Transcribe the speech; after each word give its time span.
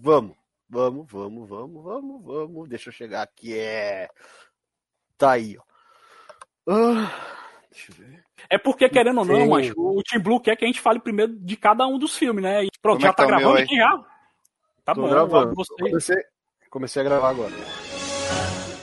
Vamos, 0.00 0.36
vamos, 0.68 1.06
vamos, 1.10 1.48
vamos, 1.48 1.84
vamos, 1.84 2.24
vamos. 2.24 2.68
Deixa 2.68 2.88
eu 2.88 2.92
chegar 2.92 3.22
aqui. 3.22 3.58
É. 3.58 4.08
Tá 5.16 5.32
aí, 5.32 5.56
ó. 5.58 5.62
Ah, 6.70 7.10
deixa 7.70 7.90
eu 7.90 7.96
ver. 7.96 8.24
É 8.48 8.56
porque, 8.56 8.88
querendo 8.88 9.18
ou 9.18 9.24
não, 9.24 9.48
mas 9.48 9.72
o 9.76 10.02
Team 10.08 10.22
Blue 10.22 10.40
quer 10.40 10.56
que 10.56 10.64
a 10.64 10.68
gente 10.68 10.80
fale 10.80 11.00
primeiro 11.00 11.36
de 11.36 11.56
cada 11.56 11.86
um 11.86 11.98
dos 11.98 12.16
filmes, 12.16 12.42
né? 12.42 12.64
E 12.64 12.68
pronto, 12.80 12.98
Como 12.98 13.00
já 13.00 13.08
é 13.08 13.12
tá 13.12 13.22
tá 13.24 13.26
gravando 13.26 13.58
aqui 13.58 13.76
já. 13.76 14.04
Tá 14.84 14.94
Tô 14.94 15.02
bom, 15.02 15.08
gravando. 15.08 15.54
Gostei. 15.54 15.88
Comecei, 15.88 16.16
comecei 16.70 17.02
a 17.02 17.04
gravar 17.04 17.30
agora. 17.30 17.52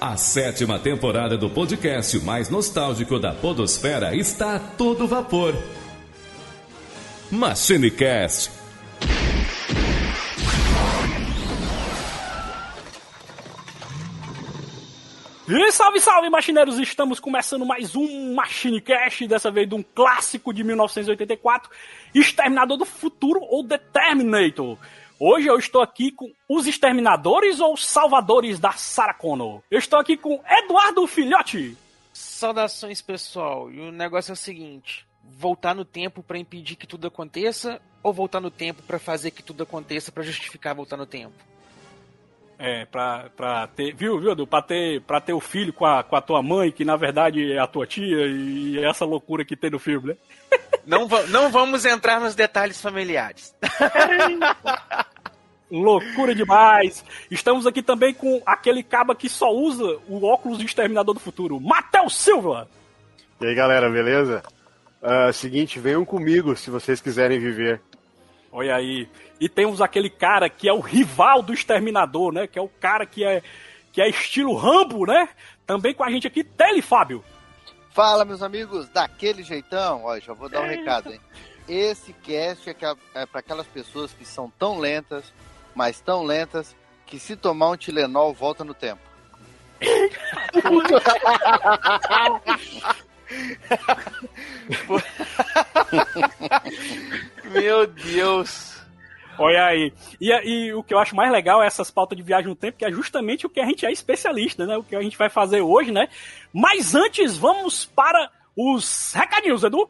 A 0.01 0.17
sétima 0.17 0.77
temporada 0.77 1.37
do 1.37 1.49
podcast 1.49 2.19
mais 2.19 2.49
nostálgico 2.49 3.17
da 3.17 3.33
Podosfera 3.33 4.13
está 4.13 4.57
a 4.57 4.59
todo 4.59 5.07
vapor. 5.07 5.53
MachineCast. 7.31 8.54
E 15.47 15.71
salve, 15.71 16.01
salve, 16.01 16.27
machineiros! 16.27 16.79
Estamos 16.79 17.19
começando 17.19 17.67
mais 17.67 17.95
um 17.95 18.33
MachineCast, 18.33 19.27
dessa 19.27 19.51
vez 19.51 19.69
de 19.69 19.75
um 19.75 19.83
clássico 19.83 20.51
de 20.51 20.63
1984, 20.63 21.69
Exterminador 22.15 22.77
do 22.77 22.85
Futuro 22.85 23.39
ou 23.41 23.63
The 23.63 23.77
Terminator. 23.77 24.75
Hoje 25.19 25.45
eu 25.45 25.59
estou 25.59 25.83
aqui 25.83 26.11
com 26.11 26.33
os 26.49 26.65
exterminadores 26.65 27.59
ou 27.59 27.77
salvadores 27.77 28.59
da 28.59 28.71
Sarah 28.71 29.13
Connor. 29.13 29.61
Eu 29.69 29.77
estou 29.77 29.99
aqui 29.99 30.17
com 30.17 30.41
Eduardo 30.49 31.05
Filhote. 31.05 31.77
Saudações, 32.11 32.99
pessoal. 33.03 33.71
E 33.71 33.79
o 33.79 33.91
negócio 33.91 34.31
é 34.31 34.33
o 34.33 34.35
seguinte: 34.35 35.05
voltar 35.23 35.75
no 35.75 35.85
tempo 35.85 36.23
pra 36.23 36.39
impedir 36.39 36.75
que 36.75 36.87
tudo 36.87 37.05
aconteça 37.05 37.79
ou 38.01 38.11
voltar 38.11 38.41
no 38.41 38.49
tempo 38.49 38.81
pra 38.81 38.97
fazer 38.97 39.29
que 39.29 39.43
tudo 39.43 39.61
aconteça 39.61 40.11
pra 40.11 40.23
justificar 40.23 40.73
voltar 40.73 40.97
no 40.97 41.05
tempo? 41.05 41.35
É, 42.57 42.85
pra, 42.85 43.29
pra 43.35 43.67
ter, 43.67 43.93
viu, 43.93 44.17
viu, 44.19 44.31
Edu? 44.31 44.47
Pra 44.47 44.61
ter, 44.61 45.01
pra 45.01 45.19
ter 45.19 45.33
o 45.33 45.41
filho 45.41 45.73
com 45.73 45.85
a, 45.85 46.03
com 46.03 46.15
a 46.15 46.21
tua 46.21 46.41
mãe, 46.41 46.71
que 46.71 46.85
na 46.85 46.95
verdade 46.95 47.51
é 47.51 47.59
a 47.59 47.67
tua 47.67 47.85
tia, 47.85 48.25
e 48.27 48.79
essa 48.83 49.03
loucura 49.03 49.43
que 49.43 49.57
tem 49.57 49.69
no 49.69 49.77
filme, 49.79 50.09
né? 50.09 50.15
Não, 50.85 51.05
va- 51.07 51.23
não 51.23 51.51
vamos 51.51 51.83
entrar 51.83 52.19
nos 52.21 52.33
detalhes 52.33 52.81
familiares. 52.81 53.53
Loucura 55.69 56.35
demais! 56.35 57.03
Estamos 57.29 57.65
aqui 57.65 57.81
também 57.81 58.13
com 58.13 58.41
aquele 58.45 58.83
caba 58.83 59.15
que 59.15 59.27
só 59.27 59.51
usa 59.51 59.97
o 60.07 60.23
óculos 60.23 60.59
de 60.59 60.65
Exterminador 60.65 61.15
do 61.15 61.19
Futuro, 61.19 61.59
Matheus 61.59 62.15
Silva! 62.15 62.69
E 63.41 63.47
aí, 63.47 63.55
galera, 63.55 63.89
beleza? 63.89 64.43
Ah, 65.01 65.33
seguinte, 65.33 65.79
venham 65.79 66.05
comigo 66.05 66.55
se 66.55 66.69
vocês 66.69 67.01
quiserem 67.01 67.39
viver. 67.39 67.81
Olha 68.51 68.75
aí. 68.75 69.09
E 69.39 69.49
temos 69.49 69.81
aquele 69.81 70.09
cara 70.09 70.49
que 70.49 70.69
é 70.69 70.73
o 70.73 70.79
rival 70.79 71.41
do 71.41 71.53
Exterminador, 71.53 72.31
né? 72.31 72.47
Que 72.47 72.57
é 72.57 72.61
o 72.61 72.69
cara 72.69 73.05
que 73.05 73.23
é, 73.23 73.43
que 73.91 74.01
é 74.01 74.09
estilo 74.09 74.55
Rambo, 74.55 75.05
né? 75.05 75.29
Também 75.65 75.93
com 75.93 76.03
a 76.03 76.09
gente 76.09 76.27
aqui, 76.27 76.43
Tele 76.43 76.81
Fábio. 76.81 77.23
Fala, 77.91 78.25
meus 78.25 78.41
amigos, 78.41 78.89
daquele 78.89 79.43
jeitão. 79.43 80.03
Ó, 80.05 80.19
já 80.19 80.33
vou 80.33 80.49
dar 80.49 80.61
um 80.61 80.67
recado, 80.67 81.11
hein? 81.11 81.19
Esse 81.67 82.13
cast 82.13 82.69
é, 82.69 82.75
é 83.13 83.25
para 83.25 83.39
aquelas 83.39 83.67
pessoas 83.67 84.13
que 84.13 84.25
são 84.25 84.51
tão 84.59 84.77
lentas, 84.77 85.33
mas 85.73 85.99
tão 85.99 86.23
lentas, 86.23 86.75
que 87.05 87.19
se 87.19 87.35
tomar 87.35 87.69
um 87.69 87.77
Tilenol, 87.77 88.33
volta 88.33 88.63
no 88.63 88.73
tempo. 88.73 89.01
Meu 97.51 97.87
Deus. 97.87 98.74
Olha 99.37 99.65
aí. 99.65 99.93
E, 100.19 100.31
e 100.31 100.73
o 100.73 100.83
que 100.83 100.93
eu 100.93 100.99
acho 100.99 101.15
mais 101.15 101.31
legal 101.31 101.61
é 101.61 101.67
essas 101.67 101.91
pautas 101.91 102.17
de 102.17 102.23
viagem 102.23 102.47
no 102.47 102.55
tempo, 102.55 102.77
que 102.77 102.85
é 102.85 102.91
justamente 102.91 103.45
o 103.45 103.49
que 103.49 103.59
a 103.59 103.65
gente 103.65 103.85
é 103.85 103.91
especialista, 103.91 104.65
né? 104.65 104.77
O 104.77 104.83
que 104.83 104.95
a 104.95 105.01
gente 105.01 105.17
vai 105.17 105.29
fazer 105.29 105.61
hoje, 105.61 105.91
né? 105.91 106.07
Mas 106.53 106.95
antes, 106.95 107.37
vamos 107.37 107.85
para 107.85 108.29
os 108.55 109.13
recadinhos, 109.13 109.63
Edu. 109.63 109.89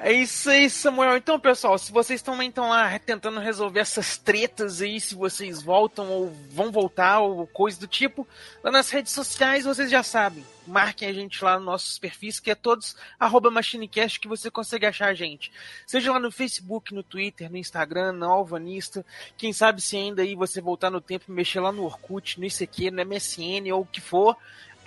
É 0.00 0.12
isso 0.12 0.48
aí, 0.48 0.70
Samuel. 0.70 1.16
Então, 1.16 1.40
pessoal, 1.40 1.76
se 1.76 1.90
vocês 1.90 2.20
estão 2.20 2.40
então 2.40 2.68
lá 2.68 2.96
tentando 3.00 3.40
resolver 3.40 3.80
essas 3.80 4.16
tretas 4.16 4.80
aí, 4.80 5.00
se 5.00 5.16
vocês 5.16 5.60
voltam 5.60 6.08
ou 6.08 6.32
vão 6.50 6.70
voltar 6.70 7.18
ou 7.18 7.44
coisa 7.48 7.80
do 7.80 7.88
tipo, 7.88 8.24
lá 8.62 8.70
nas 8.70 8.90
redes 8.90 9.12
sociais 9.12 9.64
vocês 9.64 9.90
já 9.90 10.04
sabem. 10.04 10.44
Marquem 10.68 11.08
a 11.08 11.12
gente 11.12 11.42
lá 11.42 11.56
nos 11.56 11.66
nossos 11.66 11.98
perfis, 11.98 12.38
que 12.38 12.48
é 12.48 12.54
todos 12.54 12.94
arroba 13.18 13.50
MachineCast, 13.50 14.20
que 14.20 14.28
você 14.28 14.48
consegue 14.52 14.86
achar 14.86 15.08
a 15.08 15.14
gente. 15.14 15.50
Seja 15.84 16.12
lá 16.12 16.20
no 16.20 16.30
Facebook, 16.30 16.94
no 16.94 17.02
Twitter, 17.02 17.50
no 17.50 17.56
Instagram, 17.56 18.12
na 18.12 18.26
Alvanista. 18.26 19.04
Quem 19.36 19.52
sabe 19.52 19.80
se 19.80 19.96
ainda 19.96 20.22
aí 20.22 20.36
você 20.36 20.60
voltar 20.60 20.90
no 20.90 21.00
tempo 21.00 21.24
e 21.28 21.32
mexer 21.32 21.58
lá 21.58 21.72
no 21.72 21.82
Orkut, 21.82 22.38
no 22.38 22.46
ICQ, 22.46 22.92
no 22.92 23.04
MSN 23.04 23.72
ou 23.72 23.80
o 23.80 23.86
que 23.86 24.00
for, 24.00 24.36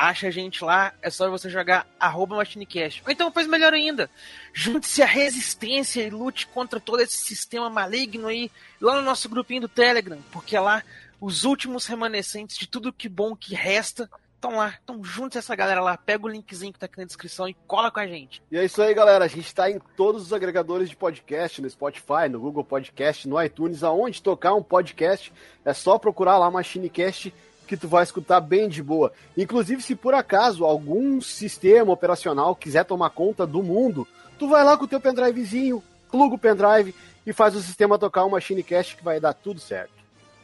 acha 0.01 0.27
a 0.27 0.31
gente 0.31 0.63
lá, 0.63 0.93
é 1.01 1.11
só 1.11 1.29
você 1.29 1.47
jogar 1.47 1.85
arroba 1.99 2.35
MachineCast. 2.35 3.03
Ou 3.05 3.11
então 3.11 3.31
faz 3.31 3.45
melhor 3.45 3.71
ainda, 3.73 4.09
junte-se 4.51 5.03
à 5.03 5.05
resistência 5.05 6.01
e 6.01 6.09
lute 6.09 6.47
contra 6.47 6.79
todo 6.79 7.01
esse 7.01 7.17
sistema 7.17 7.69
maligno 7.69 8.27
aí, 8.27 8.49
lá 8.79 8.95
no 8.95 9.03
nosso 9.03 9.29
grupinho 9.29 9.61
do 9.61 9.69
Telegram, 9.69 10.17
porque 10.31 10.57
lá 10.57 10.83
os 11.19 11.43
últimos 11.43 11.85
remanescentes 11.85 12.57
de 12.57 12.67
tudo 12.67 12.91
que 12.91 13.07
bom 13.07 13.35
que 13.35 13.53
resta 13.53 14.09
estão 14.33 14.57
lá. 14.57 14.73
Então 14.83 15.03
junte 15.03 15.37
essa 15.37 15.55
galera 15.55 15.81
lá, 15.81 15.95
pega 15.95 16.25
o 16.25 16.29
linkzinho 16.29 16.73
que 16.73 16.79
tá 16.79 16.87
aqui 16.87 16.97
na 16.97 17.05
descrição 17.05 17.47
e 17.47 17.53
cola 17.67 17.91
com 17.91 17.99
a 17.99 18.07
gente. 18.07 18.41
E 18.51 18.57
é 18.57 18.65
isso 18.65 18.81
aí, 18.81 18.91
galera. 18.95 19.25
A 19.25 19.27
gente 19.27 19.53
tá 19.53 19.69
em 19.69 19.79
todos 19.95 20.23
os 20.23 20.33
agregadores 20.33 20.89
de 20.89 20.95
podcast, 20.95 21.61
no 21.61 21.69
Spotify, 21.69 22.27
no 22.27 22.39
Google 22.39 22.63
Podcast, 22.63 23.27
no 23.27 23.41
iTunes, 23.41 23.83
aonde 23.83 24.23
tocar 24.23 24.55
um 24.55 24.63
podcast, 24.63 25.31
é 25.63 25.73
só 25.75 25.99
procurar 25.99 26.39
lá 26.39 26.49
MachineCast 26.49 27.31
que 27.71 27.77
tu 27.77 27.87
vai 27.87 28.03
escutar 28.03 28.41
bem 28.41 28.67
de 28.67 28.83
boa. 28.83 29.13
Inclusive, 29.37 29.81
se 29.81 29.95
por 29.95 30.13
acaso 30.13 30.65
algum 30.65 31.21
sistema 31.21 31.93
operacional 31.93 32.53
quiser 32.53 32.83
tomar 32.83 33.11
conta 33.11 33.47
do 33.47 33.63
mundo, 33.63 34.05
tu 34.37 34.49
vai 34.49 34.61
lá 34.61 34.77
com 34.77 34.83
o 34.83 34.87
teu 34.89 34.99
pendrivezinho, 34.99 35.81
pluga 36.11 36.35
o 36.35 36.37
pendrive 36.37 36.93
e 37.25 37.31
faz 37.31 37.55
o 37.55 37.61
sistema 37.61 37.97
tocar 37.97 38.25
um 38.25 38.31
MachineCast 38.31 38.97
que 38.97 39.03
vai 39.05 39.21
dar 39.21 39.33
tudo 39.33 39.61
certo. 39.61 39.93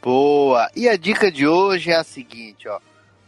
Boa! 0.00 0.70
E 0.74 0.88
a 0.88 0.96
dica 0.96 1.30
de 1.30 1.46
hoje 1.46 1.90
é 1.90 1.96
a 1.96 2.02
seguinte, 2.02 2.66
ó. 2.66 2.80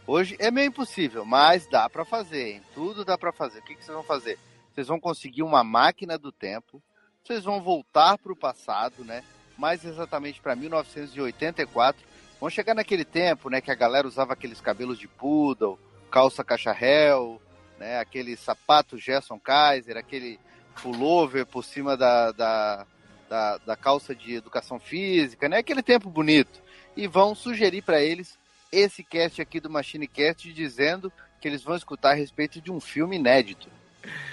Hoje 0.07 0.35
é 0.39 0.49
meio 0.49 0.69
impossível, 0.69 1.23
mas 1.23 1.67
dá 1.67 1.87
pra 1.87 2.03
fazer, 2.03 2.53
hein? 2.53 2.61
Tudo 2.73 3.05
dá 3.05 3.19
pra 3.19 3.31
fazer. 3.31 3.59
O 3.59 3.61
que, 3.61 3.75
que 3.75 3.85
vocês 3.85 3.95
vão 3.95 4.03
fazer? 4.03 4.39
Vocês 4.73 4.87
vão 4.87 4.99
conseguir 4.99 5.43
uma 5.43 5.63
máquina 5.63 6.17
do 6.17 6.31
tempo, 6.31 6.81
vocês 7.23 7.43
vão 7.43 7.61
voltar 7.61 8.17
pro 8.17 8.35
passado, 8.35 9.05
né? 9.05 9.23
Mais 9.59 9.85
exatamente 9.85 10.41
para 10.41 10.55
1984. 10.55 12.09
Vão 12.41 12.49
chegar 12.49 12.73
naquele 12.73 13.05
tempo, 13.05 13.51
né, 13.51 13.61
que 13.61 13.69
a 13.69 13.75
galera 13.75 14.07
usava 14.07 14.33
aqueles 14.33 14.59
cabelos 14.59 14.97
de 14.97 15.07
poodle, 15.07 15.77
calça 16.09 16.43
cacharel, 16.43 17.39
né, 17.77 17.99
aquele 17.99 18.35
sapato 18.35 18.97
Gerson 18.97 19.39
Kaiser, 19.39 19.95
aquele 19.95 20.39
pullover 20.81 21.45
por 21.45 21.63
cima 21.63 21.95
da, 21.95 22.31
da, 22.31 22.87
da, 23.29 23.57
da 23.59 23.75
calça 23.75 24.15
de 24.15 24.33
educação 24.33 24.79
física, 24.79 25.47
né, 25.47 25.59
aquele 25.59 25.83
tempo 25.83 26.09
bonito. 26.09 26.59
E 26.97 27.05
vão 27.05 27.35
sugerir 27.35 27.83
para 27.83 28.01
eles 28.01 28.35
esse 28.71 29.03
cast 29.03 29.39
aqui 29.39 29.59
do 29.59 29.69
Machine 29.69 30.07
Cast 30.07 30.51
dizendo 30.51 31.13
que 31.39 31.47
eles 31.47 31.61
vão 31.61 31.75
escutar 31.75 32.11
a 32.11 32.15
respeito 32.15 32.59
de 32.59 32.71
um 32.71 32.79
filme 32.79 33.17
inédito. 33.17 33.69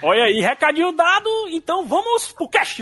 Olha 0.01 0.23
aí, 0.23 0.41
recadinho 0.41 0.91
dado, 0.93 1.29
então 1.49 1.85
vamos 1.85 2.31
pro 2.31 2.49
cast. 2.49 2.81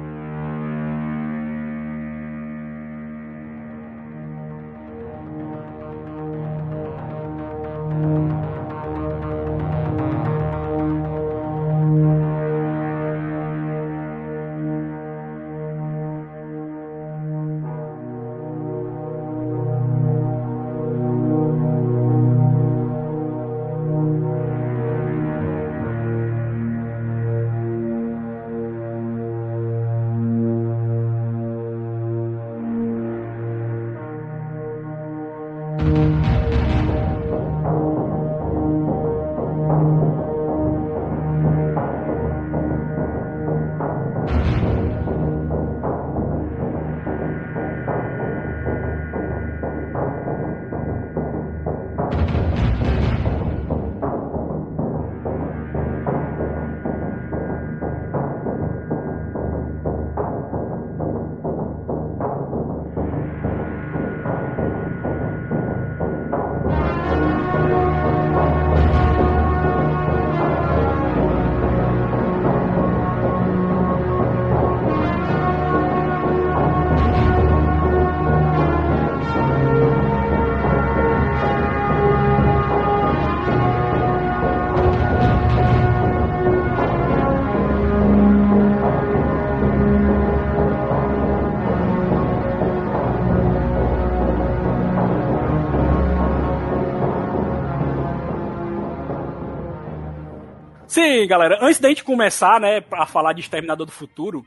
Galera, 101.31 101.59
antes 101.61 101.79
da 101.79 101.87
gente 101.87 102.03
começar, 102.03 102.59
né, 102.59 102.83
a 102.91 103.05
falar 103.05 103.31
de 103.31 103.39
Exterminador 103.39 103.85
do 103.85 103.91
Futuro, 103.91 104.45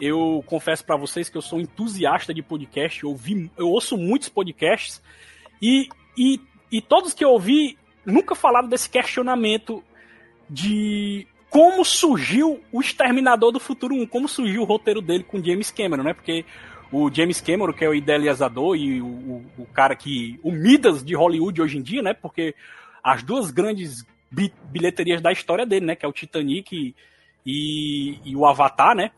eu 0.00 0.42
confesso 0.46 0.84
para 0.84 0.96
vocês 0.96 1.28
que 1.28 1.38
eu 1.38 1.42
sou 1.42 1.60
entusiasta 1.60 2.34
de 2.34 2.42
podcast, 2.42 3.04
eu, 3.04 3.10
ouvi, 3.10 3.48
eu 3.56 3.68
ouço 3.68 3.96
muitos 3.96 4.28
podcasts 4.28 5.00
e, 5.62 5.88
e, 6.18 6.40
e 6.72 6.80
todos 6.80 7.14
que 7.14 7.24
eu 7.24 7.30
ouvi 7.30 7.78
nunca 8.04 8.34
falaram 8.34 8.66
desse 8.66 8.90
questionamento 8.90 9.80
de 10.50 11.24
como 11.48 11.84
surgiu 11.84 12.60
o 12.72 12.80
Exterminador 12.80 13.52
do 13.52 13.60
Futuro 13.60 13.94
1, 13.94 14.04
como 14.08 14.26
surgiu 14.26 14.62
o 14.62 14.66
roteiro 14.66 15.00
dele 15.00 15.22
com 15.22 15.40
James 15.40 15.70
Cameron, 15.70 16.02
né? 16.02 16.14
Porque 16.14 16.44
o 16.90 17.08
James 17.14 17.40
Cameron, 17.40 17.72
que 17.72 17.84
é 17.84 17.88
o 17.88 17.94
idealizador 17.94 18.74
e 18.74 19.00
o, 19.00 19.06
o, 19.06 19.46
o 19.58 19.66
cara 19.66 19.94
que. 19.94 20.40
o 20.42 20.50
Midas 20.50 21.04
de 21.04 21.14
Hollywood 21.14 21.62
hoje 21.62 21.78
em 21.78 21.82
dia, 21.82 22.02
né? 22.02 22.12
Porque 22.12 22.56
as 23.04 23.22
duas 23.22 23.52
grandes 23.52 24.04
bilheterias 24.70 25.20
da 25.20 25.32
história 25.32 25.64
dele, 25.64 25.86
né? 25.86 25.96
Que 25.96 26.04
é 26.04 26.08
o 26.08 26.12
Titanic 26.12 26.94
e, 27.44 28.18
e 28.24 28.36
o 28.36 28.46
Avatar, 28.46 28.94
né? 28.94 29.10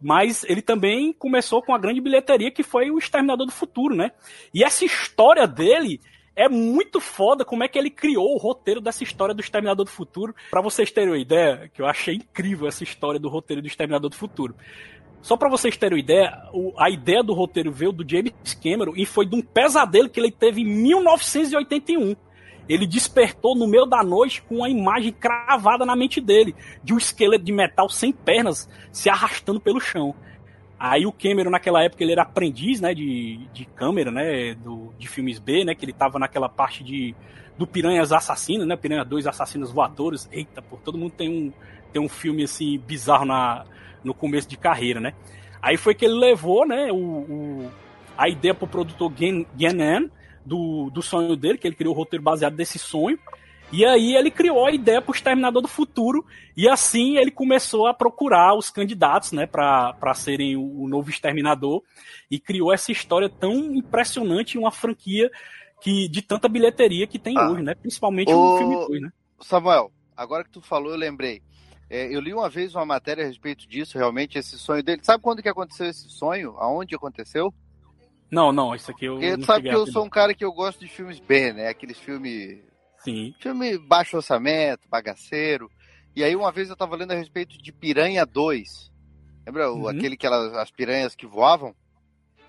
Mas 0.00 0.44
ele 0.44 0.60
também 0.60 1.12
começou 1.12 1.62
com 1.62 1.74
a 1.74 1.78
grande 1.78 2.00
bilheteria 2.00 2.50
que 2.50 2.62
foi 2.62 2.90
o 2.90 2.98
Exterminador 2.98 3.46
do 3.46 3.52
Futuro, 3.52 3.94
né? 3.94 4.10
E 4.52 4.62
essa 4.62 4.84
história 4.84 5.46
dele 5.46 6.00
é 6.36 6.48
muito 6.48 7.00
foda 7.00 7.44
como 7.44 7.62
é 7.62 7.68
que 7.68 7.78
ele 7.78 7.90
criou 7.90 8.34
o 8.34 8.38
roteiro 8.38 8.80
dessa 8.80 9.04
história 9.04 9.34
do 9.34 9.40
Exterminador 9.40 9.84
do 9.84 9.90
Futuro. 9.90 10.34
Para 10.50 10.60
vocês 10.60 10.90
terem 10.90 11.10
uma 11.10 11.18
ideia, 11.18 11.70
que 11.72 11.80
eu 11.80 11.86
achei 11.86 12.16
incrível 12.16 12.66
essa 12.66 12.82
história 12.82 13.20
do 13.20 13.28
roteiro 13.28 13.62
do 13.62 13.68
Exterminador 13.68 14.10
do 14.10 14.16
Futuro. 14.16 14.54
Só 15.22 15.38
para 15.38 15.48
vocês 15.48 15.76
terem 15.76 15.96
uma 15.96 16.00
ideia, 16.00 16.36
a 16.76 16.90
ideia 16.90 17.22
do 17.22 17.32
roteiro 17.32 17.72
veio 17.72 17.92
do 17.92 18.06
James 18.06 18.34
Cameron 18.62 18.92
e 18.94 19.06
foi 19.06 19.24
de 19.24 19.34
um 19.34 19.40
pesadelo 19.40 20.10
que 20.10 20.20
ele 20.20 20.30
teve 20.30 20.60
em 20.60 20.66
1981 20.66 22.14
ele 22.68 22.86
despertou 22.86 23.54
no 23.54 23.66
meio 23.66 23.84
da 23.84 24.02
noite 24.02 24.42
com 24.42 24.56
uma 24.56 24.68
imagem 24.68 25.12
cravada 25.12 25.84
na 25.84 25.94
mente 25.94 26.20
dele, 26.20 26.54
de 26.82 26.94
um 26.94 26.98
esqueleto 26.98 27.44
de 27.44 27.52
metal 27.52 27.88
sem 27.88 28.12
pernas 28.12 28.68
se 28.90 29.08
arrastando 29.08 29.60
pelo 29.60 29.80
chão. 29.80 30.14
Aí 30.78 31.06
o 31.06 31.12
Cameron, 31.12 31.50
naquela 31.50 31.82
época, 31.82 32.02
ele 32.02 32.12
era 32.12 32.22
aprendiz, 32.22 32.80
né, 32.80 32.92
de, 32.94 33.38
de 33.52 33.64
câmera, 33.64 34.10
né, 34.10 34.54
do, 34.54 34.92
de 34.98 35.08
filmes 35.08 35.38
B, 35.38 35.64
né, 35.64 35.74
que 35.74 35.84
ele 35.84 35.92
tava 35.92 36.18
naquela 36.18 36.48
parte 36.48 36.82
de, 36.82 37.14
do 37.56 37.66
Piranhas 37.66 38.12
Assassinos, 38.12 38.66
né, 38.66 38.76
Piranha 38.76 39.04
2 39.04 39.26
Assassinos 39.26 39.72
Voadores. 39.72 40.28
Eita, 40.32 40.60
pô, 40.60 40.76
todo 40.76 40.98
mundo 40.98 41.12
tem 41.12 41.28
um, 41.28 41.52
tem 41.92 42.02
um 42.02 42.08
filme, 42.08 42.42
assim, 42.42 42.78
bizarro 42.78 43.24
na, 43.24 43.64
no 44.02 44.12
começo 44.12 44.48
de 44.48 44.56
carreira, 44.56 45.00
né. 45.00 45.14
Aí 45.62 45.76
foi 45.76 45.94
que 45.94 46.04
ele 46.04 46.14
levou, 46.14 46.66
né, 46.66 46.90
o, 46.92 46.96
o 46.96 47.70
a 48.16 48.28
ideia 48.28 48.54
pro 48.54 48.66
produtor 48.66 49.12
Gen, 49.16 49.46
Genan, 49.56 50.10
do, 50.44 50.90
do 50.90 51.02
sonho 51.02 51.36
dele, 51.36 51.58
que 51.58 51.66
ele 51.66 51.76
criou 51.76 51.94
o 51.94 51.96
roteiro 51.96 52.22
baseado 52.22 52.56
nesse 52.56 52.78
sonho. 52.78 53.18
E 53.72 53.84
aí 53.84 54.14
ele 54.14 54.30
criou 54.30 54.66
a 54.66 54.72
ideia 54.72 55.00
para 55.00 55.10
o 55.10 55.14
Exterminador 55.14 55.62
do 55.62 55.68
Futuro, 55.68 56.24
e 56.56 56.68
assim 56.68 57.16
ele 57.16 57.30
começou 57.30 57.86
a 57.86 57.94
procurar 57.94 58.54
os 58.54 58.70
candidatos, 58.70 59.32
né, 59.32 59.46
para 59.46 60.14
serem 60.14 60.56
o, 60.56 60.86
novo 60.86 61.10
Exterminador, 61.10 61.82
e 62.30 62.38
criou 62.38 62.72
essa 62.72 62.92
história 62.92 63.28
tão 63.28 63.74
impressionante, 63.74 64.58
uma 64.58 64.70
franquia 64.70 65.30
que 65.80 66.08
de 66.08 66.22
tanta 66.22 66.48
bilheteria 66.48 67.06
que 67.06 67.18
tem 67.18 67.36
ah, 67.36 67.50
hoje, 67.50 67.62
né, 67.62 67.74
principalmente 67.74 68.32
o, 68.32 68.58
filme 68.58 68.76
2, 68.86 69.02
né. 69.02 69.12
Samuel, 69.40 69.90
agora 70.16 70.44
que 70.44 70.50
tu 70.50 70.60
falou, 70.60 70.92
eu 70.92 70.98
lembrei. 70.98 71.42
É, 71.90 72.14
eu 72.14 72.20
li 72.20 72.32
uma 72.32 72.48
vez 72.48 72.74
uma 72.74 72.86
matéria 72.86 73.24
a 73.24 73.26
respeito 73.26 73.68
disso, 73.68 73.98
realmente, 73.98 74.38
esse 74.38 74.58
sonho 74.58 74.82
dele. 74.82 75.00
Sabe 75.02 75.22
quando 75.22 75.42
que 75.42 75.48
aconteceu 75.48 75.86
esse 75.86 76.08
sonho? 76.08 76.54
Aonde 76.58 76.94
aconteceu? 76.94 77.52
Não, 78.34 78.52
não, 78.52 78.74
isso 78.74 78.90
aqui 78.90 79.04
eu. 79.04 79.14
Porque 79.14 79.36
tu 79.36 79.44
sabe 79.44 79.68
que 79.68 79.74
eu 79.74 79.86
sou 79.86 80.04
um 80.04 80.10
cara 80.10 80.34
que 80.34 80.44
eu 80.44 80.52
gosto 80.52 80.80
de 80.80 80.88
filmes 80.88 81.20
B, 81.20 81.52
né? 81.52 81.68
Aqueles 81.68 81.98
filmes. 81.98 82.58
Sim. 82.98 83.32
Filme 83.38 83.78
baixo 83.78 84.16
orçamento, 84.16 84.88
bagaceiro. 84.88 85.70
E 86.16 86.24
aí 86.24 86.34
uma 86.34 86.50
vez 86.50 86.68
eu 86.68 86.76
tava 86.76 86.96
lendo 86.96 87.12
a 87.12 87.16
respeito 87.16 87.56
de 87.56 87.72
Piranha 87.72 88.26
2. 88.26 88.92
Lembra 89.46 89.70
uhum. 89.70 89.86
aquele 89.86 90.16
que 90.16 90.26
elas, 90.26 90.52
as 90.54 90.70
piranhas 90.70 91.14
que 91.14 91.26
voavam? 91.26 91.74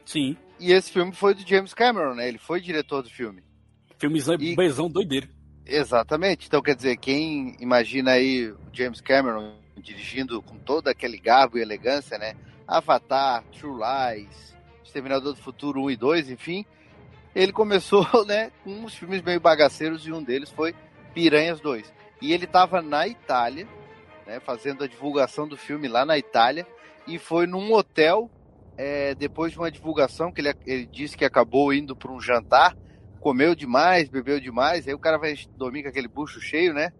Sim. 0.06 0.36
E 0.60 0.72
esse 0.72 0.92
filme 0.92 1.12
foi 1.12 1.36
do 1.36 1.48
James 1.48 1.74
Cameron, 1.74 2.16
né? 2.16 2.28
Ele 2.28 2.38
foi 2.38 2.62
diretor 2.62 3.04
do 3.04 3.10
filme. 3.10 3.44
Filmezão 4.00 4.36
e... 4.40 4.56
bezão 4.56 4.90
doideiro. 4.90 5.28
Exatamente. 5.66 6.48
Então, 6.48 6.62
quer 6.62 6.76
dizer, 6.76 6.98
quem 6.98 7.56
imagina 7.60 8.12
aí 8.12 8.50
o 8.50 8.58
James 8.72 9.02
Cameron 9.02 9.56
dirigindo 9.78 10.42
com 10.42 10.58
todo 10.58 10.88
aquele 10.88 11.18
garbo 11.18 11.58
e 11.58 11.62
elegância, 11.62 12.18
né? 12.18 12.36
Avatar, 12.68 13.44
True 13.52 13.74
Lies, 13.74 14.55
Exterminador 14.86 15.34
do 15.34 15.42
Futuro 15.42 15.82
1 15.84 15.92
e 15.92 15.96
2, 15.96 16.30
enfim, 16.30 16.66
ele 17.34 17.52
começou, 17.52 18.06
né, 18.26 18.52
com 18.64 18.72
uns 18.72 18.96
filmes 18.96 19.22
meio 19.22 19.40
bagaceiros 19.40 20.06
e 20.08 20.12
um 20.12 20.24
deles 20.24 20.50
foi 20.50 20.74
Piranhas 21.14 21.60
2. 21.60 21.94
E 22.22 22.32
ele 22.32 22.46
estava 22.46 22.82
na 22.82 23.08
Itália, 23.08 23.68
né, 24.25 24.39
fazendo 24.39 24.84
a 24.84 24.88
divulgação 24.88 25.48
do 25.48 25.58
filme 25.58 25.88
lá 25.88 26.06
na 26.06 26.18
Itália, 26.18 26.65
e 27.08 27.20
foi 27.20 27.46
num 27.46 27.74
hotel, 27.74 28.30
é, 28.77 29.13
depois 29.15 29.51
de 29.51 29.60
uma 29.60 29.70
divulgação, 29.70 30.32
que 30.32 30.42
ele, 30.42 30.54
ele 30.65 30.86
disse 30.86 31.18
que 31.18 31.25
acabou 31.25 31.74
indo 31.74 31.96
para 31.96 32.12
um 32.12 32.20
jantar, 32.20 32.75
comeu 33.20 33.56
demais, 33.56 34.08
bebeu 34.08 34.39
demais, 34.39 34.88
aí 34.88 34.94
o 34.94 35.00
cara 35.00 35.18
vai 35.18 35.36
dormir 35.58 35.84
com 35.84 35.89
aquele 35.89 36.08
bucho 36.08 36.39
cheio, 36.39 36.74
né? 36.74 36.92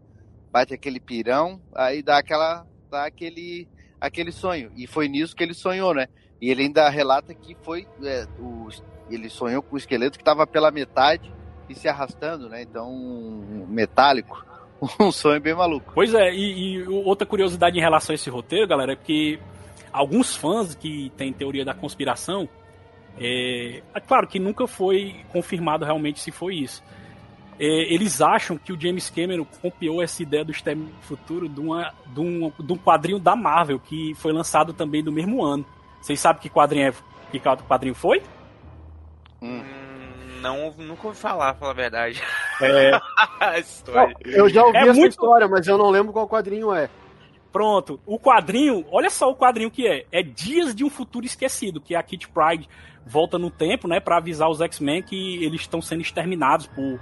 Bate 0.52 0.74
aquele 0.74 1.00
pirão, 1.00 1.62
aí 1.74 2.02
dá 2.02 2.18
aquela 2.18 2.66
dá 2.90 3.06
aquele 3.06 3.68
aquele 4.00 4.32
sonho. 4.32 4.72
E 4.76 4.88
foi 4.88 5.08
nisso 5.08 5.36
que 5.36 5.44
ele 5.44 5.54
sonhou, 5.54 5.94
né? 5.94 6.08
E 6.42 6.50
ele 6.50 6.64
ainda 6.64 6.90
relata 6.90 7.34
que 7.34 7.56
foi. 7.62 7.88
É, 8.04 8.28
o, 8.40 8.68
ele 9.10 9.30
sonhou 9.30 9.62
com 9.62 9.76
o 9.76 9.78
esqueleto 9.78 10.18
que 10.18 10.22
estava 10.22 10.46
pela 10.46 10.72
metade 10.72 11.32
e 11.70 11.76
se 11.76 11.88
arrastando, 11.88 12.50
né? 12.50 12.62
Então, 12.62 12.90
um 12.92 13.66
metálico. 13.68 14.44
Um 15.00 15.12
sonho 15.12 15.40
bem 15.40 15.56
maluco. 15.56 15.94
Pois 15.96 16.14
é, 16.14 16.34
e, 16.34 16.76
e, 16.76 16.88
outra 16.88 17.26
curiosidade 17.26 17.78
em 17.78 17.82
relação 17.82 18.14
a 18.14 18.16
esse 18.16 18.30
roteiro, 18.30 18.68
galera, 18.68 18.92
é 18.92 18.96
que 18.96 19.40
alguns 19.92 20.36
fãs 20.36 20.76
que 20.76 21.12
têm 21.16 21.32
teoria 21.32 21.64
da 21.64 21.74
conspiração, 21.74 22.48
é, 23.18 23.82
é 23.94 24.00
claro 24.02 24.28
que 24.28 24.38
nunca 24.38 24.68
foi 24.68 25.16
confirmado 25.32 25.86
realmente 25.86 26.20
se 26.20 26.30
foi 26.30 26.56
isso. 26.56 26.84
É, 27.58 27.94
eles 27.94 28.22
acham 28.22 28.58
que 28.58 28.74
o 28.74 28.80
James 28.80 29.10
Cameron 29.10 29.46
copiou 29.62 30.04
essa 30.04 30.22
ideia 30.22 30.44
do 30.44 30.52
Externo 30.52 30.90
Futuro 31.02 31.48
de, 31.48 31.60
uma, 31.60 31.94
de, 32.08 32.20
um, 32.20 32.52
de 32.60 32.74
um 32.74 32.78
quadrinho 32.78 33.18
da 33.18 33.36
Marvel, 33.36 33.80
que 33.80 34.14
foi 34.16 34.34
lançado 34.34 34.74
também 34.74 35.02
do 35.02 35.12
mesmo 35.12 35.44
ano. 35.44 35.66
Vocês 36.06 36.20
sabem 36.20 36.40
que 36.40 36.52
quadrinho 36.52 36.90
é, 36.90 36.94
que 37.32 37.40
quadrinho 37.40 37.96
foi? 37.96 38.22
Hum. 39.42 39.64
Não, 40.40 40.72
nunca 40.78 41.08
ouvi 41.08 41.18
falar, 41.18 41.54
pra 41.54 41.60
falar 41.62 41.72
a 41.72 41.74
verdade. 41.74 42.22
É... 42.62 42.92
Não, 43.92 44.14
eu 44.24 44.48
já 44.48 44.64
ouvi 44.64 44.78
é 44.78 44.82
essa 44.82 44.94
muito... 44.94 45.14
história, 45.14 45.48
mas 45.48 45.68
eu 45.68 45.80
não 45.80 45.90
lembro 45.90 46.14
qual 46.14 46.30
quadrinho 46.30 46.72
é. 46.72 46.88
Pronto, 47.52 48.00
o 48.06 48.20
quadrinho, 48.20 48.86
olha 48.92 49.10
só 49.10 49.32
o 49.32 49.36
quadrinho 49.36 49.72
que 49.72 49.88
é. 49.88 50.06
É 50.12 50.22
Dias 50.22 50.76
de 50.76 50.84
um 50.84 50.92
Futuro 50.92 51.26
Esquecido, 51.26 51.82
que 51.82 51.96
a 51.96 52.04
Kit 52.04 52.30
Pride 52.30 52.70
volta 53.04 53.40
no 53.40 53.50
tempo, 53.50 53.88
né, 53.88 54.00
para 54.00 54.18
avisar 54.18 54.48
os 54.48 54.62
X-Men 54.62 55.02
que 55.02 55.44
eles 55.44 55.62
estão 55.62 55.82
sendo 55.82 56.02
exterminados 56.02 56.68
por 56.68 57.00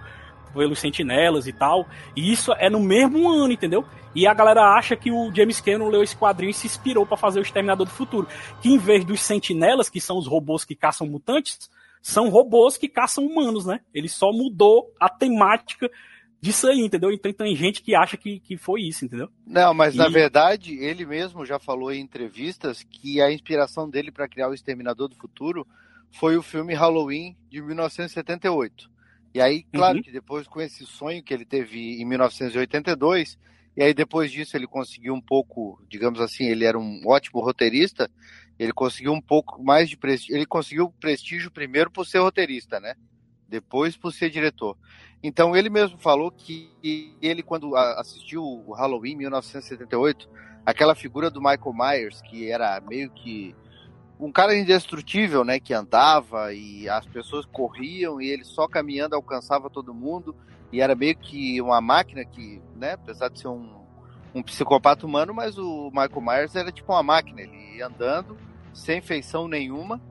pelos 0.53 0.79
sentinelas 0.79 1.47
e 1.47 1.53
tal. 1.53 1.87
E 2.15 2.31
isso 2.31 2.53
é 2.53 2.69
no 2.69 2.79
mesmo 2.79 3.29
ano, 3.29 3.51
entendeu? 3.51 3.85
E 4.15 4.27
a 4.27 4.33
galera 4.33 4.75
acha 4.75 4.95
que 4.95 5.11
o 5.11 5.33
James 5.33 5.59
Cameron 5.59 5.89
leu 5.89 6.03
esse 6.03 6.15
quadrinho 6.15 6.51
e 6.51 6.53
se 6.53 6.67
inspirou 6.67 7.05
para 7.05 7.17
fazer 7.17 7.39
o 7.39 7.41
Exterminador 7.41 7.85
do 7.85 7.91
Futuro. 7.91 8.27
Que 8.61 8.69
em 8.69 8.77
vez 8.77 9.03
dos 9.03 9.21
sentinelas, 9.21 9.89
que 9.89 9.99
são 9.99 10.17
os 10.17 10.27
robôs 10.27 10.63
que 10.63 10.75
caçam 10.75 11.07
mutantes, 11.07 11.69
são 12.01 12.29
robôs 12.29 12.77
que 12.77 12.87
caçam 12.87 13.25
humanos, 13.25 13.65
né? 13.65 13.79
Ele 13.93 14.07
só 14.07 14.31
mudou 14.31 14.93
a 14.99 15.09
temática 15.09 15.89
disso 16.43 16.67
aí, 16.67 16.81
entendeu? 16.81 17.09
Então 17.09 17.31
tem 17.31 17.55
gente 17.55 17.81
que 17.81 17.95
acha 17.95 18.17
que, 18.17 18.41
que 18.41 18.57
foi 18.57 18.81
isso, 18.81 19.05
entendeu? 19.05 19.29
Não, 19.47 19.73
mas 19.73 19.95
e... 19.95 19.97
na 19.97 20.09
verdade, 20.09 20.75
ele 20.75 21.05
mesmo 21.05 21.45
já 21.45 21.57
falou 21.57 21.89
em 21.89 22.01
entrevistas 22.01 22.83
que 22.83 23.21
a 23.21 23.31
inspiração 23.31 23.89
dele 23.89 24.11
para 24.11 24.27
criar 24.27 24.49
o 24.49 24.53
Exterminador 24.53 25.07
do 25.07 25.15
Futuro 25.15 25.65
foi 26.11 26.35
o 26.35 26.43
filme 26.43 26.73
Halloween 26.73 27.35
de 27.49 27.61
1978. 27.61 28.91
E 29.33 29.41
aí, 29.41 29.63
claro 29.73 29.97
uhum. 29.97 30.03
que 30.03 30.11
depois 30.11 30.47
com 30.47 30.61
esse 30.61 30.85
sonho 30.85 31.23
que 31.23 31.33
ele 31.33 31.45
teve 31.45 32.01
em 32.01 32.05
1982, 32.05 33.37
e 33.75 33.81
aí 33.81 33.93
depois 33.93 34.31
disso 34.31 34.55
ele 34.55 34.67
conseguiu 34.67 35.13
um 35.13 35.21
pouco, 35.21 35.81
digamos 35.89 36.21
assim, 36.21 36.45
ele 36.45 36.65
era 36.65 36.77
um 36.77 37.01
ótimo 37.07 37.41
roteirista, 37.41 38.09
ele 38.59 38.71
conseguiu 38.71 39.11
um 39.11 39.21
pouco 39.21 39.61
mais 39.63 39.89
de 39.89 39.97
prestígio, 39.97 40.35
ele 40.35 40.45
conseguiu 40.45 40.93
prestígio 40.99 41.49
primeiro 41.49 41.89
por 41.89 42.05
ser 42.05 42.19
roteirista, 42.19 42.79
né? 42.79 42.93
Depois 43.49 43.97
por 43.97 44.13
ser 44.13 44.29
diretor. 44.29 44.77
Então 45.23 45.55
ele 45.55 45.69
mesmo 45.69 45.97
falou 45.97 46.29
que 46.29 46.69
ele 47.19 47.41
quando 47.41 47.75
assistiu 47.75 48.43
o 48.43 48.73
Halloween 48.73 49.15
1978, 49.15 50.29
aquela 50.63 50.93
figura 50.93 51.31
do 51.31 51.41
Michael 51.41 51.73
Myers 51.73 52.21
que 52.21 52.49
era 52.49 52.79
meio 52.81 53.09
que 53.09 53.55
um 54.23 54.31
cara 54.31 54.55
indestrutível, 54.57 55.43
né, 55.43 55.59
que 55.59 55.73
andava 55.73 56.53
e 56.53 56.87
as 56.87 57.05
pessoas 57.05 57.45
corriam 57.45 58.21
e 58.21 58.29
ele 58.29 58.45
só 58.45 58.69
caminhando 58.69 59.15
alcançava 59.15 59.69
todo 59.69 59.93
mundo 59.93 60.33
e 60.71 60.79
era 60.79 60.95
meio 60.95 61.17
que 61.17 61.59
uma 61.61 61.81
máquina 61.81 62.23
que, 62.23 62.61
né, 62.73 62.93
apesar 62.93 63.27
de 63.27 63.39
ser 63.39 63.49
um, 63.49 63.83
um 64.33 64.41
psicopata 64.41 65.05
humano, 65.05 65.33
mas 65.33 65.57
o 65.57 65.91
Michael 65.91 66.21
Myers 66.21 66.55
era 66.55 66.71
tipo 66.71 66.93
uma 66.93 67.03
máquina, 67.03 67.41
ele 67.41 67.75
ia 67.75 67.87
andando 67.87 68.37
sem 68.73 69.01
feição 69.01 69.45
nenhuma, 69.45 70.01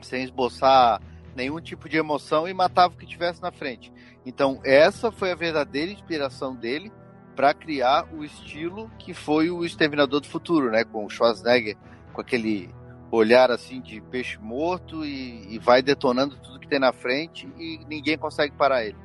sem 0.00 0.24
esboçar 0.24 1.02
nenhum 1.34 1.60
tipo 1.60 1.90
de 1.90 1.98
emoção 1.98 2.48
e 2.48 2.54
matava 2.54 2.94
o 2.94 2.96
que 2.96 3.04
tivesse 3.04 3.42
na 3.42 3.52
frente. 3.52 3.92
Então 4.24 4.60
essa 4.64 5.12
foi 5.12 5.30
a 5.30 5.36
verdadeira 5.36 5.92
inspiração 5.92 6.56
dele 6.56 6.90
para 7.34 7.52
criar 7.52 8.08
o 8.14 8.24
estilo 8.24 8.90
que 8.98 9.12
foi 9.12 9.50
o 9.50 9.62
Exterminador 9.62 10.20
do 10.20 10.26
Futuro, 10.26 10.70
né? 10.70 10.84
Com 10.84 11.04
o 11.04 11.10
Schwarzenegger, 11.10 11.76
com 12.14 12.22
aquele 12.22 12.74
olhar 13.16 13.50
assim 13.50 13.80
de 13.80 14.00
peixe 14.00 14.38
morto 14.38 15.04
e, 15.04 15.54
e 15.54 15.58
vai 15.58 15.82
detonando 15.82 16.36
tudo 16.36 16.60
que 16.60 16.68
tem 16.68 16.78
na 16.78 16.92
frente 16.92 17.48
e 17.58 17.80
ninguém 17.88 18.16
consegue 18.16 18.54
parar 18.54 18.84
ele. 18.84 18.96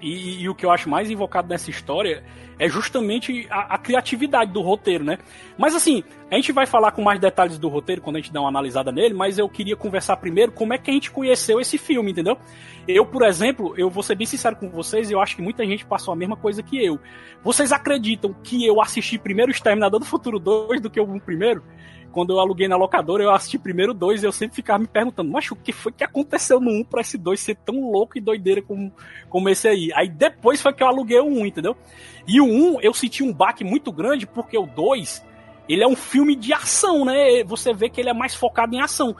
E, 0.00 0.42
e, 0.42 0.48
o 0.48 0.54
que 0.54 0.64
eu 0.64 0.70
acho 0.70 0.88
mais 0.88 1.10
invocado 1.10 1.46
nessa 1.48 1.68
história 1.68 2.24
é 2.58 2.68
justamente 2.68 3.46
a, 3.50 3.74
a, 3.74 3.78
criatividade 3.78 4.50
do 4.50 4.62
roteiro, 4.62 5.04
né? 5.04 5.18
Mas 5.58 5.74
assim, 5.74 6.02
a 6.30 6.36
gente 6.36 6.52
vai 6.52 6.66
falar 6.66 6.92
com 6.92 7.02
mais 7.02 7.20
detalhes 7.20 7.58
do 7.58 7.68
roteiro 7.68 8.00
quando 8.00 8.16
a 8.16 8.18
gente 8.18 8.32
dá 8.32 8.40
uma 8.40 8.48
analisada 8.48 8.90
nele, 8.90 9.14
mas 9.14 9.38
eu 9.38 9.48
queria 9.48 9.76
conversar 9.76 10.16
primeiro 10.16 10.52
como 10.52 10.72
é 10.72 10.78
que 10.78 10.90
a 10.90 10.94
gente 10.94 11.10
conheceu 11.10 11.60
esse 11.60 11.76
filme, 11.76 12.12
entendeu? 12.12 12.38
Eu, 12.88 13.04
por 13.04 13.22
exemplo, 13.22 13.74
eu 13.76 13.90
vou 13.90 14.02
ser 14.02 14.14
bem 14.14 14.26
sincero 14.26 14.56
com 14.56 14.70
vocês, 14.70 15.10
eu 15.10 15.20
acho 15.20 15.36
que 15.36 15.42
muita 15.42 15.64
gente 15.66 15.84
passou 15.84 16.12
a 16.12 16.16
mesma 16.16 16.36
coisa 16.36 16.62
que 16.62 16.82
eu. 16.82 16.98
Vocês 17.42 17.72
acreditam 17.72 18.34
que 18.42 18.64
eu 18.66 18.80
assisti 18.80 19.18
primeiro 19.18 19.50
o 19.50 19.54
Exterminador 19.54 20.00
do 20.00 20.06
Futuro 20.06 20.38
2 20.38 20.80
do 20.80 20.90
que 20.90 21.00
o 21.00 21.20
primeiro? 21.20 21.62
Quando 22.12 22.32
eu 22.32 22.40
aluguei 22.40 22.68
na 22.68 22.76
locadora, 22.76 23.22
eu 23.22 23.30
assisti 23.30 23.58
primeiro 23.58 23.94
dois 23.94 24.22
e 24.22 24.26
eu 24.26 24.32
sempre 24.32 24.56
ficava 24.56 24.78
me 24.78 24.86
perguntando, 24.86 25.30
mas 25.30 25.50
o 25.50 25.56
que 25.56 25.72
foi 25.72 25.92
que 25.92 26.04
aconteceu 26.04 26.60
no 26.60 26.70
um 26.70 26.84
pra 26.84 27.00
esse 27.00 27.16
dois 27.16 27.40
ser 27.40 27.56
tão 27.56 27.90
louco 27.90 28.18
e 28.18 28.20
doideira 28.20 28.62
como, 28.62 28.92
como 29.28 29.48
esse 29.48 29.68
aí? 29.68 29.90
Aí 29.94 30.08
depois 30.08 30.60
foi 30.60 30.72
que 30.72 30.82
eu 30.82 30.88
aluguei 30.88 31.20
o 31.20 31.26
um, 31.26 31.46
entendeu? 31.46 31.76
E 32.26 32.40
o 32.40 32.44
um 32.44 32.80
eu 32.80 32.92
senti 32.92 33.22
um 33.22 33.32
baque 33.32 33.64
muito 33.64 33.92
grande 33.92 34.26
porque 34.26 34.58
o 34.58 34.66
dois 34.66 35.24
ele 35.68 35.84
é 35.84 35.86
um 35.86 35.94
filme 35.94 36.34
de 36.34 36.52
ação, 36.52 37.04
né? 37.04 37.44
Você 37.44 37.72
vê 37.72 37.88
que 37.88 38.00
ele 38.00 38.10
é 38.10 38.12
mais 38.12 38.34
focado 38.34 38.74
em 38.74 38.80
ação. 38.80 39.14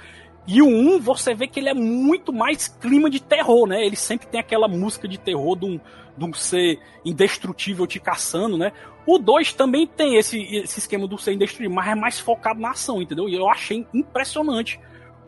E 0.46 0.60
o 0.60 0.66
1, 0.66 0.98
você 0.98 1.32
vê 1.32 1.46
que 1.46 1.60
ele 1.60 1.68
é 1.68 1.74
muito 1.74 2.32
mais 2.32 2.66
clima 2.66 3.08
de 3.08 3.22
terror, 3.22 3.68
né? 3.68 3.86
Ele 3.86 3.94
sempre 3.94 4.26
tem 4.26 4.40
aquela 4.40 4.66
música 4.66 5.06
de 5.06 5.16
terror 5.16 5.56
de 5.56 5.64
um, 5.64 5.80
de 6.18 6.24
um 6.24 6.32
ser 6.34 6.80
indestrutível 7.04 7.86
te 7.86 8.00
caçando, 8.00 8.58
né? 8.58 8.72
O 9.06 9.18
2 9.18 9.54
também 9.54 9.86
tem 9.86 10.16
esse, 10.16 10.42
esse 10.56 10.78
esquema 10.78 11.06
do 11.06 11.18
ser 11.18 11.32
indestrutível, 11.32 11.74
mas 11.74 11.88
é 11.88 11.94
mais 11.94 12.20
focado 12.20 12.60
na 12.60 12.70
ação, 12.70 13.00
entendeu? 13.00 13.28
E 13.28 13.34
eu 13.34 13.48
achei 13.48 13.86
impressionante 13.94 14.78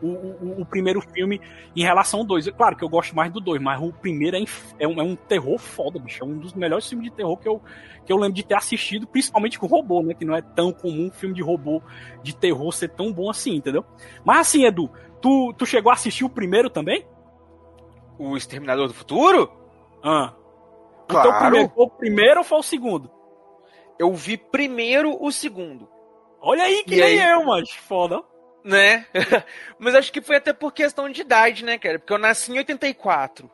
o, 0.03 0.07
o, 0.07 0.61
o 0.61 0.65
primeiro 0.65 1.01
filme 1.01 1.39
em 1.75 1.81
relação 1.81 2.19
ao 2.19 2.25
2. 2.25 2.49
Claro 2.51 2.75
que 2.75 2.83
eu 2.83 2.89
gosto 2.89 3.15
mais 3.15 3.31
do 3.31 3.39
2, 3.39 3.61
mas 3.61 3.81
o 3.81 3.91
primeiro 3.91 4.35
é, 4.35 4.43
é, 4.79 4.87
um, 4.87 4.99
é, 4.99 5.03
um, 5.03 5.15
terror 5.15 5.57
foda, 5.57 5.97
bicho. 5.97 6.23
É 6.23 6.27
um 6.27 6.37
dos 6.37 6.53
melhores 6.53 6.87
filmes 6.87 7.09
de 7.09 7.15
terror 7.15 7.37
que 7.37 7.47
eu, 7.47 7.61
que 8.05 8.11
eu 8.11 8.17
lembro 8.17 8.33
de 8.33 8.43
ter 8.43 8.55
assistido, 8.55 9.07
principalmente 9.07 9.57
com 9.57 9.65
robô, 9.65 10.03
né? 10.03 10.13
Que 10.13 10.25
não 10.25 10.35
é 10.35 10.41
tão 10.41 10.71
comum 10.73 11.07
um 11.07 11.11
filme 11.11 11.33
de 11.33 11.41
robô 11.41 11.81
de 12.21 12.35
terror 12.35 12.71
ser 12.73 12.89
tão 12.89 13.11
bom 13.11 13.29
assim, 13.29 13.55
entendeu? 13.55 13.85
Mas 14.25 14.39
assim, 14.39 14.65
Edu, 14.65 14.89
tu, 15.21 15.53
tu 15.57 15.65
chegou 15.65 15.89
a 15.89 15.93
assistir 15.93 16.25
o 16.25 16.29
primeiro 16.29 16.69
também? 16.69 17.05
O 18.19 18.35
Exterminador 18.35 18.87
do 18.87 18.93
Futuro? 18.93 19.51
Ah. 20.03 20.33
Claro. 21.07 21.29
Então, 21.29 21.37
o 21.37 21.41
primeiro, 21.41 21.69
foi 21.69 21.85
o 21.85 21.89
primeiro 21.89 22.39
ou 22.39 22.43
foi 22.43 22.59
o 22.59 22.63
segundo? 22.63 23.11
Eu 24.03 24.13
vi 24.13 24.35
primeiro 24.35 25.17
o 25.17 25.31
segundo. 25.31 25.89
Olha 26.41 26.65
aí, 26.65 26.83
que 26.83 26.95
e 26.95 26.99
nem 26.99 27.21
aí... 27.21 27.31
eu, 27.31 27.45
mas 27.45 27.71
foda. 27.71 28.21
Né? 28.61 29.05
mas 29.79 29.95
acho 29.95 30.11
que 30.11 30.21
foi 30.21 30.35
até 30.35 30.51
por 30.51 30.73
questão 30.73 31.09
de 31.09 31.21
idade, 31.21 31.63
né, 31.63 31.77
cara? 31.77 31.97
Porque 31.97 32.11
eu 32.11 32.17
nasci 32.17 32.51
em 32.51 32.57
84. 32.57 33.49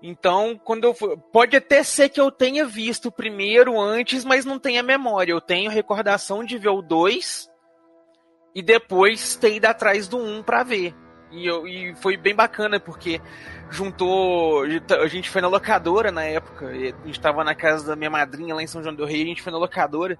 Então, 0.00 0.56
quando 0.62 0.84
eu 0.84 0.94
fui... 0.94 1.16
Pode 1.32 1.56
até 1.56 1.82
ser 1.82 2.08
que 2.08 2.20
eu 2.20 2.30
tenha 2.30 2.64
visto 2.64 3.06
o 3.06 3.12
primeiro 3.12 3.80
antes, 3.80 4.24
mas 4.24 4.44
não 4.44 4.56
tenha 4.56 4.84
memória. 4.84 5.32
Eu 5.32 5.40
tenho 5.40 5.68
recordação 5.68 6.44
de 6.44 6.56
ver 6.58 6.68
o 6.68 6.80
2 6.80 7.50
e 8.54 8.62
depois 8.62 9.34
ter 9.34 9.56
ido 9.56 9.66
atrás 9.66 10.06
do 10.06 10.16
1 10.16 10.38
um 10.38 10.42
pra 10.44 10.62
ver. 10.62 10.94
E, 11.32 11.46
eu, 11.46 11.66
e 11.66 11.94
foi 11.96 12.16
bem 12.16 12.34
bacana, 12.34 12.78
porque 12.78 13.20
juntou. 13.70 14.62
A 14.62 15.06
gente 15.06 15.30
foi 15.30 15.40
na 15.40 15.48
locadora 15.48 16.12
na 16.12 16.22
época. 16.24 16.68
A 16.68 17.06
gente 17.06 17.20
tava 17.20 17.42
na 17.42 17.54
casa 17.54 17.86
da 17.86 17.96
minha 17.96 18.10
madrinha 18.10 18.54
lá 18.54 18.62
em 18.62 18.66
São 18.66 18.82
João 18.82 18.94
do 18.94 19.04
Rei, 19.04 19.22
a 19.22 19.26
gente 19.26 19.42
foi 19.42 19.52
na 19.52 19.58
locadora. 19.58 20.18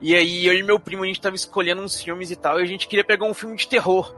E 0.00 0.14
aí 0.14 0.46
eu 0.46 0.54
e 0.54 0.62
meu 0.62 0.78
primo, 0.78 1.02
a 1.02 1.06
gente 1.06 1.20
tava 1.20 1.34
escolhendo 1.34 1.82
uns 1.82 2.00
filmes 2.00 2.30
e 2.30 2.36
tal, 2.36 2.60
e 2.60 2.62
a 2.62 2.66
gente 2.66 2.86
queria 2.86 3.04
pegar 3.04 3.26
um 3.26 3.34
filme 3.34 3.56
de 3.56 3.66
terror. 3.66 4.14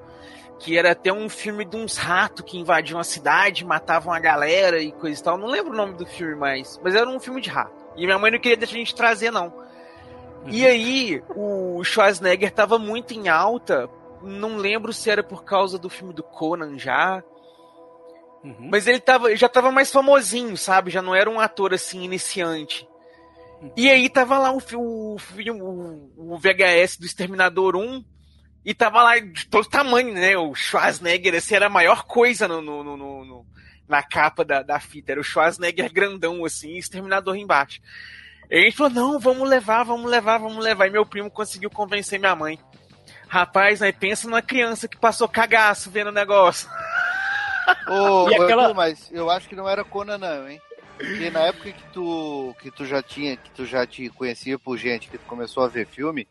Que 0.58 0.76
era 0.76 0.92
até 0.92 1.10
um 1.10 1.26
filme 1.26 1.64
de 1.64 1.74
uns 1.74 1.96
ratos 1.96 2.44
que 2.44 2.58
invadiam 2.58 3.00
a 3.00 3.04
cidade, 3.04 3.64
matavam 3.64 4.12
a 4.12 4.20
galera 4.20 4.78
e 4.78 4.92
coisa 4.92 5.18
e 5.18 5.24
tal. 5.24 5.38
Não 5.38 5.48
lembro 5.48 5.72
o 5.72 5.76
nome 5.76 5.94
do 5.94 6.04
filme 6.04 6.34
mais, 6.34 6.78
mas 6.84 6.94
era 6.94 7.08
um 7.08 7.18
filme 7.18 7.40
de 7.40 7.48
rato. 7.48 7.72
E 7.96 8.04
minha 8.04 8.18
mãe 8.18 8.30
não 8.30 8.38
queria 8.38 8.58
deixar 8.58 8.74
a 8.74 8.78
gente 8.78 8.94
trazer, 8.94 9.30
não. 9.30 9.46
Uhum. 9.46 10.50
E 10.50 10.66
aí, 10.66 11.22
o 11.34 11.82
Schwarzenegger 11.82 12.50
tava 12.50 12.78
muito 12.78 13.14
em 13.14 13.30
alta. 13.30 13.88
Não 14.22 14.56
lembro 14.56 14.92
se 14.92 15.10
era 15.10 15.22
por 15.22 15.44
causa 15.44 15.78
do 15.78 15.88
filme 15.88 16.12
do 16.12 16.22
Conan 16.22 16.78
já, 16.78 17.22
Uhum. 18.42 18.68
Mas 18.70 18.86
ele 18.86 19.00
tava, 19.00 19.34
já 19.36 19.48
tava 19.48 19.70
mais 19.70 19.92
famosinho, 19.92 20.56
sabe? 20.56 20.90
Já 20.90 21.02
não 21.02 21.14
era 21.14 21.28
um 21.28 21.40
ator 21.40 21.74
assim 21.74 22.02
iniciante. 22.02 22.88
Uhum. 23.60 23.72
E 23.76 23.90
aí 23.90 24.08
tava 24.08 24.38
lá 24.38 24.52
o, 24.52 24.62
o, 24.74 25.16
o, 25.16 26.34
o 26.34 26.38
VHS 26.38 26.96
do 26.98 27.06
Exterminador 27.06 27.76
1 27.76 28.04
e 28.64 28.74
tava 28.74 29.02
lá 29.02 29.18
de 29.18 29.46
todo 29.46 29.68
tamanho, 29.68 30.14
né? 30.14 30.36
O 30.36 30.54
Schwarzenegger, 30.54 31.34
esse 31.34 31.54
era 31.54 31.66
a 31.66 31.70
maior 31.70 32.04
coisa 32.04 32.48
no, 32.48 32.60
no, 32.60 32.82
no, 32.82 32.96
no 32.96 33.46
na 33.86 34.02
capa 34.02 34.44
da, 34.44 34.62
da 34.62 34.80
fita. 34.80 35.12
Era 35.12 35.20
o 35.20 35.24
Schwarzenegger 35.24 35.92
grandão, 35.92 36.44
assim, 36.44 36.76
Exterminador 36.76 37.36
embaixo. 37.36 37.80
E 38.50 38.56
a 38.56 38.60
gente 38.62 38.76
falou, 38.76 38.92
não, 38.92 39.18
vamos 39.18 39.48
levar, 39.48 39.84
vamos 39.84 40.10
levar, 40.10 40.38
vamos 40.38 40.64
levar. 40.64 40.86
E 40.86 40.90
meu 40.90 41.04
primo 41.04 41.30
conseguiu 41.30 41.70
convencer 41.70 42.18
minha 42.18 42.34
mãe. 42.34 42.58
Rapaz, 43.30 43.80
aí 43.80 43.92
pensa 43.92 44.26
numa 44.26 44.42
criança 44.42 44.88
que 44.88 44.96
passou 44.96 45.28
cagaço 45.28 45.88
vendo 45.88 46.08
o 46.08 46.12
negócio. 46.12 46.68
Ô, 47.86 48.26
e 48.28 48.34
aquela... 48.34 48.74
mas 48.74 49.08
eu 49.12 49.30
acho 49.30 49.48
que 49.48 49.54
não 49.54 49.68
era 49.68 49.84
Conan 49.84 50.18
não, 50.18 50.48
hein? 50.48 50.60
Porque 50.96 51.30
na 51.30 51.42
época 51.42 51.70
que 51.70 51.92
tu, 51.92 52.52
que 52.60 52.72
tu 52.72 52.84
já 52.84 53.00
tinha, 53.00 53.36
que 53.36 53.48
tu 53.52 53.64
já 53.64 53.86
te 53.86 54.10
conhecia 54.10 54.58
por 54.58 54.76
gente, 54.76 55.08
que 55.08 55.16
tu 55.16 55.24
começou 55.26 55.62
a 55.62 55.68
ver 55.68 55.86
filme, 55.86 56.26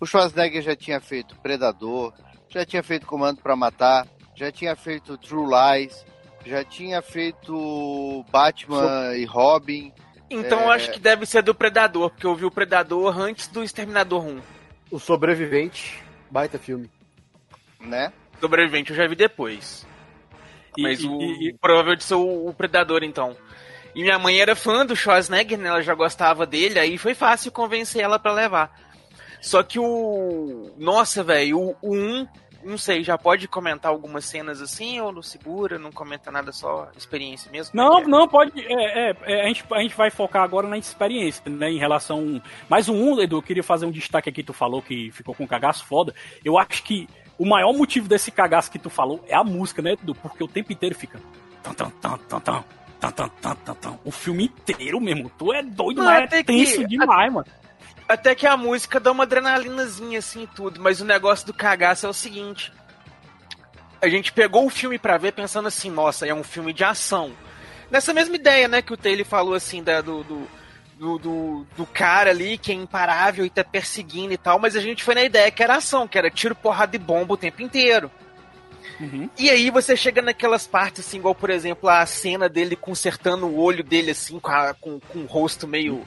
o 0.00 0.06
Schwarzenegger 0.06 0.62
já 0.62 0.76
tinha 0.76 1.00
feito 1.00 1.36
Predador, 1.40 2.14
já 2.48 2.64
tinha 2.64 2.84
feito 2.84 3.04
Comando 3.04 3.42
para 3.42 3.56
Matar, 3.56 4.06
já 4.36 4.52
tinha 4.52 4.76
feito 4.76 5.18
True 5.18 5.48
Lies, 5.50 6.06
já 6.46 6.62
tinha 6.62 7.02
feito 7.02 8.24
Batman 8.30 9.10
so... 9.10 9.16
e 9.16 9.24
Robin. 9.24 9.92
Então 10.30 10.60
é... 10.60 10.64
eu 10.66 10.70
acho 10.70 10.92
que 10.92 11.00
deve 11.00 11.26
ser 11.26 11.42
do 11.42 11.52
Predador, 11.52 12.10
porque 12.10 12.26
eu 12.26 12.36
vi 12.36 12.44
o 12.44 12.50
Predador 12.50 13.18
antes 13.18 13.48
do 13.48 13.64
Exterminador 13.64 14.24
1. 14.24 14.40
O 14.92 15.00
Sobrevivente, 15.00 16.03
baita 16.34 16.58
filme. 16.58 16.90
Né? 17.78 18.12
Sobrevivente 18.40 18.90
eu 18.90 18.96
já 18.96 19.06
vi 19.06 19.14
depois. 19.14 19.86
Mas 20.76 21.00
e, 21.00 21.06
o, 21.06 21.22
e, 21.22 21.48
e... 21.50 21.52
provavelmente 21.54 22.02
sou 22.02 22.48
o 22.48 22.52
Predador, 22.52 23.04
então. 23.04 23.36
E 23.94 24.02
minha 24.02 24.18
mãe 24.18 24.40
era 24.40 24.56
fã 24.56 24.84
do 24.84 24.96
Schwarzenegger, 24.96 25.56
né? 25.56 25.68
Ela 25.68 25.82
já 25.82 25.94
gostava 25.94 26.44
dele, 26.44 26.80
aí 26.80 26.98
foi 26.98 27.14
fácil 27.14 27.52
convencer 27.52 28.02
ela 28.02 28.18
para 28.18 28.32
levar. 28.32 28.76
Só 29.40 29.62
que 29.62 29.78
o. 29.78 30.72
Nossa, 30.76 31.22
velho, 31.22 31.60
o, 31.60 31.76
o 31.80 31.94
1, 31.94 32.26
não 32.64 32.78
sei, 32.78 33.04
já 33.04 33.18
pode 33.18 33.46
comentar 33.46 33.90
algumas 33.90 34.24
cenas 34.24 34.60
assim, 34.60 35.00
ou 35.00 35.12
não 35.12 35.22
segura, 35.22 35.78
não 35.78 35.92
comenta 35.92 36.30
nada, 36.30 36.50
só 36.52 36.88
experiência 36.96 37.50
mesmo? 37.50 37.72
Não, 37.74 37.98
é? 37.98 38.04
não, 38.04 38.26
pode. 38.26 38.52
É, 38.60 39.10
é, 39.10 39.16
é, 39.22 39.44
a, 39.44 39.48
gente, 39.48 39.64
a 39.72 39.80
gente 39.80 39.94
vai 39.94 40.10
focar 40.10 40.42
agora 40.42 40.66
na 40.66 40.78
experiência, 40.78 41.42
né? 41.50 41.70
Em 41.70 41.78
relação. 41.78 42.40
Mas 42.68 42.88
o 42.88 42.94
1, 42.94 43.22
Edu, 43.22 43.36
eu 43.36 43.42
queria 43.42 43.62
fazer 43.62 43.86
um 43.86 43.90
destaque 43.90 44.28
aqui, 44.28 44.42
tu 44.42 44.52
falou 44.52 44.82
que 44.82 45.10
ficou 45.12 45.34
com 45.34 45.44
um 45.44 45.48
cagaço 45.48 45.84
foda. 45.84 46.14
Eu 46.44 46.58
acho 46.58 46.82
que 46.82 47.08
o 47.38 47.46
maior 47.46 47.72
motivo 47.72 48.08
desse 48.08 48.30
cagaço 48.30 48.70
que 48.70 48.78
tu 48.78 48.88
falou 48.88 49.24
é 49.28 49.34
a 49.34 49.44
música, 49.44 49.82
né, 49.82 49.92
Edu? 49.92 50.14
Porque 50.14 50.42
o 50.42 50.48
tempo 50.48 50.72
inteiro 50.72 50.94
fica. 50.94 51.20
O 54.04 54.10
filme 54.10 54.44
inteiro 54.44 55.00
mesmo. 55.00 55.30
Tu 55.36 55.52
é 55.52 55.62
doido, 55.62 55.98
Não, 55.98 56.04
mas 56.04 56.32
é 56.32 56.42
tenso 56.42 56.78
que, 56.78 56.86
demais, 56.86 57.32
mano. 57.32 57.46
Até 58.08 58.34
que 58.34 58.46
a 58.46 58.56
música 58.56 59.00
dá 59.00 59.10
uma 59.10 59.24
adrenalinazinha 59.24 60.18
assim 60.18 60.42
e 60.42 60.46
tudo, 60.46 60.80
mas 60.80 61.00
o 61.00 61.04
negócio 61.04 61.46
do 61.46 61.54
cagaço 61.54 62.06
é 62.06 62.08
o 62.08 62.12
seguinte. 62.12 62.72
A 64.00 64.08
gente 64.08 64.32
pegou 64.32 64.66
o 64.66 64.70
filme 64.70 64.98
pra 64.98 65.16
ver 65.16 65.32
pensando 65.32 65.68
assim, 65.68 65.90
nossa, 65.90 66.26
é 66.26 66.34
um 66.34 66.44
filme 66.44 66.72
de 66.72 66.84
ação. 66.84 67.32
Nessa 67.90 68.12
mesma 68.12 68.36
ideia, 68.36 68.68
né, 68.68 68.82
que 68.82 68.92
o 68.92 68.96
Taylor 68.96 69.24
falou 69.24 69.54
assim, 69.54 69.82
da, 69.82 70.00
do, 70.00 70.22
do 70.22 70.48
do, 70.98 71.18
do, 71.18 71.66
do, 71.76 71.86
cara 71.86 72.30
ali 72.30 72.56
que 72.56 72.70
é 72.70 72.74
imparável 72.74 73.44
e 73.44 73.50
tá 73.50 73.64
perseguindo 73.64 74.32
e 74.32 74.36
tal, 74.36 74.58
mas 74.58 74.76
a 74.76 74.80
gente 74.80 75.02
foi 75.02 75.14
na 75.14 75.24
ideia 75.24 75.50
que 75.50 75.62
era 75.62 75.76
ação, 75.76 76.06
que 76.06 76.16
era 76.16 76.30
tiro, 76.30 76.54
porrada 76.54 76.94
e 76.94 76.98
bomba 76.98 77.34
o 77.34 77.36
tempo 77.36 77.62
inteiro. 77.62 78.10
Uhum. 79.00 79.28
E 79.36 79.50
aí 79.50 79.70
você 79.70 79.96
chega 79.96 80.22
naquelas 80.22 80.66
partes, 80.66 81.06
assim, 81.06 81.18
igual, 81.18 81.34
por 81.34 81.50
exemplo, 81.50 81.88
a 81.88 82.04
cena 82.06 82.48
dele 82.48 82.76
consertando 82.76 83.46
o 83.46 83.58
olho 83.58 83.82
dele, 83.82 84.12
assim, 84.12 84.38
com, 84.38 84.50
a, 84.50 84.74
com, 84.74 85.00
com 85.00 85.20
o 85.20 85.26
rosto 85.26 85.66
meio. 85.66 86.06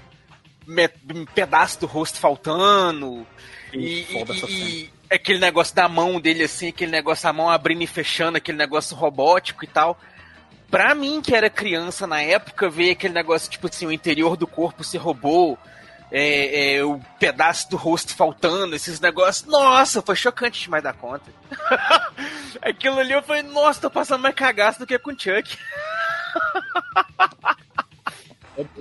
Me, 0.68 0.90
um 1.16 1.26
pedaço 1.26 1.80
do 1.80 1.88
rosto 1.88 2.20
faltando. 2.20 3.26
E, 3.74 4.06
e, 4.10 4.26
e 4.50 4.90
aquele 5.10 5.40
negócio 5.40 5.74
da 5.74 5.88
mão 5.88 6.20
dele, 6.20 6.44
assim, 6.44 6.68
aquele 6.68 6.92
negócio, 6.92 7.28
a 7.28 7.34
mão 7.34 7.50
abrindo 7.50 7.82
e 7.82 7.88
fechando, 7.88 8.38
aquele 8.38 8.58
negócio 8.58 8.96
robótico 8.96 9.64
e 9.64 9.68
tal 9.68 9.98
pra 10.70 10.94
mim, 10.94 11.22
que 11.22 11.36
era 11.36 11.50
criança 11.50 12.06
na 12.06 12.22
época, 12.22 12.70
ver 12.70 12.92
aquele 12.92 13.14
negócio, 13.14 13.50
tipo 13.50 13.68
assim, 13.68 13.86
o 13.86 13.92
interior 13.92 14.36
do 14.36 14.46
corpo 14.46 14.84
se 14.84 14.98
roubou, 14.98 15.58
é, 16.12 16.76
é, 16.76 16.84
o 16.84 17.00
pedaço 17.20 17.70
do 17.70 17.78
rosto 17.78 18.16
faltando, 18.16 18.76
esses 18.76 19.00
negócios. 19.00 19.48
Nossa, 19.48 20.02
foi 20.02 20.16
chocante 20.16 20.62
demais 20.62 20.84
da 20.84 20.94
conta. 20.94 21.32
Aquilo 22.62 23.00
ali 23.00 23.14
eu 23.14 23.24
falei, 23.24 23.44
nossa, 23.44 23.82
tô 23.82 23.90
passando 23.90 24.22
mais 24.22 24.36
cagaço 24.36 24.80
do 24.80 24.88
que 24.88 25.00
com 25.00 25.12
o 25.12 25.20
Chuck. 25.20 25.58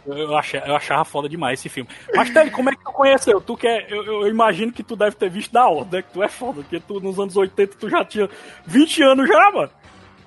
Eu, 0.06 0.36
achei, 0.36 0.60
eu 0.64 0.74
achava 0.74 1.04
foda 1.04 1.28
demais 1.28 1.60
esse 1.60 1.68
filme. 1.68 1.90
Mas, 2.14 2.30
Tele, 2.30 2.50
como 2.50 2.70
é 2.70 2.74
que 2.74 2.82
tu 2.82 2.92
conheceu? 2.92 3.40
Tu 3.40 3.56
que 3.56 3.66
é, 3.66 3.86
eu, 3.90 4.04
eu, 4.04 4.28
imagino 4.28 4.72
que 4.72 4.82
tu 4.82 4.96
deve 4.96 5.16
ter 5.16 5.28
visto 5.28 5.52
da 5.52 5.68
ordem, 5.68 6.00
né? 6.00 6.02
Que 6.02 6.12
tu 6.12 6.22
é 6.22 6.28
foda, 6.28 6.62
porque 6.62 6.80
tu 6.80 7.00
nos 7.00 7.18
anos 7.18 7.36
80 7.36 7.76
tu 7.76 7.88
já 7.90 8.04
tinha 8.04 8.28
20 8.64 9.02
anos 9.02 9.28
já, 9.28 9.50
mano. 9.50 9.70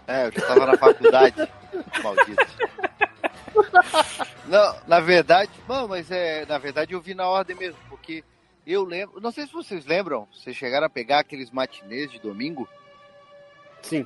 É, 0.07 0.27
eu 0.27 0.31
já 0.31 0.47
tava 0.47 0.65
na 0.67 0.77
faculdade. 0.77 1.35
Maldito. 2.03 2.45
Não, 4.47 4.75
na 4.87 4.99
verdade, 4.99 5.51
não, 5.67 5.87
mas 5.87 6.09
é, 6.11 6.45
na 6.45 6.57
verdade 6.57 6.93
eu 6.93 7.01
vi 7.01 7.13
na 7.13 7.27
ordem 7.27 7.55
mesmo, 7.55 7.79
porque 7.89 8.23
eu 8.65 8.83
lembro, 8.83 9.19
não 9.21 9.31
sei 9.31 9.45
se 9.45 9.53
vocês 9.53 9.85
lembram, 9.85 10.27
vocês 10.33 10.55
chegaram 10.55 10.87
a 10.87 10.89
pegar 10.89 11.19
aqueles 11.19 11.51
matinês 11.51 12.11
de 12.11 12.19
domingo? 12.19 12.67
Sim. 13.81 14.05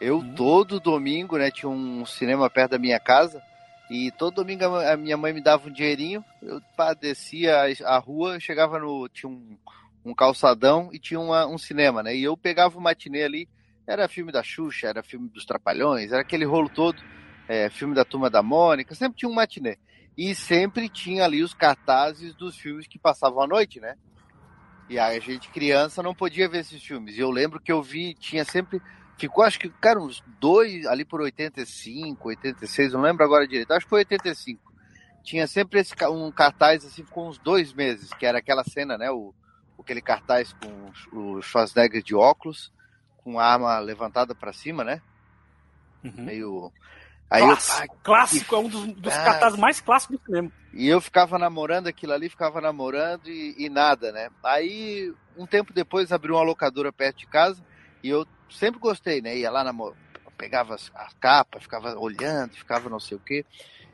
Eu 0.00 0.16
uhum. 0.16 0.34
todo 0.34 0.80
domingo, 0.80 1.36
né, 1.36 1.50
tinha 1.50 1.68
um 1.68 2.06
cinema 2.06 2.48
perto 2.48 2.72
da 2.72 2.78
minha 2.78 2.98
casa, 2.98 3.42
e 3.90 4.12
todo 4.12 4.36
domingo 4.36 4.64
a 4.64 4.96
minha 4.96 5.16
mãe 5.16 5.32
me 5.32 5.42
dava 5.42 5.68
um 5.68 5.72
dinheirinho, 5.72 6.24
eu 6.40 6.60
pá, 6.76 6.94
descia 6.94 7.64
a 7.84 7.98
rua, 7.98 8.38
chegava 8.38 8.78
no. 8.78 9.08
tinha 9.08 9.28
um, 9.28 9.58
um 10.04 10.14
calçadão 10.14 10.90
e 10.92 10.98
tinha 10.98 11.18
uma, 11.18 11.44
um 11.46 11.58
cinema, 11.58 12.02
né? 12.02 12.14
E 12.14 12.22
eu 12.22 12.36
pegava 12.36 12.78
o 12.78 12.80
matinê 12.80 13.24
ali, 13.24 13.48
era 13.86 14.08
filme 14.08 14.30
da 14.30 14.42
Xuxa, 14.44 14.86
era 14.86 15.02
filme 15.02 15.28
dos 15.28 15.44
Trapalhões, 15.44 16.12
era 16.12 16.22
aquele 16.22 16.44
rolo 16.44 16.68
todo, 16.68 17.02
é, 17.48 17.68
filme 17.68 17.92
da 17.92 18.04
Turma 18.04 18.30
da 18.30 18.42
Mônica, 18.42 18.94
sempre 18.94 19.18
tinha 19.18 19.28
um 19.28 19.34
matinê. 19.34 19.76
E 20.16 20.34
sempre 20.34 20.88
tinha 20.88 21.24
ali 21.24 21.42
os 21.42 21.52
cartazes 21.52 22.34
dos 22.34 22.56
filmes 22.56 22.86
que 22.86 22.98
passavam 22.98 23.42
à 23.42 23.46
noite, 23.46 23.80
né? 23.80 23.96
E 24.88 24.98
a 24.98 25.18
gente, 25.18 25.48
criança, 25.50 26.02
não 26.02 26.14
podia 26.14 26.48
ver 26.48 26.58
esses 26.58 26.82
filmes. 26.82 27.16
E 27.16 27.20
eu 27.20 27.30
lembro 27.30 27.60
que 27.60 27.70
eu 27.70 27.82
vi, 27.82 28.14
tinha 28.14 28.44
sempre. 28.44 28.82
Ficou, 29.20 29.44
acho 29.44 29.58
que, 29.58 29.68
cara, 29.68 30.00
uns 30.00 30.24
dois 30.40 30.86
ali 30.86 31.04
por 31.04 31.20
85, 31.20 32.26
86, 32.26 32.94
não 32.94 33.02
lembro 33.02 33.22
agora 33.22 33.46
direito. 33.46 33.70
Acho 33.70 33.84
que 33.84 33.90
foi 33.90 33.98
85. 33.98 34.72
Tinha 35.22 35.46
sempre 35.46 35.78
esse, 35.78 35.94
um 36.06 36.32
cartaz, 36.32 36.86
assim, 36.86 37.04
ficou 37.04 37.28
uns 37.28 37.36
dois 37.36 37.74
meses, 37.74 38.14
que 38.14 38.24
era 38.24 38.38
aquela 38.38 38.64
cena, 38.64 38.96
né? 38.96 39.10
O, 39.10 39.34
aquele 39.78 40.00
cartaz 40.00 40.54
com 40.54 40.90
o 41.12 41.42
Schwarzenegger 41.42 42.02
de 42.02 42.14
óculos, 42.14 42.72
com 43.18 43.38
a 43.38 43.44
arma 43.44 43.78
levantada 43.78 44.34
para 44.34 44.54
cima, 44.54 44.82
né? 44.82 45.02
Uhum. 46.02 46.24
Meio 46.24 46.72
Aí 47.30 47.42
clássico, 47.42 47.94
eu, 47.94 48.00
clássico, 48.02 48.54
é 48.54 48.58
um 48.58 48.68
dos, 48.68 48.86
dos 48.94 49.12
ah, 49.12 49.22
cartazes 49.22 49.58
mais 49.58 49.82
clássicos 49.82 50.16
do 50.18 50.24
cinema. 50.24 50.50
E 50.72 50.88
eu 50.88 50.98
ficava 50.98 51.38
namorando 51.38 51.88
aquilo 51.88 52.14
ali, 52.14 52.30
ficava 52.30 52.58
namorando 52.58 53.28
e, 53.28 53.54
e, 53.58 53.68
nada, 53.68 54.10
né? 54.12 54.30
Aí, 54.42 55.12
um 55.36 55.46
tempo 55.46 55.74
depois, 55.74 56.10
abriu 56.10 56.36
uma 56.36 56.42
locadora 56.42 56.90
perto 56.90 57.18
de 57.18 57.26
casa 57.26 57.62
e 58.02 58.08
eu 58.08 58.26
sempre 58.50 58.80
gostei, 58.80 59.20
né? 59.20 59.36
Ia 59.36 59.50
lá, 59.50 59.64
namor... 59.64 59.94
pegava 60.36 60.76
a 60.94 61.08
capa, 61.20 61.60
ficava 61.60 61.98
olhando, 61.98 62.52
ficava 62.52 62.88
não 62.88 63.00
sei 63.00 63.16
o 63.16 63.20
quê. 63.20 63.44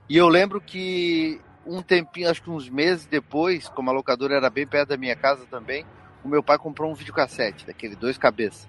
E 0.08 0.16
eu 0.16 0.28
lembro 0.28 0.60
que 0.60 1.40
um 1.66 1.82
tempinho, 1.82 2.30
acho 2.30 2.42
que 2.42 2.50
uns 2.50 2.68
meses 2.68 3.06
depois, 3.06 3.68
como 3.68 3.90
a 3.90 3.92
locadora 3.92 4.36
era 4.36 4.48
bem 4.48 4.66
perto 4.66 4.90
da 4.90 4.96
minha 4.96 5.16
casa 5.16 5.44
também, 5.46 5.84
o 6.22 6.28
meu 6.28 6.42
pai 6.42 6.58
comprou 6.58 6.90
um 6.90 6.94
videocassete, 6.94 7.66
daquele 7.66 7.96
dois 7.96 8.16
cabeças. 8.16 8.68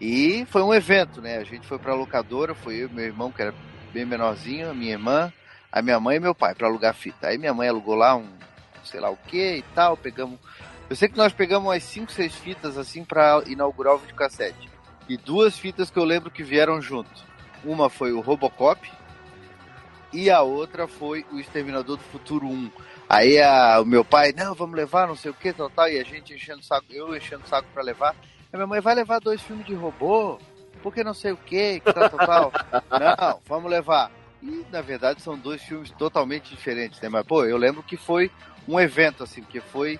E 0.00 0.44
foi 0.46 0.62
um 0.62 0.74
evento, 0.74 1.20
né? 1.20 1.38
A 1.38 1.44
gente 1.44 1.66
foi 1.66 1.78
pra 1.78 1.94
locadora, 1.94 2.54
foi 2.54 2.76
eu 2.76 2.90
meu 2.90 3.04
irmão, 3.04 3.30
que 3.30 3.42
era 3.42 3.54
bem 3.92 4.04
menorzinho, 4.04 4.70
a 4.70 4.74
minha 4.74 4.92
irmã, 4.92 5.32
a 5.70 5.82
minha 5.82 6.00
mãe 6.00 6.16
e 6.16 6.20
meu 6.20 6.34
pai 6.34 6.54
para 6.54 6.66
alugar 6.66 6.94
fita. 6.94 7.28
Aí 7.28 7.38
minha 7.38 7.54
mãe 7.54 7.68
alugou 7.68 7.94
lá 7.94 8.16
um, 8.16 8.28
sei 8.84 9.00
lá 9.00 9.10
o 9.10 9.16
que 9.16 9.56
e 9.56 9.62
tal, 9.74 9.96
pegamos. 9.96 10.38
Eu 10.92 10.96
sei 10.96 11.08
que 11.08 11.16
nós 11.16 11.32
pegamos 11.32 11.68
umas 11.70 11.82
5, 11.84 12.12
6 12.12 12.34
fitas 12.34 12.76
assim 12.76 13.02
para 13.02 13.42
inaugurar 13.46 13.94
o 13.94 13.98
videocassete. 13.98 14.68
E 15.08 15.16
duas 15.16 15.58
fitas 15.58 15.90
que 15.90 15.98
eu 15.98 16.04
lembro 16.04 16.30
que 16.30 16.42
vieram 16.42 16.82
junto. 16.82 17.08
Uma 17.64 17.88
foi 17.88 18.12
o 18.12 18.20
Robocop 18.20 18.92
e 20.12 20.30
a 20.30 20.42
outra 20.42 20.86
foi 20.86 21.24
o 21.32 21.40
Exterminador 21.40 21.96
do 21.96 22.02
Futuro 22.02 22.46
1. 22.46 22.70
Aí 23.08 23.40
a, 23.40 23.80
o 23.80 23.86
meu 23.86 24.04
pai, 24.04 24.34
não, 24.36 24.54
vamos 24.54 24.76
levar, 24.76 25.08
não 25.08 25.16
sei 25.16 25.30
o 25.30 25.34
que, 25.34 25.50
tal, 25.54 25.70
tal, 25.70 25.88
e 25.88 25.98
a 25.98 26.04
gente 26.04 26.34
enchendo 26.34 26.60
o 26.60 26.62
saco, 26.62 26.84
eu 26.90 27.16
enchendo 27.16 27.42
o 27.42 27.48
saco 27.48 27.68
para 27.72 27.82
levar. 27.82 28.14
A 28.52 28.56
minha 28.58 28.66
mãe 28.66 28.82
vai 28.82 28.94
levar 28.94 29.18
dois 29.18 29.40
filmes 29.40 29.64
de 29.64 29.72
robô 29.72 30.38
porque 30.82 31.02
não 31.02 31.14
sei 31.14 31.32
o 31.32 31.38
que, 31.38 31.80
que 31.80 31.90
tal, 31.90 32.10
tal, 32.10 32.26
tal. 32.26 32.52
Não, 33.00 33.40
vamos 33.46 33.70
levar. 33.70 34.10
E, 34.42 34.66
na 34.70 34.82
verdade, 34.82 35.22
são 35.22 35.38
dois 35.38 35.62
filmes 35.62 35.90
totalmente 35.92 36.50
diferentes, 36.50 37.00
né? 37.00 37.08
Mas, 37.08 37.26
pô, 37.26 37.46
eu 37.46 37.56
lembro 37.56 37.82
que 37.82 37.96
foi 37.96 38.30
um 38.68 38.78
evento, 38.78 39.22
assim, 39.22 39.42
que 39.42 39.58
foi, 39.58 39.98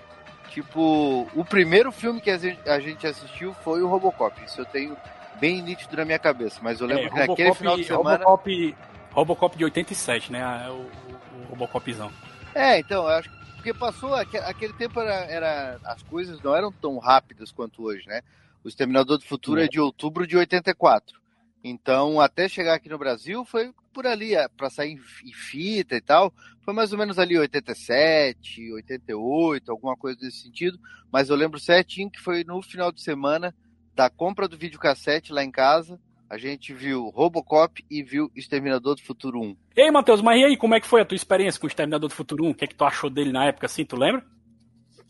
tipo, 0.53 1.27
o 1.33 1.45
primeiro 1.45 1.91
filme 1.91 2.21
que 2.21 2.29
a 2.29 2.79
gente 2.79 3.07
assistiu 3.07 3.53
foi 3.53 3.81
o 3.81 3.87
Robocop. 3.87 4.39
Isso 4.45 4.61
eu 4.61 4.65
tenho 4.65 4.95
bem 5.39 5.61
nítido 5.61 5.97
na 5.97 6.05
minha 6.05 6.19
cabeça. 6.19 6.59
Mas 6.61 6.79
eu 6.79 6.87
lembro 6.87 7.05
é, 7.05 7.09
que 7.09 7.15
Robocop, 7.15 7.29
naquele 7.29 7.55
final 7.55 7.77
de 7.77 7.83
semana... 7.83 8.23
Robocop, 8.25 8.75
Robocop 9.11 9.57
de 9.57 9.63
87, 9.65 10.31
né? 10.31 10.69
O, 10.69 10.73
o 10.73 11.45
Robocopzão. 11.49 12.11
É, 12.53 12.79
então, 12.79 13.03
eu 13.03 13.09
acho 13.09 13.29
que 13.29 13.43
porque 13.63 13.73
passou, 13.73 14.13
aquele 14.13 14.73
tempo 14.73 14.99
era, 14.99 15.25
era, 15.31 15.79
as 15.85 16.03
coisas 16.03 16.41
não 16.41 16.53
eram 16.53 16.69
tão 16.69 16.97
rápidas 16.97 17.49
quanto 17.49 17.81
hoje, 17.81 18.05
né? 18.05 18.19
O 18.61 18.67
Exterminador 18.67 19.17
do 19.17 19.23
Futuro 19.23 19.61
é, 19.61 19.63
é 19.63 19.67
de 19.69 19.79
outubro 19.79 20.27
de 20.27 20.35
84. 20.35 21.17
Então, 21.63 22.19
até 22.19 22.49
chegar 22.49 22.73
aqui 22.73 22.89
no 22.89 22.97
Brasil, 22.97 23.45
foi 23.45 23.73
por 23.93 24.07
ali, 24.07 24.35
é, 24.35 24.47
para 24.47 24.69
sair 24.69 24.93
em 24.93 25.33
fita 25.33 25.95
e 25.95 26.01
tal, 26.01 26.33
foi 26.61 26.73
mais 26.73 26.91
ou 26.91 26.97
menos 26.97 27.19
ali 27.19 27.37
87, 27.37 28.73
88, 28.73 29.71
alguma 29.71 29.95
coisa 29.95 30.19
desse 30.19 30.41
sentido. 30.41 30.79
Mas 31.11 31.29
eu 31.29 31.35
lembro 31.35 31.59
certinho 31.59 32.09
que 32.09 32.19
foi 32.19 32.43
no 32.43 32.61
final 32.61 32.91
de 32.91 33.01
semana 33.01 33.53
da 33.93 34.09
compra 34.09 34.47
do 34.47 34.57
videocassete 34.57 35.31
lá 35.31 35.43
em 35.43 35.51
casa. 35.51 35.99
A 36.29 36.37
gente 36.37 36.73
viu 36.73 37.09
Robocop 37.09 37.85
e 37.91 38.01
viu 38.01 38.31
Exterminador 38.35 38.95
do 38.95 39.03
Futuro 39.03 39.39
1. 39.39 39.57
E 39.75 39.81
aí, 39.81 39.91
Matheus, 39.91 40.21
mas 40.21 40.41
e 40.41 40.45
aí, 40.45 40.57
como 40.57 40.73
é 40.73 40.79
que 40.79 40.87
foi 40.87 41.01
a 41.01 41.05
tua 41.05 41.15
experiência 41.15 41.59
com 41.59 41.67
o 41.67 41.69
Exterminador 41.69 42.09
do 42.09 42.15
Futuro 42.15 42.45
1? 42.45 42.49
O 42.49 42.55
que 42.55 42.65
é 42.65 42.67
que 42.67 42.75
tu 42.75 42.83
achou 42.83 43.09
dele 43.09 43.31
na 43.31 43.45
época, 43.45 43.67
assim, 43.67 43.85
tu 43.85 43.95
lembra? 43.95 44.25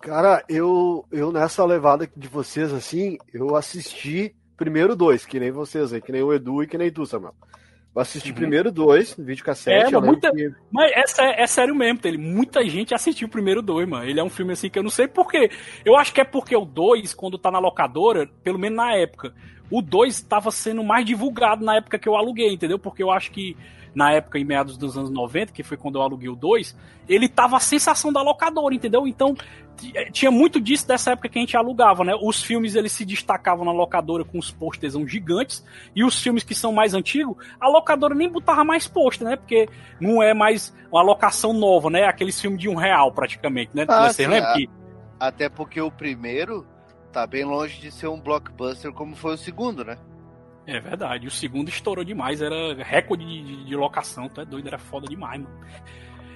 Cara, 0.01 0.43
eu, 0.49 1.05
eu 1.09 1.31
nessa 1.31 1.63
levada 1.63 2.05
de 2.05 2.27
vocês, 2.27 2.73
assim, 2.73 3.17
eu 3.33 3.55
assisti 3.55 4.35
primeiro 4.57 4.97
dois, 4.97 5.25
que 5.25 5.39
nem 5.39 5.49
vocês 5.49 5.93
aí, 5.93 6.01
que 6.01 6.11
nem 6.11 6.21
o 6.21 6.33
Edu 6.33 6.61
e 6.61 6.67
que 6.67 6.77
nem 6.77 6.91
tu, 6.91 7.05
Samuel. 7.05 7.33
Assisti 7.95 8.29
uhum. 8.29 8.35
primeiro 8.35 8.71
dois, 8.71 9.15
no 9.15 9.23
vídeo 9.23 9.45
cassete. 9.45 9.93
É, 9.93 9.99
mas, 9.99 10.03
muita, 10.03 10.31
que... 10.31 10.51
mas 10.71 11.19
é, 11.19 11.43
é, 11.43 11.47
sério 11.47 11.75
mesmo, 11.75 11.99
ele, 12.05 12.17
muita 12.17 12.67
gente 12.67 12.93
assistiu 12.93 13.27
o 13.27 13.31
primeiro 13.31 13.61
dois, 13.61 13.87
mano. 13.87 14.09
Ele 14.09 14.19
é 14.19 14.23
um 14.23 14.29
filme 14.29 14.53
assim 14.53 14.67
que 14.67 14.79
eu 14.79 14.83
não 14.83 14.89
sei 14.89 15.07
porquê. 15.07 15.51
Eu 15.85 15.95
acho 15.95 16.11
que 16.11 16.19
é 16.19 16.23
porque 16.23 16.55
o 16.55 16.65
dois, 16.65 17.13
quando 17.13 17.37
tá 17.37 17.51
na 17.51 17.59
locadora, 17.59 18.27
pelo 18.43 18.57
menos 18.57 18.77
na 18.77 18.95
época, 18.95 19.33
o 19.69 19.79
dois 19.79 20.15
estava 20.15 20.49
sendo 20.49 20.83
mais 20.83 21.05
divulgado 21.05 21.63
na 21.63 21.75
época 21.75 21.99
que 21.99 22.09
eu 22.09 22.15
aluguei, 22.15 22.51
entendeu? 22.51 22.79
Porque 22.79 23.03
eu 23.03 23.11
acho 23.11 23.31
que 23.31 23.55
na 23.93 24.11
época, 24.11 24.39
em 24.39 24.43
meados 24.43 24.77
dos 24.77 24.97
anos 24.97 25.09
90, 25.09 25.51
que 25.51 25.63
foi 25.63 25.77
quando 25.77 25.95
eu 25.95 26.01
aluguei 26.01 26.29
o 26.29 26.35
2, 26.35 26.75
ele 27.07 27.27
tava 27.27 27.57
a 27.57 27.59
sensação 27.59 28.11
da 28.11 28.21
locadora, 28.21 28.73
entendeu? 28.73 29.07
Então, 29.07 29.35
eh, 29.93 30.09
tinha 30.11 30.31
muito 30.31 30.59
disso 30.59 30.87
dessa 30.87 31.11
época 31.11 31.29
que 31.29 31.37
a 31.37 31.41
gente 31.41 31.55
alugava, 31.55 32.03
né? 32.03 32.13
Os 32.21 32.41
filmes 32.41 32.75
eles 32.75 32.91
se 32.91 33.05
destacavam 33.05 33.65
na 33.65 33.71
locadora 33.71 34.23
com 34.23 34.39
os 34.39 34.51
posters 34.51 34.93
gigantes, 35.07 35.63
e 35.95 36.03
os 36.03 36.21
filmes 36.21 36.43
que 36.43 36.55
são 36.55 36.71
mais 36.71 36.93
antigos, 36.93 37.35
a 37.59 37.67
locadora 37.67 38.15
nem 38.15 38.29
botava 38.29 38.63
mais 38.63 38.87
pôster, 38.87 39.27
né? 39.27 39.35
Porque 39.35 39.69
não 39.99 40.23
é 40.23 40.33
mais 40.33 40.73
uma 40.91 41.01
locação 41.01 41.53
nova, 41.53 41.89
né? 41.89 42.05
Aqueles 42.05 42.39
filmes 42.39 42.59
de 42.59 42.69
um 42.69 42.75
real, 42.75 43.11
praticamente, 43.11 43.71
né? 43.73 43.85
Ah, 43.87 44.11
Você 44.11 44.27
lembra 44.27 44.53
que... 44.53 44.69
Até 45.19 45.47
porque 45.47 45.79
o 45.79 45.91
primeiro 45.91 46.65
tá 47.11 47.27
bem 47.27 47.45
longe 47.45 47.79
de 47.79 47.91
ser 47.91 48.07
um 48.07 48.19
blockbuster 48.19 48.91
como 48.91 49.15
foi 49.15 49.35
o 49.35 49.37
segundo, 49.37 49.85
né? 49.85 49.97
É 50.65 50.79
verdade. 50.79 51.27
O 51.27 51.31
segundo 51.31 51.69
estourou 51.69 52.03
demais, 52.03 52.41
era 52.41 52.73
recorde 52.83 53.25
de, 53.25 53.43
de, 53.43 53.65
de 53.65 53.75
locação, 53.75 54.29
tu 54.29 54.41
é 54.41 54.45
doido, 54.45 54.67
era 54.67 54.77
foda 54.77 55.07
demais, 55.07 55.41
mano. 55.41 55.55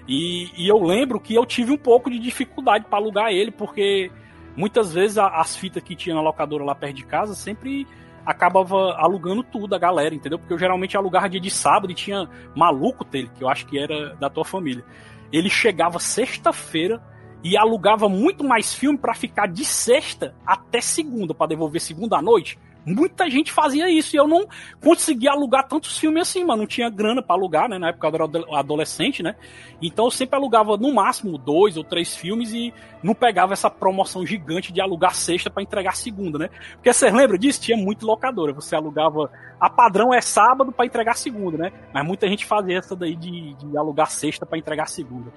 E, 0.08 0.52
e, 0.56 0.68
eu 0.68 0.82
lembro 0.82 1.20
que 1.20 1.36
eu 1.36 1.46
tive 1.46 1.72
um 1.72 1.78
pouco 1.78 2.10
de 2.10 2.18
dificuldade 2.18 2.86
para 2.86 2.98
alugar 2.98 3.30
ele, 3.30 3.52
porque 3.52 4.10
muitas 4.56 4.94
vezes 4.94 5.18
a, 5.18 5.28
as 5.28 5.56
fitas 5.56 5.84
que 5.84 5.96
tinha 5.96 6.16
na 6.16 6.22
locadora 6.22 6.64
lá 6.64 6.74
perto 6.74 6.96
de 6.96 7.06
casa 7.06 7.36
sempre 7.36 7.86
acabava 8.26 8.96
alugando 8.98 9.44
tudo 9.44 9.74
a 9.76 9.80
galera, 9.80 10.16
entendeu? 10.16 10.40
Porque 10.40 10.54
eu 10.54 10.58
geralmente 10.58 10.98
alugava 10.98 11.30
dia 11.30 11.40
de 11.40 11.50
sábado 11.50 11.92
e 11.92 11.96
tinha 11.96 12.30
maluco 12.56 13.06
dele, 13.06 13.30
que 13.34 13.44
eu 13.44 13.50
acho 13.50 13.66
que 13.66 13.80
era 13.80 14.16
da 14.16 14.30
tua 14.30 14.44
família. 14.44 14.84
Ele 15.32 15.50
chegava 15.50 16.00
sexta-feira 16.00 17.02
e 17.44 17.58
alugava 17.58 18.10
muito 18.10 18.44
mais 18.44 18.74
filme 18.74 18.98
para 18.98 19.14
ficar 19.14 19.48
de 19.48 19.64
sexta 19.64 20.36
até 20.46 20.82
segunda, 20.82 21.34
para 21.34 21.48
devolver 21.48 21.80
segunda 21.80 22.18
à 22.18 22.22
noite. 22.22 22.60
Muita 22.88 23.30
gente 23.30 23.52
fazia 23.52 23.90
isso 23.90 24.16
e 24.16 24.18
eu 24.18 24.26
não 24.26 24.48
conseguia 24.82 25.32
alugar 25.32 25.68
tantos 25.68 25.98
filmes 25.98 26.22
assim, 26.22 26.46
mano. 26.46 26.62
Não 26.62 26.68
tinha 26.68 26.90
grana 26.90 27.22
para 27.22 27.36
alugar, 27.36 27.68
né? 27.68 27.78
Na 27.78 27.90
época 27.90 28.08
eu 28.08 28.16
era 28.16 28.60
adolescente, 28.60 29.22
né? 29.22 29.36
Então 29.82 30.06
eu 30.06 30.12
sempre 30.12 30.38
alugava 30.38 30.78
no 30.78 30.94
máximo 30.94 31.38
dois 31.38 31.76
ou 31.76 31.84
três 31.84 32.16
filmes 32.16 32.54
e 32.54 32.74
não 33.04 33.14
pegava 33.14 33.52
essa 33.52 33.70
promoção 33.70 34.26
gigante 34.26 34.72
de 34.72 34.80
alugar 34.80 35.14
sexta 35.14 35.50
para 35.50 35.62
entregar 35.62 35.98
segunda, 35.98 36.40
né? 36.40 36.50
Porque 36.76 36.94
você 36.94 37.12
lembra 37.12 37.38
disso? 37.38 37.60
Tinha 37.60 37.76
muito 37.76 38.06
locadora. 38.06 38.54
Você 38.54 38.74
alugava. 38.74 39.30
A 39.60 39.70
padrão 39.70 40.14
é 40.14 40.22
sábado 40.22 40.72
para 40.72 40.86
entregar 40.86 41.18
segunda, 41.18 41.58
né? 41.58 41.74
Mas 41.94 42.06
muita 42.06 42.26
gente 42.26 42.46
fazia 42.46 42.78
essa 42.78 42.96
daí 42.96 43.18
de, 43.18 43.54
de 43.56 43.78
alugar 43.78 44.10
sexta 44.10 44.46
para 44.46 44.58
entregar 44.58 44.88
segunda. 44.88 45.30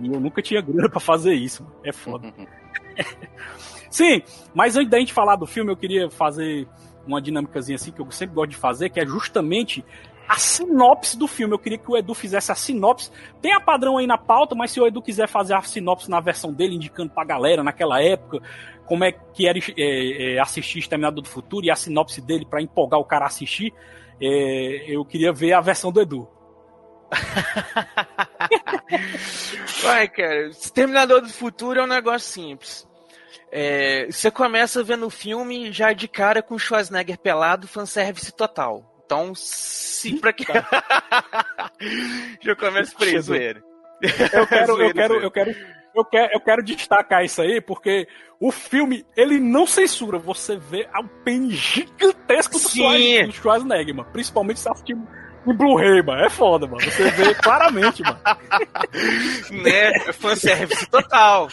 E 0.00 0.12
eu 0.12 0.18
nunca 0.18 0.42
tinha 0.42 0.60
grana 0.60 0.88
para 0.88 0.98
fazer 0.98 1.34
isso. 1.34 1.64
É 1.84 1.92
foda. 1.92 2.34
Sim, 3.88 4.22
mas 4.52 4.76
antes 4.76 4.90
da 4.90 4.98
gente 4.98 5.12
falar 5.12 5.36
do 5.36 5.46
filme, 5.46 5.70
eu 5.70 5.76
queria 5.76 6.10
fazer 6.10 6.66
uma 7.06 7.20
dinâmicazinha 7.20 7.76
assim 7.76 7.92
que 7.92 8.00
eu 8.00 8.10
sempre 8.10 8.34
gosto 8.34 8.50
de 8.50 8.56
fazer, 8.56 8.90
que 8.90 9.00
é 9.00 9.06
justamente 9.06 9.84
a 10.28 10.38
sinopse 10.38 11.16
do 11.16 11.28
filme. 11.28 11.54
Eu 11.54 11.58
queria 11.58 11.78
que 11.78 11.90
o 11.90 11.96
Edu 11.96 12.14
fizesse 12.14 12.50
a 12.50 12.54
sinopse. 12.54 13.10
Tem 13.40 13.52
a 13.52 13.60
padrão 13.60 13.98
aí 13.98 14.06
na 14.06 14.18
pauta, 14.18 14.54
mas 14.54 14.70
se 14.70 14.80
o 14.80 14.86
Edu 14.86 15.00
quiser 15.00 15.28
fazer 15.28 15.54
a 15.54 15.62
sinopse 15.62 16.10
na 16.10 16.20
versão 16.20 16.52
dele, 16.52 16.74
indicando 16.74 17.10
pra 17.10 17.24
galera 17.24 17.62
naquela 17.62 18.02
época 18.02 18.40
como 18.86 19.04
é 19.04 19.12
que 19.12 19.48
era 19.48 19.58
é, 19.58 20.34
é, 20.34 20.38
assistir 20.38 20.78
Exterminador 20.78 21.22
do 21.22 21.28
Futuro 21.28 21.66
e 21.66 21.70
a 21.70 21.76
sinopse 21.76 22.20
dele 22.20 22.46
para 22.46 22.62
empolgar 22.62 23.00
o 23.00 23.04
cara 23.04 23.24
a 23.24 23.28
assistir, 23.28 23.74
é, 24.20 24.84
eu 24.88 25.04
queria 25.04 25.32
ver 25.32 25.52
a 25.52 25.60
versão 25.60 25.90
do 25.90 26.00
Edu. 26.00 26.28
Vai, 29.82 30.08
cara, 30.08 30.48
Exterminador 30.48 31.20
do 31.20 31.28
Futuro 31.28 31.80
é 31.80 31.82
um 31.82 31.88
negócio 31.88 32.32
simples. 32.32 32.85
É, 33.58 34.06
você 34.10 34.30
começa 34.30 34.84
vendo 34.84 35.06
o 35.06 35.10
filme 35.10 35.72
já 35.72 35.94
de 35.94 36.06
cara 36.06 36.42
com 36.42 36.58
Schwarzenegger 36.58 37.16
pelado, 37.16 37.66
fanservice 37.66 38.30
total. 38.30 38.84
Então, 39.02 39.32
sim, 39.34 40.18
pra 40.18 40.30
que. 40.30 40.44
já 42.42 42.54
começa 42.54 42.94
preso 42.94 43.34
ele. 43.34 43.62
Eu 44.02 44.44
quero, 44.46 44.82
eu 44.82 44.92
quero, 44.92 45.14
eu 45.14 45.30
quero, 45.30 45.50
eu 45.94 46.04
quero, 46.04 46.30
eu 46.34 46.40
quero 46.40 46.62
destacar 46.62 47.24
isso 47.24 47.40
aí, 47.40 47.58
porque 47.62 48.06
o 48.38 48.52
filme, 48.52 49.06
ele 49.16 49.40
não 49.40 49.66
censura. 49.66 50.18
Você 50.18 50.58
vê 50.58 50.86
o 50.94 51.08
pênis 51.24 51.54
gigantesco 51.54 52.58
do 52.58 53.32
Schwarzenegger, 53.32 53.94
mano. 53.94 54.10
Principalmente 54.12 54.60
se 54.60 54.68
assistir 54.68 54.92
em 54.92 55.56
Blu-ray, 55.56 56.02
mano. 56.02 56.22
É 56.22 56.28
foda, 56.28 56.66
mano. 56.66 56.82
Você 56.82 57.10
vê 57.10 57.32
claramente, 57.40 58.02
mano. 58.02 58.20
né? 59.62 60.12
Fanservice 60.12 60.86
total. 60.90 61.48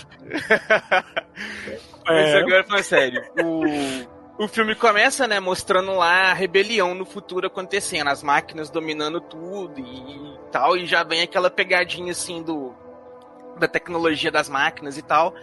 É. 2.08 2.24
Mas 2.24 2.36
agora 2.36 2.64
falando 2.64 2.84
sério, 2.84 3.24
o, 3.44 4.44
o 4.44 4.48
filme 4.48 4.76
começa, 4.76 5.28
né, 5.28 5.40
mostrando 5.40 5.94
lá 5.94 6.32
a 6.32 6.34
rebelião 6.34 6.94
no 6.94 7.06
futuro 7.06 7.48
acontecendo, 7.48 8.10
as 8.10 8.24
máquinas 8.24 8.70
dominando 8.70 9.22
tudo 9.22 9.80
e 9.80 10.38
tal, 10.52 10.76
e 10.78 10.86
já 10.86 11.04
vem 11.04 11.22
aquela 11.22 11.50
pegadinha 11.50 12.12
assim 12.12 12.42
do 12.42 12.74
da 13.58 13.68
tecnologia 13.68 14.32
das 14.32 14.50
máquinas 14.50 14.98
e 14.98 15.02
tal. 15.02 15.34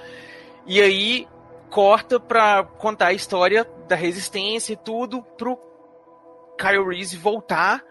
E 0.66 0.80
aí 0.80 1.28
corta 1.70 2.18
pra 2.18 2.64
contar 2.64 3.08
a 3.08 3.12
história 3.12 3.64
da 3.86 3.94
resistência 3.94 4.72
e 4.72 4.76
tudo 4.76 5.22
pro 5.22 5.58
Kyle 6.58 6.84
Reese 6.84 7.16
voltar 7.16 7.82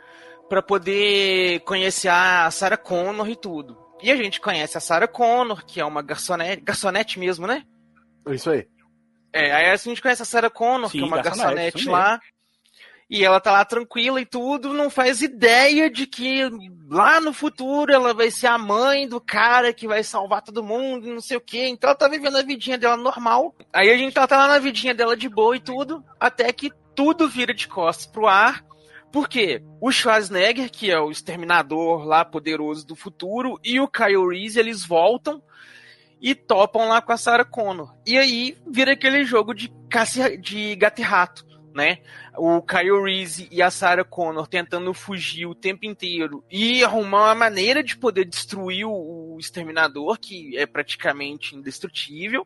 para 0.49 0.61
poder 0.61 1.61
conhecer 1.61 2.09
a 2.09 2.49
Sarah 2.51 2.77
Connor 2.77 3.29
e 3.29 3.35
tudo. 3.35 3.77
E 4.01 4.11
a 4.11 4.15
gente 4.15 4.39
conhece 4.39 4.77
a 4.77 4.81
Sarah 4.81 5.07
Connor, 5.07 5.65
que 5.65 5.79
é 5.79 5.85
uma 5.85 6.01
garçonete, 6.01 6.61
garçonete 6.61 7.19
mesmo, 7.19 7.45
né? 7.45 7.63
Isso 8.27 8.49
aí. 8.49 8.67
É, 9.31 9.51
aí 9.53 9.69
a 9.69 9.75
gente 9.75 10.01
conhece 10.01 10.21
a 10.21 10.25
Sarah 10.25 10.49
Connor, 10.49 10.89
Sim, 10.89 10.99
que 10.99 11.03
é 11.03 11.07
uma 11.07 11.21
garçonete, 11.21 11.85
garçonete 11.85 11.89
lá. 11.89 12.19
E 13.09 13.25
ela 13.25 13.39
tá 13.39 13.51
lá 13.51 13.65
tranquila 13.65 14.21
e 14.21 14.25
tudo, 14.25 14.71
não 14.71 14.87
faz 14.87 15.23
ideia 15.23 15.89
de 15.89 16.05
que 16.05 16.47
lá 16.87 17.19
no 17.19 17.33
futuro 17.33 17.91
ela 17.91 18.13
vai 18.13 18.29
ser 18.29 18.45
a 18.45 18.57
mãe 18.57 19.07
do 19.07 19.19
cara 19.19 19.73
que 19.73 19.87
vai 19.87 20.03
salvar 20.03 20.43
todo 20.43 20.63
mundo, 20.63 21.07
não 21.07 21.21
sei 21.21 21.37
o 21.37 21.41
quê. 21.41 21.65
Então 21.67 21.89
ela 21.89 21.97
tá 21.97 22.07
vivendo 22.07 22.37
a 22.37 22.43
vidinha 22.43 22.77
dela 22.77 22.95
normal. 22.95 23.55
Aí 23.73 23.89
a 23.89 23.97
gente 23.97 24.13
tá 24.13 24.27
lá 24.29 24.47
na 24.47 24.59
vidinha 24.59 24.93
dela 24.93 25.17
de 25.17 25.27
boa 25.27 25.55
e 25.55 25.59
tudo, 25.59 26.05
até 26.19 26.53
que 26.53 26.71
tudo 26.95 27.27
vira 27.27 27.51
de 27.51 27.67
costas 27.67 28.05
pro 28.05 28.27
ar. 28.27 28.63
Porque 29.11 29.63
o 29.81 29.91
Schwarzenegger, 29.91 30.69
que 30.69 30.91
é 30.91 30.99
o 30.99 31.09
exterminador 31.09 32.05
lá 32.05 32.23
poderoso 32.23 32.85
do 32.85 32.95
futuro, 32.95 33.59
e 33.63 33.79
o 33.79 33.87
Kyle 33.87 34.27
Reese, 34.27 34.59
eles 34.59 34.85
voltam 34.85 35.41
e 36.21 36.35
topam 36.35 36.87
lá 36.87 37.01
com 37.01 37.11
a 37.11 37.17
Sarah 37.17 37.45
Connor. 37.45 37.95
E 38.05 38.17
aí 38.17 38.57
vira 38.67 38.93
aquele 38.93 39.23
jogo 39.23 39.53
de, 39.53 39.71
caça, 39.89 40.37
de 40.37 40.75
gato 40.75 40.99
e 40.99 41.03
rato 41.03 41.49
né? 41.73 41.99
O 42.37 42.61
Kyle 42.61 43.03
Reese 43.03 43.47
e 43.51 43.61
a 43.61 43.69
Sarah 43.69 44.03
Connor 44.03 44.47
tentando 44.47 44.93
fugir 44.93 45.45
o 45.45 45.55
tempo 45.55 45.85
inteiro 45.85 46.43
e 46.51 46.83
arrumar 46.83 47.25
uma 47.25 47.35
maneira 47.35 47.83
de 47.83 47.97
poder 47.97 48.25
destruir 48.25 48.85
o, 48.85 49.37
Exterminador, 49.39 50.19
que 50.19 50.57
é 50.57 50.65
praticamente 50.65 51.55
indestrutível, 51.55 52.45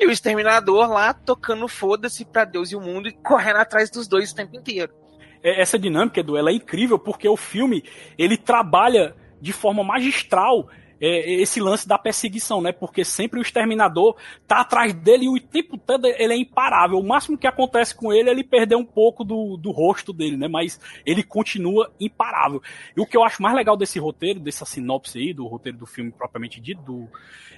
e 0.00 0.06
o 0.06 0.10
Exterminador 0.10 0.88
lá 0.88 1.12
tocando 1.12 1.68
foda-se 1.68 2.24
pra 2.24 2.46
Deus 2.46 2.72
e 2.72 2.76
o 2.76 2.80
mundo 2.80 3.06
e 3.06 3.12
correndo 3.12 3.58
atrás 3.58 3.90
dos 3.90 4.08
dois 4.08 4.32
o 4.32 4.34
tempo 4.34 4.56
inteiro. 4.56 4.94
É, 5.42 5.60
essa 5.60 5.78
dinâmica, 5.78 6.20
Edu, 6.20 6.38
ela 6.38 6.50
é 6.50 6.54
incrível 6.54 6.98
porque 6.98 7.28
o 7.28 7.36
filme, 7.36 7.84
ele 8.16 8.38
trabalha 8.38 9.14
de 9.42 9.52
forma 9.52 9.84
magistral 9.84 10.70
é, 11.02 11.32
esse 11.32 11.60
lance 11.60 11.88
da 11.88 11.98
perseguição, 11.98 12.60
né? 12.60 12.70
Porque 12.70 13.04
sempre 13.04 13.40
o 13.40 13.42
exterminador 13.42 14.14
tá 14.46 14.60
atrás 14.60 14.94
dele 14.94 15.24
e 15.24 15.28
o 15.28 15.40
tempo 15.40 15.76
todo 15.76 16.06
ele 16.06 16.32
é 16.32 16.36
imparável. 16.36 16.96
O 16.96 17.04
máximo 17.04 17.36
que 17.36 17.48
acontece 17.48 17.92
com 17.92 18.12
ele 18.12 18.28
é 18.28 18.32
ele 18.32 18.44
perder 18.44 18.76
um 18.76 18.84
pouco 18.84 19.24
do, 19.24 19.56
do 19.56 19.72
rosto 19.72 20.12
dele, 20.12 20.36
né? 20.36 20.46
Mas 20.46 20.80
ele 21.04 21.24
continua 21.24 21.90
imparável. 21.98 22.62
E 22.96 23.00
o 23.00 23.06
que 23.06 23.16
eu 23.16 23.24
acho 23.24 23.42
mais 23.42 23.56
legal 23.56 23.76
desse 23.76 23.98
roteiro, 23.98 24.38
dessa 24.38 24.64
sinopse 24.64 25.18
aí, 25.18 25.34
do 25.34 25.44
roteiro 25.48 25.76
do 25.76 25.86
filme 25.86 26.12
propriamente 26.12 26.60
dito, 26.60 26.80
do, 26.82 27.08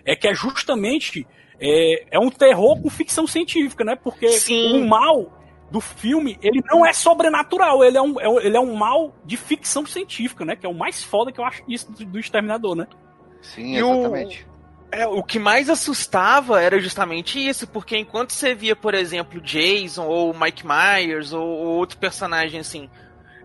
é 0.07 0.17
que 0.17 0.27
é 0.27 0.35
justamente 0.35 1.27
é, 1.61 2.17
é 2.17 2.19
um 2.19 2.31
terror 2.31 2.81
com 2.81 2.89
ficção 2.89 3.27
científica, 3.27 3.85
né? 3.85 3.95
Porque 3.95 4.29
Sim. 4.31 4.81
o 4.81 4.89
mal 4.89 5.39
do 5.71 5.83
filme, 5.83 6.39
ele 6.41 6.63
não 6.71 6.87
é 6.87 6.95
sobrenatural, 6.95 7.85
ele 7.85 7.99
é, 7.99 8.03
um, 8.03 8.21
é 8.21 8.47
ele 8.47 8.57
é 8.57 8.61
um 8.61 8.75
mal 8.75 9.15
de 9.23 9.37
ficção 9.37 9.85
científica, 9.85 10.47
né? 10.47 10.57
Que 10.57 10.65
é 10.65 10.69
o 10.69 10.75
mais 10.75 11.03
foda 11.03 11.31
que 11.31 11.41
eu 11.41 11.45
acho 11.45 11.63
isso 11.69 11.93
do, 11.93 12.07
do 12.07 12.19
Exterminador, 12.19 12.75
né? 12.75 12.87
Sim, 13.45 13.77
exatamente. 13.77 14.47
O, 14.51 14.95
é, 14.95 15.07
o 15.07 15.23
que 15.23 15.39
mais 15.39 15.69
assustava 15.69 16.63
era 16.63 16.81
justamente 16.81 17.45
isso, 17.45 17.67
porque 17.67 17.97
enquanto 17.97 18.33
você 18.33 18.55
via, 18.55 18.75
por 18.75 18.95
exemplo, 18.95 19.41
Jason 19.41 20.07
ou 20.07 20.35
Mike 20.35 20.65
Myers 20.67 21.33
ou, 21.33 21.47
ou 21.47 21.67
outro 21.77 21.99
personagem 21.99 22.61
assim, 22.61 22.89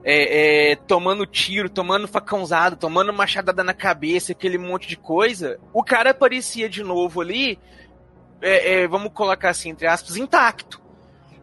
é, 0.03 0.71
é, 0.71 0.75
tomando 0.75 1.25
tiro, 1.25 1.69
tomando 1.69 2.07
facãozado, 2.07 2.77
tomando 2.77 3.11
machadada 3.11 3.63
na 3.63 3.73
cabeça, 3.73 4.31
aquele 4.31 4.57
monte 4.57 4.87
de 4.87 4.95
coisa, 4.95 5.59
o 5.73 5.83
cara 5.83 6.11
aparecia 6.11 6.69
de 6.69 6.83
novo 6.83 7.19
ali, 7.19 7.59
é, 8.41 8.83
é 8.83 8.87
vamos 8.87 9.11
colocar 9.11 9.49
assim, 9.49 9.69
entre 9.69 9.87
aspas, 9.87 10.15
intacto. 10.15 10.81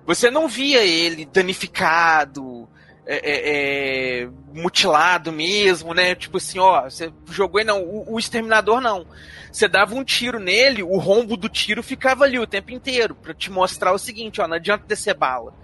Você 0.07 0.31
não 0.31 0.47
via 0.49 0.85
ele 0.85 1.27
danificado, 1.27 2.69
é, 3.07 3.14
é, 3.14 4.23
é, 4.25 4.29
mutilado 4.53 5.31
mesmo, 5.31 5.95
né? 5.95 6.14
Tipo 6.16 6.38
assim, 6.38 6.59
ó, 6.59 6.83
você 6.83 7.12
jogou 7.31 7.64
não, 7.64 7.81
o, 7.83 8.14
o, 8.14 8.19
exterminador 8.19 8.81
não. 8.81 9.07
Você 9.53 9.69
dava 9.69 9.95
um 9.95 10.03
tiro 10.03 10.40
nele, 10.40 10.83
o 10.83 10.99
rombo 10.99 11.37
do 11.37 11.49
tiro 11.49 11.83
ficava 11.83 12.25
ali 12.25 12.38
o 12.38 12.47
tempo 12.47 12.73
inteiro, 12.73 13.14
para 13.14 13.33
te 13.33 13.51
mostrar 13.51 13.92
o 13.92 13.99
seguinte, 13.99 14.40
ó, 14.40 14.49
não 14.49 14.57
adianta 14.57 14.85
descer 14.87 15.14
bala. 15.14 15.55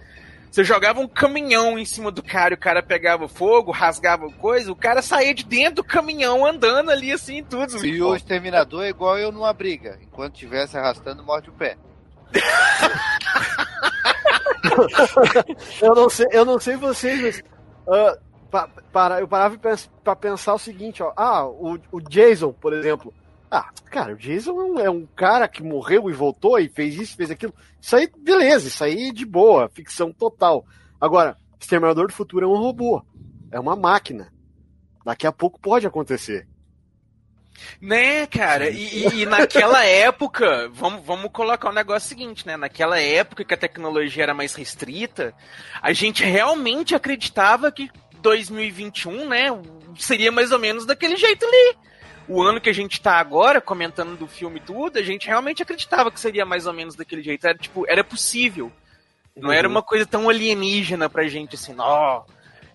Você 0.52 0.62
jogava 0.62 1.00
um 1.00 1.08
caminhão 1.08 1.78
em 1.78 1.84
cima 1.84 2.10
do 2.10 2.22
cara, 2.22 2.54
e 2.54 2.56
o 2.56 2.60
cara 2.60 2.82
pegava 2.82 3.26
fogo, 3.26 3.72
rasgava 3.72 4.30
coisa, 4.32 4.70
o 4.70 4.76
cara 4.76 5.02
saía 5.02 5.34
de 5.34 5.44
dentro 5.44 5.76
do 5.76 5.84
caminhão 5.84 6.46
andando 6.46 6.90
ali 6.90 7.10
assim, 7.10 7.42
tudo. 7.42 7.84
E 7.84 8.00
o 8.02 8.14
exterminador 8.14 8.84
é 8.84 8.90
igual 8.90 9.18
eu 9.18 9.32
numa 9.32 9.52
briga. 9.52 9.98
Enquanto 10.02 10.34
estivesse 10.34 10.76
arrastando, 10.76 11.24
morde 11.24 11.50
o 11.50 11.52
pé. 11.54 11.76
eu 15.80 15.94
não 15.94 16.08
sei, 16.08 16.26
eu 16.30 16.44
não 16.44 16.58
sei 16.58 16.76
vocês, 16.76 17.20
mas 17.20 17.42
uh, 17.86 18.20
pa, 18.50 18.68
para, 18.92 19.20
eu 19.20 19.28
parava 19.28 19.58
para 20.04 20.16
pensar 20.16 20.54
o 20.54 20.58
seguinte, 20.58 21.02
ó, 21.02 21.12
ah, 21.16 21.46
o, 21.46 21.78
o 21.90 22.00
Jason, 22.00 22.52
por 22.52 22.72
exemplo. 22.72 23.12
Ah, 23.50 23.68
cara, 23.90 24.14
o 24.14 24.16
Jason 24.16 24.78
é 24.78 24.88
um 24.88 25.06
cara 25.14 25.46
que 25.46 25.62
morreu 25.62 26.08
e 26.08 26.12
voltou 26.12 26.58
e 26.58 26.70
fez 26.70 26.94
isso, 26.94 27.16
fez 27.16 27.30
aquilo. 27.30 27.52
Isso 27.80 27.94
aí, 27.94 28.10
beleza, 28.18 28.68
isso 28.68 28.82
aí 28.82 29.12
de 29.12 29.26
boa, 29.26 29.68
ficção 29.68 30.10
total. 30.10 30.64
Agora, 30.98 31.36
Exterminador 31.60 32.06
do 32.06 32.14
Futuro 32.14 32.46
é 32.46 32.48
um 32.48 32.56
robô, 32.56 33.02
é 33.50 33.60
uma 33.60 33.76
máquina. 33.76 34.32
Daqui 35.04 35.26
a 35.26 35.32
pouco 35.32 35.60
pode 35.60 35.86
acontecer. 35.86 36.48
Né, 37.80 38.26
cara? 38.26 38.70
E, 38.70 39.22
e, 39.22 39.26
naquela 39.26 39.84
época, 39.86 40.68
vamos, 40.72 41.04
vamos 41.04 41.30
colocar 41.32 41.68
o 41.68 41.70
um 41.70 41.74
negócio 41.74 42.08
seguinte, 42.08 42.46
né? 42.46 42.56
Naquela 42.56 43.00
época 43.00 43.44
que 43.44 43.54
a 43.54 43.56
tecnologia 43.56 44.22
era 44.22 44.34
mais 44.34 44.54
restrita, 44.54 45.34
a 45.80 45.92
gente 45.92 46.24
realmente 46.24 46.94
acreditava 46.94 47.70
que 47.70 47.90
2021, 48.20 49.28
né, 49.28 49.46
seria 49.98 50.30
mais 50.30 50.52
ou 50.52 50.58
menos 50.58 50.86
daquele 50.86 51.16
jeito 51.16 51.44
ali. 51.44 51.76
O 52.28 52.40
ano 52.40 52.60
que 52.60 52.70
a 52.70 52.72
gente 52.72 53.00
tá 53.00 53.16
agora, 53.18 53.60
comentando 53.60 54.16
do 54.16 54.28
filme 54.28 54.58
e 54.60 54.62
tudo, 54.62 54.98
a 54.98 55.02
gente 55.02 55.26
realmente 55.26 55.62
acreditava 55.62 56.10
que 56.10 56.20
seria 56.20 56.46
mais 56.46 56.66
ou 56.66 56.72
menos 56.72 56.94
daquele 56.94 57.22
jeito. 57.22 57.44
Era, 57.46 57.58
tipo, 57.58 57.84
era 57.88 58.04
possível. 58.04 58.70
Não 59.36 59.48
uhum. 59.48 59.54
era 59.54 59.68
uma 59.68 59.82
coisa 59.82 60.06
tão 60.06 60.28
alienígena 60.28 61.10
pra 61.10 61.26
gente, 61.26 61.56
assim, 61.56 61.74
ó. 61.78 62.20
Oh, 62.20 62.32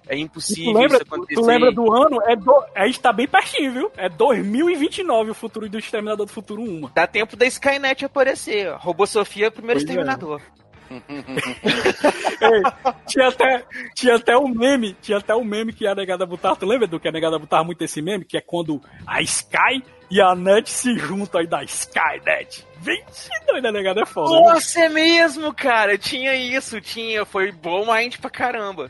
é 0.07 0.17
impossível 0.17 0.73
tu 0.73 0.79
lembra, 0.79 0.97
isso 0.97 1.03
acontecer. 1.03 1.41
Tu 1.41 1.45
lembra 1.45 1.71
do 1.71 1.93
ano? 1.93 2.21
É 2.23 2.35
do, 2.35 2.65
a 2.75 2.85
gente 2.85 2.99
tá 2.99 3.11
bem 3.11 3.27
pertinho, 3.27 3.71
viu? 3.71 3.91
É 3.97 4.09
2029 4.09 5.31
o 5.31 5.33
futuro 5.33 5.69
do 5.69 5.77
Exterminador 5.77 6.25
do 6.25 6.31
Futuro 6.31 6.61
1. 6.61 6.89
Dá 6.93 7.05
tempo 7.05 7.35
da 7.35 7.45
Skynet 7.45 8.05
aparecer. 8.05 8.73
Robô 8.75 9.05
Sofia 9.05 9.45
é 9.45 9.49
o 9.49 9.51
primeiro 9.51 9.79
pois 9.79 9.89
é. 9.89 9.91
Exterminador. 9.91 10.41
É. 10.63 10.67
Ei, 12.47 12.63
tinha 13.05 13.27
até 13.27 13.65
tinha 13.93 14.15
até 14.15 14.37
um 14.37 14.47
meme 14.47 14.95
tinha 15.01 15.17
até 15.17 15.35
um 15.35 15.43
meme 15.43 15.73
que 15.73 15.85
a 15.85 15.93
negada 15.93 16.25
botar 16.25 16.55
tu 16.55 16.65
lembra 16.65 16.87
do 16.87 16.97
que 16.97 17.09
a 17.09 17.11
negada 17.11 17.37
botar 17.37 17.61
muito 17.63 17.83
esse 17.83 18.01
meme 18.01 18.23
que 18.23 18.37
é 18.37 18.41
quando 18.41 18.81
a 19.05 19.21
Sky 19.21 19.83
e 20.09 20.21
a 20.21 20.33
Net 20.33 20.69
se 20.69 20.97
juntam 20.97 21.41
aí 21.41 21.47
da 21.47 21.61
Skynet 21.63 22.65
22 22.79 23.61
da 23.61 23.71
negada 23.71 24.01
é 24.01 24.05
foda 24.05 24.29
nossa 24.29 24.79
né? 24.79 24.85
é 24.85 24.89
mesmo 24.89 25.53
cara 25.53 25.97
tinha 25.97 26.33
isso 26.35 26.79
tinha 26.79 27.25
foi 27.25 27.51
bom 27.51 27.93
mind 27.93 28.15
pra 28.15 28.29
caramba 28.29 28.89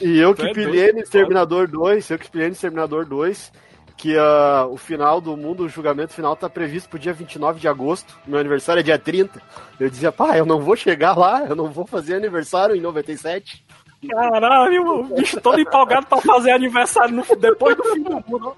E 0.00 0.18
eu 0.18 0.34
Tu 0.34 0.42
que 0.42 0.48
é 0.48 0.52
pilhei 0.54 0.92
no 0.92 1.00
Exterminador 1.00 1.68
2, 1.68 2.10
eu 2.10 2.18
que 2.18 2.30
pilhei 2.30 2.48
no 2.48 2.52
Exterminador 2.52 3.04
2, 3.06 3.52
que 3.96 4.16
ah, 4.18 4.66
o 4.70 4.76
final 4.76 5.20
do 5.20 5.36
mundo, 5.36 5.64
o 5.64 5.68
julgamento 5.68 6.12
final 6.12 6.36
tá 6.36 6.48
previsto 6.50 6.88
pro 6.88 6.98
dia 6.98 7.12
29 7.12 7.58
de 7.60 7.66
agosto, 7.68 8.14
meu 8.26 8.38
aniversário 8.38 8.80
é 8.80 8.82
dia 8.82 8.98
30. 8.98 9.40
Eu 9.80 9.88
dizia, 9.88 10.12
pá, 10.12 10.36
eu 10.36 10.44
não 10.44 10.60
vou 10.60 10.76
chegar 10.76 11.16
lá, 11.16 11.44
eu 11.46 11.56
não 11.56 11.70
vou 11.70 11.86
fazer 11.86 12.14
aniversário 12.14 12.76
em 12.76 12.80
97. 12.80 13.64
Caralho, 14.08 14.86
o 15.00 15.04
bicho 15.16 15.40
todo 15.40 15.58
empolgado 15.58 16.06
pra 16.06 16.20
fazer 16.20 16.50
aniversário 16.50 17.14
no- 17.14 17.36
depois 17.36 17.74
do 17.76 17.82
fim 17.84 18.02
do 18.02 18.22
mundo. 18.28 18.54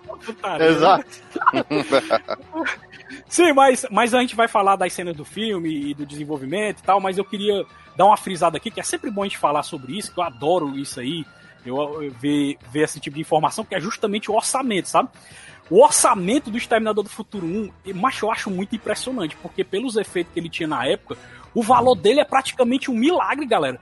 Exato. 0.61 1.07
Sim, 3.29 3.53
mas, 3.53 3.87
mas 3.91 4.13
a 4.15 4.21
gente 4.21 4.35
vai 4.37 4.49
falar 4.49 4.77
das 4.77 4.93
cenas 4.93 5.17
do 5.17 5.25
filme 5.25 5.91
e 5.91 5.95
do 5.95 6.05
desenvolvimento 6.05 6.81
e 6.81 6.83
tal, 6.83 7.01
mas 7.01 7.17
eu 7.19 7.25
queria 7.25 7.65
dar 7.99 8.07
uma 8.07 8.17
frisada 8.17 8.57
aqui, 8.57 8.71
que 8.71 8.79
é 8.79 8.83
sempre 8.85 9.11
bom 9.11 9.23
a 9.23 9.25
gente 9.25 9.37
falar 9.37 9.65
sobre 9.65 9.99
isso, 9.99 10.13
que 10.13 10.21
eu 10.21 10.23
adoro 10.23 10.79
isso 10.79 11.01
aí, 11.01 11.27
eu, 11.67 11.77
eu 12.01 12.13
ver, 12.13 12.57
ver 12.71 12.85
esse 12.85 13.01
tipo 13.01 13.17
de 13.17 13.21
informação, 13.21 13.65
que 13.65 13.75
é 13.75 13.81
justamente 13.81 14.31
o 14.31 14.37
orçamento, 14.37 14.89
sabe? 14.89 15.09
O 15.69 15.83
orçamento 15.83 16.49
do 16.49 16.57
Exterminador 16.57 17.03
do 17.03 17.11
Futuro 17.11 17.45
1, 17.45 17.73
e, 17.87 17.93
macho, 17.93 18.27
eu 18.27 18.31
acho 18.31 18.51
muito 18.51 18.77
impressionante, 18.77 19.37
porque 19.43 19.65
pelos 19.65 19.97
efeitos 19.97 20.33
que 20.33 20.39
ele 20.39 20.49
tinha 20.49 20.69
na 20.69 20.87
época, 20.87 21.19
o 21.53 21.61
valor 21.61 21.97
dele 21.97 22.21
é 22.21 22.25
praticamente 22.25 22.89
um 22.89 22.95
milagre, 22.95 23.45
galera. 23.45 23.81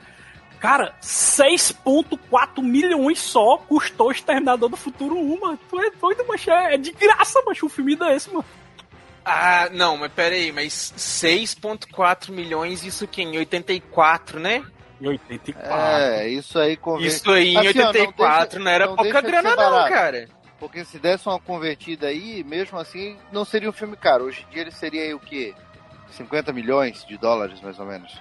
Cara, 0.58 0.94
6.4 1.02 2.62
milhões 2.62 3.18
só 3.18 3.58
custou 3.58 4.08
o 4.08 4.12
Exterminador 4.12 4.70
do 4.70 4.78
Futuro 4.78 5.14
1, 5.14 5.40
mano. 5.40 5.58
Tu 5.68 5.78
é 5.78 5.90
doido, 5.90 6.26
macho. 6.26 6.50
É 6.50 6.74
é 6.74 6.78
de 6.78 6.92
graça, 6.92 7.42
macho, 7.46 7.66
um 7.66 7.68
filme 7.68 7.94
desse, 7.94 8.30
mano. 8.30 8.46
Ah, 9.28 9.68
não, 9.72 9.96
mas 9.96 10.12
pera 10.12 10.36
aí, 10.36 10.52
mas 10.52 10.92
6.4 10.96 12.30
milhões, 12.30 12.84
isso 12.84 13.08
que 13.08 13.22
em 13.22 13.36
84, 13.36 14.38
né? 14.38 14.64
Em 15.00 15.08
84. 15.08 15.74
É, 15.74 16.28
isso 16.28 16.58
aí 16.58 16.76
convém. 16.76 17.06
Isso 17.08 17.28
aí 17.30 17.48
em 17.54 17.56
Assim, 17.58 17.68
ó, 17.80 17.82
não 17.82 17.88
84 17.88 18.48
deixa- 18.50 18.58
não 18.64 18.70
era 18.70 18.86
não 18.86 18.94
pouca 18.96 19.20
grana 19.20 19.56
não, 19.56 19.88
cara. 19.88 20.28
Porque 20.60 20.84
se 20.84 20.98
desse 20.98 21.28
uma 21.28 21.38
convertida 21.40 22.06
aí, 22.06 22.42
mesmo 22.44 22.78
assim, 22.78 23.16
não 23.32 23.44
seria 23.44 23.68
um 23.68 23.72
filme 23.72 23.96
caro. 23.96 24.24
Hoje 24.24 24.46
em 24.48 24.52
dia 24.52 24.62
ele 24.62 24.70
seria 24.70 25.02
aí 25.02 25.12
o 25.12 25.18
quê? 25.20 25.54
50 26.12 26.52
milhões 26.52 27.04
de 27.04 27.18
dólares, 27.18 27.60
mais 27.60 27.78
ou 27.78 27.84
menos. 27.84 28.18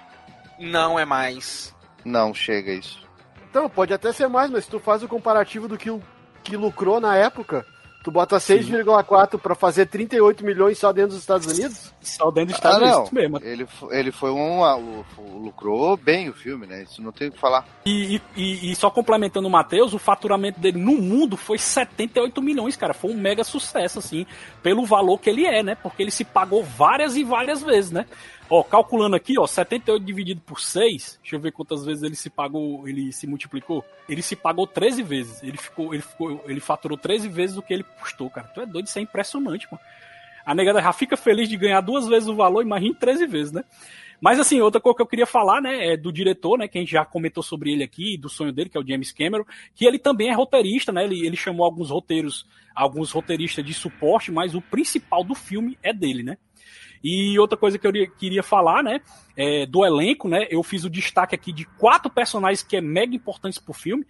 Não 0.58 0.98
é 0.98 1.04
mais. 1.04 1.74
Não, 2.04 2.34
chega 2.34 2.72
isso. 2.72 3.06
Então, 3.48 3.70
pode 3.70 3.94
até 3.94 4.12
ser 4.12 4.28
mais, 4.28 4.50
mas 4.50 4.64
se 4.64 4.70
tu 4.70 4.78
faz 4.80 5.02
o 5.02 5.08
comparativo 5.08 5.66
do 5.66 5.78
que, 5.78 5.90
o- 5.90 6.02
que 6.44 6.56
lucrou 6.56 7.00
na 7.00 7.16
época, 7.16 7.64
tu 8.06 8.12
bota 8.12 8.36
6,4 8.36 9.36
pra 9.36 9.56
fazer 9.56 9.86
38 9.86 10.44
milhões 10.44 10.78
só 10.78 10.92
dentro 10.92 11.10
dos 11.10 11.18
Estados 11.18 11.44
Unidos? 11.48 11.92
Só 12.00 12.30
dentro 12.30 12.50
dos 12.50 12.54
Estados 12.54 12.80
ah, 12.80 12.94
Unidos 12.94 13.10
mesmo. 13.10 13.40
Ele, 13.42 13.66
ele 13.90 14.12
foi 14.12 14.30
um. 14.30 14.60
o- 14.60 15.04
lucrou 15.42 15.96
bem 15.96 16.28
o 16.28 16.32
filme, 16.32 16.68
né? 16.68 16.84
Isso 16.84 17.02
não 17.02 17.10
tem 17.10 17.26
o 17.28 17.32
que 17.32 17.38
falar. 17.38 17.66
E, 17.84 18.20
e- 18.36 18.70
e 18.70 18.76
só 18.76 18.90
complementando 18.90 19.48
o 19.48 19.50
Matheus, 19.50 19.92
o 19.92 19.98
faturamento 19.98 20.60
dele 20.60 20.78
no 20.78 20.92
mundo 20.92 21.36
foi 21.36 21.58
78 21.58 22.40
milhões, 22.40 22.76
cara. 22.76 22.94
Foi 22.94 23.10
um 23.10 23.16
mega 23.18 23.42
sucesso, 23.42 23.98
assim, 23.98 24.24
pelo 24.62 24.86
valor 24.86 25.18
que 25.18 25.28
ele 25.28 25.44
é, 25.44 25.64
né? 25.64 25.74
Porque 25.74 26.04
ele 26.04 26.12
se 26.12 26.24
pagou 26.24 26.62
várias 26.62 27.16
e 27.16 27.24
várias 27.24 27.60
vezes, 27.60 27.90
né? 27.90 28.06
Ó, 28.48 28.62
calculando 28.62 29.16
aqui, 29.16 29.38
ó, 29.38 29.46
78 29.46 30.04
dividido 30.04 30.40
por 30.40 30.60
6, 30.60 31.18
deixa 31.20 31.36
eu 31.36 31.40
ver 31.40 31.50
quantas 31.50 31.84
vezes 31.84 32.04
ele 32.04 32.14
se 32.14 32.30
pagou, 32.30 32.86
ele 32.86 33.10
se 33.10 33.26
multiplicou. 33.26 33.84
Ele 34.08 34.22
se 34.22 34.36
pagou 34.36 34.66
13 34.66 35.02
vezes. 35.02 35.42
Ele 35.42 35.56
ficou, 35.56 35.92
ele 35.92 36.02
ficou, 36.02 36.44
ele 36.46 36.60
faturou 36.60 36.96
13 36.96 37.28
vezes 37.28 37.56
o 37.56 37.62
que 37.62 37.74
ele 37.74 37.84
custou, 38.00 38.30
cara. 38.30 38.46
Tu 38.48 38.60
é 38.60 38.66
doido, 38.66 38.86
isso 38.86 38.98
é 38.98 39.02
impressionante, 39.02 39.66
mano. 39.70 39.82
A 40.44 40.54
negada 40.54 40.80
já 40.80 40.92
fica 40.92 41.16
feliz 41.16 41.48
de 41.48 41.56
ganhar 41.56 41.80
duas 41.80 42.06
vezes 42.06 42.28
o 42.28 42.36
valor, 42.36 42.62
imagine 42.62 42.94
13 42.94 43.26
vezes, 43.26 43.52
né? 43.52 43.64
Mas 44.20 44.38
assim, 44.38 44.60
outra 44.60 44.80
coisa 44.80 44.96
que 44.96 45.02
eu 45.02 45.06
queria 45.06 45.26
falar, 45.26 45.60
né, 45.60 45.92
é 45.92 45.96
do 45.96 46.12
diretor, 46.12 46.56
né, 46.56 46.68
que 46.68 46.78
a 46.78 46.80
gente 46.80 46.92
já 46.92 47.04
comentou 47.04 47.42
sobre 47.42 47.72
ele 47.72 47.82
aqui, 47.82 48.16
do 48.16 48.28
sonho 48.28 48.52
dele, 48.52 48.70
que 48.70 48.78
é 48.78 48.80
o 48.80 48.86
James 48.86 49.12
Cameron, 49.12 49.44
que 49.74 49.84
ele 49.84 49.98
também 49.98 50.30
é 50.30 50.32
roteirista, 50.32 50.92
né? 50.92 51.04
Ele, 51.04 51.26
ele 51.26 51.36
chamou 51.36 51.66
alguns 51.66 51.90
roteiros, 51.90 52.46
alguns 52.74 53.10
roteiristas 53.10 53.64
de 53.64 53.74
suporte, 53.74 54.30
mas 54.30 54.54
o 54.54 54.62
principal 54.62 55.24
do 55.24 55.34
filme 55.34 55.76
é 55.82 55.92
dele, 55.92 56.22
né? 56.22 56.38
E 57.08 57.38
outra 57.38 57.56
coisa 57.56 57.78
que 57.78 57.86
eu 57.86 57.92
queria 58.18 58.42
falar, 58.42 58.82
né, 58.82 59.00
é, 59.36 59.64
do 59.64 59.86
elenco, 59.86 60.28
né, 60.28 60.48
eu 60.50 60.60
fiz 60.64 60.82
o 60.82 60.90
destaque 60.90 61.36
aqui 61.36 61.52
de 61.52 61.64
quatro 61.64 62.10
personagens 62.10 62.64
que 62.64 62.76
é 62.76 62.80
mega 62.80 63.14
importantes 63.14 63.60
pro 63.60 63.72
filme. 63.72 64.04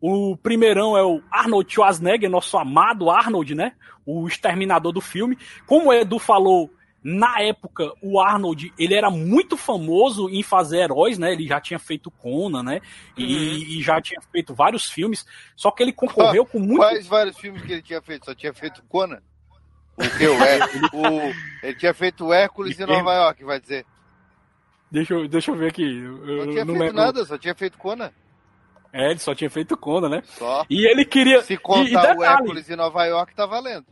O 0.00 0.36
primeirão 0.36 0.98
é 0.98 1.04
o 1.04 1.22
Arnold 1.30 1.72
Schwarzenegger, 1.72 2.28
nosso 2.28 2.58
amado 2.58 3.08
Arnold, 3.08 3.54
né, 3.54 3.74
o 4.04 4.26
exterminador 4.26 4.90
do 4.90 5.00
filme. 5.00 5.38
Como 5.64 5.90
o 5.90 5.92
Edu 5.92 6.18
falou, 6.18 6.68
na 7.04 7.40
época, 7.40 7.92
o 8.02 8.18
Arnold, 8.18 8.72
ele 8.76 8.94
era 8.94 9.10
muito 9.12 9.56
famoso 9.56 10.28
em 10.28 10.42
fazer 10.42 10.78
heróis, 10.78 11.18
né, 11.18 11.32
ele 11.32 11.46
já 11.46 11.60
tinha 11.60 11.78
feito 11.78 12.10
Conan, 12.10 12.64
né, 12.64 12.80
e, 13.16 13.78
e 13.78 13.80
já 13.80 14.02
tinha 14.02 14.20
feito 14.32 14.52
vários 14.52 14.90
filmes, 14.90 15.24
só 15.54 15.70
que 15.70 15.84
ele 15.84 15.92
concorreu 15.92 16.44
com 16.50 16.58
muito... 16.58 16.78
Quais 16.78 17.06
vários 17.06 17.38
filmes 17.38 17.62
que 17.62 17.74
ele 17.74 17.82
tinha 17.82 18.02
feito? 18.02 18.24
Só 18.24 18.34
tinha 18.34 18.52
feito 18.52 18.82
Conan? 18.88 19.22
O 19.96 20.02
que? 20.18 20.26
O, 20.26 20.36
o- 21.28 21.34
ele 21.62 21.74
tinha 21.76 21.92
feito 21.94 22.32
Hércules 22.32 22.78
em 22.80 22.86
Nova 22.86 23.14
York, 23.14 23.44
vai 23.44 23.60
dizer. 23.60 23.84
Deixa 24.90 25.14
eu, 25.14 25.28
deixa 25.28 25.50
eu 25.50 25.54
ver 25.56 25.68
aqui. 25.68 25.82
eu- 25.82 26.46
Não 26.46 26.52
tinha 26.52 26.64
não 26.64 26.74
feito 26.74 26.80
lembro. 26.82 26.96
nada, 26.96 27.24
só 27.24 27.38
tinha 27.38 27.54
feito 27.54 27.78
Conan. 27.78 28.10
É, 28.92 29.10
ele 29.10 29.20
só 29.20 29.34
tinha 29.34 29.48
feito 29.50 29.76
Conan, 29.76 30.08
né? 30.08 30.22
Só. 30.26 30.64
E 30.68 30.84
ele 30.86 31.04
queria. 31.04 31.42
Se 31.42 31.52
e, 31.52 31.56
e 31.56 31.58
contar 31.58 32.16
o 32.16 32.24
Hércules 32.24 32.68
em 32.68 32.76
Nova 32.76 33.04
York, 33.04 33.34
tá 33.34 33.46
valendo. 33.46 33.86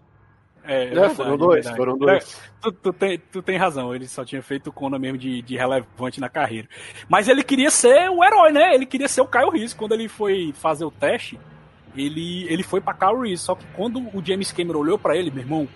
É, 0.64 0.82
é 0.82 0.86
verdade, 0.86 1.14
foram 1.14 1.36
dois, 1.38 1.54
verdade. 1.64 1.76
foram 1.76 1.96
dois. 1.98 2.24
É, 2.34 2.50
tu, 2.60 2.72
tu 2.72 2.92
tem, 2.92 3.18
tu 3.18 3.40
tem 3.40 3.56
razão, 3.56 3.94
ele 3.94 4.08
só 4.08 4.24
tinha 4.24 4.42
feito 4.42 4.72
Conan 4.72 4.98
mesmo 4.98 5.16
de, 5.16 5.40
de 5.40 5.56
relevante 5.56 6.20
na 6.20 6.28
carreira. 6.28 6.68
Mas 7.08 7.28
ele 7.28 7.44
queria 7.44 7.70
ser 7.70 8.10
o 8.10 8.24
herói, 8.24 8.50
né? 8.52 8.74
Ele 8.74 8.84
queria 8.84 9.08
ser 9.08 9.20
o 9.20 9.26
Kyle 9.28 9.50
Reese. 9.50 9.74
Quando 9.76 9.92
ele 9.92 10.08
foi 10.08 10.52
fazer 10.52 10.84
o 10.84 10.90
teste, 10.90 11.38
ele, 11.96 12.44
ele 12.52 12.62
foi 12.64 12.80
pra 12.80 12.92
Kyle 12.92 13.20
Reese. 13.22 13.44
Só 13.44 13.54
que 13.54 13.64
quando 13.74 14.00
o 14.12 14.22
James 14.24 14.50
Cameron 14.50 14.80
olhou 14.80 14.98
pra 14.98 15.16
ele, 15.16 15.30
meu 15.30 15.42
irmão, 15.44 15.68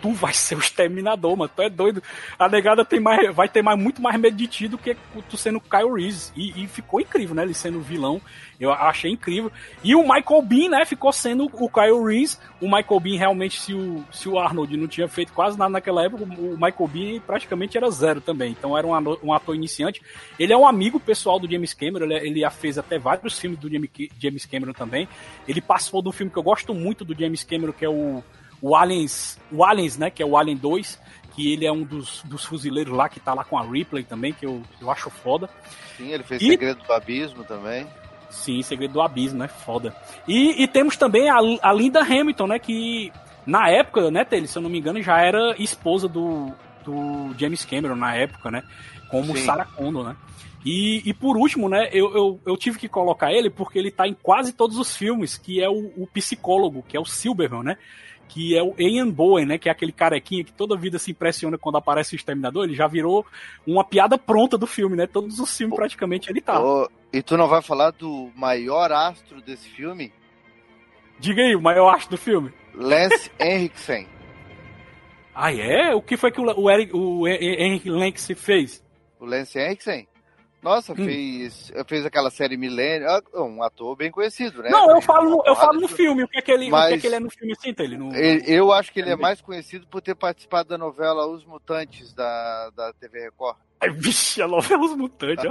tu 0.00 0.12
vai 0.12 0.32
ser 0.32 0.56
o 0.56 0.60
exterminador, 0.60 1.36
mano. 1.36 1.50
Tu 1.54 1.62
é 1.62 1.70
doido. 1.70 2.02
A 2.38 2.48
negada 2.48 2.84
tem 2.84 3.00
mais, 3.00 3.34
vai 3.34 3.48
ter 3.48 3.62
mais, 3.62 3.78
muito 3.78 4.00
mais 4.00 4.18
medo 4.18 4.36
de 4.36 4.46
ti 4.46 4.68
do 4.68 4.78
que 4.78 4.96
tu 5.28 5.36
sendo 5.36 5.60
Kyle 5.60 5.92
Reese. 5.94 6.32
E, 6.36 6.64
e 6.64 6.66
ficou 6.66 7.00
incrível, 7.00 7.34
né? 7.34 7.42
Ele 7.42 7.54
sendo 7.54 7.80
vilão. 7.80 8.20
Eu 8.60 8.72
achei 8.72 9.12
incrível. 9.12 9.52
E 9.84 9.94
o 9.94 10.02
Michael 10.02 10.42
Bean, 10.42 10.70
né, 10.70 10.84
ficou 10.84 11.12
sendo 11.12 11.44
o 11.44 11.70
Kyle 11.70 12.04
Reese. 12.04 12.38
O 12.60 12.64
Michael 12.64 13.00
Bean, 13.00 13.18
realmente, 13.18 13.60
se 13.60 13.72
o, 13.72 14.04
se 14.10 14.28
o 14.28 14.38
Arnold 14.38 14.76
não 14.76 14.88
tinha 14.88 15.06
feito 15.06 15.32
quase 15.32 15.56
nada 15.56 15.70
naquela 15.70 16.04
época, 16.04 16.24
o 16.24 16.56
Michael 16.56 16.88
Bean 16.88 17.20
praticamente 17.20 17.76
era 17.76 17.88
zero 17.90 18.20
também. 18.20 18.50
Então 18.50 18.76
era 18.76 18.86
um, 18.86 19.18
um 19.22 19.32
ator 19.32 19.54
iniciante. 19.54 20.02
Ele 20.38 20.52
é 20.52 20.56
um 20.56 20.66
amigo 20.66 20.98
pessoal 20.98 21.38
do 21.38 21.48
James 21.48 21.72
Cameron, 21.72 22.06
ele, 22.06 22.14
ele 22.14 22.40
já 22.40 22.50
fez 22.50 22.78
até 22.78 22.98
vários 22.98 23.38
filmes 23.38 23.58
do 23.60 23.70
James 23.70 24.44
Cameron 24.44 24.72
também. 24.72 25.08
Ele 25.46 25.60
participou 25.60 26.02
de 26.02 26.08
um 26.08 26.12
filme 26.12 26.32
que 26.32 26.38
eu 26.38 26.42
gosto 26.42 26.74
muito 26.74 27.04
do 27.04 27.14
James 27.16 27.44
Cameron, 27.44 27.72
que 27.72 27.84
é 27.84 27.88
o, 27.88 28.24
o 28.60 28.74
Aliens, 28.76 29.38
o 29.52 29.64
Aliens, 29.64 29.96
né, 29.96 30.10
que 30.10 30.22
é 30.22 30.26
o 30.26 30.36
Alien 30.36 30.56
2, 30.56 30.98
que 31.34 31.52
ele 31.52 31.64
é 31.66 31.72
um 31.72 31.82
dos, 31.84 32.22
dos 32.24 32.44
fuzileiros 32.44 32.92
lá, 32.92 33.08
que 33.08 33.20
tá 33.20 33.32
lá 33.34 33.44
com 33.44 33.56
a 33.56 33.62
Ripley 33.62 34.02
também, 34.04 34.32
que 34.32 34.44
eu, 34.44 34.62
eu 34.80 34.90
acho 34.90 35.08
foda. 35.10 35.48
Sim, 35.96 36.10
ele 36.12 36.22
fez 36.24 36.42
E- 36.42 36.48
Segredo 36.48 36.82
do 36.82 36.92
Abismo 36.92 37.44
também. 37.44 37.86
Sim, 38.30 38.60
Segredo 38.62 38.94
do 38.94 39.00
Abismo, 39.00 39.38
né? 39.38 39.48
Foda. 39.48 39.94
E, 40.26 40.62
e 40.62 40.66
temos 40.68 40.96
também 40.96 41.30
a, 41.30 41.36
a 41.62 41.72
Linda 41.72 42.00
Hamilton, 42.00 42.46
né? 42.48 42.58
Que 42.58 43.10
na 43.46 43.70
época, 43.70 44.10
né, 44.10 44.24
Telly, 44.24 44.46
se 44.46 44.58
eu 44.58 44.62
não 44.62 44.68
me 44.68 44.78
engano, 44.78 45.00
já 45.02 45.18
era 45.20 45.54
esposa 45.58 46.06
do, 46.06 46.52
do 46.84 47.34
James 47.38 47.64
Cameron 47.64 47.96
na 47.96 48.14
época, 48.14 48.50
né? 48.50 48.62
Como 49.10 49.34
Sim. 49.36 49.44
Sarah 49.44 49.64
Connor, 49.64 50.04
né? 50.08 50.16
E, 50.64 51.02
e 51.08 51.14
por 51.14 51.36
último, 51.36 51.68
né, 51.68 51.88
eu, 51.92 52.14
eu, 52.14 52.40
eu 52.44 52.56
tive 52.56 52.78
que 52.78 52.88
colocar 52.88 53.32
ele 53.32 53.48
porque 53.48 53.78
ele 53.78 53.90
tá 53.90 54.06
em 54.06 54.12
quase 54.12 54.52
todos 54.52 54.76
os 54.76 54.94
filmes, 54.94 55.38
que 55.38 55.62
é 55.62 55.68
o, 55.68 55.92
o 55.96 56.06
psicólogo, 56.12 56.84
que 56.86 56.96
é 56.96 57.00
o 57.00 57.06
Silverman, 57.06 57.62
né? 57.62 57.76
Que 58.28 58.56
é 58.56 58.62
o 58.62 58.74
Ian 58.78 59.08
Bowen, 59.10 59.46
né? 59.46 59.58
Que 59.58 59.68
é 59.68 59.72
aquele 59.72 59.92
carequinha 59.92 60.44
que 60.44 60.52
toda 60.52 60.76
vida 60.76 60.98
se 60.98 61.10
impressiona 61.10 61.56
quando 61.56 61.78
aparece 61.78 62.14
o 62.14 62.16
Exterminador. 62.16 62.64
Ele 62.64 62.74
já 62.74 62.86
virou 62.86 63.24
uma 63.66 63.82
piada 63.82 64.18
pronta 64.18 64.58
do 64.58 64.66
filme, 64.66 64.96
né? 64.96 65.06
Todos 65.06 65.38
os 65.40 65.56
filmes 65.56 65.74
praticamente 65.74 66.30
ele 66.30 66.40
tá. 66.40 66.60
Ô, 66.60 66.88
e 67.12 67.22
tu 67.22 67.36
não 67.36 67.48
vai 67.48 67.62
falar 67.62 67.90
do 67.92 68.30
maior 68.36 68.92
astro 68.92 69.40
desse 69.40 69.68
filme? 69.68 70.12
Diga 71.18 71.42
aí, 71.42 71.56
o 71.56 71.60
maior 71.60 71.88
arte 71.88 72.08
do 72.08 72.18
filme. 72.18 72.52
Lance 72.74 73.30
Henriksen. 73.40 74.06
Ah, 75.34 75.52
é? 75.52 75.94
O 75.94 76.02
que 76.02 76.16
foi 76.16 76.30
que 76.30 76.40
o, 76.40 76.44
o, 76.44 76.70
Eric, 76.70 76.94
o 76.94 77.26
Henry 77.26 77.90
Lenx 77.90 78.28
fez? 78.36 78.84
O 79.18 79.24
Lance 79.24 79.58
Henriksen? 79.58 80.06
Nossa, 80.60 80.92
Hum. 80.92 80.96
fez, 80.96 81.72
fez 81.86 82.04
aquela 82.04 82.30
série 82.30 82.56
Millennium. 82.56 83.06
ah, 83.08 83.22
Um 83.42 83.62
ator 83.62 83.94
bem 83.96 84.10
conhecido, 84.10 84.60
né? 84.62 84.70
Não, 84.70 84.90
eu 84.90 85.00
falo, 85.00 85.30
no, 85.30 85.42
eu 85.46 85.54
falo 85.54 85.80
no 85.80 85.86
filme. 85.88 86.24
O 86.24 86.28
que 86.28 86.38
é 86.38 86.42
que 86.42 86.50
ele, 86.50 86.64
o 86.66 86.68
que 86.70 86.74
é 86.74 86.90
Mas- 86.90 87.00
que 87.00 87.06
ele 87.06 87.14
é 87.16 87.20
no 87.20 87.30
filme 87.30 87.52
assim, 87.52 87.74
ele 87.78 87.96
no... 87.96 88.12
Eu 88.14 88.72
acho 88.72 88.92
que 88.92 88.98
ele 88.98 89.08
é 89.08 89.12
Também. 89.12 89.22
mais 89.22 89.40
conhecido 89.40 89.86
por 89.86 90.00
ter 90.02 90.16
participado 90.16 90.68
da 90.68 90.76
novela 90.76 91.26
Os 91.28 91.44
Mutantes 91.44 92.12
da, 92.12 92.70
da 92.70 92.92
TV 92.92 93.20
Record. 93.22 93.56
Ai, 93.80 93.90
Vixe, 93.90 94.42
a 94.42 94.48
novela 94.48 94.82
Os 94.84 94.96
Mutantes. 94.96 95.44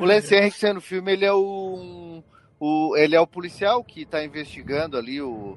O 0.00 0.04
Lance 0.06 0.34
Henriksen 0.34 0.72
no 0.72 0.80
filme, 0.80 1.12
ele 1.12 1.24
é 1.26 1.32
o, 1.34 2.22
o 2.58 2.96
ele 2.96 3.14
é 3.14 3.20
o 3.20 3.26
policial 3.26 3.84
que 3.84 4.02
está 4.02 4.24
investigando 4.24 4.96
ali 4.96 5.20
o, 5.20 5.54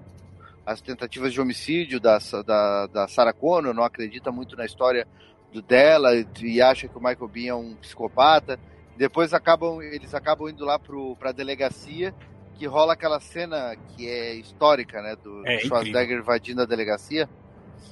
as 0.66 0.82
tentativas 0.82 1.32
de 1.32 1.40
homicídio 1.40 2.02
da, 2.02 2.18
da, 2.46 2.88
da 2.88 3.08
Sarah 3.08 3.32
Connor, 3.32 3.74
não 3.74 3.84
acredita 3.84 4.30
muito 4.30 4.58
na 4.58 4.66
história 4.66 5.08
do, 5.54 5.62
dela 5.62 6.10
e 6.42 6.62
acha 6.62 6.88
que 6.88 6.98
o 6.98 7.02
Michael 7.02 7.28
Bean 7.28 7.50
é 7.50 7.56
um 7.56 7.76
psicopata. 7.76 8.60
Depois 8.98 9.34
acabam, 9.34 9.82
eles 9.82 10.14
acabam 10.14 10.50
indo 10.50 10.66
lá 10.66 10.78
pro, 10.78 11.16
pra 11.16 11.32
delegacia, 11.32 12.14
que 12.56 12.66
rola 12.66 12.94
aquela 12.94 13.20
cena 13.20 13.76
que 13.90 14.08
é 14.08 14.36
histórica, 14.36 15.02
né? 15.02 15.16
Do 15.16 15.48
É, 15.48 15.60
Schwarzenegger 15.60 16.20
invadindo 16.20 16.62
a 16.62 16.66
delegacia. 16.66 17.30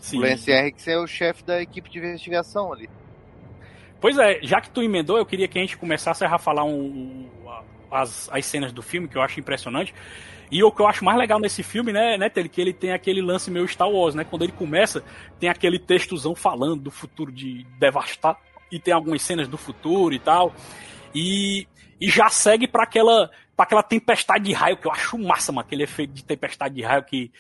Sim. 0.02 0.18
O 0.18 0.22
Lance 0.22 0.52
Henriksen 0.52 0.94
é 0.94 0.98
o 0.98 1.08
chefe 1.08 1.44
da 1.44 1.62
equipe 1.62 1.90
de 1.90 2.00
investigação 2.00 2.74
ali. 2.74 2.90
Pois 4.00 4.18
é, 4.18 4.40
já 4.42 4.60
que 4.60 4.70
tu 4.70 4.82
emendou, 4.82 5.18
eu 5.18 5.26
queria 5.26 5.48
que 5.48 5.60
a 5.60 5.62
gente 5.62 5.78
começasse 5.78 6.26
a 6.26 6.38
falar 6.40 6.64
um, 6.64 6.74
um, 6.74 7.30
as, 7.92 8.30
as 8.32 8.46
cenas 8.46 8.72
do 8.72 8.82
filme, 8.82 9.08
que 9.08 9.16
eu 9.16 9.22
acho 9.22 9.40
impressionante. 9.40 9.94
E 10.52 10.62
o 10.64 10.72
que 10.72 10.82
eu 10.82 10.88
acho 10.88 11.06
mais 11.06 11.18
legal 11.18 11.40
nesse 11.40 11.64
filme, 11.64 11.94
né, 11.94 12.18
né, 12.18 12.30
que 12.30 12.60
ele 12.60 12.74
tem 12.74 12.92
aquele 12.92 13.22
lance 13.22 13.50
meio 13.50 13.68
Star 13.68 13.90
Wars, 13.90 14.14
né? 14.14 14.26
Quando 14.26 14.44
ele 14.44 14.52
começa, 14.52 15.02
tem 15.40 15.50
aquele 15.50 15.80
textozão 15.80 16.36
falando 16.36 16.82
do 16.82 16.92
futuro 16.92 17.32
de 17.32 17.66
devastar, 17.80 18.38
e 18.72 18.80
tem 18.80 18.94
algumas 18.94 19.22
cenas 19.22 19.48
do 19.48 19.58
futuro 19.58 20.16
e 20.16 20.20
tal. 20.20 20.54
E, 21.14 21.68
e 22.00 22.10
já 22.10 22.30
segue 22.30 22.68
para 22.68 22.84
aquela, 22.84 23.30
pra 23.56 23.66
aquela 23.66 23.84
tempestade 23.84 24.46
de 24.46 24.54
raio, 24.54 24.78
que 24.78 24.88
eu 24.88 24.92
acho 24.92 25.18
massa, 25.18 25.52
mano, 25.52 25.66
aquele 25.66 25.84
efeito 25.84 26.14
de 26.14 26.24
tempestade 26.24 26.76
de 26.76 26.82
raio 26.82 27.04
que 27.04 27.32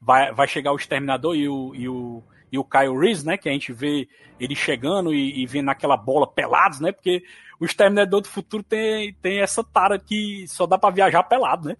vai, 0.00 0.32
vai 0.32 0.48
chegar 0.48 0.72
o 0.72 0.76
Exterminador 0.76 1.36
e 1.36 1.48
o, 1.48 1.74
e 1.74 1.88
o, 1.88 2.22
e 2.50 2.58
o 2.58 2.64
Kyle 2.64 2.98
Reese, 2.98 3.24
né? 3.24 3.36
Que 3.36 3.48
a 3.48 3.52
gente 3.52 3.72
vê 3.72 4.08
ele 4.38 4.56
chegando 4.56 5.14
e, 5.14 5.42
e 5.42 5.46
vendo 5.46 5.66
naquela 5.66 5.96
bola 5.96 6.26
pelados, 6.26 6.80
né? 6.80 6.90
Porque 6.90 7.22
o 7.60 7.64
Exterminador 7.64 8.22
do 8.22 8.28
Futuro 8.28 8.62
tem, 8.62 9.14
tem 9.14 9.40
essa 9.40 9.62
tara 9.62 9.98
que 9.98 10.44
só 10.48 10.66
dá 10.66 10.76
para 10.76 10.94
viajar 10.94 11.22
pelado, 11.22 11.68
né? 11.68 11.76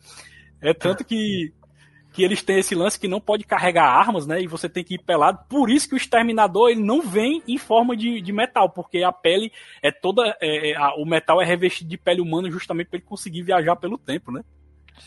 É 0.60 0.74
tanto 0.74 1.04
que, 1.04 1.52
que 2.12 2.22
eles 2.22 2.42
têm 2.42 2.58
esse 2.58 2.74
lance 2.74 2.98
que 2.98 3.08
não 3.08 3.20
pode 3.20 3.44
carregar 3.44 3.84
armas, 3.86 4.26
né? 4.26 4.42
E 4.42 4.46
você 4.46 4.68
tem 4.68 4.84
que 4.84 4.94
ir 4.94 4.98
pelado. 4.98 5.38
Por 5.48 5.70
isso 5.70 5.88
que 5.88 5.94
o 5.94 5.96
Exterminador 5.96 6.70
ele 6.70 6.82
não 6.82 7.00
vem 7.02 7.42
em 7.48 7.56
forma 7.58 7.96
de, 7.96 8.20
de 8.20 8.32
metal, 8.32 8.68
porque 8.70 9.02
a 9.02 9.12
pele 9.12 9.50
é 9.82 9.90
toda. 9.90 10.36
É, 10.40 10.70
é, 10.72 10.76
a- 10.76 10.94
o 10.96 11.04
metal 11.06 11.40
é 11.40 11.44
revestido 11.44 11.88
de 11.90 11.96
pele 11.96 12.20
humana 12.20 12.50
justamente 12.50 12.88
para 12.88 12.98
ele 12.98 13.06
conseguir 13.06 13.42
viajar 13.42 13.76
pelo 13.76 13.96
tempo, 13.96 14.30
né? 14.30 14.42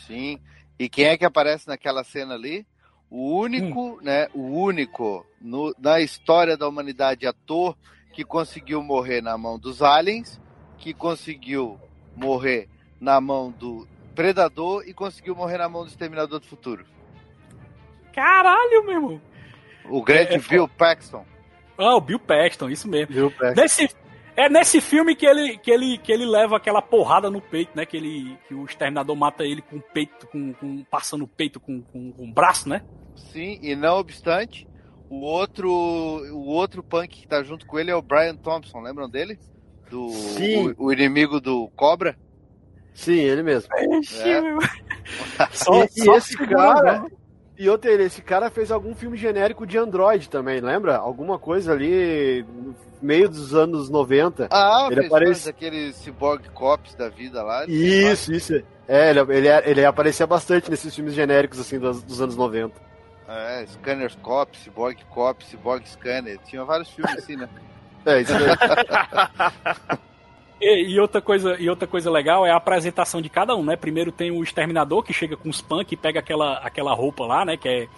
Sim. 0.06 0.40
E 0.78 0.88
quem 0.88 1.04
é 1.06 1.16
que 1.16 1.24
aparece 1.24 1.68
naquela 1.68 2.02
cena 2.02 2.34
ali? 2.34 2.66
O 3.08 3.38
único, 3.38 4.00
né? 4.02 4.26
O 4.34 4.40
único 4.42 5.24
no- 5.40 5.72
na 5.78 6.00
história 6.00 6.56
da 6.56 6.66
humanidade 6.66 7.26
ator 7.28 7.76
que 8.12 8.24
conseguiu 8.24 8.82
morrer 8.82 9.20
na 9.20 9.38
mão 9.38 9.56
dos 9.58 9.82
aliens, 9.82 10.40
que 10.78 10.92
conseguiu 10.92 11.78
morrer 12.16 12.68
na 13.00 13.20
mão 13.20 13.52
do 13.52 13.86
Predador 14.14 14.84
e 14.86 14.94
conseguiu 14.94 15.34
morrer 15.34 15.58
na 15.58 15.68
mão 15.68 15.82
do 15.82 15.88
Exterminador 15.88 16.40
do 16.40 16.46
Futuro. 16.46 16.84
Caralho, 18.12 18.84
meu 18.84 18.92
irmão! 18.92 19.20
O 19.86 20.02
grande 20.02 20.32
É, 20.32 20.36
é 20.36 20.38
Bill 20.38 20.68
Paxton. 20.68 21.24
Ah, 21.76 21.96
o 21.96 22.00
Bill 22.00 22.18
Paxton, 22.18 22.70
isso 22.70 22.88
mesmo. 22.88 23.12
Viu, 23.12 23.30
Pex? 23.30 23.56
Nesse, 23.56 23.96
é 24.36 24.48
nesse 24.48 24.80
filme 24.80 25.14
que 25.14 25.26
ele, 25.26 25.58
que, 25.58 25.70
ele, 25.70 25.98
que 25.98 26.12
ele 26.12 26.24
leva 26.24 26.56
aquela 26.56 26.80
porrada 26.80 27.28
no 27.28 27.40
peito, 27.40 27.72
né? 27.76 27.84
Que, 27.84 27.96
ele, 27.96 28.38
que 28.48 28.54
o 28.54 28.64
exterminador 28.64 29.16
mata 29.16 29.44
ele 29.44 29.60
com 29.60 29.76
o 29.76 29.82
peito, 29.82 30.26
com, 30.28 30.52
com, 30.54 30.84
passando 30.84 31.24
o 31.24 31.28
peito 31.28 31.58
com, 31.58 31.82
com, 31.82 32.12
com 32.12 32.24
o 32.24 32.32
braço, 32.32 32.68
né? 32.68 32.82
Sim, 33.16 33.58
e 33.62 33.74
não 33.76 33.98
obstante, 33.98 34.66
o 35.08 35.20
outro, 35.20 35.68
o 35.68 36.46
outro 36.46 36.82
punk 36.82 37.08
que 37.20 37.28
tá 37.28 37.42
junto 37.42 37.66
com 37.66 37.78
ele 37.78 37.90
é 37.90 37.96
o 37.96 38.02
Brian 38.02 38.36
Thompson, 38.36 38.80
lembram 38.80 39.08
dele? 39.08 39.38
Do, 39.90 40.10
Sim. 40.10 40.74
O, 40.78 40.86
o 40.86 40.92
inimigo 40.92 41.40
do 41.40 41.68
Cobra? 41.76 42.16
Sim, 42.94 43.18
ele 43.18 43.42
mesmo. 43.42 43.68
É. 43.76 44.00
Só- 45.52 45.82
e, 45.82 45.88
e 45.96 46.04
só 46.04 46.16
esse 46.16 46.28
segurando, 46.28 46.82
cara. 46.82 47.00
né? 47.02 47.06
E 47.58 47.68
outra, 47.68 47.90
ele- 47.90 48.04
esse 48.04 48.22
cara 48.22 48.50
fez 48.50 48.70
algum 48.72 48.94
filme 48.94 49.16
genérico 49.16 49.66
de 49.66 49.76
Android 49.76 50.28
também, 50.30 50.60
lembra? 50.60 50.96
Alguma 50.96 51.38
coisa 51.38 51.72
ali 51.72 52.42
no 52.48 52.74
meio 53.02 53.28
dos 53.28 53.54
anos 53.54 53.90
90. 53.90 54.48
Ah, 54.50 54.86
Ele 54.90 55.02
fez 55.02 55.06
aparece- 55.12 55.46
daqueles 55.46 55.96
cyborg 55.96 56.48
cops 56.54 56.94
da 56.94 57.08
vida 57.08 57.42
lá. 57.42 57.64
Isso, 57.66 58.32
isso. 58.32 58.62
É, 58.88 59.10
ele, 59.10 59.20
ele, 59.20 59.48
ele 59.66 59.84
aparecia 59.84 60.26
bastante 60.26 60.70
nesses 60.70 60.94
filmes 60.94 61.14
genéricos 61.14 61.58
assim 61.60 61.78
dos, 61.78 62.02
dos 62.02 62.20
anos 62.20 62.36
90. 62.36 62.74
É, 63.28 63.64
Scanners 63.66 64.16
Cop, 64.22 64.56
Cyborg 64.58 65.02
Cop, 65.10 65.44
Cyborg 65.44 65.86
Scanner. 65.88 66.38
Tinha 66.44 66.64
vários 66.64 66.90
filmes 66.90 67.16
assim, 67.18 67.36
né? 67.36 67.48
É, 68.06 68.20
isso 68.20 68.32
aí. 68.34 68.42
E, 70.60 70.94
e 70.94 71.00
outra 71.00 71.20
coisa, 71.20 71.56
e 71.58 71.68
outra 71.68 71.86
coisa 71.86 72.10
legal 72.10 72.46
é 72.46 72.50
a 72.50 72.56
apresentação 72.56 73.20
de 73.20 73.28
cada 73.28 73.56
um, 73.56 73.64
né? 73.64 73.76
Primeiro 73.76 74.12
tem 74.12 74.30
o 74.30 74.42
exterminador 74.42 75.02
que 75.02 75.12
chega 75.12 75.36
com 75.36 75.48
os 75.48 75.60
punk 75.60 75.92
e 75.92 75.96
pega 75.96 76.20
aquela, 76.20 76.58
aquela 76.58 76.94
roupa 76.94 77.26
lá, 77.26 77.44
né? 77.44 77.56
Que 77.56 77.68
é, 77.68 77.88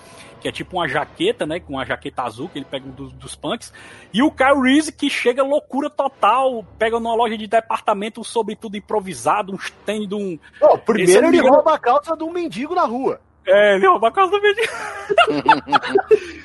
que 0.40 0.48
é 0.48 0.52
tipo 0.52 0.76
uma 0.76 0.88
jaqueta, 0.88 1.46
né? 1.46 1.60
Com 1.60 1.74
uma 1.74 1.84
jaqueta 1.84 2.22
azul 2.22 2.48
que 2.48 2.58
ele 2.58 2.64
pega 2.64 2.86
um 2.86 2.90
dos, 2.90 3.12
dos 3.12 3.34
punks. 3.34 3.72
E 4.12 4.22
o 4.22 4.30
Kyle 4.30 4.60
Reese 4.62 4.92
que 4.92 5.10
chega 5.10 5.42
loucura 5.42 5.90
total, 5.90 6.64
pega 6.78 6.98
numa 6.98 7.14
loja 7.14 7.36
de 7.36 7.46
departamento 7.46 8.20
um 8.20 8.24
sobretudo 8.24 8.76
improvisado, 8.76 9.52
uns 9.52 9.70
tênis 9.84 10.08
de 10.08 10.14
um. 10.14 10.38
Esse 10.62 10.78
primeiro 10.78 11.26
ele 11.28 11.40
rouba 11.40 11.74
a 11.74 11.78
calça 11.78 12.16
de 12.16 12.24
um 12.24 12.32
mendigo 12.32 12.74
na 12.74 12.84
rua. 12.84 13.20
É, 13.46 13.76
ele 13.76 13.86
rouba 13.86 14.08
a 14.08 14.12
casa 14.12 14.30
do 14.30 14.40
mendigo. 14.40 14.72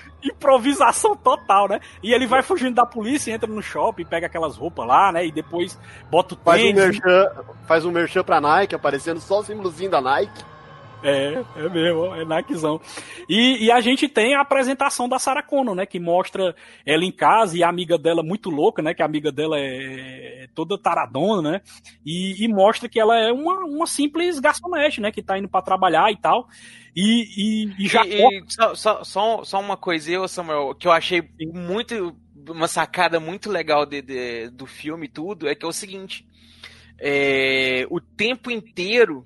Improvisação 0.24 1.16
total, 1.16 1.68
né? 1.68 1.80
E 2.04 2.14
ele 2.14 2.28
vai 2.28 2.42
fugindo 2.42 2.76
da 2.76 2.86
polícia, 2.86 3.32
entra 3.32 3.50
no 3.50 3.62
shopping, 3.62 4.06
pega 4.06 4.28
aquelas 4.28 4.58
roupas 4.58 4.88
lá, 4.88 5.12
né? 5.12 5.26
E 5.26 5.32
depois 5.32 5.80
bota 6.10 6.36
o 6.36 6.38
Faz 6.38 6.62
um 6.62 6.64
tênis. 6.66 6.84
merchan, 6.84 7.32
faz 7.68 7.86
um 7.86 7.92
merchan 7.92 8.24
pra 8.24 8.42
Nike, 8.42 8.76
aparecendo 8.76 9.20
só 9.20 9.40
o 9.40 9.44
símbolozinho 9.44 9.90
da 9.90 10.02
Nike. 10.02 10.44
É, 11.04 11.44
é 11.56 11.70
mesmo, 11.70 12.14
é 12.14 12.24
Nikezão. 12.24 12.80
E, 13.28 13.66
e 13.66 13.72
a 13.72 13.82
gente 13.82 14.08
tem 14.08 14.36
a 14.36 14.42
apresentação 14.42 15.10
da 15.10 15.18
Sarah 15.18 15.42
Connor, 15.42 15.74
né? 15.74 15.84
Que 15.86 16.00
mostra 16.00 16.56
ela 16.86 17.04
em 17.04 17.12
casa 17.12 17.58
e 17.58 17.64
a 17.64 17.70
amiga 17.70 17.98
dela 17.98 18.22
muito 18.22 18.52
louca, 18.52 18.84
né? 18.84 18.94
Que 18.94 19.02
a 19.02 19.06
amiga 19.06 19.32
dela 19.32 19.58
é 19.60 20.48
toda 20.54 20.78
taradona, 20.78 21.54
né? 21.54 21.62
E, 22.06 22.44
e 22.46 22.48
mostra 22.48 22.88
que 22.88 23.00
ela 23.00 23.18
é 23.18 23.32
uma, 23.32 23.66
uma 23.66 23.88
simples 23.88 24.40
garçonete, 24.40 25.02
né? 25.02 25.12
Que 25.12 25.24
tá 25.24 25.40
indo 25.40 25.50
pra 25.50 25.64
trabalhar 25.64 26.12
e 26.12 26.18
tal. 26.18 26.48
E, 26.96 27.66
e, 27.76 27.86
e 27.86 27.88
já 27.88 28.06
e 28.06 28.44
só, 28.48 28.76
só, 28.76 29.04
só, 29.04 29.44
só 29.44 29.60
uma 29.60 29.78
coisa, 29.78 30.12
eu, 30.12 30.28
Samuel, 30.28 30.76
que 30.76 30.88
eu 30.88 30.92
achei 30.92 31.24
muito. 31.52 32.16
Uma 32.48 32.68
sacada 32.68 33.20
muito 33.20 33.50
legal 33.52 33.86
de, 33.86 34.02
de- 34.02 34.50
do 34.50 34.66
filme 34.66 35.06
e 35.06 35.10
tudo, 35.10 35.48
é 35.48 35.54
que 35.56 35.64
é 35.66 35.68
o 35.68 35.72
seguinte. 35.72 36.26
é, 37.00 37.86
o 37.90 38.00
tempo 38.00 38.52
inteiro 38.52 39.24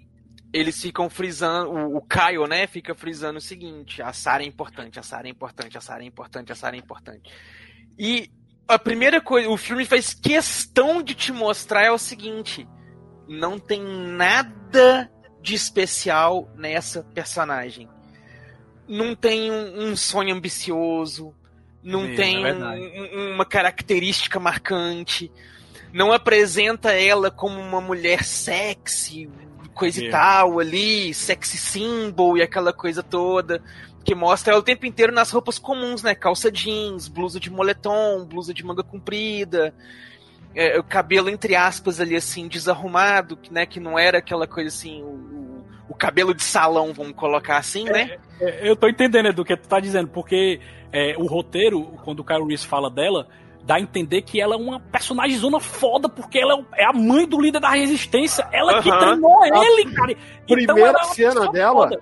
eles 0.53 0.81
ficam 0.81 1.09
frisando, 1.09 1.69
o, 1.71 1.97
o 1.97 2.01
Kyle, 2.01 2.47
né, 2.47 2.65
fica 2.67 2.95
frisando 2.95 3.37
o 3.37 3.41
seguinte, 3.41 4.01
a 4.01 4.13
Sarah 4.13 4.43
é 4.43 4.47
importante, 4.47 4.99
a 4.99 5.03
Sarah 5.03 5.27
é 5.27 5.31
importante, 5.31 5.77
a 5.77 5.81
Sarah 5.81 6.03
é 6.03 6.07
importante, 6.07 6.51
a 6.51 6.55
Sarah 6.55 6.75
é 6.77 6.79
importante. 6.79 7.31
E 7.97 8.29
a 8.67 8.79
primeira 8.79 9.21
coisa, 9.21 9.49
o 9.49 9.57
filme 9.57 9.85
faz 9.85 10.13
questão 10.13 11.03
de 11.03 11.13
te 11.13 11.31
mostrar 11.31 11.83
é 11.83 11.91
o 11.91 11.97
seguinte, 11.97 12.67
não 13.27 13.59
tem 13.59 13.81
nada 13.83 15.11
de 15.41 15.53
especial 15.53 16.49
nessa 16.55 17.03
personagem. 17.03 17.87
Não 18.87 19.15
tem 19.15 19.51
um, 19.51 19.89
um 19.89 19.95
sonho 19.95 20.35
ambicioso, 20.35 21.33
não 21.83 22.05
É, 22.05 22.15
tem 22.15 22.45
é 22.45 22.53
um- 22.53 23.33
uma 23.33 23.45
característica 23.45 24.39
marcante, 24.39 25.31
não 25.93 26.11
apresenta 26.11 26.91
ela 26.91 27.29
como 27.29 27.59
uma 27.59 27.79
mulher 27.81 28.23
sexy, 28.23 29.29
coisa 29.75 30.03
e 30.03 30.07
É. 30.07 30.09
tal 30.11 30.59
ali, 30.59 31.13
sexy 31.13 31.57
symbol 31.57 32.37
e 32.37 32.41
aquela 32.41 32.73
coisa 32.73 33.03
toda. 33.03 33.61
Que 34.03 34.15
mostra 34.15 34.53
ela 34.53 34.59
o 34.61 34.63
tempo 34.63 34.85
inteiro 34.85 35.11
nas 35.13 35.29
roupas 35.31 35.59
comuns, 35.59 36.01
né? 36.01 36.15
Calça 36.15 36.51
jeans, 36.51 37.07
blusa 37.07 37.39
de 37.39 37.49
moletom, 37.51 38.25
blusa 38.25 38.53
de 38.53 38.63
manga 38.65 38.83
comprida, 38.83 39.73
é, 40.55 40.79
o 40.79 40.83
cabelo, 40.83 41.29
entre 41.29 41.55
aspas, 41.55 41.99
ali 41.99 42.15
assim, 42.15 42.47
desarrumado, 42.47 43.35
que, 43.35 43.51
né? 43.53 43.65
Que 43.65 43.79
não 43.79 43.97
era 43.99 44.19
aquela 44.19 44.47
coisa 44.47 44.69
assim, 44.69 45.01
o, 45.03 45.63
o- 45.89 45.95
cabelo 45.95 46.33
de 46.33 46.43
salão, 46.43 46.93
vamos 46.93 47.13
colocar 47.15 47.57
assim, 47.57 47.83
né? 47.85 48.17
É, 48.39 48.69
Eu 48.69 48.75
tô 48.75 48.87
entendendo 48.87 49.27
Edu, 49.29 49.41
o 49.41 49.45
que 49.45 49.55
tu 49.57 49.67
tá 49.67 49.79
dizendo, 49.79 50.07
porque 50.09 50.59
é, 50.93 51.15
o 51.17 51.25
roteiro, 51.25 51.81
quando 52.03 52.19
o 52.19 52.23
Kyle 52.23 52.45
Reese 52.45 52.65
fala 52.65 52.89
dela, 52.91 53.27
dá 53.65 53.75
a 53.75 53.79
entender 53.79 54.21
que 54.21 54.39
ela 54.39 54.55
é 54.55 54.57
uma 54.57 54.79
personagem 54.79 55.37
zona 55.37 55.59
foda, 55.59 56.07
porque 56.07 56.37
ela 56.39 56.53
é 56.75 56.83
é 56.83 56.85
a 56.85 56.93
mãe 56.93 57.27
do 57.27 57.41
líder 57.41 57.59
da 57.59 57.69
resistência, 57.71 58.47
ela 58.53 58.81
que 58.81 58.89
Aham. 58.89 58.99
treinou 58.99 59.45
ele, 59.45 59.91
cara. 59.93 60.11
Então 60.11 60.55
primeira 60.55 60.89
é 60.89 60.91
uma 60.91 61.03
cena 61.05 61.29
pessoa 61.31 61.51
dela- 61.51 61.89
foda. 61.89 62.01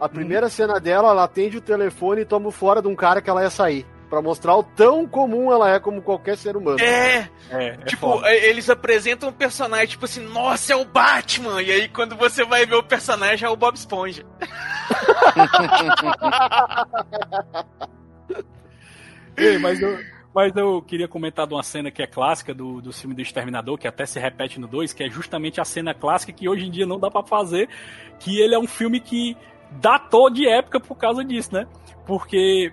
A 0.00 0.08
primeira 0.08 0.48
cena 0.48 0.80
dela, 0.80 1.10
ela 1.10 1.24
atende 1.24 1.56
o 1.56 1.60
telefone 1.60 2.22
e 2.22 2.24
toma 2.24 2.50
fora 2.50 2.82
de 2.82 2.88
um 2.88 2.96
cara 2.96 3.22
que 3.22 3.30
ela 3.30 3.42
ia 3.42 3.50
sair. 3.50 3.86
Pra 4.10 4.20
mostrar 4.20 4.54
o 4.56 4.62
tão 4.62 5.06
comum 5.06 5.50
ela 5.52 5.70
é 5.70 5.78
como 5.80 6.02
qualquer 6.02 6.36
ser 6.36 6.56
humano. 6.56 6.78
É, 6.80 7.28
É, 7.50 7.66
é 7.68 7.76
tipo, 7.86 8.00
foda. 8.12 8.28
é, 8.28 8.48
eles 8.48 8.68
apresentam 8.70 9.28
um 9.30 9.32
personagem, 9.32 9.86
tipo 9.88 10.04
assim, 10.04 10.20
nossa, 10.26 10.72
é 10.72 10.76
o 10.76 10.84
Batman! 10.84 11.62
E 11.62 11.70
aí 11.72 11.88
quando 11.88 12.14
você 12.16 12.44
vai 12.44 12.64
ver 12.66 12.76
o 12.76 12.82
personagem 12.82 13.46
é 13.46 13.50
o 13.50 13.56
Bob 13.56 13.74
Esponja. 13.76 14.24
Ei, 19.36 19.58
mas 19.58 19.80
eu, 19.80 19.98
mas 20.34 20.54
eu 20.56 20.82
queria 20.82 21.06
comentar 21.06 21.46
de 21.46 21.54
uma 21.54 21.62
cena 21.62 21.90
que 21.90 22.02
é 22.02 22.06
clássica 22.06 22.52
do, 22.52 22.80
do 22.80 22.92
filme 22.92 23.14
do 23.14 23.22
Exterminador, 23.22 23.78
que 23.78 23.86
até 23.86 24.04
se 24.04 24.18
repete 24.18 24.58
no 24.58 24.66
2, 24.66 24.92
que 24.92 25.04
é 25.04 25.08
justamente 25.08 25.60
a 25.60 25.64
cena 25.64 25.94
clássica 25.94 26.32
que 26.32 26.48
hoje 26.48 26.66
em 26.66 26.70
dia 26.70 26.84
não 26.84 26.98
dá 26.98 27.10
pra 27.10 27.22
fazer, 27.22 27.68
que 28.18 28.40
ele 28.40 28.54
é 28.54 28.58
um 28.58 28.66
filme 28.66 28.98
que 28.98 29.36
datou 29.80 30.28
de 30.28 30.48
época 30.48 30.80
por 30.80 30.96
causa 30.96 31.24
disso, 31.24 31.54
né? 31.54 31.66
Porque 32.04 32.72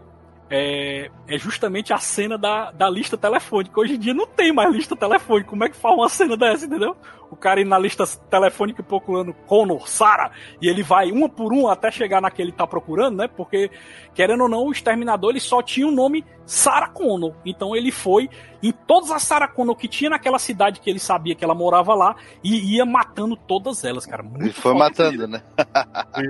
é, 0.52 1.10
é 1.30 1.38
justamente 1.38 1.94
a 1.94 1.98
cena 1.98 2.38
da, 2.38 2.72
da 2.72 2.90
lista 2.90 3.18
telefônica. 3.18 3.80
Hoje 3.80 3.96
em 3.96 4.00
dia 4.00 4.14
não 4.14 4.28
tem 4.28 4.52
mais 4.52 4.70
lista 4.76 4.98
telefônica. 4.98 5.50
Como 5.50 5.64
é 5.64 5.70
que 5.70 5.78
faz 5.78 5.96
uma 5.96 6.10
cena 6.10 6.36
dessa, 6.36 6.66
entendeu? 6.66 6.96
O 7.32 7.38
cara 7.38 7.62
ir 7.62 7.66
na 7.66 7.80
lista 7.80 8.06
telefônica 8.30 8.84
procurando 8.84 9.34
Connor, 9.34 9.88
Sarah, 9.88 10.32
e 10.62 10.68
ele 10.68 10.84
vai 10.84 11.10
uma 11.10 11.30
por 11.30 11.54
uma 11.54 11.72
até 11.72 11.90
chegar 11.90 12.20
naquele 12.20 12.32
que 12.32 12.42
ele 12.42 12.52
tá 12.58 12.68
procurando, 12.68 13.16
né? 13.16 13.30
Porque, 13.30 13.72
querendo 14.14 14.42
ou 14.42 14.50
não, 14.50 14.66
o 14.66 14.72
Exterminador 14.72 15.30
ele 15.30 15.40
só 15.40 15.62
tinha 15.62 15.88
o 15.88 15.92
nome 15.92 16.26
Sarah 16.46 16.90
Connor. 16.90 17.34
Então 17.46 17.74
ele 17.74 17.90
foi 17.90 18.30
em 18.62 18.74
todas 18.74 19.10
as 19.12 19.24
Sarah 19.24 19.48
Connor 19.48 19.78
que 19.78 19.88
tinha 19.88 20.10
naquela 20.10 20.38
cidade 20.38 20.82
que 20.82 20.90
ele 20.90 21.00
sabia 21.00 21.34
que 21.34 21.46
ela 21.46 21.56
morava 21.56 21.96
lá 21.96 22.18
e 22.44 22.76
ia 22.76 22.86
matando 22.86 23.38
todas 23.38 23.86
elas, 23.86 24.06
cara. 24.06 24.22
Muito 24.22 24.42
Ele 24.42 24.52
foi 24.52 24.74
matando, 24.74 25.28
né? 25.28 25.42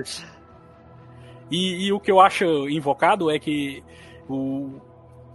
Isso. 0.00 0.24
E, 1.50 1.86
e 1.86 1.92
o 1.92 2.00
que 2.00 2.10
eu 2.10 2.20
acho 2.20 2.44
invocado 2.68 3.30
é 3.30 3.38
que 3.38 3.82
o, 4.32 4.80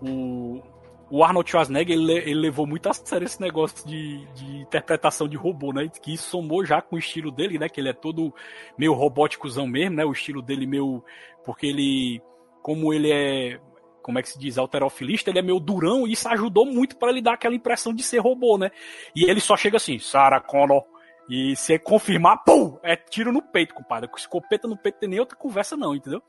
o, 0.01 0.63
o 1.09 1.23
Arnold 1.23 1.49
Schwarzenegger 1.49 1.97
ele, 1.97 2.13
ele 2.13 2.35
levou 2.35 2.67
muito 2.67 2.89
a 2.89 2.93
sério 2.93 3.25
esse 3.25 3.39
negócio 3.39 3.87
de, 3.87 4.25
de 4.33 4.57
interpretação 4.57 5.27
de 5.27 5.37
robô, 5.37 5.71
né? 5.71 5.89
Que 6.01 6.13
isso 6.13 6.29
somou 6.29 6.65
já 6.65 6.81
com 6.81 6.95
o 6.95 6.99
estilo 6.99 7.31
dele, 7.31 7.57
né? 7.57 7.69
Que 7.69 7.79
ele 7.79 7.89
é 7.89 7.93
todo 7.93 8.33
meio 8.77 8.93
robóticozão 8.93 9.65
mesmo, 9.67 9.95
né? 9.95 10.05
O 10.05 10.11
estilo 10.11 10.41
dele 10.41 10.65
meio. 10.65 11.03
Porque 11.45 11.67
ele. 11.67 12.21
Como 12.61 12.93
ele 12.93 13.11
é. 13.11 13.59
Como 14.01 14.19
é 14.19 14.21
que 14.21 14.29
se 14.29 14.39
diz? 14.39 14.57
Alterofilista, 14.57 15.29
ele 15.29 15.39
é 15.39 15.41
meio 15.41 15.59
durão 15.59 16.07
e 16.07 16.13
isso 16.13 16.29
ajudou 16.29 16.65
muito 16.65 16.95
para 16.95 17.09
ele 17.09 17.21
dar 17.21 17.33
aquela 17.33 17.55
impressão 17.55 17.93
de 17.93 18.01
ser 18.03 18.19
robô, 18.19 18.57
né? 18.57 18.71
E 19.13 19.29
ele 19.29 19.41
só 19.41 19.57
chega 19.57 19.77
assim, 19.77 19.99
Sarah 19.99 20.39
Connor. 20.39 20.83
E 21.29 21.57
se 21.57 21.77
confirmar, 21.77 22.41
pum! 22.45 22.79
É 22.81 22.95
tiro 22.95 23.33
no 23.33 23.41
peito, 23.41 23.73
compadre. 23.73 24.09
Com 24.09 24.17
escopeta 24.17 24.65
no 24.65 24.77
peito 24.77 24.99
tem 24.99 25.09
nem 25.09 25.19
outra 25.19 25.35
conversa, 25.35 25.75
não, 25.75 25.93
entendeu? 25.93 26.23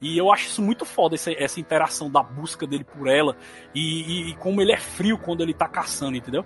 E 0.00 0.18
eu 0.18 0.30
acho 0.30 0.48
isso 0.48 0.62
muito 0.62 0.84
foda, 0.84 1.14
essa, 1.14 1.32
essa 1.32 1.58
interação 1.58 2.10
da 2.10 2.22
busca 2.22 2.66
dele 2.66 2.84
por 2.84 3.08
ela 3.08 3.36
e, 3.74 3.80
e, 3.80 4.30
e, 4.30 4.34
como 4.36 4.60
ele 4.60 4.72
é 4.72 4.76
frio 4.76 5.16
quando 5.16 5.42
ele 5.42 5.54
tá 5.54 5.66
caçando, 5.66 6.16
entendeu? 6.16 6.44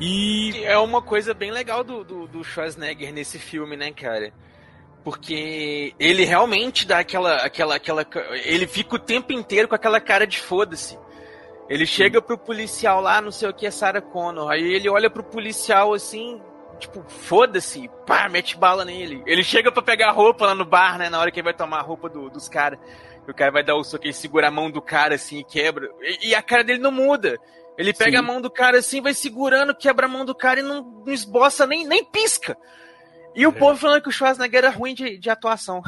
E. 0.00 0.64
É 0.64 0.76
uma 0.78 1.00
coisa 1.00 1.32
bem 1.32 1.50
legal 1.50 1.84
do, 1.84 2.02
do, 2.02 2.26
do 2.26 2.42
Schwarzenegger 2.42 3.12
nesse 3.12 3.38
filme, 3.38 3.76
né, 3.76 3.92
cara? 3.92 4.32
Porque 5.04 5.94
ele 5.98 6.24
realmente 6.24 6.86
dá 6.86 6.98
aquela, 6.98 7.36
aquela, 7.36 7.76
aquela. 7.76 8.06
Ele 8.44 8.66
fica 8.66 8.96
o 8.96 8.98
tempo 8.98 9.32
inteiro 9.32 9.68
com 9.68 9.74
aquela 9.74 10.00
cara 10.00 10.26
de 10.26 10.38
foda-se. 10.40 10.98
Ele 11.68 11.86
chega 11.86 12.20
pro 12.20 12.36
policial 12.36 13.00
lá, 13.00 13.20
não 13.20 13.30
sei 13.30 13.48
o 13.48 13.54
que, 13.54 13.64
é 13.64 13.70
Sarah 13.70 14.00
Connor. 14.00 14.50
Aí 14.50 14.74
ele 14.74 14.88
olha 14.88 15.08
pro 15.08 15.22
policial 15.22 15.94
assim, 15.94 16.40
tipo, 16.80 17.04
foda-se, 17.08 17.88
pá, 18.06 18.28
mete 18.28 18.56
bala 18.56 18.84
nele. 18.84 19.22
Ele 19.26 19.44
chega 19.44 19.70
para 19.70 19.82
pegar 19.82 20.08
a 20.08 20.12
roupa 20.12 20.46
lá 20.46 20.54
no 20.54 20.64
bar, 20.64 20.98
né? 20.98 21.08
Na 21.08 21.20
hora 21.20 21.30
que 21.30 21.38
ele 21.38 21.44
vai 21.44 21.54
tomar 21.54 21.78
a 21.78 21.82
roupa 21.82 22.08
do, 22.08 22.28
dos 22.28 22.48
caras. 22.48 22.78
O 23.28 23.34
cara 23.34 23.52
vai 23.52 23.62
dar 23.62 23.76
o 23.76 23.84
soco, 23.84 24.04
ele 24.04 24.12
segura 24.12 24.48
a 24.48 24.50
mão 24.50 24.70
do 24.70 24.82
cara 24.82 25.14
assim 25.14 25.38
e 25.38 25.44
quebra. 25.44 25.88
E, 26.00 26.30
e 26.30 26.34
a 26.34 26.42
cara 26.42 26.64
dele 26.64 26.80
não 26.80 26.90
muda. 26.90 27.38
Ele 27.78 27.92
pega 27.92 28.12
Sim. 28.12 28.16
a 28.16 28.22
mão 28.22 28.40
do 28.40 28.50
cara 28.50 28.78
assim, 28.78 29.00
vai 29.00 29.14
segurando, 29.14 29.74
quebra 29.74 30.06
a 30.06 30.08
mão 30.08 30.24
do 30.24 30.34
cara 30.34 30.60
e 30.60 30.62
não, 30.62 30.82
não 30.82 31.12
esboça, 31.12 31.66
nem, 31.66 31.86
nem 31.86 32.04
pisca. 32.04 32.56
E 33.34 33.46
o 33.46 33.50
é. 33.50 33.52
povo 33.52 33.78
falando 33.78 34.02
que 34.02 34.08
o 34.08 34.12
Schwarzenegger 34.12 34.64
era 34.64 34.70
ruim 34.70 34.94
de, 34.94 35.16
de 35.16 35.30
atuação. 35.30 35.82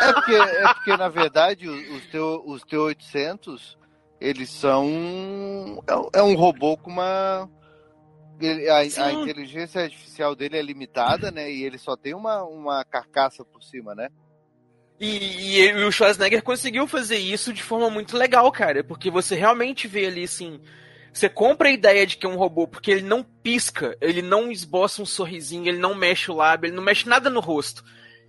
É 0.00 0.12
porque, 0.12 0.34
é 0.34 0.74
porque, 0.74 0.96
na 0.96 1.08
verdade, 1.08 1.68
os, 1.68 2.06
teu, 2.06 2.42
os 2.44 2.64
T-800, 2.64 3.76
eles 4.20 4.50
são... 4.50 5.82
É, 5.86 6.18
é 6.18 6.22
um 6.22 6.34
robô 6.34 6.76
com 6.76 6.90
uma 6.90 7.48
ele, 8.40 8.68
a, 8.68 8.78
a, 8.78 9.12
inteligência 9.12 9.82
artificial 9.82 10.34
dele 10.34 10.58
é 10.58 10.62
limitada, 10.62 11.30
né? 11.30 11.50
E 11.50 11.62
ele 11.62 11.78
só 11.78 11.96
tem 11.96 12.14
uma, 12.14 12.42
uma 12.44 12.84
carcaça 12.84 13.44
por 13.44 13.62
cima, 13.62 13.94
né? 13.94 14.08
E, 14.98 15.58
e, 15.58 15.84
o 15.84 15.92
Schwarzenegger 15.92 16.42
conseguiu 16.42 16.86
fazer 16.86 17.18
isso 17.18 17.52
de 17.52 17.62
forma 17.62 17.90
muito 17.90 18.16
legal, 18.16 18.50
cara. 18.50 18.82
Porque 18.82 19.10
você 19.10 19.34
realmente 19.34 19.86
vê 19.86 20.06
ali, 20.06 20.24
assim. 20.24 20.60
Você 21.12 21.28
compra 21.28 21.68
a 21.68 21.72
ideia 21.72 22.06
de 22.06 22.16
que 22.18 22.26
é 22.26 22.28
um 22.28 22.36
robô, 22.36 22.68
porque 22.68 22.90
ele 22.90 23.02
não 23.02 23.22
pisca, 23.22 23.96
ele 24.02 24.20
não 24.20 24.52
esboça 24.52 25.00
um 25.00 25.06
sorrisinho, 25.06 25.66
ele 25.66 25.78
não 25.78 25.94
mexe 25.94 26.30
o 26.30 26.34
lábio, 26.34 26.68
ele 26.68 26.76
não 26.76 26.82
mexe 26.82 27.08
nada 27.08 27.30
no 27.30 27.40
rosto. 27.40 27.82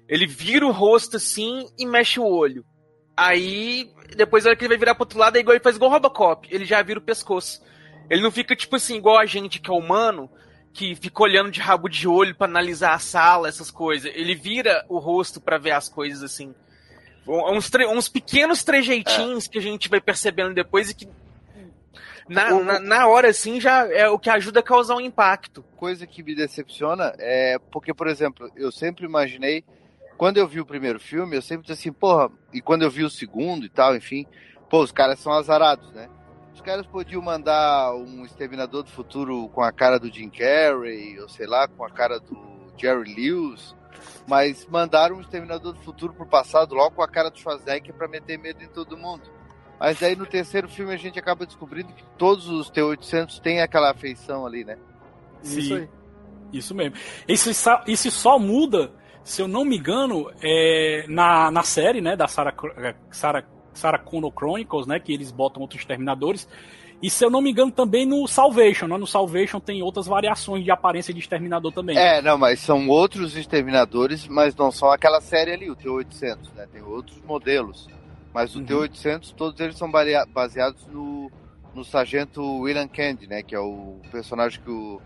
Ele 0.07 0.25
vira 0.25 0.65
o 0.65 0.71
rosto 0.71 1.17
assim 1.17 1.67
e 1.77 1.85
mexe 1.85 2.17
o 2.17 2.25
olho. 2.25 2.65
Aí, 3.15 3.91
depois, 4.15 4.43
na 4.43 4.51
hora 4.51 4.57
que 4.57 4.63
ele 4.63 4.69
vai 4.69 4.77
virar 4.77 4.95
pro 4.95 5.03
outro 5.03 5.19
lado, 5.19 5.35
é 5.35 5.39
igual 5.39 5.55
ele 5.55 5.63
faz 5.63 5.75
igual 5.75 5.91
o 5.91 5.93
Robocop. 5.93 6.47
Ele 6.49 6.63
já 6.63 6.81
vira 6.81 6.99
o 6.99 7.03
pescoço. 7.03 7.61
Ele 8.09 8.21
não 8.21 8.31
fica, 8.31 8.55
tipo 8.55 8.75
assim, 8.75 8.97
igual 8.97 9.17
a 9.17 9.25
gente 9.25 9.59
que 9.59 9.69
é 9.69 9.73
humano, 9.73 10.29
que 10.73 10.95
fica 10.95 11.23
olhando 11.23 11.51
de 11.51 11.59
rabo 11.59 11.89
de 11.89 12.07
olho 12.07 12.35
para 12.35 12.47
analisar 12.47 12.93
a 12.93 12.99
sala, 12.99 13.47
essas 13.47 13.71
coisas. 13.71 14.11
Ele 14.13 14.35
vira 14.35 14.85
o 14.87 14.99
rosto 14.99 15.41
para 15.41 15.57
ver 15.57 15.71
as 15.71 15.89
coisas 15.89 16.23
assim. 16.23 16.53
Uns, 17.27 17.69
uns 17.91 18.07
pequenos 18.07 18.63
trejeitinhos 18.63 19.45
é. 19.45 19.49
que 19.49 19.57
a 19.57 19.61
gente 19.61 19.89
vai 19.89 19.99
percebendo 19.99 20.53
depois 20.53 20.89
e 20.89 20.95
que 20.95 21.07
na, 22.29 22.51
na, 22.61 22.79
na, 22.79 23.07
hora, 23.07 23.29
assim, 23.29 23.59
já 23.59 23.87
é 23.87 24.07
o 24.09 24.19
que 24.19 24.29
ajuda 24.29 24.59
a 24.59 24.63
causar 24.63 24.95
um 24.95 25.01
impacto. 25.01 25.63
Coisa 25.77 26.05
que 26.05 26.21
me 26.21 26.35
decepciona 26.35 27.13
é 27.17 27.57
porque, 27.71 27.93
por 27.93 28.07
exemplo, 28.07 28.51
eu 28.55 28.71
sempre 28.71 29.05
imaginei, 29.05 29.63
quando 30.17 30.37
eu 30.37 30.47
vi 30.47 30.59
o 30.59 30.65
primeiro 30.65 30.99
filme, 30.99 31.37
eu 31.37 31.41
sempre 31.41 31.65
disse 31.65 31.87
assim, 31.87 31.93
porra, 31.93 32.29
e 32.53 32.61
quando 32.61 32.81
eu 32.81 32.91
vi 32.91 33.03
o 33.03 33.09
segundo 33.09 33.65
e 33.65 33.69
tal, 33.69 33.95
enfim, 33.95 34.25
pô, 34.69 34.81
os 34.81 34.91
caras 34.91 35.19
são 35.19 35.31
azarados, 35.31 35.89
né? 35.93 36.09
Os 36.57 36.61
caras 36.61 36.87
podiam 36.87 37.21
mandar 37.21 37.93
um 37.93 38.25
Exterminador 38.25 38.81
do 38.81 38.89
Futuro 38.89 39.47
com 39.49 39.61
a 39.61 39.71
cara 39.71 39.99
do 39.99 40.11
Jim 40.11 40.27
Carrey, 40.27 41.19
ou 41.21 41.29
sei 41.29 41.45
lá, 41.45 41.67
com 41.67 41.85
a 41.85 41.89
cara 41.89 42.19
do 42.19 42.35
Jerry 42.75 43.13
Lewis, 43.13 43.75
mas 44.27 44.65
mandaram 44.65 45.17
um 45.17 45.21
Exterminador 45.21 45.73
do 45.73 45.79
Futuro 45.81 46.15
pro 46.15 46.25
passado 46.25 46.73
logo 46.73 46.95
com 46.95 47.03
a 47.03 47.07
cara 47.07 47.29
do 47.29 47.37
Schwarzenegger 47.37 47.93
para 47.93 48.07
meter 48.07 48.39
medo 48.39 48.63
em 48.63 48.67
todo 48.67 48.97
mundo. 48.97 49.21
Mas 49.79 50.01
aí 50.01 50.15
no 50.15 50.25
terceiro 50.25 50.67
filme 50.67 50.91
a 50.91 50.97
gente 50.97 51.19
acaba 51.19 51.45
descobrindo 51.45 51.93
que 51.93 52.03
todos 52.17 52.47
os 52.47 52.71
T-800 52.71 53.39
têm 53.39 53.61
aquela 53.61 53.91
afeição 53.91 54.43
ali, 54.43 54.65
né? 54.65 54.79
Sim, 55.43 55.59
isso, 55.59 55.75
aí. 55.75 55.89
isso 56.51 56.73
mesmo. 56.73 56.97
Isso, 57.27 57.51
isso 57.85 58.09
só 58.09 58.39
muda, 58.39 58.91
se 59.23 59.43
eu 59.43 59.47
não 59.47 59.63
me 59.63 59.77
engano, 59.77 60.31
é, 60.41 61.05
na, 61.07 61.51
na 61.51 61.61
série, 61.61 62.01
né, 62.01 62.15
da 62.15 62.27
Sarah, 62.27 62.55
Sarah 63.11 63.45
Sarah 63.77 63.99
Connor 63.99 64.31
Chronicles, 64.31 64.87
né? 64.87 64.99
Que 64.99 65.13
eles 65.13 65.31
botam 65.31 65.61
outros 65.61 65.79
exterminadores. 65.79 66.47
E 67.01 67.11
se 67.11 67.23
eu 67.23 67.29
não 67.29 67.41
me 67.41 67.51
engano, 67.51 67.71
também 67.71 68.07
no 68.07 68.27
Salvation, 68.27 68.87
né? 68.87 68.97
No 68.97 69.05
Salvation 69.05 69.59
tem 69.59 69.83
outras 69.83 70.07
variações 70.07 70.63
de 70.63 70.71
aparência 70.71 71.13
de 71.13 71.19
exterminador 71.19 71.71
também. 71.71 71.95
É, 71.95 72.21
não, 72.23 72.37
mas 72.37 72.59
são 72.59 72.89
outros 72.89 73.37
exterminadores, 73.37 74.27
mas 74.27 74.55
não 74.55 74.71
são 74.71 74.91
aquela 74.91 75.21
série 75.21 75.51
ali, 75.51 75.69
o 75.69 75.75
T-800, 75.75 76.55
né? 76.55 76.67
Tem 76.71 76.81
outros 76.81 77.21
modelos. 77.21 77.87
Mas 78.33 78.55
o 78.55 78.59
uhum. 78.59 78.65
T-800, 78.65 79.33
todos 79.35 79.59
eles 79.59 79.77
são 79.77 79.91
baseados 79.91 80.87
no, 80.87 81.31
no 81.73 81.85
sargento 81.85 82.43
William 82.61 82.87
Candy, 82.87 83.27
né? 83.27 83.43
Que 83.43 83.53
é 83.53 83.59
o 83.59 83.99
personagem 84.11 84.59
que 84.59 84.69
o... 84.69 84.99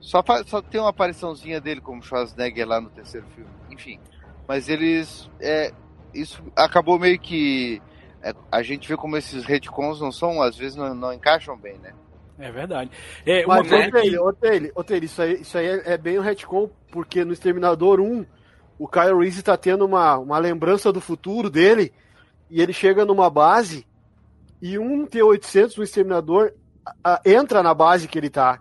Só, 0.00 0.24
só 0.46 0.62
tem 0.62 0.80
uma 0.80 0.90
apariçãozinha 0.90 1.60
dele 1.60 1.80
como 1.82 2.02
Schwarzenegger 2.02 2.66
lá 2.66 2.80
no 2.80 2.88
terceiro 2.88 3.26
filme. 3.34 3.50
Enfim, 3.70 4.00
mas 4.48 4.70
eles... 4.70 5.30
É, 5.38 5.70
isso 6.14 6.42
acabou 6.56 6.98
meio 6.98 7.18
que 7.18 7.82
a 8.50 8.62
gente 8.62 8.88
vê 8.88 8.96
como 8.96 9.16
esses 9.16 9.44
retcons 9.44 10.00
não 10.00 10.10
são, 10.10 10.40
às 10.40 10.56
vezes 10.56 10.76
não, 10.76 10.94
não 10.94 11.12
encaixam 11.12 11.56
bem, 11.56 11.78
né? 11.78 11.92
É 12.38 12.50
verdade. 12.50 12.90
É, 13.24 13.44
uma 13.44 13.58
Mas, 13.58 13.68
coisa 13.68 13.90
que... 13.90 14.18
Otelho, 14.18 14.72
Otelho, 14.74 15.04
isso 15.04 15.22
aí, 15.22 15.40
isso 15.40 15.56
aí 15.56 15.66
é, 15.66 15.82
é 15.92 15.98
bem 15.98 16.18
um 16.18 16.22
retcon, 16.22 16.70
porque 16.90 17.24
no 17.24 17.32
Exterminador 17.32 18.00
1, 18.00 18.26
o 18.78 18.86
Kyle 18.86 19.18
Reese 19.18 19.42
tá 19.42 19.56
tendo 19.56 19.84
uma, 19.84 20.18
uma 20.18 20.38
lembrança 20.38 20.92
do 20.92 21.00
futuro 21.00 21.48
dele, 21.48 21.92
e 22.50 22.60
ele 22.60 22.72
chega 22.72 23.04
numa 23.04 23.30
base, 23.30 23.86
e 24.60 24.78
um 24.78 25.06
T-800 25.06 25.76
no 25.76 25.84
Exterminador 25.84 26.52
a, 27.02 27.20
entra 27.24 27.62
na 27.62 27.74
base 27.74 28.08
que 28.08 28.18
ele 28.18 28.30
tá. 28.30 28.60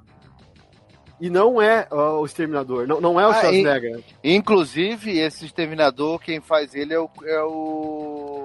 E 1.19 1.29
não 1.29 1.61
é 1.61 1.87
uh, 1.91 2.19
o 2.19 2.25
Exterminador, 2.25 2.85
não, 2.87 2.99
não 2.99 3.19
é 3.19 3.25
o 3.25 3.29
ah, 3.29 3.33
Schwarzenegger. 3.35 4.03
inclusive, 4.21 5.17
esse 5.17 5.45
Exterminador, 5.45 6.19
quem 6.19 6.41
faz 6.41 6.75
ele 6.75 6.93
é 6.93 6.99
o, 6.99 7.09
é 7.23 7.41
o 7.41 8.44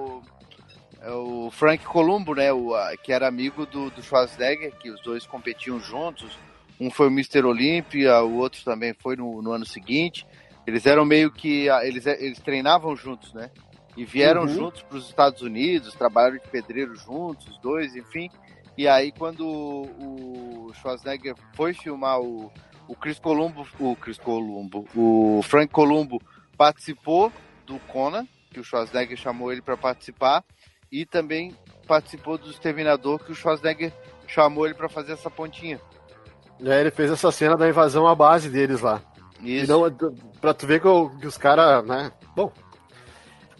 o 1.09 1.49
Frank 1.49 1.83
Columbo, 1.83 2.35
né? 2.35 2.51
O, 2.51 2.73
que 3.01 3.11
era 3.11 3.27
amigo 3.27 3.65
do, 3.65 3.89
do 3.89 4.03
Schwarzenegger, 4.03 4.75
que 4.77 4.89
os 4.89 5.01
dois 5.01 5.25
competiam 5.25 5.79
juntos. 5.79 6.37
Um 6.79 6.91
foi 6.91 7.07
o 7.07 7.11
Mr. 7.11 7.43
Olympia, 7.45 8.21
o 8.21 8.37
outro 8.37 8.63
também 8.63 8.93
foi 8.93 9.15
no, 9.15 9.41
no 9.41 9.51
ano 9.51 9.65
seguinte. 9.65 10.25
Eles 10.65 10.85
eram 10.85 11.05
meio 11.05 11.31
que. 11.31 11.67
Eles, 11.83 12.05
eles 12.05 12.39
treinavam 12.39 12.95
juntos, 12.95 13.33
né? 13.33 13.49
E 13.97 14.05
vieram 14.05 14.43
uhum. 14.43 14.47
juntos 14.47 14.81
para 14.83 14.97
os 14.97 15.07
Estados 15.07 15.41
Unidos, 15.41 15.93
trabalharam 15.95 16.37
de 16.37 16.47
pedreiro 16.47 16.95
juntos, 16.95 17.47
os 17.47 17.57
dois, 17.59 17.95
enfim. 17.95 18.29
E 18.77 18.87
aí, 18.87 19.11
quando 19.11 19.45
o 19.45 20.71
Schwarzenegger 20.75 21.35
foi 21.53 21.73
filmar 21.73 22.21
o, 22.21 22.51
o 22.87 22.95
Chris 22.95 23.19
Columbo, 23.19 23.67
o 23.79 23.95
Chris 23.95 24.17
Columbo, 24.17 24.87
o 24.95 25.41
Frank 25.43 25.71
Columbo 25.73 26.21
participou 26.55 27.31
do 27.65 27.79
Conan, 27.79 28.25
que 28.49 28.59
o 28.59 28.63
Schwarzenegger 28.63 29.17
chamou 29.17 29.51
ele 29.51 29.61
para 29.61 29.75
participar 29.75 30.43
e 30.91 31.05
também 31.05 31.55
participou 31.87 32.37
do 32.37 32.49
Exterminador, 32.49 33.19
que 33.23 33.31
o 33.31 33.35
Schwarzenegger 33.35 33.93
chamou 34.27 34.65
ele 34.65 34.75
para 34.75 34.89
fazer 34.89 35.13
essa 35.13 35.29
pontinha. 35.29 35.79
É, 36.63 36.81
ele 36.81 36.91
fez 36.91 37.11
essa 37.11 37.31
cena 37.31 37.57
da 37.57 37.67
invasão 37.67 38.07
à 38.07 38.13
base 38.13 38.49
deles 38.49 38.81
lá. 38.81 39.01
Isso. 39.41 39.71
Não, 39.71 39.83
pra 40.39 40.53
tu 40.53 40.67
ver 40.67 40.79
que, 40.79 41.19
que 41.19 41.27
os 41.27 41.37
caras, 41.37 41.85
né? 41.85 42.11
Bom. 42.35 42.51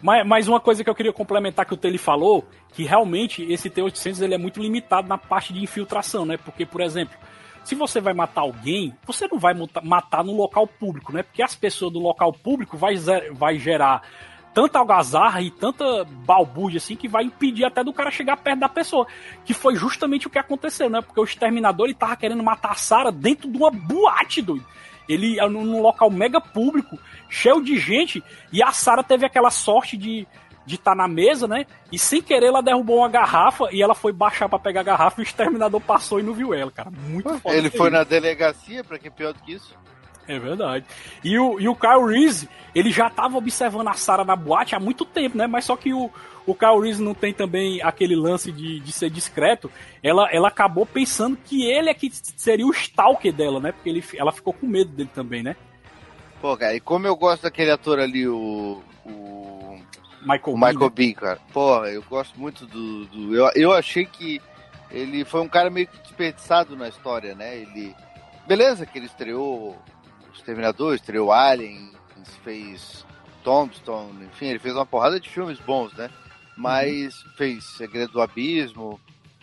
Mas, 0.02 0.28
mas 0.28 0.48
uma 0.48 0.60
coisa 0.60 0.84
que 0.84 0.90
eu 0.90 0.96
queria 0.96 1.14
complementar 1.14 1.66
que 1.66 1.74
o 1.74 1.78
Tele 1.78 1.98
falou, 1.98 2.46
que 2.74 2.84
realmente 2.84 3.44
esse 3.52 3.70
T-800 3.70 4.22
ele 4.22 4.34
é 4.34 4.38
muito 4.38 4.60
limitado 4.60 5.08
na 5.08 5.18
parte 5.18 5.54
de 5.54 5.62
infiltração, 5.62 6.26
né? 6.26 6.38
Porque, 6.38 6.66
por 6.66 6.82
exemplo, 6.82 7.18
se 7.64 7.76
você 7.76 8.02
vai 8.02 8.14
matar 8.14 8.42
alguém, 8.42 8.96
você 9.06 9.28
não 9.28 9.40
vai 9.40 9.54
matar 9.84 10.24
no 10.24 10.36
local 10.36 10.68
público, 10.68 11.14
né? 11.14 11.24
Porque 11.24 11.44
as 11.44 11.56
pessoas 11.56 11.94
do 11.94 12.00
local 12.00 12.34
público 12.34 12.78
vai, 12.78 12.96
vai 13.34 13.58
gerar 13.58 14.02
tanta 14.54 14.80
algazarra 14.80 15.42
e 15.42 15.50
tanta 15.50 16.06
balbúrdia 16.26 16.78
assim 16.78 16.96
que 16.96 17.08
vai 17.08 17.24
impedir 17.24 17.66
até 17.66 17.84
do 17.84 17.94
cara 17.94 18.12
chegar 18.12 18.38
perto 18.38 18.60
da 18.60 18.70
pessoa. 18.70 19.08
Que 19.46 19.54
foi 19.54 19.76
justamente 19.76 20.28
o 20.28 20.30
que 20.30 20.40
aconteceu, 20.40 20.90
né? 20.90 21.02
Porque 21.02 21.20
o 21.20 21.24
exterminador 21.24 21.86
ele 21.86 21.94
tava 21.94 22.16
querendo 22.16 22.44
matar 22.44 22.72
a 22.72 22.76
Sarah 22.76 23.12
dentro 23.12 23.50
de 23.50 23.58
uma 23.58 23.72
boate, 23.72 24.42
doido. 24.42 24.66
Ele 25.08 25.36
num 25.48 25.82
local 25.82 26.10
mega 26.10 26.40
público, 26.40 26.98
cheio 27.28 27.62
de 27.62 27.78
gente, 27.78 28.24
e 28.52 28.64
a 28.64 28.72
Sarah 28.72 29.04
teve 29.04 29.26
aquela 29.26 29.50
sorte 29.50 29.98
de 29.98 30.28
de 30.64 30.76
estar 30.76 30.92
tá 30.92 30.96
na 30.96 31.08
mesa, 31.08 31.48
né? 31.48 31.66
E 31.92 31.98
sem 31.98 32.22
querer 32.22 32.48
ela 32.48 32.62
derrubou 32.62 33.00
uma 33.00 33.10
garrafa 33.10 33.70
e 33.72 33.82
ela 33.82 33.96
foi 33.96 34.14
baixar 34.14 34.48
para 34.48 34.60
pegar 34.60 34.82
a 34.82 34.84
garrafa 34.84 35.20
e 35.20 35.24
o 35.24 35.26
exterminador 35.26 35.82
passou 35.82 36.20
e 36.20 36.24
não 36.24 36.34
viu 36.34 36.54
ela, 36.54 36.72
cara. 36.72 36.92
Muito 36.92 37.38
foda. 37.40 37.56
Ele 37.56 37.70
foi 37.70 37.90
na 37.90 38.04
delegacia, 38.04 38.84
pra 38.84 39.00
que 39.00 39.10
pior 39.10 39.34
do 39.34 39.40
que 39.40 39.54
isso? 39.54 39.76
É 40.28 40.40
verdade. 40.40 40.86
E 41.24 41.38
o, 41.38 41.60
e 41.60 41.68
o 41.68 41.76
Kyle 41.76 42.06
Reese, 42.06 42.48
ele 42.74 42.92
já 42.92 43.10
tava 43.10 43.38
observando 43.38 43.88
a 43.88 43.94
Sarah 43.94 44.24
na 44.24 44.36
boate 44.36 44.76
há 44.76 44.80
muito 44.80 45.04
tempo, 45.06 45.38
né? 45.38 45.48
Mas 45.48 45.66
só 45.66 45.76
que 45.76 45.94
o, 45.94 46.10
o 46.46 46.56
Kyle 46.56 46.80
Reese 46.80 47.02
não 47.02 47.14
tem 47.14 47.34
também 47.34 47.82
aquele 47.82 48.16
lance 48.16 48.52
de, 48.52 48.80
de 48.80 48.92
ser 48.92 49.10
discreto. 49.10 49.72
Ela, 50.02 50.30
ela 50.32 50.48
acabou 50.48 50.86
pensando 50.86 51.38
que 51.38 51.66
ele 51.66 51.90
é 51.90 51.94
que 51.94 52.10
seria 52.12 52.66
o 52.66 52.72
stalker 52.72 53.34
dela, 53.34 53.60
né? 53.60 53.72
Porque 53.72 53.90
ele, 53.90 54.04
ela 54.16 54.32
ficou 54.32 54.54
com 54.54 54.68
medo 54.68 54.92
dele 54.92 55.10
também, 55.14 55.44
né? 55.44 55.56
Pô, 56.42 56.58
cara, 56.58 56.76
e 56.76 56.80
como 56.80 57.06
eu 57.06 57.16
gosto 57.16 57.44
daquele 57.44 57.72
ator 57.72 58.00
ali, 58.00 58.28
o. 58.28 58.82
o... 59.06 59.80
Michael, 60.22 60.54
o 60.54 60.58
Michael 60.58 60.90
Bean, 60.90 61.14
cara. 61.14 61.40
Pô, 61.54 61.86
eu 61.86 62.02
gosto 62.04 62.40
muito 62.40 62.66
do. 62.66 63.06
do... 63.06 63.36
Eu, 63.36 63.52
eu 63.56 63.74
achei 63.74 64.06
que 64.06 64.42
ele 64.90 65.24
foi 65.24 65.42
um 65.42 65.48
cara 65.48 65.70
meio 65.70 65.88
que 65.88 65.98
desperdiçado 66.00 66.76
na 66.76 66.88
história, 66.90 67.36
né? 67.36 67.58
Ele. 67.58 67.96
Beleza 68.48 68.86
que 68.86 68.98
ele 68.98 69.06
estreou 69.06 69.78
Exterminador, 70.34 70.96
estreou 70.96 71.32
Alien, 71.32 71.92
fez 72.44 73.06
Tombstone, 73.44 74.26
enfim, 74.26 74.48
ele 74.48 74.60
fez 74.60 74.76
uma 74.76 74.86
porrada 74.86 75.20
de 75.20 75.30
filmes 75.30 75.60
bons, 75.60 75.94
né? 75.94 76.10
Mas 76.56 77.24
uhum. 77.24 77.32
fez 77.38 77.64
Segredo 77.64 78.14
do 78.14 78.22
Abismo, 78.22 79.00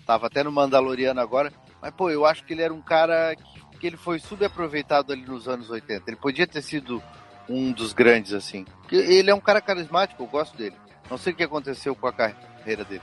tava 0.06 0.26
até 0.26 0.42
no 0.42 0.52
Mandaloriano 0.52 1.20
agora. 1.20 1.52
Mas, 1.80 1.92
pô, 1.92 2.10
eu 2.10 2.24
acho 2.26 2.44
que 2.44 2.52
ele 2.52 2.62
era 2.62 2.74
um 2.74 2.82
cara 2.82 3.34
que, 3.34 3.78
que 3.78 3.86
ele 3.86 3.96
foi 3.96 4.18
subaproveitado 4.18 5.12
ali 5.12 5.22
nos 5.22 5.48
anos 5.48 5.70
80. 5.70 6.04
Ele 6.06 6.16
podia 6.16 6.46
ter 6.46 6.62
sido 6.62 7.02
um 7.48 7.72
dos 7.72 7.92
grandes, 7.92 8.32
assim. 8.32 8.64
Ele 8.90 9.30
é 9.30 9.34
um 9.34 9.40
cara 9.40 9.60
carismático, 9.60 10.22
eu 10.22 10.26
gosto 10.26 10.56
dele. 10.56 10.76
Não 11.10 11.16
sei 11.16 11.32
o 11.32 11.36
que 11.36 11.42
aconteceu 11.42 11.94
com 11.94 12.06
a 12.06 12.12
carreira 12.12 12.84
dele. 12.84 13.02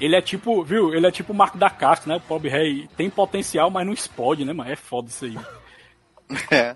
Ele 0.00 0.16
é 0.16 0.22
tipo, 0.22 0.62
viu? 0.64 0.94
Ele 0.94 1.06
é 1.06 1.10
tipo 1.10 1.32
o 1.32 1.36
Marco 1.36 1.58
da 1.58 1.68
Casca, 1.68 2.08
né? 2.08 2.16
O 2.16 2.28
Bob 2.28 2.48
Rey 2.48 2.88
tem 2.96 3.10
potencial, 3.10 3.68
mas 3.68 3.84
não 3.84 3.92
explode, 3.92 4.44
né? 4.44 4.52
Mas 4.52 4.70
é 4.70 4.76
foda 4.76 5.08
isso 5.08 5.24
aí. 5.24 5.38
É. 6.50 6.74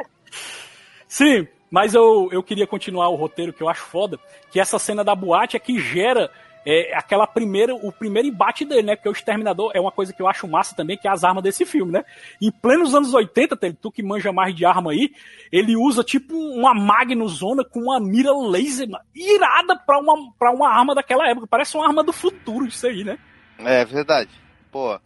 Sim, 1.09 1.47
mas 1.71 1.95
eu, 1.95 2.29
eu 2.33 2.43
queria 2.43 2.67
continuar 2.67 3.09
o 3.09 3.17
roteiro 3.17 3.53
que 3.53 3.63
eu 3.63 3.69
acho 3.69 3.83
foda, 3.83 4.19
que 4.51 4.61
essa 4.61 4.79
cena 4.79 5.03
da 5.03 5.15
boate 5.15 5.57
é 5.57 5.61
que 5.61 5.79
gera 5.79 6.31
é, 6.65 6.97
aquela 6.97 7.27
primeira, 7.27 7.75
o 7.75 7.91
primeiro 7.91 8.29
embate 8.29 8.65
dele, 8.65 8.83
né? 8.83 8.97
Porque 8.97 9.09
o 9.09 9.13
Exterminador 9.13 9.73
é 9.75 9.81
uma 9.81 9.91
coisa 9.91 10.13
que 10.13 10.23
eu 10.23 10.29
acho 10.29 10.47
massa 10.47 10.77
também, 10.77 10.97
que 10.97 11.09
é 11.09 11.11
as 11.11 11.25
armas 11.25 11.43
desse 11.43 11.65
filme, 11.65 11.93
né? 11.93 12.05
Em 12.41 12.51
plenos 12.51 12.95
anos 12.95 13.13
80, 13.13 13.57
tu 13.81 13.91
que 13.91 14.03
manja 14.03 14.33
mais 14.33 14.55
de 14.55 14.65
arma 14.65 14.93
aí, 14.93 15.13
ele 15.51 15.77
usa 15.77 16.05
tipo 16.05 16.35
uma 16.35 16.75
Magnuzona 16.75 17.65
com 17.65 17.81
uma 17.81 17.99
mira 18.01 18.33
laser 18.33 18.89
irada 19.15 19.77
pra 19.77 19.99
uma, 19.99 20.33
pra 20.39 20.53
uma 20.53 20.69
arma 20.69 20.95
daquela 20.95 21.29
época. 21.29 21.47
Parece 21.47 21.77
uma 21.77 21.87
arma 21.87 22.05
do 22.05 22.13
futuro 22.13 22.67
isso 22.67 22.87
aí, 22.87 23.03
né? 23.03 23.19
É 23.59 23.85
verdade. 23.85 24.31
Pô. 24.71 24.99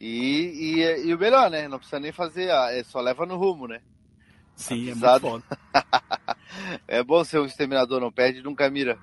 E, 0.00 0.76
e, 0.80 1.08
e 1.08 1.14
o 1.14 1.18
melhor, 1.18 1.50
né? 1.50 1.68
Não 1.68 1.78
precisa 1.78 2.00
nem 2.00 2.12
fazer, 2.12 2.48
é, 2.48 2.82
só 2.84 3.00
leva 3.00 3.26
no 3.26 3.36
rumo, 3.36 3.66
né? 3.66 3.80
Sim, 4.56 4.90
Avisado. 4.90 5.26
é 5.26 5.30
muito 5.30 5.44
foda. 5.46 6.36
é 6.86 7.02
bom 7.02 7.24
ser 7.24 7.40
um 7.40 7.46
exterminador, 7.46 8.00
não 8.00 8.12
perde 8.12 8.42
nunca 8.42 8.70
mira. 8.70 8.98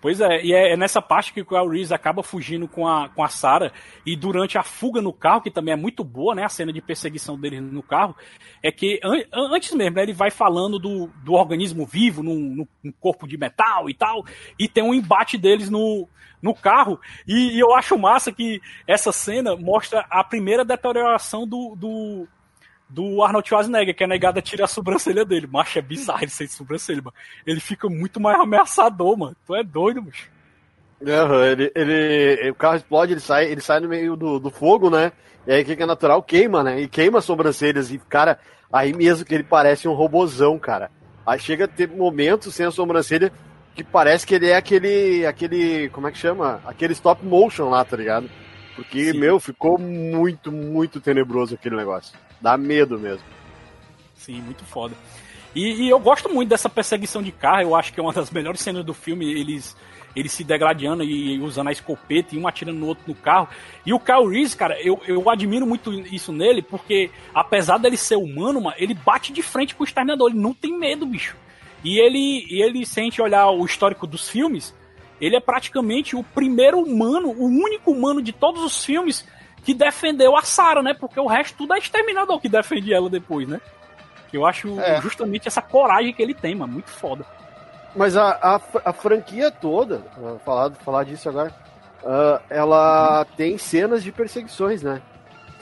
Pois 0.00 0.20
é, 0.20 0.44
e 0.44 0.52
é, 0.52 0.72
é 0.72 0.76
nessa 0.76 1.00
parte 1.00 1.32
que 1.32 1.40
o 1.40 1.46
Kyle 1.46 1.68
Reese 1.68 1.92
acaba 1.92 2.22
fugindo 2.22 2.68
com 2.68 2.86
a, 2.86 3.08
com 3.08 3.24
a 3.24 3.28
Sarah, 3.28 3.72
e 4.04 4.14
durante 4.14 4.58
a 4.58 4.62
fuga 4.62 5.00
no 5.00 5.12
carro, 5.12 5.40
que 5.40 5.50
também 5.50 5.72
é 5.72 5.76
muito 5.76 6.04
boa, 6.04 6.34
né, 6.34 6.44
a 6.44 6.48
cena 6.48 6.72
de 6.72 6.80
perseguição 6.80 7.38
dele 7.38 7.60
no 7.60 7.82
carro, 7.82 8.14
é 8.62 8.70
que 8.70 9.00
an 9.02 9.22
antes 9.32 9.72
mesmo, 9.72 9.96
né, 9.96 10.02
ele 10.02 10.12
vai 10.12 10.30
falando 10.30 10.78
do, 10.78 11.08
do 11.24 11.32
organismo 11.32 11.86
vivo 11.86 12.22
num, 12.22 12.66
num, 12.84 12.92
corpo 13.00 13.26
de 13.26 13.36
metal 13.36 13.88
e 13.88 13.94
tal, 13.94 14.24
e 14.58 14.68
tem 14.68 14.84
um 14.84 14.94
embate 14.94 15.38
deles 15.38 15.70
no, 15.70 16.08
no 16.42 16.54
carro, 16.54 17.00
e, 17.26 17.56
e 17.56 17.58
eu 17.58 17.74
acho 17.74 17.98
massa 17.98 18.30
que 18.30 18.60
essa 18.86 19.10
cena 19.10 19.56
mostra 19.56 20.06
a 20.10 20.22
primeira 20.22 20.64
deterioração 20.64 21.46
do, 21.46 21.74
do 21.74 22.28
do 22.88 23.22
Arnold 23.22 23.48
Schwarzenegger, 23.48 23.94
que 23.94 24.04
é 24.04 24.06
a 24.06 24.42
tirar 24.42 24.64
a 24.64 24.68
sobrancelha 24.68 25.24
dele. 25.24 25.46
Macho, 25.46 25.78
é 25.78 25.82
bizarro 25.82 26.22
ele 26.22 26.30
sem 26.30 26.46
sobrancelha, 26.46 27.02
mano. 27.02 27.14
Ele 27.46 27.60
fica 27.60 27.88
muito 27.88 28.20
mais 28.20 28.38
ameaçador, 28.38 29.16
mano. 29.16 29.36
Tu 29.46 29.54
é 29.54 29.62
doido, 29.62 30.02
macho. 30.02 30.30
Uhum, 31.00 31.44
ele, 31.44 31.70
ele, 31.74 32.50
o 32.50 32.54
carro 32.54 32.76
explode, 32.76 33.12
ele 33.12 33.20
sai, 33.20 33.46
ele 33.46 33.60
sai 33.60 33.80
no 33.80 33.88
meio 33.88 34.16
do, 34.16 34.38
do 34.38 34.50
fogo, 34.50 34.88
né? 34.88 35.12
E 35.46 35.52
aí 35.52 35.62
o 35.62 35.64
que 35.64 35.82
é 35.82 35.86
natural 35.86 36.22
queima, 36.22 36.62
né? 36.62 36.80
E 36.80 36.88
queima 36.88 37.18
as 37.18 37.24
sobrancelhas. 37.24 37.90
E, 37.90 37.98
cara, 37.98 38.38
aí 38.72 38.92
mesmo 38.94 39.24
que 39.24 39.34
ele 39.34 39.44
parece 39.44 39.86
um 39.86 39.92
robozão, 39.92 40.58
cara. 40.58 40.90
Aí 41.26 41.38
chega 41.38 41.64
a 41.64 41.68
ter 41.68 41.88
momentos 41.88 42.54
sem 42.54 42.64
a 42.64 42.70
sobrancelha 42.70 43.32
que 43.74 43.84
parece 43.84 44.26
que 44.26 44.34
ele 44.34 44.48
é 44.48 44.56
aquele. 44.56 45.26
aquele. 45.26 45.88
como 45.90 46.08
é 46.08 46.12
que 46.12 46.18
chama? 46.18 46.60
Aquele 46.64 46.94
stop 46.94 47.24
motion 47.24 47.68
lá, 47.68 47.84
tá 47.84 47.96
ligado? 47.96 48.28
Porque, 48.76 49.12
Sim. 49.12 49.18
meu, 49.18 49.40
ficou 49.40 49.78
muito, 49.78 50.52
muito 50.52 51.00
tenebroso 51.00 51.54
aquele 51.54 51.74
negócio. 51.74 52.16
Dá 52.40 52.56
medo 52.58 52.98
mesmo. 52.98 53.24
Sim, 54.14 54.42
muito 54.42 54.64
foda. 54.64 54.94
E, 55.54 55.86
e, 55.86 55.88
eu 55.88 55.98
gosto 55.98 56.28
muito 56.28 56.50
dessa 56.50 56.68
perseguição 56.68 57.22
de 57.22 57.32
carro, 57.32 57.62
eu 57.62 57.74
acho 57.74 57.90
que 57.90 57.98
é 57.98 58.02
uma 58.02 58.12
das 58.12 58.30
melhores 58.30 58.60
cenas 58.60 58.84
do 58.84 58.92
filme, 58.92 59.24
eles, 59.32 59.74
eles 60.14 60.30
se 60.30 60.44
degradando 60.44 61.02
e 61.02 61.38
usando 61.40 61.68
a 61.68 61.72
escopeta 61.72 62.34
e 62.34 62.38
um 62.38 62.46
atirando 62.46 62.78
no 62.78 62.86
outro 62.86 63.04
no 63.06 63.14
carro. 63.14 63.48
E 63.86 63.94
o 63.94 63.98
Kyle 63.98 64.28
Reese, 64.28 64.54
cara, 64.54 64.78
eu, 64.82 65.00
eu 65.06 65.30
admiro 65.30 65.66
muito 65.66 65.90
isso 66.14 66.30
nele, 66.30 66.60
porque 66.60 67.10
apesar 67.34 67.78
dele 67.78 67.96
ser 67.96 68.16
humano, 68.16 68.60
mano, 68.60 68.76
ele 68.78 68.92
bate 68.92 69.32
de 69.32 69.40
frente 69.40 69.74
com 69.74 69.82
o 69.82 69.86
exterminador, 69.86 70.30
ele 70.30 70.38
não 70.38 70.52
tem 70.52 70.78
medo, 70.78 71.06
bicho. 71.06 71.34
E 71.82 71.98
ele, 71.98 72.46
e 72.50 72.62
ele, 72.62 72.84
se 72.84 73.00
a 73.00 73.02
gente 73.02 73.22
olhar 73.22 73.48
o 73.48 73.64
histórico 73.64 74.06
dos 74.06 74.28
filmes, 74.28 74.74
ele 75.20 75.36
é 75.36 75.40
praticamente 75.40 76.14
o 76.14 76.22
primeiro 76.22 76.78
humano, 76.78 77.28
o 77.28 77.46
único 77.46 77.92
humano 77.92 78.22
de 78.22 78.32
todos 78.32 78.62
os 78.62 78.84
filmes 78.84 79.26
que 79.64 79.74
defendeu 79.74 80.36
a 80.36 80.42
Sarah, 80.42 80.82
né? 80.82 80.94
Porque 80.94 81.18
o 81.18 81.26
resto 81.26 81.56
tudo 81.58 81.74
é 81.74 81.78
exterminador 81.78 82.40
que 82.40 82.48
defende 82.48 82.92
ela 82.92 83.10
depois, 83.10 83.48
né? 83.48 83.60
Que 84.30 84.36
eu 84.36 84.46
acho 84.46 84.78
é. 84.80 85.00
justamente 85.00 85.48
essa 85.48 85.62
coragem 85.62 86.12
que 86.12 86.22
ele 86.22 86.34
tem, 86.34 86.54
mano. 86.54 86.74
Muito 86.74 86.90
foda. 86.90 87.24
Mas 87.94 88.16
a, 88.16 88.30
a, 88.30 88.60
a 88.84 88.92
franquia 88.92 89.50
toda, 89.50 90.02
falar, 90.44 90.70
falar 90.72 91.04
disso 91.04 91.28
agora, 91.28 91.54
uh, 92.02 92.42
ela 92.50 93.24
tem 93.36 93.56
cenas 93.56 94.02
de 94.04 94.12
perseguições, 94.12 94.82
né? 94.82 95.00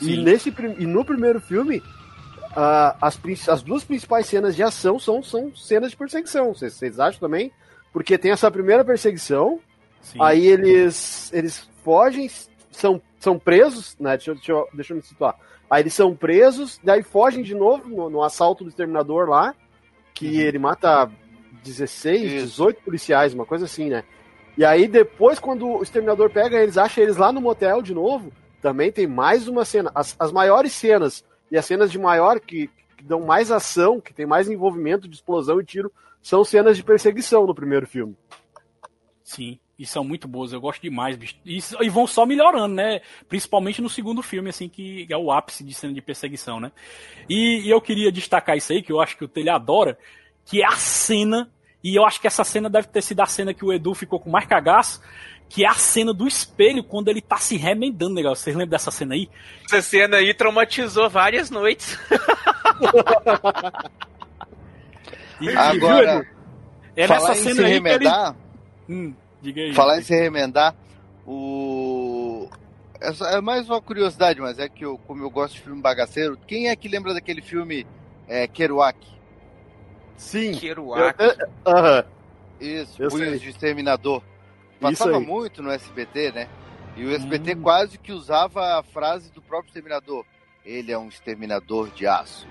E, 0.00 0.16
nesse, 0.16 0.52
e 0.78 0.86
no 0.86 1.05
primeiro 1.05 1.40
filme, 1.40 1.78
uh, 1.78 2.96
as, 3.00 3.18
as 3.48 3.62
duas 3.62 3.84
principais 3.84 4.26
cenas 4.26 4.57
de 4.57 4.62
ação 4.62 4.98
são, 4.98 5.22
são 5.22 5.55
cenas 5.55 5.92
de 5.92 5.96
perseguição. 5.96 6.52
Vocês 6.52 6.98
acham 6.98 7.20
também? 7.20 7.52
Porque 7.95 8.18
tem 8.18 8.32
essa 8.32 8.51
primeira 8.51 8.84
perseguição, 8.84 9.59
Sim. 10.03 10.18
aí 10.20 10.47
eles, 10.47 11.32
eles 11.32 11.66
fogem, 11.82 12.28
são 12.70 13.01
são 13.24 13.38
presos, 13.38 13.97
né? 13.99 14.16
Deixa, 14.18 14.34
deixa, 14.34 14.53
eu, 14.53 14.68
deixa 14.74 14.92
eu 14.92 14.97
me 14.99 15.03
situar. 15.03 15.34
Aí 15.70 15.82
eles 15.82 15.95
são 15.95 16.14
presos, 16.14 16.78
daí 16.84 17.03
fogem 17.03 17.42
de 17.42 17.55
novo 17.55 17.88
no, 17.88 18.11
no 18.11 18.22
assalto 18.22 18.62
do 18.62 18.68
exterminador 18.68 19.30
lá, 19.30 19.55
que 20.12 20.26
uhum. 20.26 20.40
ele 20.40 20.59
mata 20.59 21.11
16, 21.64 22.22
Isso. 22.22 22.47
18 22.47 22.82
policiais, 22.82 23.32
uma 23.32 23.47
coisa 23.47 23.64
assim, 23.64 23.88
né? 23.88 24.05
E 24.59 24.64
aí 24.64 24.86
depois, 24.86 25.38
quando 25.38 25.66
o 25.66 25.82
exterminador 25.82 26.30
pega 26.30 26.62
eles, 26.62 26.76
acha 26.76 27.01
eles 27.01 27.16
lá 27.16 27.32
no 27.32 27.40
motel 27.40 27.80
de 27.80 27.95
novo, 27.95 28.30
também 28.61 28.92
tem 28.92 29.07
mais 29.07 29.49
uma 29.49 29.64
cena. 29.64 29.90
As, 29.95 30.14
as 30.18 30.30
maiores 30.30 30.72
cenas 30.72 31.24
e 31.51 31.57
as 31.57 31.64
cenas 31.64 31.90
de 31.90 31.99
maior 31.99 32.38
que, 32.38 32.68
que 32.97 33.05
dão 33.05 33.22
mais 33.22 33.51
ação, 33.51 34.01
que 34.01 34.12
tem 34.12 34.26
mais 34.26 34.51
envolvimento 34.51 35.09
de 35.09 35.14
explosão 35.14 35.61
e 35.61 35.64
tiro, 35.64 35.90
são 36.25 36.43
cenas 36.43 36.75
de 36.75 36.83
perseguição 36.83 37.47
no 37.47 37.55
primeiro 37.55 37.87
filme. 37.87 38.16
Sim. 39.22 39.59
E 39.79 39.85
são 39.85 40.03
muito 40.03 40.27
boas, 40.27 40.53
eu 40.53 40.61
gosto 40.61 40.81
demais, 40.81 41.16
bicho. 41.16 41.37
E, 41.45 41.59
e, 41.83 41.89
vão 41.91 42.07
só 42.07 42.25
melhorando, 42.25 42.75
né? 42.75 43.03
Principalmente 43.29 43.83
no 43.83 43.91
segundo 43.91 44.22
filme, 44.22 44.49
assim, 44.49 44.68
que 44.68 45.07
é 45.11 45.16
o 45.16 45.31
ápice 45.31 45.62
de 45.62 45.75
cena 45.75 45.93
de 45.93 46.01
perseguição, 46.01 46.59
né? 46.59 46.72
E, 47.29 47.66
e 47.66 47.70
eu 47.70 47.81
queria 47.81 48.11
destacar 48.11 48.57
isso 48.57 48.72
aí, 48.72 48.83
que 48.83 48.91
eu 48.91 49.01
acho 49.01 49.18
que 49.18 49.25
o 49.25 49.29
Telha 49.29 49.55
adora, 49.55 49.99
que 50.47 50.62
é 50.62 50.66
a 50.66 50.77
cena, 50.77 51.51
e 51.83 51.95
eu 51.95 52.07
acho 52.07 52.20
que 52.20 52.27
essa 52.27 52.45
cena 52.45 52.70
deve 52.70 52.89
ter 52.89 53.03
sido 53.03 53.20
a 53.20 53.27
cena 53.27 53.53
que 53.53 53.64
o 53.64 53.72
Edu 53.72 53.93
ficou 53.93 54.18
com 54.18 54.31
mais 54.31 54.47
cagaço, 54.47 55.03
que 55.49 55.64
é 55.64 55.68
a 55.68 55.75
cena 55.75 56.14
do 56.14 56.27
espelho, 56.27 56.83
quando 56.83 57.09
ele 57.09 57.20
tá 57.20 57.37
se 57.37 57.59
remendando, 57.59 58.14
legal. 58.14 58.35
Vocês 58.35 58.57
lembram 58.57 58.70
dessa 58.70 58.91
cena 58.91 59.14
aí? 59.14 59.29
Essa 59.66 59.83
cena 59.83 60.16
aí 60.16 60.33
traumatizou 60.33 61.11
várias 61.11 61.51
noites. 61.51 61.99
e, 65.51 65.57
Agora, 65.57 66.26
é 66.97 67.07
nessa 67.09 67.34
cena 67.34 67.66
aí 67.66 67.72
remedar, 67.74 68.36
Hum, 68.88 69.14
diga 69.42 69.61
aí. 69.62 69.74
Falar 69.74 69.99
em 69.99 70.03
se 70.03 70.14
remendar, 70.14 70.74
o. 71.26 72.49
Essa 73.01 73.26
é 73.30 73.40
mais 73.40 73.68
uma 73.68 73.80
curiosidade, 73.82 74.40
mas 74.40 74.59
é 74.59 74.68
que 74.68 74.84
eu, 74.84 74.97
como 75.07 75.22
eu 75.22 75.30
gosto 75.30 75.55
de 75.55 75.61
filme 75.61 75.80
bagaceiro, 75.82 76.38
quem 76.47 76.68
é 76.68 76.76
que 76.76 76.88
lembra 76.88 77.12
daquele 77.12 77.42
filme 77.42 77.86
é, 78.26 78.47
Kerouac? 78.47 78.97
Sim. 80.16 80.55
Kerouac. 80.55 81.14
Eu- 81.20 81.28
eu- 81.30 81.49
Aham. 81.66 82.05
Isso, 82.61 83.03
Eu 83.03 83.11
Punhos 83.11 83.30
sei. 83.30 83.38
de 83.40 83.49
Exterminador. 83.51 84.22
Passava 84.80 85.18
muito 85.20 85.62
no 85.62 85.70
SBT, 85.70 86.32
né? 86.32 86.49
E 86.97 87.05
o 87.05 87.11
SBT 87.14 87.55
Hum. 87.57 87.62
quase 87.62 87.99
que 87.99 88.12
usava 88.12 88.78
a 88.78 88.82
frase 88.82 89.30
do 89.32 89.42
próprio 89.42 89.68
Exterminador. 89.68 90.24
Ele 90.64 90.92
é 90.92 90.97
um 90.99 91.09
exterminador 91.09 91.90
de 91.90 92.07
aço, 92.07 92.47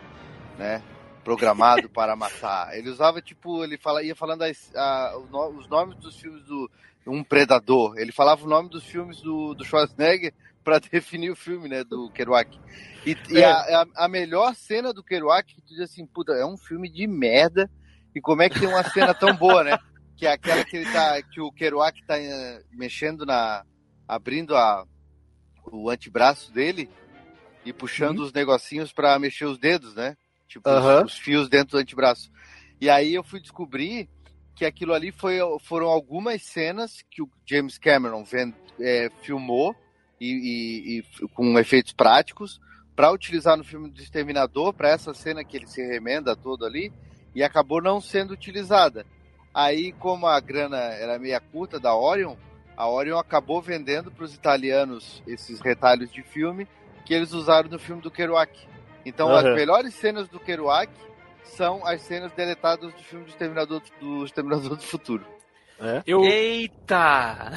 né? 0.58 0.82
Programado 1.24 1.90
para 1.92 2.16
matar. 2.16 2.76
Ele 2.78 2.90
usava, 2.90 3.22
tipo, 3.22 3.64
ele 3.64 3.78
fala, 3.78 4.04
ia 4.04 4.16
falando 4.16 4.44
as- 4.44 4.74
a- 4.76 5.18
os 5.18 5.68
nomes 5.68 5.98
dos 5.98 6.16
filmes 6.20 6.44
do 6.46 6.70
Um 7.08 7.24
Predador. 7.24 7.98
Ele 7.98 8.12
falava 8.12 8.44
o 8.46 8.50
nome 8.50 8.70
dos 8.70 8.84
filmes 8.86 9.22
do, 9.22 9.54
do 9.54 9.64
Schwarzenegger 9.66 10.34
para 10.64 10.80
definir 10.80 11.30
o 11.32 11.36
filme, 11.36 11.68
né? 11.68 11.84
Do 11.84 12.10
Kerouac. 12.12 12.58
E, 13.06 13.18
e 13.30 13.38
É. 13.38 13.46
a, 13.46 13.82
a- 13.82 14.06
a 14.06 14.08
melhor 14.08 14.56
cena 14.56 14.94
do 14.94 15.04
Kerouac, 15.04 15.54
que 15.54 15.62
tu 15.62 15.70
diz 15.70 15.82
assim, 15.82 16.06
puta, 16.06 16.32
é 16.34 16.46
um 16.46 16.58
filme 16.58 16.90
de 16.90 17.06
merda. 17.08 17.70
E 18.16 18.22
como 18.22 18.42
é 18.44 18.50
que 18.50 18.60
tem 18.60 18.70
uma 18.70 18.84
cena 18.90 19.14
tão 19.14 19.36
boa, 19.36 19.64
né? 19.64 19.78
Que 20.16 20.28
é 20.28 20.32
aquela 20.32 20.64
que 20.64 20.78
ele 20.78 20.90
tá. 20.92 21.20
Que 21.24 21.42
o 21.42 21.52
Kerouac 21.52 22.00
tá 22.06 22.18
eh, 22.20 22.62
mexendo 22.72 23.26
na. 23.26 23.66
abrindo 24.08 24.56
a, 24.56 24.86
o 25.66 25.90
antebraço 25.90 26.54
dele 26.54 26.88
e 27.66 27.74
puxando 27.74 28.20
os 28.20 28.32
negocinhos 28.32 28.94
pra 28.94 29.18
mexer 29.18 29.46
os 29.46 29.58
dedos, 29.58 29.96
né? 29.96 30.16
Tipo, 30.54 30.70
os- 30.70 30.76
Aham. 30.76 31.06
os, 31.06 31.18
fios 31.18 31.50
dentro 31.50 31.72
do 31.78 31.82
antebraço. 31.82 32.32
E 32.80 32.90
aí 32.90 33.14
eu 33.16 33.24
fui 33.24 33.40
descobrir 33.40 34.08
que 34.56 34.66
aquilo 34.66 34.94
ali 34.94 35.12
foi, 35.12 35.38
foram 35.62 35.88
algumas 35.88 36.44
cenas 36.44 37.04
que 37.10 37.24
o 37.24 37.30
James 37.44 37.80
Cameron 37.80 38.24
ven- 38.24 38.54
eh, 38.80 39.10
filmou 39.24 39.76
e, 40.22 40.28
e- 40.28 41.00
e 41.00 41.28
com 41.30 41.58
efeitos 41.58 41.92
práticos 41.92 42.62
para 42.96 43.12
utilizar 43.12 43.58
no 43.58 43.64
filme 43.64 43.90
do 43.90 44.00
Exterminador, 44.00 44.72
para 44.74 44.90
essa 44.90 45.12
cena 45.12 45.44
que 45.44 45.58
ele 45.58 45.66
se 45.66 45.82
remenda 45.82 46.36
todo 46.36 46.66
ali, 46.68 46.94
e 47.34 47.42
acabou 47.44 47.82
não 47.82 48.00
sendo 48.00 48.32
utilizada. 48.32 49.04
Aí, 49.52 49.92
como 49.94 50.28
a 50.28 50.40
grana 50.40 50.78
era 50.78 51.18
meia 51.18 51.40
curta 51.40 51.80
da 51.80 51.96
Orion, 51.96 52.36
a 52.78 52.88
Orion 52.88 53.18
acabou 53.18 53.60
vendendo 53.60 54.12
para 54.12 54.24
os 54.26 54.36
italianos 54.36 55.24
esses 55.26 55.60
retalhos 55.60 56.12
de 56.12 56.22
filme 56.22 56.68
que 57.06 57.14
eles 57.16 57.34
usaram 57.34 57.70
no 57.70 57.80
filme 57.80 58.02
do 58.04 58.12
Kerouac. 58.12 58.52
Então, 59.06 59.30
Aham. 59.30 59.50
as 59.50 59.56
melhores 59.56 59.94
cenas 59.96 60.28
do 60.28 60.40
Kerouac 60.40 60.92
são 61.44 61.86
as 61.86 62.02
cenas 62.02 62.32
deletadas 62.32 62.94
do 62.94 63.04
filme 63.04 63.26
do 63.26 63.30
Exterminador 63.30 63.82
do, 64.00 64.26
Exterminador 64.26 64.70
do 64.76 64.84
Futuro. 64.84 65.26
Eu, 66.06 66.24
Eita! 66.24 67.52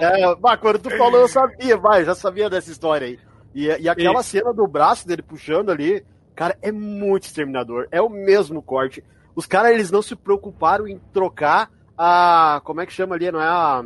É, 0.00 0.34
bah, 0.36 0.56
quando 0.56 0.78
tu 0.78 0.90
falou, 0.98 1.20
eu 1.20 1.28
sabia, 1.28 1.76
vai, 1.76 2.04
já 2.04 2.14
sabia 2.14 2.50
dessa 2.50 2.70
história 2.70 3.06
aí. 3.06 3.18
E, 3.54 3.66
e 3.66 3.88
aquela 3.88 4.22
cena 4.22 4.52
do 4.52 4.66
braço 4.66 5.06
dele 5.06 5.22
puxando 5.22 5.70
ali, 5.70 6.04
cara, 6.34 6.56
é 6.60 6.70
muito 6.70 7.24
exterminador. 7.24 7.88
É 7.90 8.00
o 8.02 8.08
mesmo 8.08 8.62
corte. 8.62 9.02
Os 9.34 9.46
caras, 9.46 9.72
eles 9.72 9.90
não 9.90 10.02
se 10.02 10.14
preocuparam 10.14 10.86
em 10.86 10.98
trocar 11.12 11.70
a. 11.96 12.60
Como 12.64 12.80
é 12.80 12.86
que 12.86 12.92
chama 12.92 13.14
ali? 13.14 13.30
Não 13.30 13.40
é 13.40 13.46
a. 13.46 13.84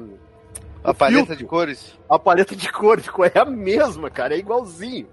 A 0.82 0.93
paleta 0.93 1.18
filtro. 1.18 1.37
de 1.37 1.45
cores. 1.45 1.99
A 2.09 2.18
paleta 2.18 2.55
de 2.55 2.70
cor, 2.70 3.01
de 3.01 3.11
cor 3.11 3.30
é 3.32 3.39
a 3.39 3.45
mesma, 3.47 4.11
cara, 4.11 4.35
é 4.35 4.39
igualzinho. 4.39 5.09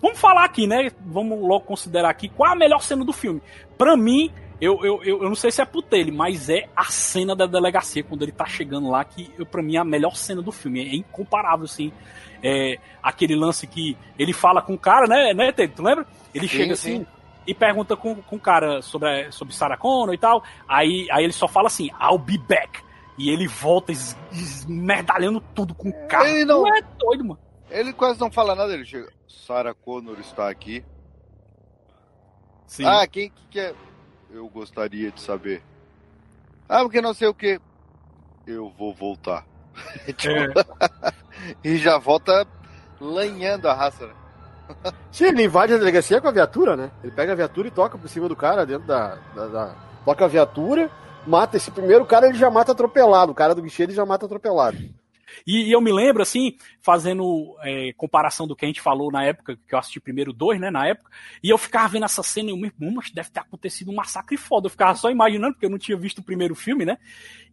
Vamos 0.00 0.18
falar 0.18 0.44
aqui, 0.44 0.66
né? 0.66 0.90
Vamos 1.00 1.40
logo 1.40 1.64
considerar 1.64 2.10
aqui 2.10 2.28
qual 2.28 2.52
a 2.52 2.56
melhor 2.56 2.82
cena 2.82 3.04
do 3.04 3.12
filme. 3.12 3.40
Pra 3.78 3.96
mim, 3.96 4.30
eu, 4.60 4.78
eu, 4.84 5.02
eu, 5.02 5.22
eu 5.22 5.28
não 5.28 5.34
sei 5.34 5.50
se 5.50 5.62
é 5.62 5.64
putele, 5.64 6.10
mas 6.12 6.48
é 6.50 6.68
a 6.76 6.84
cena 6.84 7.34
da 7.34 7.46
delegacia, 7.46 8.02
quando 8.04 8.22
ele 8.22 8.32
tá 8.32 8.44
chegando 8.44 8.90
lá, 8.90 9.02
que 9.04 9.30
eu, 9.38 9.46
pra 9.46 9.62
mim 9.62 9.76
é 9.76 9.78
a 9.80 9.84
melhor 9.84 10.14
cena 10.16 10.42
do 10.42 10.52
filme. 10.52 10.86
É 10.86 10.94
incomparável, 10.94 11.64
assim. 11.64 11.90
É 12.42 12.78
aquele 13.02 13.34
lance 13.34 13.66
que 13.66 13.96
ele 14.18 14.32
fala 14.34 14.60
com 14.60 14.74
o 14.74 14.78
cara, 14.78 15.06
né, 15.06 15.32
né, 15.32 15.50
Ted? 15.52 15.72
Tu 15.74 15.82
lembra? 15.82 16.06
Ele 16.34 16.46
Sim, 16.46 16.56
chega 16.56 16.76
sim. 16.76 16.94
assim 16.96 17.06
e 17.46 17.54
pergunta 17.54 17.94
com, 17.96 18.14
com 18.16 18.36
o 18.36 18.40
cara 18.40 18.80
sobre, 18.82 19.30
sobre 19.30 19.54
Sarah 19.54 19.76
Connor 19.76 20.14
e 20.14 20.18
tal. 20.18 20.42
Aí, 20.68 21.06
aí 21.10 21.24
ele 21.24 21.32
só 21.32 21.48
fala 21.48 21.66
assim, 21.68 21.90
I'll 22.00 22.18
be 22.18 22.36
back. 22.38 22.80
E 23.16 23.30
ele 23.30 23.46
volta 23.46 23.92
es- 23.92 24.16
esmerdalhando 24.32 25.40
tudo 25.54 25.74
com 25.74 25.88
o 25.88 26.08
carro. 26.08 26.26
Ele 26.26 26.44
não- 26.44 26.62
Tu 26.64 26.68
é 26.74 26.80
doido, 26.98 27.24
mano. 27.24 27.40
Ele 27.74 27.92
quase 27.92 28.20
não 28.20 28.30
fala 28.30 28.54
nada, 28.54 28.72
ele 28.72 28.84
chega. 28.84 29.10
Sarah 29.28 29.74
Connor 29.74 30.18
está 30.20 30.48
aqui. 30.48 30.84
Sim. 32.66 32.84
Ah, 32.84 33.06
quem 33.06 33.30
que 33.30 33.46
quer? 33.50 33.74
Eu 34.30 34.48
gostaria 34.48 35.10
de 35.10 35.20
saber. 35.20 35.62
Ah, 36.68 36.80
porque 36.82 37.00
não 37.00 37.12
sei 37.12 37.28
o 37.28 37.34
que. 37.34 37.60
Eu 38.46 38.70
vou 38.70 38.94
voltar. 38.94 39.44
Tipo, 40.16 40.52
e 41.64 41.76
já 41.76 41.98
volta 41.98 42.46
lanhando 43.00 43.68
a 43.68 43.74
raça, 43.74 44.06
né? 44.06 44.14
Sim, 45.10 45.24
ele 45.26 45.42
invade 45.44 45.74
a 45.74 45.76
delegacia 45.78 46.20
com 46.20 46.28
a 46.28 46.32
viatura, 46.32 46.76
né? 46.76 46.90
Ele 47.02 47.12
pega 47.12 47.32
a 47.32 47.36
viatura 47.36 47.68
e 47.68 47.72
toca 47.72 47.98
por 47.98 48.08
cima 48.08 48.28
do 48.28 48.36
cara 48.36 48.64
dentro 48.64 48.86
da. 48.86 49.16
da- 49.34 49.48
da- 49.48 49.76
Toca 50.04 50.24
a 50.26 50.28
viatura, 50.28 50.90
mata 51.26 51.56
esse 51.56 51.70
primeiro 51.70 52.04
cara, 52.06 52.28
ele 52.28 52.36
já 52.38 52.50
mata 52.50 52.72
atropelado. 52.72 53.32
O 53.32 53.34
cara 53.34 53.54
do 53.54 53.62
guichê 53.62 53.82
ele 53.84 53.92
já 53.94 54.04
mata 54.06 54.26
atropelado. 54.26 54.76
E, 55.46 55.68
e 55.68 55.72
eu 55.72 55.80
me 55.80 55.92
lembro, 55.92 56.22
assim, 56.22 56.56
fazendo 56.80 57.56
é, 57.62 57.92
comparação 57.96 58.46
do 58.46 58.54
que 58.54 58.64
a 58.64 58.68
gente 58.68 58.80
falou 58.80 59.10
na 59.10 59.24
época, 59.24 59.56
que 59.68 59.74
eu 59.74 59.78
assisti 59.78 60.00
primeiro 60.00 60.32
dois, 60.32 60.60
né, 60.60 60.70
na 60.70 60.86
época, 60.86 61.10
e 61.42 61.50
eu 61.50 61.58
ficava 61.58 61.88
vendo 61.88 62.04
essa 62.04 62.22
cena 62.22 62.50
e 62.50 62.52
eu, 62.52 62.56
irmão, 62.56 62.94
mas 62.94 63.10
deve 63.10 63.30
ter 63.30 63.40
acontecido 63.40 63.90
um 63.90 63.94
massacre 63.94 64.36
foda. 64.36 64.66
Eu 64.66 64.70
ficava 64.70 64.94
só 64.94 65.10
imaginando, 65.10 65.54
porque 65.54 65.66
eu 65.66 65.70
não 65.70 65.78
tinha 65.78 65.96
visto 65.96 66.18
o 66.18 66.22
primeiro 66.22 66.54
filme, 66.54 66.84
né? 66.84 66.98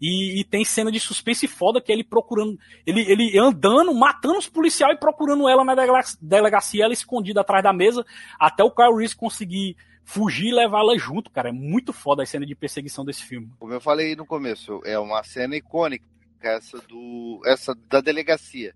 E, 0.01 0.39
e 0.39 0.43
tem 0.43 0.65
cena 0.65 0.91
de 0.91 0.99
suspense 0.99 1.47
foda 1.47 1.81
que 1.81 1.91
é 1.91 1.95
ele 1.95 2.03
procurando, 2.03 2.57
ele, 2.85 3.01
ele 3.01 3.37
andando, 3.37 3.93
matando 3.93 4.39
os 4.39 4.47
policiais 4.47 4.95
e 4.95 4.99
procurando 4.99 5.47
ela 5.47 5.63
na 5.63 5.75
delega- 5.75 6.17
delegacia, 6.21 6.85
ela 6.85 6.93
escondida 6.93 7.41
atrás 7.41 7.63
da 7.63 7.71
mesa, 7.71 8.05
até 8.39 8.63
o 8.63 8.71
Kyle 8.71 8.95
Reese 8.95 9.15
conseguir 9.15 9.75
fugir 10.03 10.47
e 10.47 10.53
levar 10.53 10.79
ela 10.79 10.97
junto, 10.97 11.29
cara. 11.29 11.49
É 11.49 11.51
muito 11.51 11.93
foda 11.93 12.23
a 12.23 12.25
cena 12.25 12.45
de 12.45 12.55
perseguição 12.55 13.05
desse 13.05 13.23
filme. 13.23 13.49
Como 13.59 13.73
eu 13.73 13.79
falei 13.79 14.15
no 14.15 14.25
começo, 14.25 14.81
é 14.83 14.97
uma 14.97 15.23
cena 15.23 15.55
icônica 15.55 16.03
essa 16.49 16.77
do 16.79 17.41
essa 17.45 17.75
da 17.89 18.01
delegacia, 18.01 18.73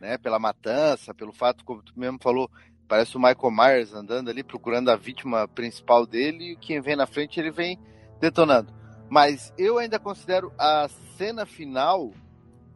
né? 0.00 0.18
Pela 0.18 0.38
matança, 0.38 1.14
pelo 1.14 1.32
fato, 1.32 1.64
como 1.64 1.82
tu 1.82 1.92
mesmo 1.98 2.18
falou, 2.22 2.50
parece 2.86 3.16
o 3.16 3.20
Michael 3.20 3.50
Myers 3.50 3.92
andando 3.92 4.30
ali 4.30 4.42
procurando 4.42 4.90
a 4.90 4.96
vítima 4.96 5.46
principal 5.48 6.06
dele 6.06 6.52
e 6.52 6.56
quem 6.56 6.80
vem 6.80 6.96
na 6.96 7.06
frente 7.06 7.38
ele 7.38 7.50
vem 7.50 7.78
detonando. 8.20 8.72
Mas 9.10 9.52
eu 9.56 9.78
ainda 9.78 9.98
considero 9.98 10.52
a 10.58 10.88
cena 11.16 11.46
final 11.46 12.12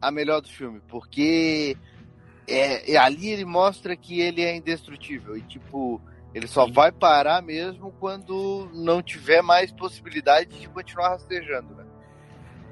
a 0.01 0.11
melhor 0.11 0.41
do 0.41 0.49
filme, 0.49 0.81
porque 0.87 1.77
é, 2.47 2.93
é 2.93 2.97
ali 2.97 3.29
ele 3.29 3.45
mostra 3.45 3.95
que 3.95 4.19
ele 4.19 4.41
é 4.41 4.55
indestrutível 4.55 5.37
e 5.37 5.41
tipo 5.41 6.01
ele 6.33 6.47
só 6.47 6.65
vai 6.65 6.91
parar 6.91 7.41
mesmo 7.41 7.91
quando 7.99 8.69
não 8.73 9.01
tiver 9.01 9.41
mais 9.41 9.71
possibilidade 9.71 10.59
de 10.59 10.67
continuar 10.67 11.09
rastejando, 11.09 11.75
né? 11.75 11.82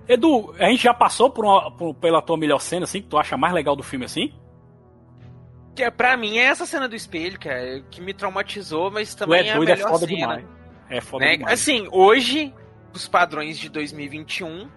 Edu, 0.07 0.53
a 0.59 0.65
gente 0.69 0.83
já 0.83 0.93
passou 0.93 1.29
por 1.29 1.45
uma- 1.45 1.71
por- 1.71 1.93
pela 1.95 2.21
tua 2.21 2.37
melhor 2.37 2.59
cena, 2.59 2.83
assim, 2.85 3.01
que 3.01 3.07
tu 3.07 3.17
acha 3.17 3.37
mais 3.37 3.53
legal 3.53 3.75
do 3.75 3.83
filme, 3.83 4.05
assim? 4.05 4.33
Que 5.75 5.83
é, 5.83 5.91
pra 5.91 6.17
mim 6.17 6.37
é 6.37 6.43
essa 6.43 6.65
cena 6.65 6.87
do 6.87 6.95
espelho, 6.95 7.39
cara, 7.39 7.81
que 7.89 8.01
me 8.01 8.13
traumatizou, 8.13 8.91
mas 8.91 9.15
Tu 9.15 9.19
também 9.19 9.41
é 9.41 9.47
é 9.47 9.51
a 9.53 9.55
doido, 9.55 9.69
é 9.69 9.75
melhor 9.75 9.89
foda 9.89 10.05
cena. 10.07 10.17
demais. 10.19 10.45
É 10.89 11.01
foda 11.01 11.25
né? 11.25 11.37
demais. 11.37 11.53
Assim, 11.61 11.87
hoje, 11.91 12.53
os 12.93 13.07
padrões 13.07 13.57
de 13.57 13.69
2021, 13.69 14.67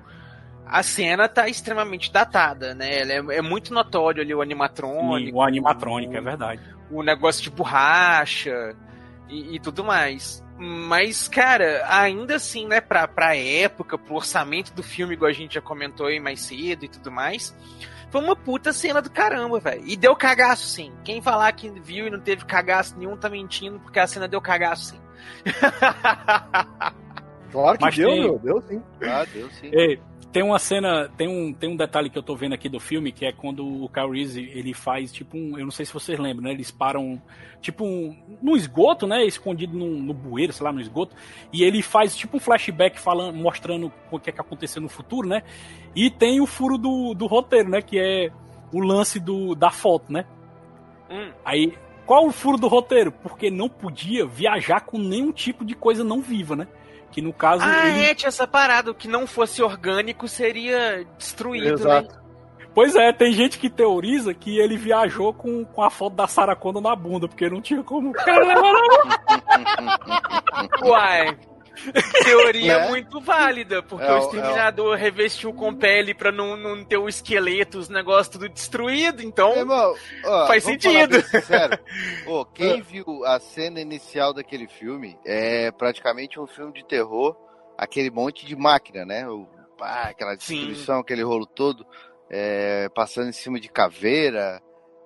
a 0.66 0.82
cena 0.84 1.28
tá 1.28 1.48
extremamente 1.48 2.12
datada, 2.12 2.74
né? 2.74 3.00
Ela 3.00 3.12
é, 3.32 3.38
é 3.38 3.42
muito 3.42 3.74
notório 3.74 4.22
ali 4.22 4.32
o 4.32 4.40
animatrônico. 4.40 5.30
Sim, 5.30 5.34
o 5.34 5.42
animatrônico, 5.42 6.16
é 6.16 6.20
verdade. 6.20 6.62
o 6.90 7.02
negócio 7.02 7.42
de 7.42 7.50
borracha 7.50 8.76
e, 9.28 9.56
e 9.56 9.58
tudo 9.58 9.82
mais. 9.82 10.43
Mas, 10.58 11.26
cara, 11.26 11.84
ainda 11.88 12.36
assim, 12.36 12.66
né, 12.66 12.80
pra, 12.80 13.08
pra 13.08 13.36
época, 13.36 13.98
pro 13.98 14.14
orçamento 14.14 14.72
do 14.72 14.82
filme, 14.82 15.14
igual 15.14 15.28
a 15.30 15.34
gente 15.34 15.54
já 15.54 15.60
comentou 15.60 16.06
aí 16.06 16.20
mais 16.20 16.40
cedo 16.42 16.84
e 16.84 16.88
tudo 16.88 17.10
mais, 17.10 17.52
foi 18.10 18.20
uma 18.22 18.36
puta 18.36 18.72
cena 18.72 19.02
do 19.02 19.10
caramba, 19.10 19.58
velho. 19.58 19.82
E 19.84 19.96
deu 19.96 20.14
cagaço, 20.14 20.66
sim. 20.68 20.92
Quem 21.04 21.20
falar 21.20 21.50
que 21.52 21.68
viu 21.68 22.06
e 22.06 22.10
não 22.10 22.20
teve 22.20 22.44
cagaço 22.44 22.96
nenhum 22.96 23.16
tá 23.16 23.28
mentindo, 23.28 23.80
porque 23.80 23.98
a 23.98 24.06
cena 24.06 24.28
deu 24.28 24.40
cagaço, 24.40 24.90
sim. 24.94 25.00
Claro 27.50 27.78
que 27.78 27.84
Mas 27.84 27.94
deu, 27.96 28.08
tem- 28.10 28.20
meu, 28.22 28.38
deu 28.38 28.60
sim. 28.62 28.82
Ah, 29.02 29.24
Deus 29.32 29.52
sim. 29.54 29.70
Ei, 29.72 30.00
tem 30.34 30.42
uma 30.42 30.58
cena, 30.58 31.08
tem 31.16 31.28
um, 31.28 31.52
tem 31.52 31.70
um 31.70 31.76
detalhe 31.76 32.10
que 32.10 32.18
eu 32.18 32.22
tô 32.22 32.34
vendo 32.34 32.54
aqui 32.54 32.68
do 32.68 32.80
filme, 32.80 33.12
que 33.12 33.24
é 33.24 33.30
quando 33.30 33.84
o 33.84 33.88
Kyle 33.88 34.10
Reese, 34.10 34.50
ele 34.52 34.74
faz 34.74 35.12
tipo 35.12 35.36
um, 35.36 35.56
eu 35.56 35.62
não 35.62 35.70
sei 35.70 35.86
se 35.86 35.94
vocês 35.94 36.18
lembram, 36.18 36.42
né? 36.42 36.50
Eles 36.50 36.72
param, 36.72 37.22
tipo 37.60 37.84
um, 37.84 38.16
no 38.42 38.56
esgoto, 38.56 39.06
né? 39.06 39.24
Escondido 39.24 39.78
no, 39.78 39.86
no 39.86 40.12
bueiro, 40.12 40.52
sei 40.52 40.64
lá, 40.64 40.72
no 40.72 40.80
esgoto, 40.80 41.14
e 41.52 41.62
ele 41.62 41.82
faz 41.82 42.16
tipo 42.16 42.38
um 42.38 42.40
flashback 42.40 42.98
falando, 42.98 43.36
mostrando 43.36 43.92
o 44.10 44.18
que 44.18 44.28
é 44.28 44.32
que 44.32 44.40
aconteceu 44.40 44.82
no 44.82 44.88
futuro, 44.88 45.28
né? 45.28 45.44
E 45.94 46.10
tem 46.10 46.40
o 46.40 46.46
furo 46.46 46.76
do, 46.76 47.14
do 47.14 47.26
roteiro, 47.26 47.70
né? 47.70 47.80
Que 47.80 48.00
é 48.00 48.32
o 48.72 48.80
lance 48.80 49.20
do, 49.20 49.54
da 49.54 49.70
foto, 49.70 50.12
né? 50.12 50.26
Hum, 51.08 51.30
Aí, 51.44 51.74
qual 52.04 52.26
o 52.26 52.32
furo 52.32 52.58
do 52.58 52.66
roteiro? 52.66 53.12
Porque 53.12 53.52
não 53.52 53.68
podia 53.68 54.26
viajar 54.26 54.80
com 54.80 54.98
nenhum 54.98 55.30
tipo 55.30 55.64
de 55.64 55.76
coisa 55.76 56.02
não 56.02 56.20
viva, 56.20 56.56
né? 56.56 56.66
Que 57.14 57.22
no 57.22 57.32
caso. 57.32 57.64
Ah, 57.64 57.90
ele... 57.90 58.06
é, 58.06 58.14
tinha 58.14 58.26
essa 58.26 58.44
parada. 58.44 58.90
O 58.90 58.94
que 58.94 59.06
não 59.06 59.24
fosse 59.24 59.62
orgânico 59.62 60.26
seria 60.26 61.06
destruído, 61.16 61.74
Exato. 61.74 62.12
né? 62.12 62.18
Pois 62.74 62.96
é, 62.96 63.12
tem 63.12 63.30
gente 63.30 63.56
que 63.56 63.70
teoriza 63.70 64.34
que 64.34 64.58
ele 64.58 64.76
viajou 64.76 65.32
com, 65.32 65.64
com 65.64 65.80
a 65.80 65.90
foto 65.90 66.16
da 66.16 66.26
Sarah 66.26 66.56
Connor 66.56 66.82
na 66.82 66.96
bunda, 66.96 67.28
porque 67.28 67.48
não 67.48 67.62
tinha 67.62 67.84
como. 67.84 68.12
Uai. 70.82 71.38
Teoria 72.24 72.78
Né? 72.80 72.88
muito 72.88 73.20
válida, 73.20 73.82
porque 73.82 74.04
É 74.04 74.12
o 74.12 74.16
o- 74.16 74.18
exterminador 74.20 74.96
revestiu 74.96 75.52
com 75.52 75.74
pele 75.74 76.14
pra 76.14 76.30
não, 76.32 76.56
não 76.56 76.84
ter 76.84 76.96
o 76.96 77.08
esqueleto, 77.08 77.78
os 77.78 77.88
negócios 77.88 78.28
tudo 78.28 78.48
destruído, 78.48 79.22
então. 79.22 79.56
Irmão, 79.56 79.94
ó, 80.24 80.46
Faz 80.46 80.64
sentido. 80.64 81.16
Ô, 82.26 82.44
quem 82.44 82.80
viu 82.82 83.24
a 83.24 83.38
cena 83.40 83.80
inicial 83.80 84.32
daquele 84.32 84.66
filme 84.68 85.18
é 85.24 85.70
praticamente 85.72 86.38
um 86.40 86.46
filme 86.46 86.72
de 86.72 86.84
terror, 86.86 87.36
aquele 87.76 88.10
monte 88.10 88.46
de 88.46 88.56
máquina, 88.56 89.04
né? 89.04 89.28
O, 89.28 89.46
pá, 89.76 90.04
aquela 90.10 90.36
Sim. 90.38 90.54
destruição, 90.56 91.00
aquele 91.00 91.22
rolo 91.22 91.46
todo, 91.46 91.84
é, 92.30 92.88
passando 92.94 93.28
em 93.28 93.32
cima 93.32 93.58
de 93.60 93.68
caveira. 93.68 94.60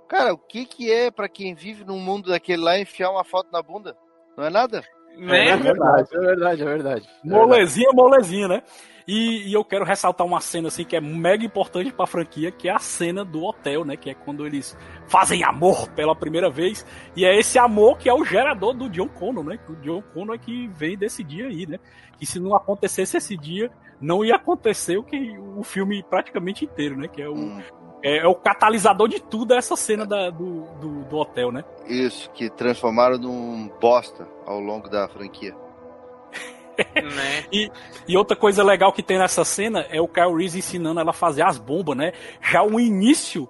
Cara, 0.09 0.33
o 0.33 0.39
que 0.39 0.65
que 0.65 0.91
é 0.93 1.11
pra 1.11 1.29
quem 1.29 1.55
vive 1.55 1.85
num 1.85 1.99
mundo 1.99 2.31
daquele 2.31 2.63
lá 2.63 2.79
enfiar 2.79 3.11
uma 3.11 3.25
foto 3.25 3.51
na 3.53 3.61
bunda? 3.63 3.97
Não 4.37 4.45
é 4.45 4.51
nada? 4.51 4.83
Né? 5.19 5.49
É 5.49 5.57
verdade, 5.57 6.09
é 6.13 6.19
verdade, 6.19 6.63
é 6.63 6.65
verdade. 6.65 6.65
É 6.65 6.65
verdade. 6.65 7.09
Molezinha, 7.25 7.91
molezinha, 7.93 8.49
né? 8.49 8.63
E, 9.07 9.49
e 9.49 9.53
eu 9.55 9.65
quero 9.65 9.87
ressaltar 9.87 10.27
uma 10.27 10.39
cena 10.39 10.69
assim 10.69 10.85
que 10.85 10.95
é 10.95 11.01
mega 11.01 11.43
importante 11.43 11.91
pra 11.91 12.07
franquia, 12.07 12.53
que 12.53 12.69
é 12.69 12.73
a 12.73 12.79
cena 12.79 13.25
do 13.25 13.43
hotel, 13.43 13.83
né? 13.83 13.97
Que 13.97 14.11
é 14.11 14.15
quando 14.15 14.47
eles 14.47 14.77
fazem 15.07 15.43
amor 15.43 15.89
pela 15.93 16.15
primeira 16.15 16.51
vez. 16.51 16.85
E 17.17 17.25
é 17.25 17.35
esse 17.37 17.59
amor 17.59 17.97
que 17.97 18.09
é 18.09 18.13
o 18.13 18.23
gerador 18.23 18.75
do 18.75 18.89
John 18.91 19.09
Connor, 19.09 19.43
né? 19.43 19.57
Que 19.57 19.73
o 19.73 19.77
John 19.77 20.03
Connor 20.13 20.35
é 20.35 20.39
que 20.39 20.69
vem 20.69 20.97
desse 20.97 21.25
dia 21.25 21.47
aí, 21.47 21.67
né? 21.67 21.79
E 22.21 22.27
se 22.27 22.39
não 22.39 22.55
acontecesse 22.55 23.17
esse 23.17 23.35
dia, 23.35 23.71
não 23.99 24.23
ia 24.23 24.37
acontecer 24.37 24.99
o 24.99 25.03
que 25.03 25.39
o 25.39 25.63
filme 25.63 26.03
praticamente 26.03 26.67
inteiro, 26.67 26.97
né? 26.97 27.09
Que 27.09 27.23
é 27.23 27.29
o, 27.29 27.35
Hum, 27.35 27.63
é, 28.03 28.19
é 28.19 28.27
o 28.27 28.35
catalisador 28.35 29.09
de 29.09 29.21
tudo 29.21 29.55
essa 29.55 29.77
cena 29.77 30.07
da- 30.07 30.31
do, 30.31 30.63
do, 30.81 31.05
do 31.05 31.17
hotel, 31.17 31.51
né? 31.53 31.65
isso, 31.87 32.31
que 32.33 32.51
transformaram 32.51 33.19
num 33.19 33.69
bosta 33.81 34.29
ao 34.47 34.61
longo 34.61 34.89
da 34.89 35.09
franquia. 35.09 35.55
né? 36.95 37.45
E 38.07 38.17
outra 38.17 38.37
coisa 38.37 38.63
legal 38.63 38.93
que 38.93 39.03
tem 39.03 39.19
nessa 39.19 39.45
cena 39.45 39.81
é 39.91 40.01
o 40.01 40.07
Kyle 40.09 40.35
Reese 40.37 40.59
ensinando 40.59 41.01
ela 41.01 41.11
a 41.11 41.15
fazer 41.15 41.43
as 41.43 41.59
bombas, 41.59 41.97
né? 41.97 42.13
Já 42.41 42.63
o 42.63 42.79
início, 42.79 43.49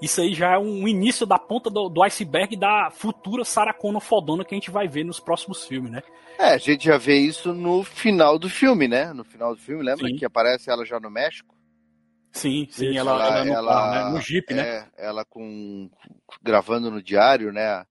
isso 0.00 0.20
aí 0.20 0.32
já 0.32 0.54
é 0.54 0.58
um 0.58 0.88
início 0.88 1.26
da 1.26 1.38
ponta 1.38 1.68
do, 1.68 1.88
do 1.88 2.02
iceberg 2.02 2.56
da 2.56 2.90
futura 2.90 3.44
Sarah 3.44 3.74
Connor 3.74 4.00
fodona 4.00 4.44
que 4.44 4.54
a 4.54 4.56
gente 4.58 4.70
vai 4.70 4.88
ver 4.88 5.04
nos 5.04 5.20
próximos 5.20 5.66
filmes, 5.66 5.90
né? 5.92 6.02
É, 6.38 6.54
a 6.54 6.58
gente 6.58 6.86
já 6.86 6.96
vê 6.96 7.16
isso 7.16 7.52
no 7.52 7.82
final 7.84 8.38
do 8.38 8.48
filme, 8.48 8.88
né? 8.88 9.12
No 9.12 9.24
final 9.24 9.54
do 9.54 9.60
filme, 9.60 9.84
lembra 9.84 10.08
Sim. 10.08 10.16
que 10.16 10.24
aparece 10.24 10.70
ela 10.70 10.86
já 10.86 10.98
no 10.98 11.10
México? 11.10 11.54
Sim, 12.32 12.66
sim, 12.70 12.90
Isso, 12.90 12.98
ela, 12.98 13.42
ela, 13.42 13.44
no, 13.44 13.66
carro, 13.66 13.90
né? 13.90 14.10
no 14.14 14.20
Jeep, 14.20 14.54
né? 14.54 14.62
é, 14.96 15.06
Ela 15.06 15.24
com 15.24 15.90
gravando 16.42 16.90
no 16.90 17.02
diário, 17.02 17.52
né, 17.52 17.66
a, 17.66 17.86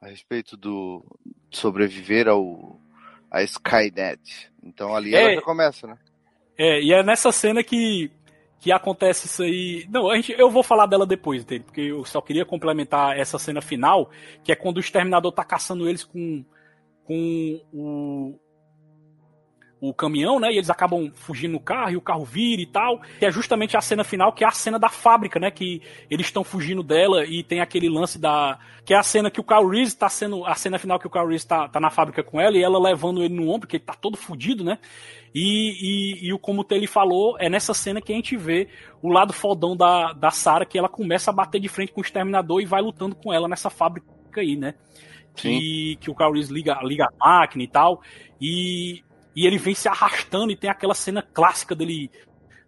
a 0.00 0.06
respeito 0.06 0.56
do 0.56 1.04
sobreviver 1.50 2.28
ao 2.28 2.78
a 3.30 3.42
Skynet. 3.42 4.50
Então 4.62 4.94
ali 4.94 5.14
É. 5.14 5.22
ela 5.22 5.34
já 5.34 5.42
começa, 5.42 5.86
né? 5.86 5.98
É, 6.58 6.80
e 6.82 6.92
é 6.92 7.02
nessa 7.02 7.32
cena 7.32 7.62
que, 7.64 8.10
que 8.60 8.70
acontece 8.70 9.26
isso 9.26 9.42
aí. 9.42 9.86
Não, 9.88 10.10
a 10.10 10.16
gente, 10.16 10.32
eu 10.32 10.50
vou 10.50 10.62
falar 10.62 10.86
dela 10.86 11.06
depois, 11.06 11.44
dele, 11.44 11.64
porque 11.64 11.80
eu 11.80 12.04
só 12.04 12.20
queria 12.20 12.44
complementar 12.44 13.18
essa 13.18 13.38
cena 13.38 13.60
final, 13.60 14.10
que 14.44 14.52
é 14.52 14.56
quando 14.56 14.76
o 14.76 14.80
exterminador 14.80 15.32
tá 15.32 15.44
caçando 15.44 15.88
eles 15.88 16.04
com, 16.04 16.44
com 17.04 17.60
o, 17.72 18.38
o 19.80 19.94
caminhão, 19.94 20.38
né? 20.38 20.52
E 20.52 20.56
eles 20.56 20.68
acabam 20.68 21.10
fugindo 21.14 21.52
no 21.52 21.60
carro 21.60 21.92
e 21.92 21.96
o 21.96 22.00
carro 22.02 22.24
vira 22.24 22.60
e 22.60 22.66
tal. 22.66 23.00
Que 23.18 23.24
é 23.24 23.32
justamente 23.32 23.76
a 23.76 23.80
cena 23.80 24.04
final, 24.04 24.32
que 24.32 24.44
é 24.44 24.46
a 24.46 24.50
cena 24.50 24.78
da 24.78 24.90
fábrica, 24.90 25.40
né? 25.40 25.50
Que 25.50 25.80
eles 26.10 26.26
estão 26.26 26.44
fugindo 26.44 26.82
dela 26.82 27.24
e 27.24 27.42
tem 27.42 27.60
aquele 27.60 27.88
lance 27.88 28.18
da. 28.18 28.58
Que 28.84 28.92
é 28.92 28.96
a 28.98 29.02
cena 29.02 29.30
que 29.30 29.40
o 29.40 29.44
Carl 29.44 29.66
Reese 29.66 29.96
tá 29.96 30.08
sendo. 30.08 30.44
A 30.44 30.54
cena 30.54 30.78
final 30.78 30.98
que 30.98 31.06
o 31.06 31.10
Carl 31.10 31.28
Reese 31.28 31.46
tá, 31.46 31.66
tá 31.66 31.80
na 31.80 31.88
fábrica 31.88 32.22
com 32.22 32.38
ela 32.38 32.58
e 32.58 32.62
ela 32.62 32.78
levando 32.78 33.22
ele 33.22 33.34
no 33.34 33.48
ombro, 33.48 33.60
porque 33.60 33.76
ele 33.76 33.84
tá 33.84 33.94
todo 33.94 34.18
fudido, 34.18 34.62
né? 34.62 34.78
E, 35.34 36.20
e, 36.22 36.28
e 36.28 36.32
o 36.32 36.38
como 36.38 36.60
o 36.60 36.64
Telly 36.64 36.86
falou, 36.86 37.36
é 37.38 37.48
nessa 37.48 37.72
cena 37.72 38.00
que 38.02 38.12
a 38.12 38.16
gente 38.16 38.36
vê 38.36 38.68
o 39.00 39.08
lado 39.08 39.32
fodão 39.32 39.76
da, 39.76 40.12
da 40.12 40.30
Sarah, 40.30 40.66
que 40.66 40.76
ela 40.76 40.88
começa 40.88 41.30
a 41.30 41.34
bater 41.34 41.60
de 41.60 41.68
frente 41.68 41.92
com 41.92 42.00
o 42.00 42.04
exterminador 42.04 42.60
e 42.60 42.66
vai 42.66 42.82
lutando 42.82 43.14
com 43.14 43.32
ela 43.32 43.48
nessa 43.48 43.70
fábrica 43.70 44.06
aí, 44.36 44.56
né? 44.56 44.74
Que, 45.34 45.96
que 46.00 46.10
o 46.10 46.14
Carl 46.14 46.32
Reese 46.32 46.52
liga, 46.52 46.78
liga 46.82 47.06
a 47.06 47.26
máquina 47.26 47.62
e 47.62 47.68
tal. 47.68 48.02
E, 48.40 49.02
e 49.34 49.46
ele 49.46 49.58
vem 49.58 49.74
se 49.74 49.88
arrastando 49.88 50.50
e 50.52 50.56
tem 50.56 50.68
aquela 50.70 50.94
cena 50.94 51.22
clássica 51.22 51.74
dele 51.74 52.10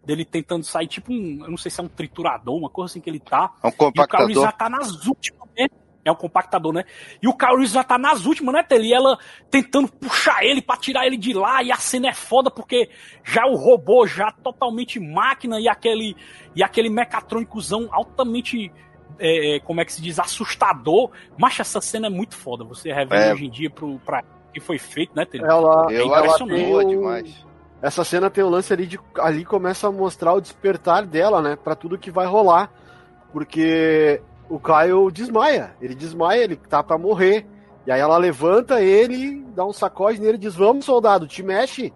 dele 0.05 0.25
tentando 0.25 0.65
sair, 0.65 0.89
tipo 0.89 1.13
um, 1.13 1.45
eu 1.45 1.51
não 1.51 1.57
sei 1.57 1.71
se 1.71 1.81
é 1.81 1.85
um 1.85 1.89
triturador, 1.89 2.57
uma 2.57 2.69
coisa 2.69 2.91
assim 2.91 3.01
que 3.01 3.09
ele 3.09 3.21
tá. 3.21 3.53
É 3.63 3.69
um 3.69 3.71
E 3.71 3.73
o 3.73 3.77
Carl 4.09 4.27
Reese 4.27 4.41
compactador. 4.41 4.43
já 4.43 4.51
tá 4.53 4.69
nas 4.69 5.07
últimas, 5.07 5.49
né? 5.57 5.67
É 6.05 6.11
um 6.11 6.17
compactador, 6.17 6.73
né? 6.73 6.85
E 7.23 7.29
o 7.29 7.33
Carl 7.33 7.57
Reese 7.57 7.75
já 7.75 7.85
tá 7.85 7.97
nas 7.97 8.27
últimas, 8.27 8.53
né, 8.53 8.65
Telly? 8.65 8.89
E 8.89 8.93
ela 8.93 9.17
tentando 9.49 9.87
puxar 9.87 10.43
ele 10.45 10.61
pra 10.61 10.77
tirar 10.77 11.07
ele 11.07 11.17
de 11.17 11.33
lá. 11.33 11.63
E 11.63 11.71
a 11.71 11.77
cena 11.77 12.09
é 12.09 12.13
foda 12.13 12.51
porque 12.51 12.91
já 13.23 13.47
o 13.47 13.55
robô, 13.55 14.05
já 14.05 14.33
totalmente 14.33 14.99
máquina 14.99 15.61
e 15.61 15.69
aquele, 15.69 16.17
e 16.57 16.65
aquele 16.65 16.91
mecatrônicozão 16.91 17.89
altamente, 17.93 18.73
é, 19.21 19.55
é, 19.55 19.61
como 19.61 19.81
é 19.81 19.85
que 19.85 19.93
se 19.93 20.03
diz, 20.03 20.19
assustador. 20.19 21.13
Mas 21.39 21.61
essa 21.61 21.81
cena 21.81 22.09
é 22.09 22.11
muito 22.11 22.35
foda. 22.35 22.65
Você 22.65 22.93
revê 22.93 23.15
É. 23.29 23.33
hoje 23.33 23.45
em 23.47 23.51
dia 23.51 23.71
pro, 23.71 24.01
pra 24.01 24.25
que 24.53 24.61
foi 24.61 24.79
feito, 24.79 25.15
né, 25.17 25.25
Telly? 25.25 25.45
Ela, 25.45 25.87
Eu 25.91 26.15
ela 26.15 26.37
tem 26.39 26.75
o- 26.75 26.83
demais. 26.85 27.47
Essa 27.81 28.05
cena 28.05 28.31
tem 28.31 28.45
o 28.45 28.49
lance 28.49 28.73
ali 28.73 28.87
de. 28.87 28.99
Ali 29.19 29.45
começa 29.45 29.89
a 29.89 29.93
mostrar 29.93 30.33
o 30.35 30.41
despertar 30.41 31.05
dela, 31.05 31.43
né? 31.43 31.57
Pra 31.57 31.75
tudo 31.75 31.99
que 31.99 32.11
vai 32.13 32.27
rolar. 32.27 32.71
Porque 33.33 34.21
o 34.49 34.59
Kyle 34.61 35.11
desmaia. 35.13 35.75
Ele 35.81 35.95
desmaia, 35.95 36.45
ele 36.45 36.57
tá 36.57 36.83
pra 36.83 36.97
morrer. 36.99 37.47
E 37.87 37.91
aí 37.91 38.01
ela 38.01 38.17
levanta 38.17 38.81
ele, 38.81 39.45
dá 39.55 39.65
um 39.67 39.73
sacode 39.73 40.21
nele 40.21 40.35
e 40.37 40.39
diz: 40.41 40.55
Vamos, 40.55 40.85
soldado, 40.85 41.27
te 41.27 41.43
mexe. 41.43 41.93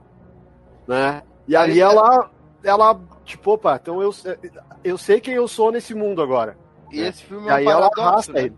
Né? 0.89 1.23
E 1.47 1.55
ali 1.55 1.73
Aí, 1.75 1.81
ela. 1.81 2.31
Ela, 2.65 2.99
tipo, 3.25 3.53
opa, 3.53 3.79
então 3.81 4.03
eu, 4.03 4.11
eu 4.83 4.99
sei 4.99 5.21
quem 5.21 5.35
eu 5.35 5.47
sou 5.47 5.71
nesse 5.71 5.95
mundo 5.95 6.21
agora. 6.21 6.59
E 6.91 7.01
esse 7.01 7.23
filme 7.23 7.47
E 7.47 7.49
é 7.49 7.53
um 7.53 7.55
aí 7.55 7.65
ela 7.67 7.81
paradoxo, 7.91 8.01
arrasta 8.03 8.33
né? 8.33 8.41
ele. 8.41 8.57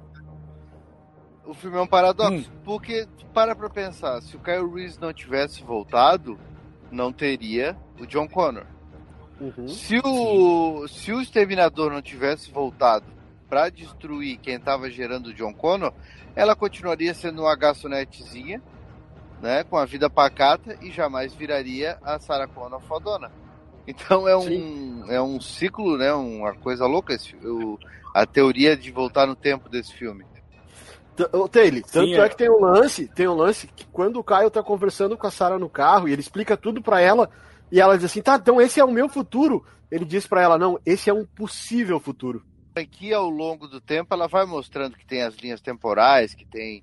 O 1.48 1.54
filme 1.54 1.78
é 1.78 1.80
um 1.80 1.86
paradoxo, 1.86 2.50
Hum. 2.50 2.60
porque 2.62 3.08
para 3.32 3.56
pra 3.56 3.70
pensar, 3.70 4.20
se 4.20 4.36
o 4.36 4.38
Kyle 4.38 4.70
Reese 4.70 5.00
não 5.00 5.14
tivesse 5.14 5.62
voltado, 5.64 6.38
não 6.90 7.10
teria 7.10 7.74
o 7.98 8.06
John 8.06 8.28
Connor. 8.28 8.66
Uhum. 9.40 9.66
Se 9.66 9.98
o, 10.04 10.86
se 10.88 11.10
o 11.10 11.22
Exterminador 11.22 11.90
não 11.90 12.02
tivesse 12.02 12.50
voltado 12.50 13.06
para 13.48 13.70
destruir 13.70 14.36
quem 14.36 14.56
estava 14.56 14.90
gerando 14.90 15.28
o 15.28 15.34
John 15.34 15.54
Connor, 15.54 15.94
ela 16.36 16.54
continuaria 16.54 17.14
sendo 17.14 17.40
uma 17.40 17.56
garçonetezinha, 17.56 18.60
né, 19.40 19.64
com 19.64 19.78
a 19.78 19.86
vida 19.86 20.10
pacata 20.10 20.76
e 20.82 20.90
jamais 20.90 21.32
viraria 21.32 21.96
a 22.02 22.18
Sarah 22.18 22.46
Connor 22.46 22.80
fodona. 22.82 23.32
Então 23.86 24.28
é 24.28 24.36
um, 24.36 25.10
é 25.10 25.22
um 25.22 25.40
ciclo, 25.40 25.96
né, 25.96 26.12
uma 26.12 26.52
coisa 26.52 26.84
louca 26.86 27.14
esse, 27.14 27.34
o, 27.36 27.78
a 28.14 28.26
teoria 28.26 28.76
de 28.76 28.92
voltar 28.92 29.26
no 29.26 29.34
tempo 29.34 29.66
desse 29.70 29.94
filme. 29.94 30.26
Taylor, 31.48 31.82
tanto 31.90 32.14
é. 32.14 32.18
é. 32.18 32.28
que 32.28 32.36
tem 32.36 32.50
um 32.50 32.60
lance, 32.60 33.08
tem 33.08 33.28
um 33.28 33.34
lance 33.34 33.66
que 33.66 33.86
quando 33.86 34.18
o 34.18 34.24
Caio 34.24 34.50
tá 34.50 34.62
conversando 34.62 35.16
com 35.16 35.26
a 35.26 35.30
Sarah 35.30 35.58
no 35.58 35.68
carro 35.68 36.08
e 36.08 36.12
ele 36.12 36.20
explica 36.20 36.56
tudo 36.56 36.80
pra 36.82 37.00
ela, 37.00 37.28
e 37.70 37.80
ela 37.80 37.96
diz 37.96 38.04
assim, 38.04 38.22
tá, 38.22 38.36
então 38.36 38.60
esse 38.60 38.80
é 38.80 38.84
o 38.84 38.90
meu 38.90 39.08
futuro. 39.08 39.64
Ele 39.90 40.04
diz 40.04 40.26
pra 40.26 40.42
ela, 40.42 40.58
não, 40.58 40.78
esse 40.84 41.08
é 41.08 41.14
um 41.14 41.24
possível 41.24 41.98
futuro. 41.98 42.44
Aqui 42.76 43.12
ao 43.12 43.28
longo 43.28 43.66
do 43.66 43.80
tempo 43.80 44.12
ela 44.14 44.28
vai 44.28 44.44
mostrando 44.46 44.96
que 44.96 45.06
tem 45.06 45.22
as 45.22 45.34
linhas 45.36 45.60
temporais, 45.60 46.34
que 46.34 46.44
tem 46.44 46.82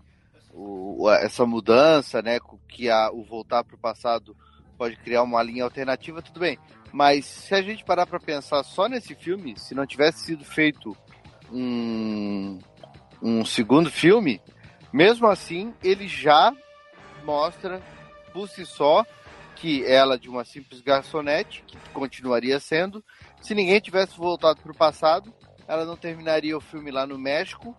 o- 0.54 1.10
essa 1.10 1.46
mudança, 1.46 2.22
né, 2.22 2.40
que 2.68 2.90
a, 2.90 3.12
o 3.12 3.24
voltar 3.24 3.64
para 3.64 3.76
o 3.76 3.80
passado 3.80 4.36
pode 4.78 4.96
criar 4.98 5.24
uma 5.24 5.42
linha 5.44 5.64
alternativa, 5.64 6.22
tudo 6.22 6.40
bem. 6.40 6.58
Mas 6.92 7.26
se 7.26 7.54
a 7.54 7.62
gente 7.62 7.84
parar 7.84 8.06
para 8.06 8.20
pensar 8.20 8.64
só 8.64 8.88
nesse 8.88 9.16
filme, 9.16 9.58
se 9.58 9.76
não 9.76 9.86
tivesse 9.86 10.26
sido 10.26 10.44
feito 10.44 10.96
um, 11.52 12.60
um 13.26 13.44
segundo 13.44 13.90
filme, 13.90 14.40
mesmo 14.94 15.28
assim 15.28 15.74
ele 15.84 16.08
já 16.08 16.54
mostra 17.24 17.82
por 18.32 18.48
si 18.48 18.66
só 18.66 19.04
que 19.56 19.84
ela 19.84 20.20
de 20.20 20.30
uma 20.30 20.46
simples 20.46 20.80
garçonete, 20.82 21.64
que 21.66 21.78
continuaria 21.92 22.60
sendo, 22.60 23.04
se 23.42 23.56
ninguém 23.56 23.80
tivesse 23.80 24.16
voltado 24.16 24.62
para 24.62 24.72
o 24.72 24.76
passado, 24.76 25.34
ela 25.68 25.86
não 25.86 25.98
terminaria 25.98 26.56
o 26.56 26.62
filme 26.62 26.92
lá 26.92 27.08
no 27.08 27.18
México, 27.18 27.76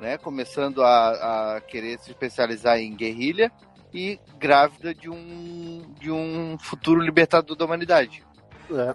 né, 0.00 0.18
começando 0.18 0.82
a, 0.82 1.56
a 1.56 1.60
querer 1.60 1.98
se 1.98 2.10
especializar 2.10 2.78
em 2.78 2.96
guerrilha 2.96 3.52
e 3.94 4.18
grávida 4.36 4.92
de 4.92 5.08
um 5.08 5.94
de 5.98 6.10
um 6.10 6.58
futuro 6.58 7.00
libertador 7.00 7.56
da 7.56 7.64
humanidade. 7.64 8.24
É. 8.70 8.94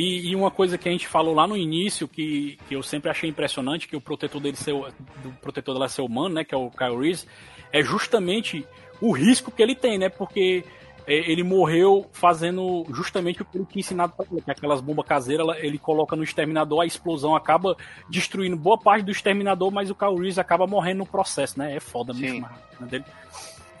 E, 0.00 0.30
e 0.30 0.36
uma 0.36 0.50
coisa 0.50 0.78
que 0.78 0.88
a 0.88 0.92
gente 0.92 1.06
falou 1.06 1.34
lá 1.34 1.46
no 1.46 1.56
início, 1.56 2.08
que, 2.08 2.58
que 2.68 2.74
eu 2.74 2.82
sempre 2.82 3.10
achei 3.10 3.28
impressionante, 3.28 3.86
que 3.88 3.96
o 3.96 4.00
protetor 4.00 4.40
dele 4.40 4.56
ser, 4.56 4.72
o- 4.72 4.86
do 5.22 5.30
protetor 5.42 5.74
dela 5.74 5.88
ser 5.88 6.02
humano, 6.02 6.36
né, 6.36 6.44
que 6.44 6.54
é 6.54 6.58
o 6.58 6.70
Kyle 6.70 6.96
Reese, 6.96 7.26
é 7.72 7.82
justamente 7.82 8.64
o 9.00 9.12
risco 9.12 9.50
que 9.50 9.62
ele 9.62 9.74
tem, 9.74 9.98
né, 9.98 10.08
porque 10.08 10.64
é, 11.06 11.14
ele 11.30 11.42
morreu 11.42 12.06
fazendo 12.12 12.86
justamente 12.92 13.42
o 13.42 13.44
que 13.44 13.56
ele 13.58 13.66
tinha 13.66 13.80
ensinado 13.80 14.12
pra 14.16 14.24
ele, 14.30 14.40
que 14.42 14.50
aquelas 14.50 14.80
bombas 14.80 15.06
caseiras, 15.06 15.46
ele 15.58 15.78
coloca 15.78 16.14
no 16.16 16.22
exterminador, 16.22 16.80
a 16.82 16.86
explosão 16.86 17.34
acaba 17.34 17.76
destruindo 18.08 18.56
boa 18.56 18.78
parte 18.78 19.04
do 19.04 19.10
exterminador, 19.10 19.70
mas 19.70 19.90
o 19.90 19.94
Kyle 19.94 20.16
Reese 20.16 20.40
acaba 20.40 20.66
morrendo 20.66 20.98
no 20.98 21.06
processo, 21.06 21.58
né? 21.58 21.74
É 21.76 21.80
foda 21.80 22.12
mesmo. 22.14 22.46
Dele. 22.88 23.04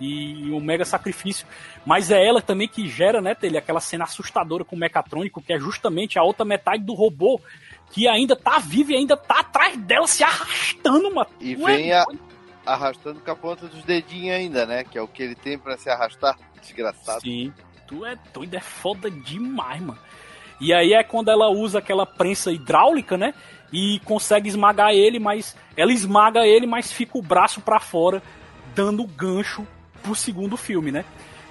E 0.00 0.50
um 0.50 0.60
mega 0.60 0.84
sacrifício. 0.84 1.46
Mas 1.84 2.10
é 2.10 2.26
ela 2.26 2.40
também 2.40 2.66
que 2.66 2.88
gera, 2.88 3.20
né, 3.20 3.34
Tele, 3.34 3.58
aquela 3.58 3.80
cena 3.80 4.04
assustadora 4.04 4.64
com 4.64 4.74
o 4.74 4.78
mecatrônico, 4.78 5.42
que 5.42 5.52
é 5.52 5.58
justamente 5.58 6.18
a 6.18 6.22
outra 6.22 6.44
metade 6.44 6.82
do 6.82 6.94
robô 6.94 7.40
que 7.92 8.08
ainda 8.08 8.36
tá 8.36 8.58
vivo 8.58 8.92
e 8.92 8.96
ainda 8.96 9.16
tá 9.16 9.40
atrás 9.40 9.76
dela 9.76 10.06
se 10.06 10.22
arrastando, 10.22 11.12
mano. 11.14 11.28
E 11.40 11.54
vem 11.54 11.92
a, 11.92 12.04
arrastando 12.64 13.20
com 13.20 13.30
a 13.30 13.36
ponta 13.36 13.66
dos 13.66 13.82
dedinhos 13.82 14.36
ainda, 14.36 14.64
né? 14.64 14.84
Que 14.84 14.96
é 14.96 15.02
o 15.02 15.08
que 15.08 15.22
ele 15.22 15.34
tem 15.34 15.58
para 15.58 15.76
se 15.76 15.90
arrastar. 15.90 16.38
Desgraçado. 16.60 17.20
Sim, 17.20 17.52
tu 17.86 18.06
é 18.06 18.16
doido, 18.32 18.54
é 18.54 18.60
foda 18.60 19.10
demais, 19.10 19.80
mano. 19.80 19.98
E 20.60 20.72
aí 20.74 20.92
é 20.92 21.02
quando 21.02 21.30
ela 21.30 21.48
usa 21.48 21.78
aquela 21.78 22.04
prensa 22.06 22.52
hidráulica, 22.52 23.16
né? 23.16 23.34
E 23.72 24.00
consegue 24.04 24.48
esmagar 24.48 24.90
ele, 24.90 25.18
mas 25.18 25.56
ela 25.76 25.92
esmaga 25.92 26.46
ele, 26.46 26.66
mas 26.66 26.92
fica 26.92 27.18
o 27.18 27.22
braço 27.22 27.60
para 27.60 27.80
fora, 27.80 28.22
dando 28.74 29.06
gancho 29.06 29.66
pro 30.02 30.14
segundo 30.14 30.56
filme, 30.56 30.90
né? 30.90 31.04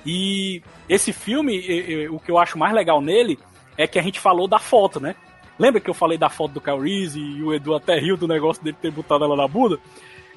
E 0.05 0.61
esse 0.87 1.11
filme, 1.11 2.07
o 2.09 2.19
que 2.19 2.31
eu 2.31 2.37
acho 2.37 2.57
mais 2.57 2.73
legal 2.73 3.01
nele 3.01 3.37
é 3.77 3.87
que 3.87 3.99
a 3.99 4.01
gente 4.01 4.19
falou 4.19 4.47
da 4.47 4.59
foto, 4.59 4.99
né? 4.99 5.15
Lembra 5.57 5.81
que 5.81 5.89
eu 5.89 5.93
falei 5.93 6.17
da 6.17 6.29
foto 6.29 6.53
do 6.53 6.61
Kyle 6.61 6.79
Reese 6.79 7.19
e 7.19 7.43
o 7.43 7.53
Edu 7.53 7.75
até 7.75 7.99
riu 7.99 8.15
do 8.15 8.27
negócio 8.27 8.63
dele 8.63 8.77
ter 8.81 8.91
botado 8.91 9.25
ela 9.25 9.35
na 9.35 9.47
Buda? 9.47 9.77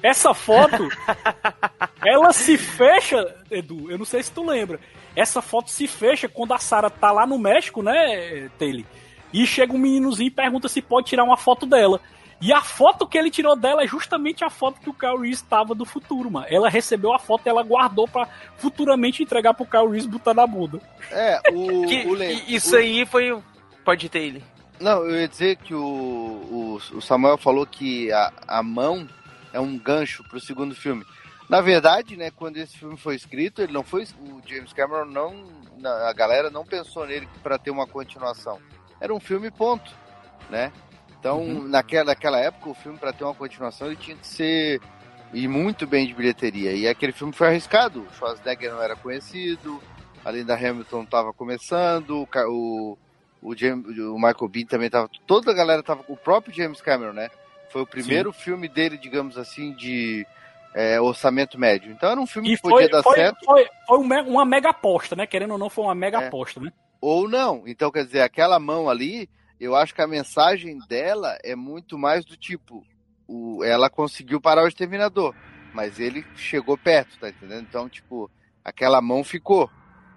Essa 0.01 0.33
foto, 0.33 0.89
ela 2.05 2.33
se 2.33 2.57
fecha, 2.57 3.33
Edu, 3.49 3.89
eu 3.89 3.97
não 3.97 4.05
sei 4.05 4.21
se 4.21 4.31
tu 4.31 4.45
lembra. 4.45 4.81
Essa 5.15 5.41
foto 5.41 5.71
se 5.71 5.87
fecha 5.87 6.27
quando 6.27 6.53
a 6.53 6.57
Sarah 6.57 6.89
tá 6.89 7.09
lá 7.11 7.25
no 7.25 7.39
México, 7.39 7.81
né, 7.81 8.49
Taylor? 8.59 8.83
E 9.31 9.47
chega 9.47 9.73
um 9.73 9.77
meninozinho 9.77 10.27
e 10.27 10.31
pergunta 10.31 10.67
se 10.67 10.81
pode 10.81 11.07
tirar 11.07 11.23
uma 11.23 11.37
foto 11.37 11.65
dela. 11.65 12.01
E 12.43 12.51
a 12.51 12.61
foto 12.61 13.07
que 13.07 13.17
ele 13.17 13.31
tirou 13.31 13.55
dela 13.55 13.83
é 13.83 13.87
justamente 13.87 14.43
a 14.43 14.49
foto 14.49 14.81
que 14.81 14.89
o 14.89 14.93
Kyle 14.93 15.17
Reese 15.17 15.41
estava 15.41 15.73
do 15.73 15.85
futuro, 15.85 16.29
mano. 16.29 16.45
Ela 16.49 16.67
recebeu 16.67 17.13
a 17.13 17.17
foto 17.17 17.45
e 17.45 17.49
ela 17.49 17.63
guardou 17.63 18.05
para 18.05 18.27
futuramente 18.57 19.23
entregar 19.23 19.53
pro 19.53 19.65
Kyle 19.65 19.87
Reese 19.87 20.09
botar 20.09 20.33
na 20.33 20.45
bunda. 20.45 20.81
É, 21.09 21.39
o. 21.53 21.85
Que, 21.87 22.05
o 22.05 22.21
isso 22.49 22.75
o... 22.75 22.79
aí 22.79 23.05
foi. 23.05 23.41
Pode 23.85 24.09
ter 24.09 24.19
ele. 24.19 24.43
Não, 24.77 25.05
eu 25.05 25.21
ia 25.21 25.27
dizer 25.27 25.55
que 25.55 25.73
o, 25.73 25.79
o, 25.79 26.81
o 26.97 27.01
Samuel 27.01 27.37
falou 27.37 27.65
que 27.65 28.11
a, 28.11 28.33
a 28.45 28.61
mão 28.61 29.07
é 29.53 29.59
um 29.59 29.77
gancho 29.77 30.21
para 30.25 30.37
o 30.37 30.41
segundo 30.41 30.75
filme. 30.75 31.05
Na 31.49 31.61
verdade, 31.61 32.17
né, 32.17 32.29
quando 32.29 32.57
esse 32.57 32.77
filme 32.77 32.97
foi 32.97 33.15
escrito, 33.15 33.61
ele 33.61 33.71
não 33.71 33.83
foi 33.83 34.03
o 34.19 34.41
James 34.45 34.73
Cameron 34.73 35.05
não 35.05 35.63
a 35.85 36.13
galera 36.13 36.49
não 36.49 36.65
pensou 36.65 37.05
nele 37.05 37.27
para 37.41 37.57
ter 37.57 37.71
uma 37.71 37.87
continuação. 37.87 38.59
Era 38.99 39.13
um 39.13 39.19
filme 39.19 39.51
ponto, 39.51 39.91
né? 40.49 40.71
Então, 41.23 41.39
uhum. 41.39 41.69
naquela, 41.69 42.03
naquela 42.03 42.37
época, 42.37 42.69
o 42.69 42.73
filme 42.73 42.97
para 42.97 43.13
ter 43.13 43.23
uma 43.23 43.33
continuação, 43.33 43.87
ele 43.87 43.95
tinha 43.95 44.17
que 44.17 44.27
ser 44.27 44.81
e 45.33 45.47
muito 45.47 45.87
bem 45.87 46.05
de 46.05 46.13
bilheteria. 46.13 46.73
E 46.73 46.85
aquele 46.85 47.13
filme 47.13 47.31
foi 47.31 47.47
arriscado. 47.47 48.01
O 48.01 48.13
Schwarzenegger 48.13 48.73
não 48.73 48.81
era 48.81 48.93
conhecido, 48.93 49.81
a 50.25 50.29
Linda 50.29 50.53
Hamilton 50.53 51.03
estava 51.03 51.31
começando, 51.31 52.27
o, 52.49 52.97
o, 53.41 53.55
James, 53.55 53.97
o 53.99 54.15
Michael 54.15 54.49
Bean 54.49 54.65
também 54.65 54.87
estava. 54.87 55.09
Toda 55.25 55.51
a 55.51 55.53
galera 55.53 55.79
estava. 55.79 56.03
O 56.09 56.17
próprio 56.17 56.53
James 56.53 56.81
Cameron, 56.81 57.13
né? 57.13 57.29
Foi 57.69 57.83
o 57.83 57.87
primeiro 57.87 58.33
Sim. 58.33 58.39
filme 58.39 58.67
dele, 58.67 58.97
digamos 58.97 59.37
assim, 59.37 59.71
de 59.71 60.27
é, 60.75 60.99
orçamento 60.99 61.57
médio. 61.57 61.89
Então 61.89 62.11
era 62.11 62.19
um 62.19 62.27
filme 62.27 62.51
e 62.51 62.57
que 62.57 62.61
podia 62.63 62.89
dar 62.89 63.01
foi, 63.01 63.15
certo. 63.15 63.45
Foi, 63.45 63.65
foi 63.87 63.97
uma 63.97 64.43
mega 64.43 64.71
aposta, 64.71 65.15
né? 65.15 65.25
Querendo 65.25 65.51
ou 65.51 65.57
não, 65.57 65.69
foi 65.69 65.85
uma 65.85 65.95
mega 65.95 66.21
é. 66.21 66.27
aposta, 66.27 66.59
né? 66.59 66.69
Ou 66.99 67.29
não. 67.29 67.63
Então, 67.65 67.89
quer 67.89 68.03
dizer, 68.03 68.19
aquela 68.23 68.59
mão 68.59 68.89
ali, 68.89 69.29
eu 69.59 69.75
acho 69.75 69.93
que 69.93 70.01
a 70.01 70.07
mensagem 70.07 70.77
dela 70.87 71.37
é 71.43 71.55
muito 71.55 71.97
mais 71.97 72.25
do 72.25 72.35
tipo: 72.35 72.85
o, 73.27 73.63
ela 73.63 73.89
conseguiu 73.89 74.41
parar 74.41 74.63
o 74.63 74.67
exterminador, 74.67 75.35
mas 75.73 75.99
ele 75.99 76.25
chegou 76.35 76.77
perto, 76.77 77.17
tá 77.19 77.29
entendendo? 77.29 77.65
Então, 77.67 77.89
tipo, 77.89 78.29
aquela 78.63 79.01
mão 79.01 79.23
ficou. 79.23 79.69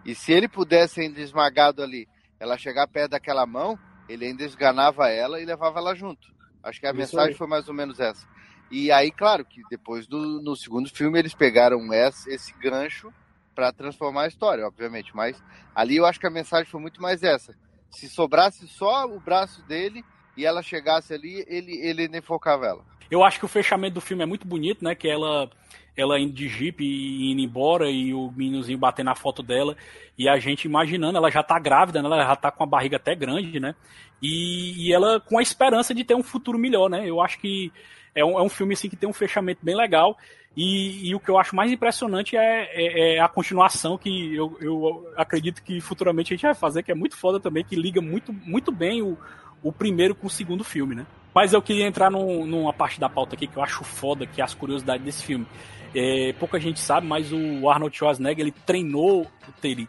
E 0.05 0.15
se 0.15 0.33
ele 0.33 0.49
pudesse 0.49 1.01
ainda 1.01 1.21
esmagado 1.21 1.83
ali, 1.83 2.09
ela 2.39 2.57
chegar 2.59 2.87
perto 2.87 3.13
daquela 3.13 3.47
mão, 3.47 3.79
ele 4.09 4.27
ainda 4.27 4.45
esganava 4.45 5.09
ela 5.09 5.41
e 5.41 5.45
levava 5.45 5.79
ela 5.79 5.95
junto. 5.95 6.35
Acho 6.63 6.81
que 6.81 6.87
a 6.87 6.91
Isso 6.91 6.99
mensagem 6.99 7.31
aí. 7.31 7.35
foi 7.35 7.47
mais 7.47 7.69
ou 7.69 7.75
menos 7.75 7.99
essa. 8.01 8.27
E 8.71 8.91
aí, 8.91 9.11
claro, 9.11 9.45
que 9.45 9.63
depois 9.71 10.07
do 10.07 10.41
no 10.43 10.57
segundo 10.57 10.89
filme 10.91 11.19
eles 11.19 11.35
pegaram 11.35 11.93
esse, 11.93 12.31
esse 12.31 12.53
gancho 12.59 13.13
para 13.55 13.73
transformar 13.73 14.23
a 14.23 14.29
história, 14.29 14.67
obviamente. 14.67 15.15
Mas 15.15 15.41
ali 15.75 15.97
eu 15.97 16.07
acho 16.07 16.19
que 16.21 16.27
a 16.27 16.31
mensagem 16.31 16.71
foi 16.71 16.81
muito 16.81 17.01
mais 17.01 17.23
essa. 17.23 17.57
Se 17.97 18.11
sobrasse 18.11 18.69
só 18.69 19.07
o 19.07 19.19
braço 19.19 19.63
dele 19.67 20.05
e 20.37 20.45
ela 20.45 20.63
chegasse 20.63 21.15
ali, 21.15 21.43
ele, 21.49 21.73
ele 21.79 22.09
nem 22.09 22.21
focava 22.21 22.67
ela. 22.67 22.85
Eu 23.11 23.25
acho 23.25 23.39
que 23.39 23.47
o 23.47 23.49
fechamento 23.49 23.95
do 23.95 24.03
filme 24.03 24.23
é 24.23 24.27
muito 24.27 24.47
bonito, 24.47 24.85
né? 24.85 24.95
Que 24.95 25.09
ela 25.09 25.49
ela 25.97 26.21
indo 26.21 26.35
de 26.35 26.47
jipe 26.47 26.85
e 26.85 27.33
indo 27.33 27.41
embora 27.41 27.91
e 27.91 28.13
o 28.13 28.31
meninozinho 28.37 28.77
batendo 28.77 29.07
na 29.07 29.15
foto 29.15 29.43
dela 29.43 29.75
e 30.19 30.29
a 30.29 30.39
gente 30.39 30.67
imaginando, 30.67 31.17
ela 31.17 31.31
já 31.31 31.43
tá 31.43 31.59
grávida, 31.59 32.03
né? 32.03 32.07
ela 32.07 32.23
já 32.23 32.37
tá 32.37 32.51
com 32.51 32.63
a 32.63 32.67
barriga 32.67 32.99
até 32.99 33.15
grande, 33.15 33.59
né? 33.59 33.75
E, 34.21 34.89
e 34.89 34.93
ela 34.93 35.19
com 35.19 35.39
a 35.39 35.43
esperança 35.43 35.95
de 35.95 36.05
ter 36.05 36.15
um 36.15 36.23
futuro 36.23 36.59
melhor, 36.59 36.91
né? 36.91 37.09
Eu 37.09 37.23
acho 37.23 37.39
que 37.39 37.73
é 38.17 38.25
um, 38.25 38.39
é 38.39 38.43
um 38.43 38.49
filme 38.49 38.75
assim 38.75 38.89
que 38.89 38.97
tem 38.97 39.09
um 39.09 39.13
fechamento 39.13 39.61
bem 39.63 39.77
legal 39.77 40.17
e, 40.57 41.11
e 41.11 41.15
o 41.15 41.21
que 41.21 41.29
eu 41.29 41.39
acho 41.39 41.55
mais 41.55 41.71
impressionante 41.71 42.35
é, 42.35 42.71
é, 42.73 43.17
é 43.17 43.21
a 43.21 43.29
continuação 43.29 43.99
que 43.99 44.35
eu, 44.35 44.57
eu, 44.59 45.13
acredito 45.15 45.63
que 45.63 45.81
futuramente 45.83 46.33
a 46.33 46.37
gente 46.37 46.47
vai 46.47 46.55
fazer, 46.55 46.83
que 46.83 46.91
é 46.91 46.95
muito 46.95 47.15
foda 47.15 47.39
também, 47.39 47.63
que 47.63 47.77
liga 47.77 48.01
muito, 48.01 48.33
muito 48.33 48.73
bem 48.73 49.03
o, 49.03 49.19
o 49.63 49.71
primeiro 49.71 50.15
com 50.15 50.27
o 50.27 50.31
segundo 50.31 50.65
filme, 50.65 50.95
né? 50.95 51.07
Mas 51.35 51.53
eu 51.53 51.61
queria 51.61 51.87
entrar 51.87 52.11
num, 52.11 52.47
numa 52.47 52.73
parte 52.73 52.99
da 52.99 53.11
pauta 53.11 53.35
aqui 53.35 53.47
que 53.47 53.59
eu 53.59 53.63
acho 53.63 53.85
foda, 53.85 54.27
que 54.27 54.41
é 54.41 54.45
as 54.45 54.55
curiosidades 54.55 55.05
desse 55.05 55.23
filme. 55.23 55.47
É, 55.95 56.33
pouca 56.39 56.59
gente 56.59 56.81
sabe, 56.81 57.07
mas 57.07 57.31
o 57.31 57.69
Arnold 57.69 57.95
Schwarzenegger 57.95 58.47
ele 58.47 58.55
treinou 58.65 59.27
ele, 59.63 59.87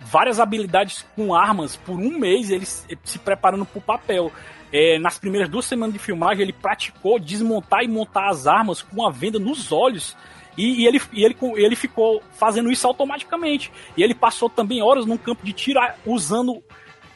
várias 0.00 0.40
habilidades 0.40 1.04
com 1.14 1.34
armas 1.34 1.76
por 1.76 1.98
um 1.98 2.18
mês, 2.18 2.50
ele 2.50 2.64
se 2.64 3.18
preparando 3.18 3.66
para 3.66 3.78
o 3.78 3.82
papel. 3.82 4.32
É, 4.72 4.98
nas 4.98 5.18
primeiras 5.18 5.48
duas 5.48 5.64
semanas 5.64 5.92
de 5.92 5.98
filmagem, 5.98 6.42
ele 6.42 6.52
praticou 6.52 7.18
desmontar 7.18 7.82
e 7.82 7.88
montar 7.88 8.28
as 8.28 8.46
armas 8.46 8.82
com 8.82 9.06
a 9.06 9.10
venda 9.10 9.38
nos 9.38 9.70
olhos. 9.72 10.16
E, 10.56 10.82
e, 10.82 10.86
ele, 10.86 11.00
e 11.12 11.24
ele, 11.24 11.36
ele 11.56 11.76
ficou 11.76 12.22
fazendo 12.32 12.70
isso 12.70 12.86
automaticamente. 12.86 13.70
E 13.96 14.02
ele 14.02 14.14
passou 14.14 14.48
também 14.48 14.82
horas 14.82 15.06
num 15.06 15.16
campo 15.16 15.44
de 15.44 15.52
tiro 15.52 15.80
usando 16.04 16.62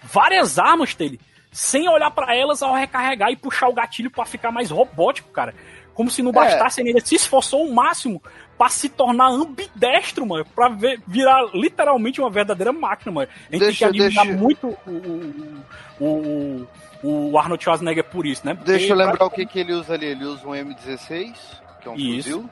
várias 0.03 0.59
armas 0.59 0.95
dele 0.95 1.21
sem 1.53 1.89
olhar 1.89 2.11
para 2.11 2.35
elas 2.35 2.63
ao 2.63 2.75
recarregar 2.75 3.31
e 3.31 3.37
puxar 3.37 3.69
o 3.69 3.75
gatilho 3.75 4.11
para 4.11 4.25
ficar 4.25 4.51
mais 4.51 4.71
robótico, 4.71 5.31
cara. 5.31 5.55
Como 5.95 6.11
se 6.11 6.23
não 6.23 6.33
bastasse, 6.33 6.81
é. 6.81 6.89
ele 6.89 7.01
se 7.01 7.17
esforçou 7.17 7.67
o 7.67 7.75
máximo 7.75 8.23
para 8.57 8.69
se 8.69 8.89
tornar 8.89 9.29
ambidestro, 9.29 10.25
mano, 10.25 10.47
pra 10.55 10.69
ver, 10.69 11.03
virar 11.07 11.51
literalmente 11.53 12.21
uma 12.21 12.31
verdadeira 12.31 12.73
máquina, 12.73 13.13
mano. 13.13 13.29
A 13.49 13.53
gente 13.53 13.65
deixa, 13.65 13.85
tem 13.87 13.95
que 13.95 14.03
admirar 14.03 14.27
deixa... 14.27 14.41
muito 14.41 14.69
o, 14.87 14.91
o, 16.01 16.05
o, 16.05 16.69
o, 17.03 17.39
Arnold 17.39 17.63
Schwarzenegger 17.63 18.05
por 18.05 18.27
isso, 18.27 18.45
né? 18.45 18.55
Porque 18.55 18.71
deixa 18.71 18.93
eu 18.93 18.97
lembrar 18.97 19.25
o 19.25 19.31
que, 19.31 19.47
que 19.47 19.59
ele 19.59 19.73
usa 19.73 19.95
ali. 19.95 20.07
Ele 20.07 20.25
usa 20.25 20.47
um 20.47 20.53
M16, 20.53 21.35
que 21.81 21.89
é 21.89 21.91
um 21.91 21.97
isso. 21.97 22.31
fuzil. 22.31 22.51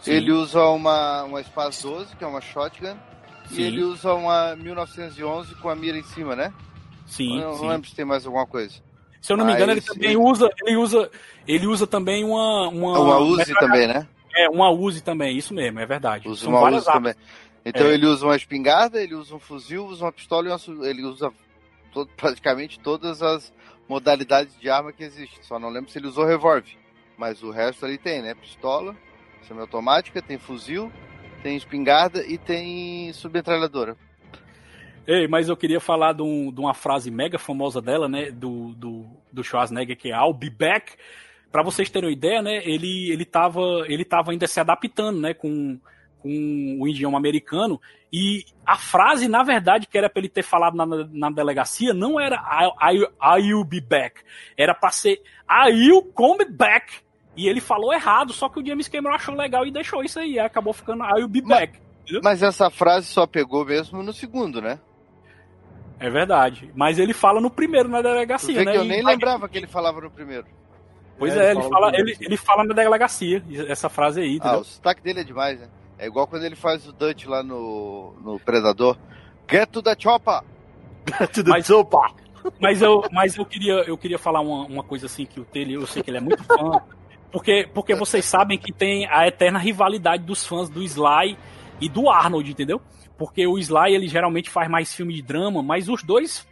Sim. 0.00 0.12
Ele 0.12 0.32
usa 0.32 0.64
uma, 0.64 1.24
uma 1.24 1.42
Spaz 1.42 1.82
12, 1.82 2.16
que 2.16 2.24
é 2.24 2.26
uma 2.26 2.40
shotgun. 2.40 2.96
Sim. 3.46 3.60
E 3.60 3.62
ele 3.62 3.82
usa 3.82 4.14
uma 4.14 4.56
1911 4.56 5.54
com 5.56 5.68
a 5.68 5.76
mira 5.76 5.98
em 5.98 6.02
cima, 6.02 6.34
né? 6.34 6.52
Sim. 7.06 7.40
Eu 7.40 7.56
não 7.56 7.68
lembro 7.68 7.88
se 7.88 7.94
tem 7.94 8.04
mais 8.04 8.24
alguma 8.26 8.46
coisa. 8.46 8.74
Se 9.20 9.32
eu 9.32 9.36
não 9.36 9.44
me 9.44 9.52
engano, 9.52 9.72
ele 9.72 9.80
também 9.80 10.16
usa, 10.16 10.50
ele 10.64 10.76
usa, 10.76 11.10
ele 11.46 11.66
usa 11.66 11.86
também 11.86 12.24
uma 12.24 12.68
uma, 12.68 12.98
uma 12.98 13.18
Uzi 13.18 13.54
também, 13.54 13.86
né? 13.86 14.08
É, 14.34 14.48
uma 14.48 14.70
Uzi 14.70 15.00
também, 15.00 15.36
isso 15.36 15.54
mesmo, 15.54 15.78
é 15.78 15.86
verdade. 15.86 16.28
Usa 16.28 16.44
São 16.44 16.52
uma 16.52 16.68
Uzi 16.70 16.86
também. 16.86 17.14
Então 17.64 17.86
é. 17.86 17.94
ele 17.94 18.06
usa 18.06 18.26
uma 18.26 18.34
espingarda, 18.34 19.00
ele 19.00 19.14
usa 19.14 19.36
um 19.36 19.38
fuzil, 19.38 19.86
usa 19.86 20.04
uma 20.04 20.12
pistola 20.12 20.48
e 20.48 20.50
uma, 20.50 20.88
ele 20.88 21.04
usa 21.04 21.30
todo, 21.92 22.10
praticamente 22.16 22.80
todas 22.80 23.22
as 23.22 23.52
modalidades 23.92 24.58
de 24.58 24.70
arma 24.70 24.92
que 24.92 25.04
existem. 25.04 25.42
Só 25.42 25.58
não 25.58 25.68
lembro 25.68 25.90
se 25.90 25.98
ele 25.98 26.06
usou 26.06 26.24
revólver, 26.24 26.76
mas 27.18 27.42
o 27.42 27.50
resto 27.50 27.84
ali 27.84 27.98
tem, 27.98 28.22
né? 28.22 28.34
Pistola, 28.34 28.96
semiautomática, 29.46 30.22
tem 30.22 30.38
fuzil, 30.38 30.90
tem 31.42 31.56
espingarda 31.56 32.24
e 32.26 32.38
tem 32.38 33.12
submetralhadora. 33.12 33.96
Ei, 35.06 35.28
mas 35.28 35.48
eu 35.48 35.56
queria 35.56 35.80
falar 35.80 36.14
de, 36.14 36.22
um, 36.22 36.50
de, 36.50 36.60
uma 36.60 36.72
frase 36.72 37.10
mega 37.10 37.38
famosa 37.38 37.82
dela, 37.82 38.08
né? 38.08 38.30
Do, 38.30 38.72
do, 38.74 39.04
do 39.30 39.44
Schwarzenegger, 39.44 39.96
que 39.96 40.10
é 40.10 40.16
I'll 40.16 40.32
be 40.32 40.48
back. 40.48 40.92
Pra 41.50 41.62
vocês 41.62 41.90
terem 41.90 42.08
uma 42.08 42.16
ideia, 42.16 42.40
né? 42.40 42.62
Ele, 42.64 43.10
ele, 43.10 43.26
tava, 43.26 43.60
ele 43.88 44.04
tava 44.04 44.30
ainda 44.30 44.46
se 44.46 44.58
adaptando, 44.58 45.20
né? 45.20 45.34
Com, 45.34 45.78
com 46.22 46.78
o 46.80 46.88
idioma 46.88 47.18
americano. 47.18 47.80
E 48.12 48.44
a 48.64 48.76
frase, 48.76 49.26
na 49.26 49.42
verdade, 49.42 49.86
que 49.86 49.98
era 49.98 50.08
pra 50.08 50.20
ele 50.20 50.28
ter 50.28 50.42
falado 50.42 50.76
na, 50.76 50.86
na 50.86 51.30
delegacia, 51.30 51.92
não 51.92 52.20
era 52.20 52.36
I, 52.36 52.96
I, 52.96 53.06
I'll 53.20 53.64
be 53.64 53.80
back. 53.80 54.20
Era 54.56 54.74
pra 54.74 54.90
ser 54.90 55.20
I'll 55.50 56.02
come 56.14 56.44
back. 56.44 56.94
E 57.34 57.48
ele 57.48 57.60
falou 57.60 57.92
errado, 57.92 58.32
só 58.32 58.48
que 58.48 58.60
o 58.60 58.66
James 58.66 58.88
Cameron 58.88 59.14
achou 59.14 59.34
legal 59.34 59.66
e 59.66 59.70
deixou 59.70 60.04
isso 60.04 60.20
aí. 60.20 60.38
Acabou 60.38 60.72
ficando 60.72 61.02
I'll 61.04 61.28
be 61.28 61.40
back. 61.40 61.78
Mas 62.22 62.42
essa 62.42 62.70
frase 62.70 63.06
só 63.06 63.26
pegou 63.26 63.64
mesmo 63.64 64.02
no 64.02 64.12
segundo, 64.12 64.60
né? 64.60 64.78
É 65.98 66.10
verdade. 66.10 66.70
Mas 66.74 66.98
ele 66.98 67.14
fala 67.14 67.40
no 67.40 67.50
primeiro 67.50 67.88
na 67.88 68.02
delegacia, 68.02 68.64
né? 68.64 68.76
eu 68.76 68.84
nem 68.84 69.00
e... 69.00 69.02
lembrava 69.04 69.48
que 69.48 69.56
ele 69.56 69.68
falava 69.68 70.00
no 70.00 70.10
primeiro. 70.10 70.46
Pois 71.18 71.36
é, 71.36 71.46
é 71.46 71.50
ele, 71.52 71.62
fala, 71.62 71.92
ele, 71.94 72.16
ele 72.20 72.36
fala 72.36 72.64
na 72.64 72.74
delegacia, 72.74 73.42
essa 73.68 73.88
frase 73.88 74.20
aí, 74.20 74.36
entendeu? 74.36 74.58
Ah, 74.58 74.60
o 74.60 74.64
sotaque 74.64 75.00
dele 75.02 75.20
é 75.20 75.24
demais, 75.24 75.60
né? 75.60 75.68
É 76.02 76.06
igual 76.06 76.26
quando 76.26 76.42
ele 76.42 76.56
faz 76.56 76.84
o 76.88 76.92
Dutch 76.92 77.26
lá 77.26 77.44
no, 77.44 78.12
no 78.24 78.40
Predador. 78.40 78.98
Get 79.48 79.68
to 79.68 79.80
the 79.80 79.94
chopper! 79.96 80.40
Get 81.06 81.30
to 81.30 81.44
the 81.44 81.50
mas, 81.50 81.64
chopper! 81.64 82.00
Mas 82.60 82.82
eu, 82.82 83.04
mas 83.12 83.36
eu 83.36 83.46
queria, 83.46 83.74
eu 83.86 83.96
queria 83.96 84.18
falar 84.18 84.40
uma, 84.40 84.66
uma 84.66 84.82
coisa 84.82 85.06
assim 85.06 85.24
que 85.24 85.38
o 85.38 85.44
Tele, 85.44 85.74
eu 85.74 85.86
sei 85.86 86.02
que 86.02 86.10
ele 86.10 86.16
é 86.16 86.20
muito 86.20 86.42
fã. 86.42 86.82
Porque, 87.30 87.68
porque 87.72 87.94
vocês 87.94 88.24
sabem 88.24 88.58
que 88.58 88.72
tem 88.72 89.08
a 89.08 89.28
eterna 89.28 89.60
rivalidade 89.60 90.24
dos 90.24 90.44
fãs 90.44 90.68
do 90.68 90.82
Sly 90.82 91.38
e 91.80 91.88
do 91.88 92.10
Arnold, 92.10 92.50
entendeu? 92.50 92.82
Porque 93.16 93.46
o 93.46 93.56
Sly, 93.56 93.94
ele 93.94 94.08
geralmente 94.08 94.50
faz 94.50 94.68
mais 94.68 94.92
filme 94.92 95.14
de 95.14 95.22
drama, 95.22 95.62
mas 95.62 95.88
os 95.88 96.02
dois 96.02 96.44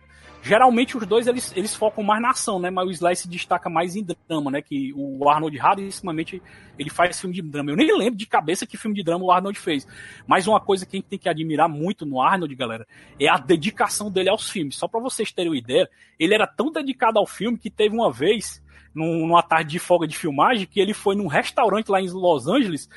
Geralmente 0.43 0.97
os 0.97 1.07
dois 1.07 1.27
eles, 1.27 1.53
eles 1.55 1.75
focam 1.75 2.03
mais 2.03 2.23
na 2.23 2.31
ação, 2.31 2.59
né? 2.59 2.71
Mas 2.71 2.89
o 2.89 2.91
Sly 2.91 3.17
se 3.17 3.29
destaca 3.29 3.69
mais 3.69 3.95
em 3.95 4.07
drama, 4.27 4.51
né? 4.51 4.63
Que 4.63 4.93
o 4.95 5.29
Arnold 5.29 5.57
rarissimamente 5.59 6.43
ele 6.79 6.89
faz 6.89 7.21
filme 7.21 7.35
de 7.35 7.43
drama. 7.43 7.71
Eu 7.71 7.77
nem 7.77 7.97
lembro 7.97 8.17
de 8.17 8.27
cabeça 8.27 8.67
que 8.67 8.79
filme 8.79 8.97
de 8.97 9.03
drama 9.03 9.25
o 9.25 9.31
Arnold 9.31 9.59
fez. 9.59 9.87
Mas 10.27 10.47
uma 10.47 10.59
coisa 10.59 10.87
que 10.87 10.97
a 10.97 10.99
gente 10.99 11.09
tem 11.09 11.19
que 11.19 11.29
admirar 11.29 11.69
muito 11.69 12.07
no 12.07 12.23
Arnold, 12.23 12.55
galera, 12.55 12.87
é 13.19 13.29
a 13.29 13.37
dedicação 13.37 14.11
dele 14.11 14.31
aos 14.31 14.49
filmes. 14.49 14.77
Só 14.77 14.89
para 14.89 15.01
vocês 15.01 15.31
terem 15.31 15.51
uma 15.51 15.59
ideia, 15.59 15.89
ele 16.19 16.35
era 16.35 16.47
tão 16.47 16.73
dedicado 16.73 17.19
ao 17.19 17.27
filme 17.27 17.59
que 17.59 17.69
teve 17.69 17.95
uma 17.95 18.11
vez 18.11 18.63
numa 18.95 19.43
tarde 19.43 19.73
de 19.73 19.79
folga 19.79 20.07
de 20.07 20.17
filmagem 20.17 20.67
que 20.67 20.81
ele 20.81 20.95
foi 20.95 21.15
num 21.15 21.27
restaurante 21.27 21.89
lá 21.89 22.01
em 22.01 22.09
Los 22.09 22.49
Angeles 22.49 22.89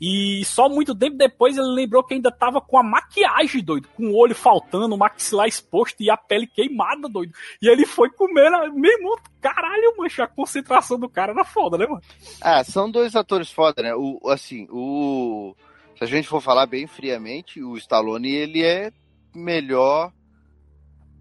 e 0.00 0.42
só 0.46 0.68
muito 0.68 0.94
tempo 0.94 1.16
depois 1.16 1.58
ele 1.58 1.74
lembrou 1.74 2.02
que 2.02 2.14
ainda 2.14 2.30
tava 2.30 2.60
com 2.60 2.78
a 2.78 2.82
maquiagem, 2.82 3.62
doido. 3.62 3.86
Com 3.88 4.06
o 4.06 4.16
olho 4.16 4.34
faltando, 4.34 4.94
o 4.94 4.98
maxilar 4.98 5.46
exposto 5.46 6.00
e 6.00 6.10
a 6.10 6.16
pele 6.16 6.46
queimada, 6.46 7.06
doido. 7.06 7.34
E 7.60 7.68
ele 7.68 7.84
foi 7.84 8.08
comer, 8.10 8.50
mesmo, 8.72 9.18
caralho, 9.40 9.94
mancha, 9.98 10.24
a 10.24 10.28
concentração 10.28 10.98
do 10.98 11.08
cara 11.08 11.32
era 11.32 11.44
foda, 11.44 11.76
né, 11.76 11.86
mano? 11.86 12.00
Ah, 12.40 12.64
são 12.64 12.90
dois 12.90 13.14
atores 13.14 13.50
foda, 13.50 13.82
né? 13.82 13.94
O, 13.94 14.18
assim, 14.30 14.66
o. 14.70 15.54
Se 15.98 16.04
a 16.04 16.06
gente 16.06 16.28
for 16.28 16.40
falar 16.40 16.64
bem 16.64 16.86
friamente, 16.86 17.62
o 17.62 17.76
Stallone, 17.76 18.30
ele 18.30 18.64
é 18.64 18.90
melhor 19.34 20.10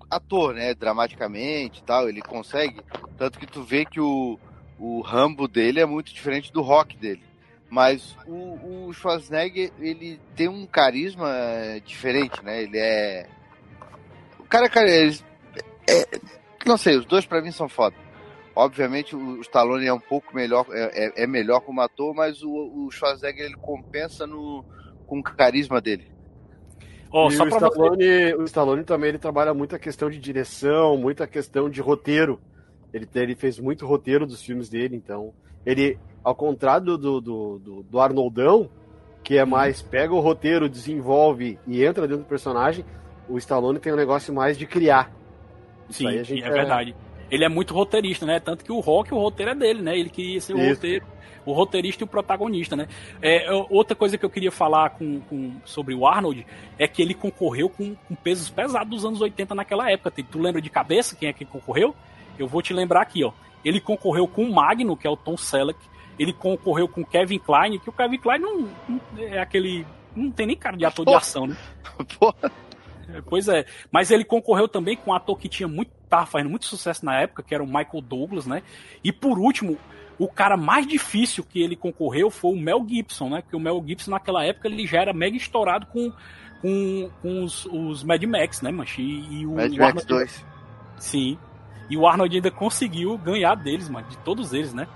ator, 0.09 0.53
né? 0.53 0.73
Dramaticamente 0.73 1.84
tal, 1.84 2.07
ele 2.07 2.21
consegue. 2.21 2.82
Tanto 3.17 3.38
que 3.38 3.45
tu 3.45 3.61
vê 3.61 3.84
que 3.84 3.99
o, 3.99 4.39
o 4.80 5.01
Rambo 5.01 5.49
dele 5.49 5.82
é 5.82 5.86
muito 5.86 6.13
diferente 6.13 6.51
do 6.53 6.61
rock 6.61 6.95
dele. 6.95 7.28
Mas 7.70 8.17
o, 8.26 8.88
o 8.88 8.93
Schwarzenegger, 8.93 9.72
ele 9.80 10.20
tem 10.36 10.47
um 10.47 10.65
carisma 10.65 11.30
diferente, 11.86 12.43
né? 12.43 12.63
Ele 12.63 12.78
é. 12.78 13.28
O 14.39 14.43
cara, 14.45 14.67
cara, 14.67 14.89
ele... 14.89 15.20
é... 15.88 16.20
não 16.65 16.78
sei, 16.78 16.97
os 16.97 17.05
dois 17.05 17.26
para 17.26 17.41
mim 17.41 17.51
são 17.51 17.70
foda. 17.70 17.95
Obviamente 18.55 19.15
o 19.15 19.39
Stallone 19.41 19.86
é 19.86 19.93
um 19.93 19.99
pouco 19.99 20.36
melhor, 20.36 20.65
é, 20.72 21.05
é, 21.05 21.24
é 21.24 21.28
melhor 21.28 21.61
como 21.61 21.80
ator, 21.80 22.13
mas 22.13 22.41
o, 22.41 22.49
o 22.49 22.91
Schwarzenegger 22.91 23.45
ele 23.45 23.55
compensa 23.55 24.26
no, 24.26 24.65
com 25.05 25.20
o 25.20 25.24
carisma 25.24 25.80
dele. 25.80 26.11
Oh, 27.11 27.28
o, 27.28 27.30
Stallone, 27.30 28.03
você... 28.03 28.36
o 28.36 28.43
Stallone 28.43 28.84
também 28.84 29.09
ele 29.09 29.20
trabalha 29.20 29.53
muita 29.53 29.80
questão 29.80 30.09
de 30.09 30.20
direção, 30.20 30.97
muita 30.97 31.28
questão 31.28 31.70
de 31.70 31.82
roteiro. 31.82 32.41
Ele, 32.91 33.07
ele 33.15 33.36
fez 33.36 33.59
muito 33.59 33.86
roteiro 33.86 34.26
dos 34.26 34.43
filmes 34.43 34.70
dele, 34.70 34.95
então 34.95 35.34
ele 35.66 35.97
ao 36.24 36.36
contrário 36.36 36.97
do, 36.97 37.22
do, 37.22 37.60
do, 37.60 37.84
do 37.84 37.99
Arnoldão, 37.99 38.70
que 39.24 39.38
é 39.38 39.45
mais 39.45 39.82
pega 39.82 40.14
o 40.14 40.20
roteiro, 40.20 40.70
desenvolve 40.70 41.57
e 41.68 41.84
entra 41.84 42.07
dentro 42.07 42.24
do 42.24 42.28
personagem, 42.28 42.86
o 43.28 43.38
Stallone 43.38 43.80
tem 43.80 43.93
um 43.93 43.97
negócio 43.97 44.34
mais 44.34 44.57
de 44.57 44.66
criar. 44.66 45.12
Sim, 45.89 46.07
é, 46.07 46.22
é, 46.22 46.49
verdade. 46.49 46.95
Ele 47.30 47.45
é 47.45 47.49
muito 47.49 47.74
roteirista, 47.74 48.26
né? 48.26 48.39
Tanto 48.39 48.64
que 48.64 48.72
o 48.72 48.80
Rock, 48.80 49.14
o 49.14 49.18
roteiro 49.18 49.51
é 49.51 49.55
dele, 49.55 49.82
né? 49.82 49.97
Ele 49.97 50.10
queria 50.10 50.41
ser 50.41 50.53
o 50.53 50.60
Isso. 50.60 50.76
roteiro, 50.76 51.05
o 51.45 51.53
roteirista 51.53 52.03
e 52.03 52.05
o 52.05 52.07
protagonista, 52.07 52.76
né? 52.76 52.88
É, 53.22 53.51
outra 53.70 53.95
coisa 53.95 54.18
que 54.18 54.26
eu 54.26 54.30
queria 54.30 54.51
falar 54.51 54.91
com, 54.91 55.20
com, 55.22 55.53
sobre 55.64 55.93
o 55.93 56.07
Arnold 56.07 56.45
é 56.78 56.88
que 56.88 57.01
ele 57.01 57.14
concorreu 57.14 57.70
com, 57.70 57.95
com, 57.95 58.16
pesos 58.16 58.49
pesados 58.49 58.89
dos 58.89 59.05
anos 59.05 59.22
80 59.22 59.53
naquela 59.53 59.91
época. 59.91 60.12
Tu 60.12 60.39
lembra 60.39 60.62
de 60.62 60.70
cabeça 60.70 61.16
quem 61.16 61.30
é 61.30 61.34
que 61.34 61.45
concorreu? 61.45 61.95
Eu 62.38 62.47
vou 62.47 62.62
te 62.62 62.74
lembrar 62.74 63.01
aqui, 63.01 63.24
ó. 63.24 63.32
Ele 63.64 63.80
concorreu 63.80 64.28
com 64.28 64.43
o 64.43 64.53
Magno, 64.53 64.95
que 64.95 65.07
é 65.07 65.10
o 65.10 65.18
Tom 65.18 65.38
Selleck, 65.38 65.80
ele 66.20 66.34
concorreu 66.34 66.88
com 66.88 67.03
Kevin 67.05 67.39
Klein, 67.39 67.80
que 67.80 67.89
o 67.89 67.93
Kevin 67.93 68.18
Klein 68.18 68.39
não, 68.39 68.68
não 68.88 69.01
é 69.18 69.39
aquele. 69.39 69.86
Não 70.14 70.30
tem 70.30 70.47
nem 70.47 70.55
cara 70.55 70.76
de 70.76 70.86
ator 70.86 71.05
de 71.05 71.14
ação, 71.14 71.47
né? 71.47 71.55
Porra. 72.20 72.51
É, 73.07 73.22
pois 73.22 73.47
é. 73.47 73.66
Mas 73.89 74.12
ele 74.12 74.26
concorreu 74.26 74.68
também 74.68 74.97
com 74.97 75.12
um 75.12 75.14
ator 75.14 75.38
que 75.38 75.47
tinha 75.47 75.68
muito. 75.68 75.91
tava 76.10 76.26
fazendo 76.26 76.49
muito 76.49 76.66
sucesso 76.66 77.05
na 77.05 77.22
época, 77.22 77.41
que 77.41 77.55
era 77.55 77.64
o 77.64 77.68
Michael 77.68 78.01
Douglas, 78.01 78.45
né? 78.45 78.62
E 79.01 79.14
por 79.14 79.39
último, 79.39 79.78
o 80.18 80.28
cara 80.28 80.57
mais 80.57 80.86
difícil 80.86 81.43
que 81.43 81.62
ele 81.62 81.76
concorreu 81.76 82.30
foi 82.30 82.51
o 82.51 82.60
Mel 82.60 82.86
Gibson, 82.88 83.30
né? 83.30 83.41
Porque 83.41 83.55
o 83.55 83.60
Mel 83.60 83.82
Gibson 83.88 84.12
naquela 84.12 84.43
época 84.43 84.68
ele 84.68 84.86
já 84.86 85.01
era 85.01 85.14
mega 85.14 85.38
estourado 85.38 85.86
com, 85.86 86.12
com, 86.62 87.10
com 87.22 87.43
os, 87.43 87.66
os 87.66 88.03
Mad 88.03 88.22
Max, 88.24 88.62
né, 88.62 88.72
manche? 88.72 89.01
E, 89.01 89.41
e 89.41 89.45
o 89.45 89.55
Mad 89.55 89.74
Max 89.78 90.03
2. 90.03 90.45
Sim. 90.97 91.39
E 91.89 91.97
o 91.97 92.07
Arnold 92.07 92.35
ainda 92.35 92.51
conseguiu 92.51 93.17
ganhar 93.17 93.55
deles, 93.55 93.89
mano, 93.89 94.07
de 94.07 94.17
todos 94.19 94.53
eles, 94.53 94.73
né? 94.73 94.87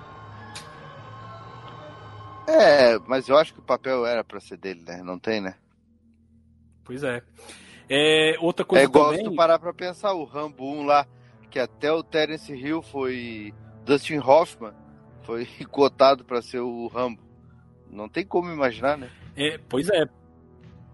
É, 2.48 3.00
mas 3.08 3.28
eu 3.28 3.38
acho 3.38 3.54
que 3.54 3.60
o 3.60 3.64
papel 3.64 4.06
era 4.06 4.24
pra 4.24 4.40
ser 4.40 4.58
dele, 4.58 4.84
né? 4.86 5.02
Não 5.02 5.18
tem, 5.18 5.42
né? 5.42 5.56
Pois 6.84 7.04
é. 7.04 7.22
é 7.90 8.36
outra 8.40 8.66
coisa 8.66 8.84
é 8.84 8.86
igual 8.86 9.12
também... 9.12 9.24
se 9.24 9.32
tu 9.32 9.36
parar 9.36 9.58
pra 9.60 9.74
pensar, 9.74 10.14
o 10.14 10.26
Rambo 10.26 10.66
1 10.66 10.86
lá, 10.86 11.08
que 11.50 11.58
até 11.58 11.92
o 11.92 12.04
Terence 12.04 12.54
Hill 12.54 12.82
foi... 12.82 13.54
Dustin 13.86 14.20
Hoffman 14.20 14.74
foi 15.24 15.46
cotado 15.72 16.24
para 16.24 16.42
ser 16.42 16.60
o 16.60 16.88
Rambo. 16.88 17.22
Não 17.90 18.10
tem 18.10 18.26
como 18.26 18.52
imaginar, 18.52 18.98
né? 18.98 19.10
É, 19.36 19.58
pois 19.70 19.90
é, 19.90 20.06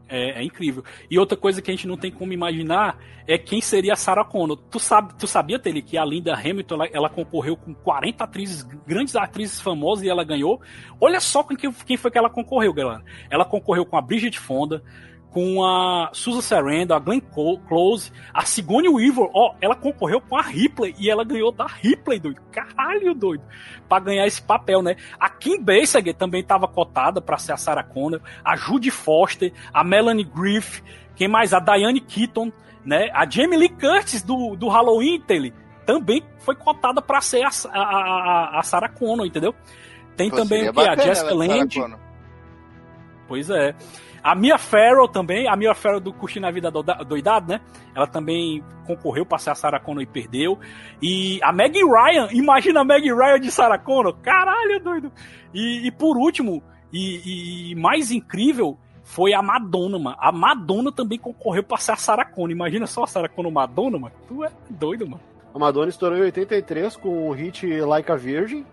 é, 0.09 0.41
é, 0.41 0.43
incrível. 0.43 0.83
E 1.09 1.17
outra 1.17 1.37
coisa 1.37 1.61
que 1.61 1.69
a 1.69 1.73
gente 1.73 1.87
não 1.87 1.95
tem 1.95 2.11
como 2.11 2.33
imaginar 2.33 2.97
é 3.27 3.37
quem 3.37 3.61
seria 3.61 3.93
a 3.93 3.95
Sarah 3.95 4.25
Connor. 4.25 4.57
Tu, 4.57 4.79
sabe, 4.79 5.13
tu 5.17 5.27
sabia, 5.27 5.59
Tele, 5.59 5.81
que 5.81 5.97
a 5.97 6.03
Linda 6.03 6.33
Hamilton 6.33 6.75
ela, 6.75 6.87
ela, 6.91 7.09
concorreu 7.09 7.55
com 7.55 7.73
40 7.73 8.23
atrizes, 8.23 8.63
grandes 8.63 9.15
atrizes 9.15 9.61
famosas 9.61 10.03
e 10.03 10.09
ela 10.09 10.23
ganhou? 10.23 10.59
Olha 10.99 11.19
só 11.19 11.43
com 11.43 11.55
quem, 11.55 11.97
foi 11.97 12.11
que 12.11 12.17
ela 12.17 12.29
concorreu, 12.29 12.73
galera. 12.73 13.03
Ela 13.29 13.45
concorreu 13.45 13.85
com 13.85 13.97
a 13.97 14.01
Bridget 14.01 14.39
Fonda, 14.39 14.83
com 15.31 15.63
a 15.63 16.09
Susan 16.13 16.41
Sarandon, 16.41 16.95
a 16.95 16.99
Glenn 16.99 17.21
Close, 17.67 18.11
a 18.33 18.43
Sigourney 18.45 18.89
Weaver, 18.89 19.29
ó, 19.33 19.53
ela 19.61 19.75
concorreu 19.75 20.19
com 20.21 20.35
a 20.35 20.41
Ripley 20.41 20.95
e 20.97 21.09
ela 21.09 21.23
ganhou 21.23 21.51
da 21.51 21.67
Ripley, 21.67 22.19
doido. 22.19 22.41
Caralho, 22.51 23.13
doido. 23.13 23.43
Pra 23.87 23.99
ganhar 23.99 24.25
esse 24.25 24.41
papel, 24.41 24.81
né? 24.81 24.95
A 25.19 25.29
Kim 25.29 25.61
Basinger 25.61 26.15
também 26.15 26.43
tava 26.43 26.67
cotada 26.67 27.21
para 27.21 27.37
ser 27.37 27.53
a 27.53 27.57
Sarah 27.57 27.83
Connor, 27.83 28.21
a 28.43 28.55
Judy 28.55 28.89
Foster, 28.89 29.53
a 29.73 29.83
Melanie 29.83 30.23
Griffith, 30.23 30.83
quem 31.15 31.27
mais? 31.27 31.53
A 31.53 31.59
Diane 31.59 31.99
Keaton, 31.99 32.51
né? 32.83 33.09
A 33.13 33.29
Jamie 33.29 33.57
Lee 33.57 33.69
Curtis 33.69 34.23
do, 34.23 34.55
do 34.55 34.67
Halloween, 34.67 35.21
ele 35.29 35.53
também 35.85 36.23
foi 36.39 36.55
cotada 36.55 37.01
para 37.01 37.19
ser 37.19 37.43
a, 37.43 37.49
a, 37.71 37.79
a, 37.79 38.59
a 38.59 38.63
Sarah 38.63 38.89
Connor, 38.89 39.25
entendeu? 39.25 39.53
Tem 40.15 40.29
Pô, 40.29 40.37
também 40.37 40.69
o 40.69 40.73
que? 40.73 40.81
A 40.81 40.95
Jessica 40.95 41.33
Lange. 41.33 41.79
Pois 43.27 43.49
é. 43.49 43.75
A 44.23 44.35
Mia 44.35 44.57
Farrow 44.57 45.07
também, 45.07 45.47
a 45.47 45.55
Mia 45.55 45.73
Farrow 45.73 45.99
do 45.99 46.13
Curtindo 46.13 46.47
a 46.47 46.51
Vida 46.51 46.71
Doidado, 46.71 47.47
né? 47.47 47.61
Ela 47.95 48.07
também 48.07 48.63
concorreu 48.85 49.25
para 49.25 49.37
ser 49.37 49.51
a 49.51 49.55
Sarah 49.55 49.79
Connor 49.79 50.03
e 50.03 50.07
perdeu. 50.07 50.57
E 51.01 51.39
a 51.43 51.51
Meg 51.51 51.77
Ryan, 51.77 52.27
imagina 52.31 52.81
a 52.81 52.83
Meg 52.83 53.05
Ryan 53.11 53.39
de 53.39 53.51
Sarah 53.51 53.77
Connor, 53.77 54.13
caralho, 54.21 54.79
doido. 54.83 55.11
E, 55.53 55.87
e 55.87 55.91
por 55.91 56.17
último, 56.17 56.63
e, 56.91 57.71
e, 57.71 57.75
mais 57.75 58.11
incrível, 58.11 58.77
foi 59.03 59.33
a 59.33 59.41
Madonna, 59.41 59.97
mano. 59.97 60.17
A 60.19 60.31
Madonna 60.31 60.91
também 60.91 61.17
concorreu 61.17 61.63
para 61.63 61.77
ser 61.77 61.91
a 61.91 61.95
Sarah 61.95 62.25
Connor. 62.25 62.51
Imagina 62.51 62.87
só 62.87 63.03
a 63.03 63.07
Sarah 63.07 63.29
Connor 63.29 63.51
Madonna, 63.51 63.97
mano. 63.97 64.15
Tu 64.27 64.43
é 64.43 64.51
doido, 64.69 65.07
mano. 65.07 65.21
A 65.53 65.57
Madonna 65.57 65.89
estourou 65.89 66.17
em 66.17 66.21
83 66.21 66.95
com 66.97 67.29
o 67.29 67.31
hit 67.31 67.65
Like 67.81 68.11
a 68.11 68.15
Virgin. 68.15 68.65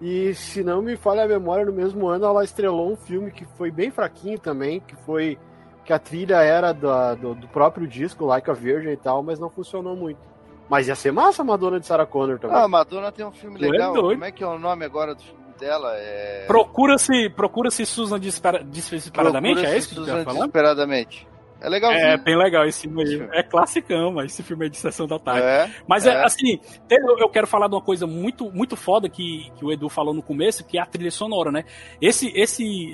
E 0.00 0.34
se 0.34 0.64
não 0.64 0.80
me 0.80 0.96
falha 0.96 1.24
a 1.24 1.28
memória, 1.28 1.64
no 1.64 1.72
mesmo 1.72 2.08
ano 2.08 2.24
ela 2.24 2.42
estrelou 2.42 2.90
um 2.90 2.96
filme 2.96 3.30
que 3.30 3.44
foi 3.44 3.70
bem 3.70 3.90
fraquinho 3.90 4.38
também, 4.38 4.80
que 4.80 4.96
foi 4.96 5.38
que 5.84 5.92
a 5.92 5.98
trilha 5.98 6.36
era 6.36 6.72
do, 6.72 6.88
do, 7.16 7.34
do, 7.34 7.48
próprio 7.48 7.86
disco, 7.86 8.24
Like 8.24 8.50
a 8.50 8.54
Virgin 8.54 8.90
e 8.90 8.96
tal, 8.96 9.22
mas 9.22 9.38
não 9.38 9.50
funcionou 9.50 9.94
muito. 9.94 10.20
Mas 10.68 10.88
ia 10.88 10.94
ser 10.94 11.12
massa 11.12 11.42
a 11.42 11.44
Madonna 11.44 11.80
de 11.80 11.86
Sarah 11.86 12.06
Connor 12.06 12.38
também. 12.38 12.56
Ah, 12.56 12.64
a 12.64 12.68
Madonna 12.68 13.10
tem 13.10 13.26
um 13.26 13.32
filme 13.32 13.58
é 13.62 13.68
legal. 13.68 13.96
É 13.96 14.00
Como 14.00 14.24
é 14.24 14.32
que 14.32 14.42
é 14.42 14.46
o 14.46 14.58
nome 14.58 14.84
agora 14.84 15.14
do 15.14 15.22
filme 15.22 15.40
dela? 15.58 15.92
É... 15.96 16.44
Procura-se 16.46 17.28
procura 17.30 17.70
-se 17.70 17.84
Susan 17.84 18.18
desesperadamente, 18.18 19.56
procura 19.56 19.74
é 19.74 19.78
isso 19.78 19.88
que 19.88 19.94
Susan 19.96 20.12
tu 20.12 20.18
tá 20.18 20.24
falando? 20.24 20.38
Desesperadamente. 20.38 21.28
É 21.60 21.68
legalzinho. 21.68 22.06
É 22.06 22.16
bem 22.16 22.36
legal 22.36 22.64
esse 22.66 22.82
filme 22.82 23.02
aí. 23.02 23.28
É 23.32 23.42
classicão, 23.42 24.12
mas 24.12 24.32
esse 24.32 24.42
filme 24.42 24.66
é 24.66 24.68
de 24.68 24.76
sessão 24.76 25.06
da 25.06 25.18
tarde. 25.18 25.42
É, 25.42 25.70
Mas 25.86 26.06
é, 26.06 26.10
é. 26.10 26.24
assim, 26.24 26.58
eu 26.90 27.28
quero 27.28 27.46
falar 27.46 27.68
de 27.68 27.74
uma 27.74 27.82
coisa 27.82 28.06
muito, 28.06 28.50
muito 28.50 28.76
foda 28.76 29.08
que, 29.08 29.50
que 29.56 29.64
o 29.64 29.70
Edu 29.70 29.88
falou 29.88 30.14
no 30.14 30.22
começo, 30.22 30.64
que 30.64 30.78
é 30.78 30.80
a 30.80 30.86
trilha 30.86 31.10
sonora, 31.10 31.52
né? 31.52 31.64
Esse, 32.00 32.32
esse, 32.34 32.92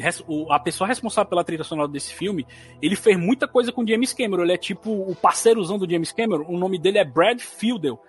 a 0.50 0.58
pessoa 0.58 0.88
responsável 0.88 1.28
pela 1.28 1.44
trilha 1.44 1.64
sonora 1.64 1.88
desse 1.88 2.12
filme, 2.12 2.46
ele 2.82 2.96
fez 2.96 3.16
muita 3.16 3.46
coisa 3.46 3.70
com 3.70 3.82
o 3.82 3.88
James 3.88 4.12
Cameron. 4.12 4.42
Ele 4.42 4.54
é 4.54 4.58
tipo 4.58 4.90
o 4.90 5.14
parceirozão 5.14 5.78
do 5.78 5.88
James 5.88 6.10
Cameron. 6.10 6.46
O 6.48 6.58
nome 6.58 6.78
dele 6.78 6.98
é 6.98 7.04
Brad 7.04 7.40
Fiedel. 7.40 8.00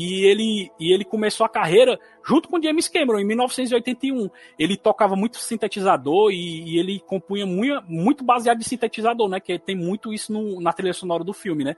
E 0.00 0.24
ele, 0.24 0.70
e 0.78 0.92
ele 0.94 1.04
começou 1.04 1.44
a 1.44 1.48
carreira 1.48 1.98
junto 2.24 2.48
com 2.48 2.62
James 2.62 2.86
Cameron, 2.86 3.18
em 3.18 3.24
1981. 3.26 4.28
Ele 4.56 4.76
tocava 4.76 5.16
muito 5.16 5.38
sintetizador 5.38 6.30
e, 6.30 6.62
e 6.74 6.78
ele 6.78 7.00
compunha 7.00 7.44
muito, 7.44 7.82
muito 7.88 8.22
baseado 8.24 8.60
em 8.60 8.62
sintetizador, 8.64 9.28
né? 9.28 9.40
Que 9.40 9.58
tem 9.58 9.74
muito 9.74 10.12
isso 10.12 10.32
no- 10.32 10.60
na 10.60 10.72
trilha 10.72 10.92
sonora 10.92 11.24
do 11.24 11.32
filme, 11.32 11.64
né? 11.64 11.74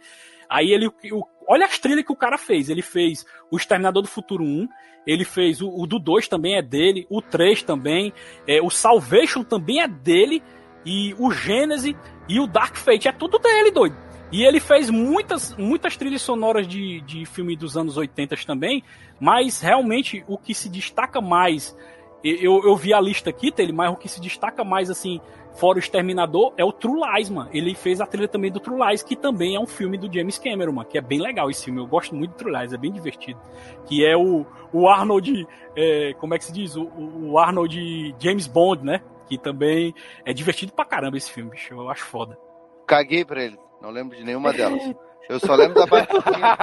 Aí 0.51 0.71
ele. 0.71 0.89
o- 0.89 1.25
olha 1.49 1.65
as 1.65 1.79
trilhas 1.79 2.05
que 2.05 2.13
o 2.13 2.17
cara 2.17 2.37
fez. 2.37 2.69
Ele 2.69 2.83
fez 2.83 3.25
o 3.51 3.57
Exterminador 3.57 4.03
do 4.03 4.09
Futuro 4.09 4.45
1, 4.45 4.69
ele 5.07 5.25
fez 5.25 5.63
o, 5.63 5.69
o 5.69 5.87
do 5.87 5.99
2 5.99 6.29
também 6.29 6.57
é 6.57 6.63
dele, 6.63 7.07
o 7.09 7.23
3 7.23 7.63
também, 7.63 8.13
é, 8.47 8.61
o 8.61 8.69
Salvation 8.69 9.43
também 9.43 9.81
é 9.81 9.89
dele, 9.89 10.43
e 10.85 11.15
o 11.19 11.31
Gênesis 11.31 11.95
e 12.29 12.39
o 12.39 12.47
Dark 12.47 12.77
Fate 12.77 13.09
é 13.09 13.13
tudo 13.13 13.39
dele, 13.39 13.71
doido. 13.71 13.97
E 14.33 14.45
ele 14.45 14.61
fez 14.61 14.89
muitas, 14.91 15.57
muitas 15.57 15.97
trilhas 15.97 16.23
sonoras 16.23 16.67
de, 16.67 17.01
de 17.01 17.27
filme 17.27 17.57
dos 17.57 17.77
anos 17.77 17.97
80 17.97 18.37
também, 18.47 18.83
mas 19.19 19.61
realmente 19.61 20.25
o 20.29 20.39
que 20.39 20.55
se 20.55 20.69
destaca 20.69 21.21
mais. 21.21 21.77
Eu, 22.23 22.63
eu 22.65 22.77
vi 22.77 22.93
a 22.93 23.01
lista 23.01 23.31
aqui, 23.31 23.51
dele, 23.51 23.73
mas 23.73 23.91
o 23.91 23.97
que 23.97 24.09
se 24.09 24.21
destaca 24.21 24.63
mais, 24.63 24.91
assim, 24.91 25.21
fora 25.55 25.77
o 25.77 25.81
Exterminador, 25.81 26.53
é 26.57 26.65
o 26.65 26.71
True 26.71 27.01
Lies, 27.01 27.31
mano. 27.31 27.51
Ele 27.53 27.75
fez 27.75 28.01
a 28.01 28.07
trilha 28.07 28.29
também 28.29 28.53
do 28.53 28.61
True 28.61 28.79
Lies, 28.87 29.03
que 29.03 29.17
também 29.17 29.57
é 29.57 29.61
um 29.61 29.67
filme 29.67 29.97
do 29.97 30.13
James 30.13 30.39
Cameron, 30.39 30.73
mano, 30.73 30.89
que 30.89 30.99
é 30.99 31.01
bem 31.01 31.21
legal 31.21 31.51
esse 31.51 31.65
filme. 31.65 31.81
Eu 31.81 31.87
gosto 31.87 32.15
muito 32.15 32.33
do 32.33 32.37
True 32.37 32.53
Lies, 32.57 32.73
é 32.73 32.77
bem 32.77 32.93
divertido. 32.93 33.41
Que 33.87 34.05
é 34.05 34.17
o, 34.17 34.47
o 34.73 34.89
Arnold, 34.89 35.47
é, 35.75 36.15
como 36.21 36.35
é 36.35 36.39
que 36.39 36.45
se 36.45 36.53
diz? 36.53 36.77
O, 36.77 36.85
o 36.85 37.39
Arnold 37.39 38.15
James 38.19 38.47
Bond, 38.47 38.85
né? 38.85 39.01
Que 39.27 39.39
também 39.39 39.95
é 40.25 40.33
divertido 40.33 40.73
pra 40.73 40.85
caramba 40.85 41.17
esse 41.17 41.33
filme, 41.33 41.51
bicho. 41.51 41.73
Eu 41.75 41.89
acho 41.89 42.05
foda. 42.05 42.39
Caguei 42.87 43.25
pra 43.25 43.43
ele. 43.43 43.59
Não 43.81 43.91
lembro 43.91 44.17
de 44.17 44.25
nenhuma 44.25 44.53
delas. 44.53 44.83
Eu 45.29 45.39
só 45.39 45.55
lembro 45.55 45.75
da 45.75 45.87
batidinha. 45.87 46.57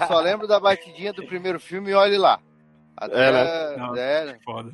eu 0.00 0.06
só 0.06 0.20
lembro 0.20 0.46
da 0.46 0.58
batidinha 0.58 1.12
do 1.12 1.26
primeiro 1.26 1.60
filme 1.60 1.90
e 1.90 1.94
olhe 1.94 2.16
lá. 2.16 2.40
Até, 2.96 3.28
É, 3.28 3.32
né? 3.32 3.76
Não. 3.76 3.96
é, 3.96 4.38
Foda. 4.44 4.72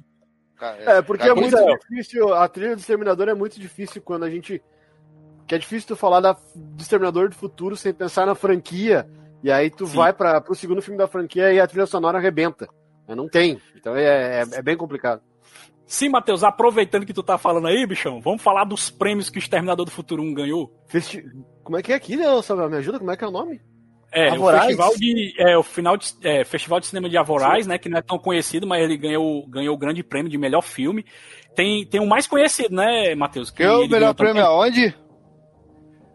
cara, 0.57 0.77
É, 0.79 1.03
porque 1.03 1.25
é 1.25 1.29
caguei. 1.29 1.43
muito 1.43 1.59
é. 1.59 1.77
difícil, 1.79 2.33
a 2.35 2.49
trilha 2.49 2.77
do 2.77 2.79
Exterminador 2.81 3.29
é 3.29 3.35
muito 3.35 3.59
difícil 3.59 4.01
quando 4.01 4.25
a 4.25 4.31
gente. 4.31 4.63
Que 5.47 5.57
é 5.57 5.59
difícil 5.59 5.89
tu 5.89 5.97
falar 5.97 6.21
da, 6.21 6.33
do 6.55 6.81
Exterminador 6.81 7.29
do 7.29 7.35
Futuro 7.35 7.77
sem 7.77 7.93
pensar 7.93 8.27
na 8.27 8.35
franquia. 8.35 9.09
E 9.43 9.51
aí 9.51 9.71
tu 9.71 9.87
Sim. 9.87 9.97
vai 9.97 10.13
para 10.13 10.41
pro 10.41 10.55
segundo 10.55 10.81
filme 10.81 10.97
da 10.97 11.09
franquia 11.09 11.53
e 11.53 11.59
a 11.59 11.67
trilha 11.67 11.85
sonora 11.85 12.19
arrebenta. 12.19 12.69
Mas 13.09 13.17
não 13.17 13.29
tem. 13.29 13.61
Então 13.75 13.97
é, 13.97 14.41
é, 14.41 14.45
é 14.53 14.63
bem 14.63 14.77
complicado. 14.77 15.21
Sim, 15.85 16.09
Matheus, 16.11 16.45
aproveitando 16.45 17.05
que 17.05 17.13
tu 17.13 17.25
tá 17.25 17.37
falando 17.37 17.67
aí, 17.67 17.85
bichão, 17.85 18.21
vamos 18.21 18.41
falar 18.41 18.65
dos 18.65 18.89
prêmios 18.89 19.29
que 19.29 19.37
o 19.37 19.41
Exterminador 19.41 19.85
do 19.85 19.91
Futuro 19.91 20.23
1 20.23 20.33
ganhou? 20.33 20.73
Festi... 20.87 21.23
Como 21.65 21.77
é 21.77 21.83
que 21.83 21.93
é 21.93 21.97
aqui, 21.97 22.17
né, 22.17 22.25
Samuel? 22.43 22.69
Me 22.71 22.77
ajuda? 22.79 22.99
Como 22.99 23.11
é 23.11 23.17
que 23.17 23.25
é 23.25 23.27
o 23.27 23.31
nome? 23.31 23.61
É, 24.15 24.29
Avorais? 24.29 24.65
o 24.65 24.67
festival 24.67 24.95
de, 24.97 25.35
é, 25.39 25.57
o 25.57 25.63
final 25.63 25.97
de, 25.97 26.13
é, 26.23 26.45
festival 26.45 26.79
de 26.81 26.87
cinema 26.87 27.09
de 27.09 27.17
Avorais, 27.17 27.67
né, 27.67 27.79
que 27.79 27.89
não 27.89 27.97
é 27.99 28.03
tão 28.03 28.19
conhecido, 28.19 28.67
mas 28.67 28.83
ele 28.83 28.97
ganhou, 28.99 29.47
ganhou 29.49 29.75
o 29.75 29.79
grande 29.79 30.03
prêmio 30.03 30.31
de 30.31 30.37
melhor 30.37 30.61
filme. 30.61 31.05
Tem, 31.57 31.87
tem 31.87 31.99
o 32.01 32.07
mais 32.07 32.27
conhecido, 32.27 32.75
né, 32.75 33.15
Matheus? 33.15 33.51
Que 33.51 33.63
é 33.63 33.71
o 33.73 33.89
melhor 33.89 34.15
prêmio 34.15 34.45
aonde? 34.45 34.95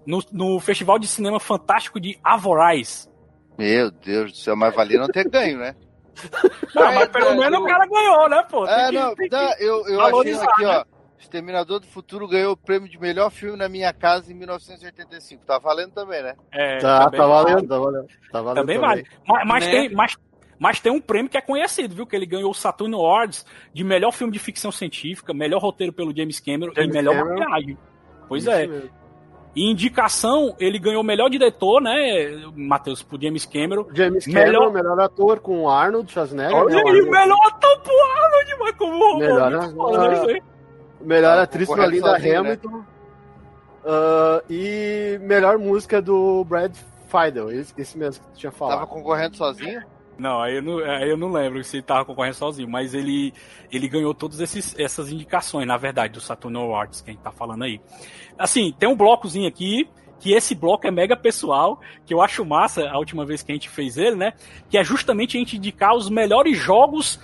no, 0.06 0.24
no 0.32 0.60
Festival 0.60 0.98
de 1.00 1.08
Cinema 1.08 1.40
Fantástico 1.40 2.00
de 2.00 2.18
Avorais. 2.24 3.10
Meu 3.58 3.90
Deus 3.92 4.32
do 4.32 4.38
céu, 4.38 4.56
mas 4.56 4.74
valia 4.76 5.00
não 5.00 5.08
ter 5.08 5.28
ganho, 5.30 5.58
né? 5.58 5.76
Não, 6.74 6.84
Ah, 6.84 6.92
mas 6.92 7.02
é, 7.02 7.08
pelo 7.08 7.26
é, 7.32 7.36
menos 7.36 7.60
eu- 7.60 7.66
o 7.66 7.68
cara 7.68 7.86
ganhou, 7.88 8.30
né, 8.30 8.44
pô? 8.50 8.66
Tem 8.66 8.76
É, 8.76 8.88
que- 8.90 8.96
não, 8.96 9.16
tem 9.16 9.28
que- 9.28 9.36
tá, 9.36 9.56
eu, 9.60 9.86
eu 9.88 10.02
achei 10.02 10.34
aqui, 10.34 10.64
né? 10.64 10.78
ó. 10.78 10.97
Exterminador 11.20 11.80
do 11.80 11.88
Futuro 11.88 12.28
ganhou 12.28 12.54
o 12.54 12.58
prêmio 12.58 12.88
de 12.90 13.00
melhor 13.00 13.30
filme 13.32 13.58
na 13.58 13.68
minha 13.68 13.92
casa 13.92 14.32
em 14.32 14.36
1985. 14.36 15.44
Tá 15.46 15.58
valendo 15.58 15.92
também, 15.92 16.22
né? 16.22 16.36
É, 16.52 16.78
Tá, 16.78 17.06
também 17.06 17.20
tá 17.20 17.28
vale. 17.28 17.50
valendo, 17.52 17.68
tá 17.68 17.80
valendo. 17.80 18.08
Tá 18.32 18.42
valendo 18.42 18.62
Também 18.62 18.78
vale. 18.78 19.06
Mas, 19.28 19.48
mas 19.48 19.66
Né? 19.66 19.72
tem, 19.72 19.94
mas, 19.96 20.18
mas 20.60 20.80
tem 20.80 20.92
um 20.92 21.02
prêmio 21.02 21.30
que 21.30 21.38
é 21.38 21.42
conhecido, 21.42 21.96
viu? 21.96 22.06
Que 22.06 22.16
ele 22.16 22.26
ganhou 22.26 22.52
o 22.52 22.54
Saturn 22.54 22.94
Awards 22.96 23.46
de 23.74 23.84
melhor 23.84 24.12
filme 24.12 24.32
de 24.32 24.40
ficção 24.40 24.72
científica, 24.72 25.34
melhor 25.34 25.60
roteiro 25.62 25.92
pelo 25.92 26.16
James 26.16 26.40
Cameron 26.40 26.72
James 26.76 26.90
e 26.92 26.94
melhor 26.94 27.16
Cameron. 27.16 27.40
maquiagem. 27.40 27.78
Pois 28.30 28.44
Isso 28.44 28.52
é. 28.52 28.68
mesmo. 28.68 28.90
E 29.56 29.72
indicação, 29.72 30.56
ele 30.60 30.78
ganhou 30.78 31.02
melhor 31.02 31.30
diretor, 31.32 31.82
né, 31.82 31.96
Matheus, 32.56 33.02
por 33.02 33.20
James 33.20 33.44
Cameron. 33.44 33.88
James 33.92 34.24
Cameron, 34.26 34.46
Melhor- 34.46 34.72
melhor, 34.72 35.00
ator 35.00 35.40
com 35.40 35.64
o 35.64 35.70
Arnold 35.70 36.12
Schwarzenegger. 36.12 36.56
Olha 36.56 36.76
né, 36.76 36.82
o 36.84 36.88
aí, 36.90 37.02
melhor 37.02 37.38
ator 37.48 37.80
pro 37.82 37.94
Arnold, 38.04 38.56
mas 38.60 38.72
como 38.76 38.92
roubou 39.00 39.18
Melhor, 39.18 39.50
né, 39.50 40.34
aí. 40.34 40.42
Melhor 41.08 41.38
Ah, 41.38 41.44
atriz 41.44 41.70
pra 41.70 41.86
Linda 41.86 42.10
sozinho, 42.10 42.34
né? 42.34 42.38
Hamilton. 42.40 42.84
Ah, 43.86 44.44
e 44.50 45.18
melhor 45.22 45.58
música 45.58 46.02
do 46.02 46.44
Brad 46.44 46.76
Fiedel, 47.10 47.50
esse, 47.50 47.74
esse 47.78 47.98
mesmo 47.98 48.26
que 48.26 48.32
tu 48.32 48.40
tinha 48.40 48.52
falado. 48.52 48.80
Tava 48.80 48.88
concorrendo 48.88 49.38
sozinho? 49.38 49.82
Não, 50.20 50.42
aí 50.42 50.56
eu 50.58 50.62
não, 50.62 50.80
aí 50.80 51.10
eu 51.10 51.16
não 51.16 51.32
lembro 51.32 51.64
se 51.64 51.78
ele 51.78 51.84
tava 51.84 52.04
concorrendo 52.04 52.36
sozinho, 52.36 52.68
mas 52.68 52.94
ele, 52.94 53.34
ele 53.72 53.88
ganhou 53.88 54.14
todas 54.14 54.42
esses, 54.42 54.78
essas 54.78 55.10
indicações, 55.10 55.66
na 55.66 55.78
verdade, 55.78 56.14
do 56.14 56.20
Saturn 56.20 56.58
Awards, 56.58 57.00
que 57.00 57.12
a 57.12 57.14
gente 57.14 57.22
tá 57.22 57.32
falando 57.32 57.64
aí. 57.64 57.80
Assim, 58.38 58.76
tem 58.78 58.90
um 58.90 58.96
blocozinho 58.98 59.48
aqui, 59.48 59.88
que 60.20 60.34
esse 60.34 60.54
bloco 60.56 60.86
é 60.88 60.92
mega 60.92 61.16
pessoal, 61.16 61.80
que 62.06 62.14
eu 62.14 62.22
acho 62.22 62.44
massa 62.44 62.90
a 62.90 62.98
última 62.98 63.26
vez 63.26 63.44
que 63.44 63.52
a 63.52 63.56
gente 63.56 63.70
fez 63.70 63.96
ele, 63.98 64.16
né? 64.18 64.34
Que 64.70 64.78
é 64.78 64.84
justamente 64.84 65.38
a 65.38 65.40
gente 65.40 65.56
indicar 65.56 65.96
os 65.96 66.10
melhores 66.10 66.58
jogos 66.58 67.20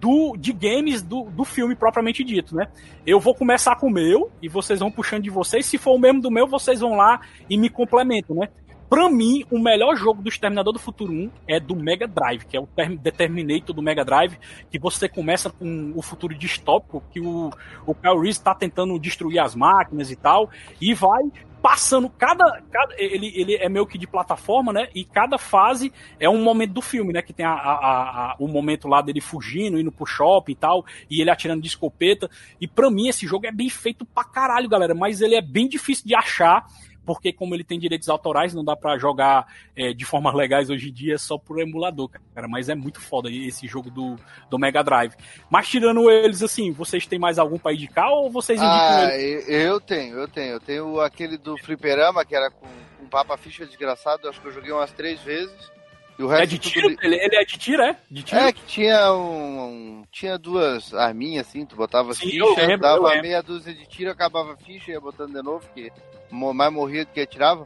do, 0.00 0.34
de 0.36 0.52
games 0.52 1.02
do, 1.02 1.24
do 1.24 1.44
filme 1.44 1.76
propriamente 1.76 2.24
dito, 2.24 2.56
né? 2.56 2.66
Eu 3.06 3.20
vou 3.20 3.34
começar 3.34 3.76
com 3.76 3.88
o 3.88 3.92
meu 3.92 4.30
e 4.40 4.48
vocês 4.48 4.80
vão 4.80 4.90
puxando 4.90 5.22
de 5.22 5.30
vocês. 5.30 5.66
Se 5.66 5.76
for 5.76 5.92
o 5.92 5.98
mesmo 5.98 6.22
do 6.22 6.30
meu, 6.30 6.46
vocês 6.46 6.80
vão 6.80 6.96
lá 6.96 7.20
e 7.48 7.58
me 7.58 7.68
complementam, 7.68 8.34
né? 8.36 8.48
Pra 8.88 9.08
mim, 9.08 9.44
o 9.52 9.58
melhor 9.60 9.94
jogo 9.94 10.20
do 10.20 10.28
Exterminador 10.28 10.72
do 10.72 10.78
Futuro 10.80 11.12
1 11.12 11.30
é 11.46 11.60
do 11.60 11.76
Mega 11.76 12.08
Drive, 12.08 12.44
que 12.44 12.56
é 12.56 12.60
o 12.60 12.66
Term- 12.66 12.96
The 12.96 13.12
Terminator 13.12 13.72
do 13.72 13.80
Mega 13.80 14.04
Drive, 14.04 14.36
que 14.68 14.80
você 14.80 15.08
começa 15.08 15.48
com 15.48 15.92
o 15.94 16.02
futuro 16.02 16.34
distópico, 16.34 17.00
que 17.12 17.20
o, 17.20 17.50
o 17.86 17.94
Kyle 17.94 18.18
Reese 18.20 18.42
tá 18.42 18.52
tentando 18.52 18.98
destruir 18.98 19.38
as 19.38 19.54
máquinas 19.54 20.10
e 20.10 20.16
tal, 20.16 20.50
e 20.80 20.92
vai 20.92 21.22
passando 21.62 22.08
cada, 22.10 22.44
cada 22.70 22.94
ele, 22.98 23.32
ele 23.34 23.54
é 23.56 23.68
meio 23.68 23.86
que 23.86 23.98
de 23.98 24.06
plataforma, 24.06 24.72
né? 24.72 24.88
E 24.94 25.04
cada 25.04 25.38
fase 25.38 25.92
é 26.18 26.28
um 26.28 26.42
momento 26.42 26.72
do 26.72 26.82
filme, 26.82 27.12
né? 27.12 27.22
Que 27.22 27.32
tem 27.32 27.44
a, 27.44 27.52
a, 27.52 28.32
a- 28.32 28.36
o 28.38 28.48
momento 28.48 28.88
lá 28.88 29.02
dele 29.02 29.20
fugindo, 29.20 29.78
indo 29.78 29.92
pro 29.92 30.06
shopping 30.06 30.52
e 30.52 30.56
tal, 30.56 30.84
e 31.10 31.20
ele 31.20 31.30
atirando 31.30 31.62
de 31.62 31.68
escopeta. 31.68 32.30
E 32.60 32.66
pra 32.66 32.90
mim 32.90 33.08
esse 33.08 33.26
jogo 33.26 33.46
é 33.46 33.52
bem 33.52 33.68
feito 33.68 34.04
pra 34.04 34.24
caralho, 34.24 34.68
galera, 34.68 34.94
mas 34.94 35.20
ele 35.20 35.34
é 35.34 35.42
bem 35.42 35.68
difícil 35.68 36.04
de 36.06 36.14
achar. 36.14 36.66
Porque 37.14 37.32
como 37.32 37.54
ele 37.54 37.64
tem 37.64 37.78
direitos 37.78 38.08
autorais, 38.08 38.54
não 38.54 38.64
dá 38.64 38.74
pra 38.76 38.98
jogar 38.98 39.46
é, 39.76 39.92
de 39.92 40.04
formas 40.04 40.34
legais 40.34 40.70
hoje 40.70 40.88
em 40.88 40.92
dia 40.92 41.18
só 41.18 41.36
por 41.38 41.60
emulador, 41.60 42.08
cara. 42.34 42.48
Mas 42.48 42.68
é 42.68 42.74
muito 42.74 43.00
foda 43.00 43.30
esse 43.30 43.66
jogo 43.66 43.90
do, 43.90 44.16
do 44.48 44.58
Mega 44.58 44.82
Drive. 44.82 45.14
Mas 45.50 45.68
tirando 45.68 46.10
eles, 46.10 46.42
assim, 46.42 46.72
vocês 46.72 47.06
têm 47.06 47.18
mais 47.18 47.38
algum 47.38 47.58
pra 47.58 47.72
indicar 47.72 48.10
ou 48.10 48.30
vocês 48.30 48.58
indicam 48.60 48.96
Ah, 48.98 49.14
eles? 49.16 49.48
eu 49.48 49.80
tenho, 49.80 50.16
eu 50.18 50.28
tenho. 50.28 50.52
Eu 50.54 50.60
tenho 50.60 51.00
aquele 51.00 51.36
do 51.36 51.56
Fliperama, 51.58 52.24
que 52.24 52.34
era 52.34 52.50
com, 52.50 52.66
com 52.98 53.06
Papa 53.08 53.36
Ficha 53.36 53.64
desgraçado. 53.66 54.28
Acho 54.28 54.40
que 54.40 54.48
eu 54.48 54.52
joguei 54.52 54.72
umas 54.72 54.92
três 54.92 55.20
vezes. 55.20 55.70
E 56.18 56.22
o 56.22 56.30
É 56.34 56.40
resto 56.40 56.50
de 56.50 56.58
tudo 56.58 56.72
tiro? 56.72 56.88
li- 56.88 56.98
Ele, 57.02 57.14
ele 57.16 57.36
é 57.36 57.44
de 57.46 57.58
tiro, 57.58 57.82
é? 57.82 57.96
De 58.10 58.22
tiro? 58.22 58.40
É 58.42 58.52
que 58.52 58.62
tinha 58.66 59.10
um, 59.14 59.60
um- 60.00 60.04
Tinha 60.12 60.36
duas 60.36 60.92
arminhas 60.92 61.46
assim, 61.48 61.64
tu 61.64 61.76
botava 61.76 62.12
Sim, 62.12 62.28
ficha, 62.30 62.60
lembro, 62.66 62.78
dava 62.80 63.22
meia 63.22 63.42
dúzia 63.42 63.72
de 63.72 63.86
tiro, 63.86 64.10
acabava 64.10 64.52
a 64.52 64.56
ficha, 64.56 64.90
ia 64.90 65.00
botando 65.00 65.32
de 65.32 65.42
novo, 65.42 65.64
que 65.74 65.84
mo- 65.84 66.19
mais 66.30 66.72
morria 66.72 67.04
do 67.04 67.10
que 67.12 67.20
atirava. 67.20 67.64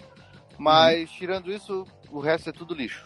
Mas 0.58 1.10
Uhum. 1.10 1.16
tirando 1.16 1.52
isso, 1.52 1.86
o 2.10 2.20
resto 2.20 2.50
é 2.50 2.52
tudo 2.52 2.74
lixo. 2.74 3.04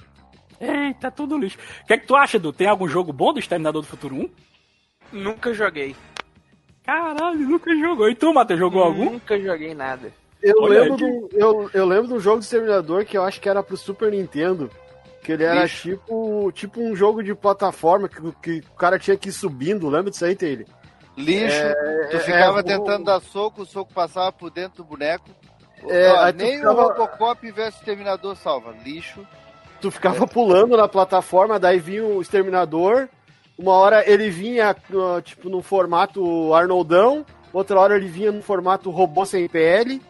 Eita, 0.60 1.10
tudo 1.10 1.38
lixo. 1.38 1.58
O 1.82 1.86
que 1.86 1.92
é 1.94 1.98
que 1.98 2.06
tu 2.06 2.14
acha, 2.16 2.36
Edu? 2.36 2.52
Tem 2.52 2.66
algum 2.66 2.88
jogo 2.88 3.12
bom 3.12 3.32
do 3.32 3.38
Exterminador 3.38 3.82
do 3.82 3.88
Futuro 3.88 4.16
1? 4.16 4.30
Nunca 5.12 5.54
joguei. 5.54 5.94
Caralho, 6.84 7.38
nunca 7.40 7.74
jogou. 7.76 8.08
E 8.08 8.14
tu, 8.14 8.32
Matheus, 8.32 8.58
jogou 8.58 8.82
algum? 8.82 9.12
Nunca 9.12 9.38
joguei 9.38 9.74
nada. 9.74 10.12
Eu 10.42 10.54
Olha 10.62 10.82
lembro, 10.82 10.96
do, 10.96 11.28
eu, 11.32 11.70
eu 11.74 11.86
lembro 11.86 12.08
de 12.08 12.14
um 12.14 12.20
jogo 12.20 12.38
de 12.38 12.44
Exterminador 12.44 13.04
que 13.04 13.16
eu 13.18 13.24
acho 13.24 13.40
que 13.40 13.48
era 13.48 13.62
pro 13.62 13.76
Super 13.76 14.10
Nintendo. 14.12 14.70
Que 15.22 15.32
ele 15.32 15.44
era 15.44 15.62
Lixo. 15.62 15.90
tipo, 15.90 16.52
tipo 16.52 16.80
um 16.80 16.94
jogo 16.96 17.22
de 17.22 17.34
plataforma 17.34 18.08
que, 18.08 18.20
que 18.42 18.58
o 18.70 18.76
cara 18.76 18.98
tinha 18.98 19.16
que 19.16 19.28
ir 19.28 19.32
subindo. 19.32 19.88
Lembra 19.88 20.10
disso 20.10 20.24
aí, 20.24 20.34
Taylor? 20.36 20.64
Lixo, 21.16 21.60
tu 22.10 22.16
é, 22.16 22.20
ficava 22.20 22.60
é, 22.60 22.62
tentando 22.62 23.02
o- 23.02 23.04
dar 23.04 23.20
soco, 23.20 23.62
o 23.62 23.66
soco 23.66 23.92
passava 23.92 24.30
por 24.32 24.50
dentro 24.50 24.78
do 24.82 24.84
boneco. 24.84 25.28
É, 25.88 26.32
tu 26.32 26.38
nem 26.38 26.56
ficava- 26.56 26.82
o 26.84 26.88
Robocop 26.88 27.50
versus 27.52 27.80
Terminador 27.82 28.36
salva. 28.36 28.74
Lixo. 28.84 29.26
Tu 29.80 29.90
ficava 29.90 30.26
pulando 30.26 30.76
na 30.76 30.88
plataforma, 30.88 31.58
daí 31.58 31.78
vinha 31.78 32.04
o 32.04 32.20
Exterminador. 32.20 33.08
Uma 33.56 33.72
hora 33.72 34.08
ele 34.10 34.30
vinha, 34.30 34.70
ah, 34.70 35.22
tipo, 35.22 35.48
no 35.48 35.62
formato 35.62 36.52
Arnoldão. 36.54 37.24
Outra 37.52 37.78
hora 37.80 37.96
ele 37.96 38.08
vinha 38.08 38.30
no 38.32 38.42
formato 38.42 38.90
robô 38.90 39.24
sem 39.24 39.48
pele. 39.48 40.02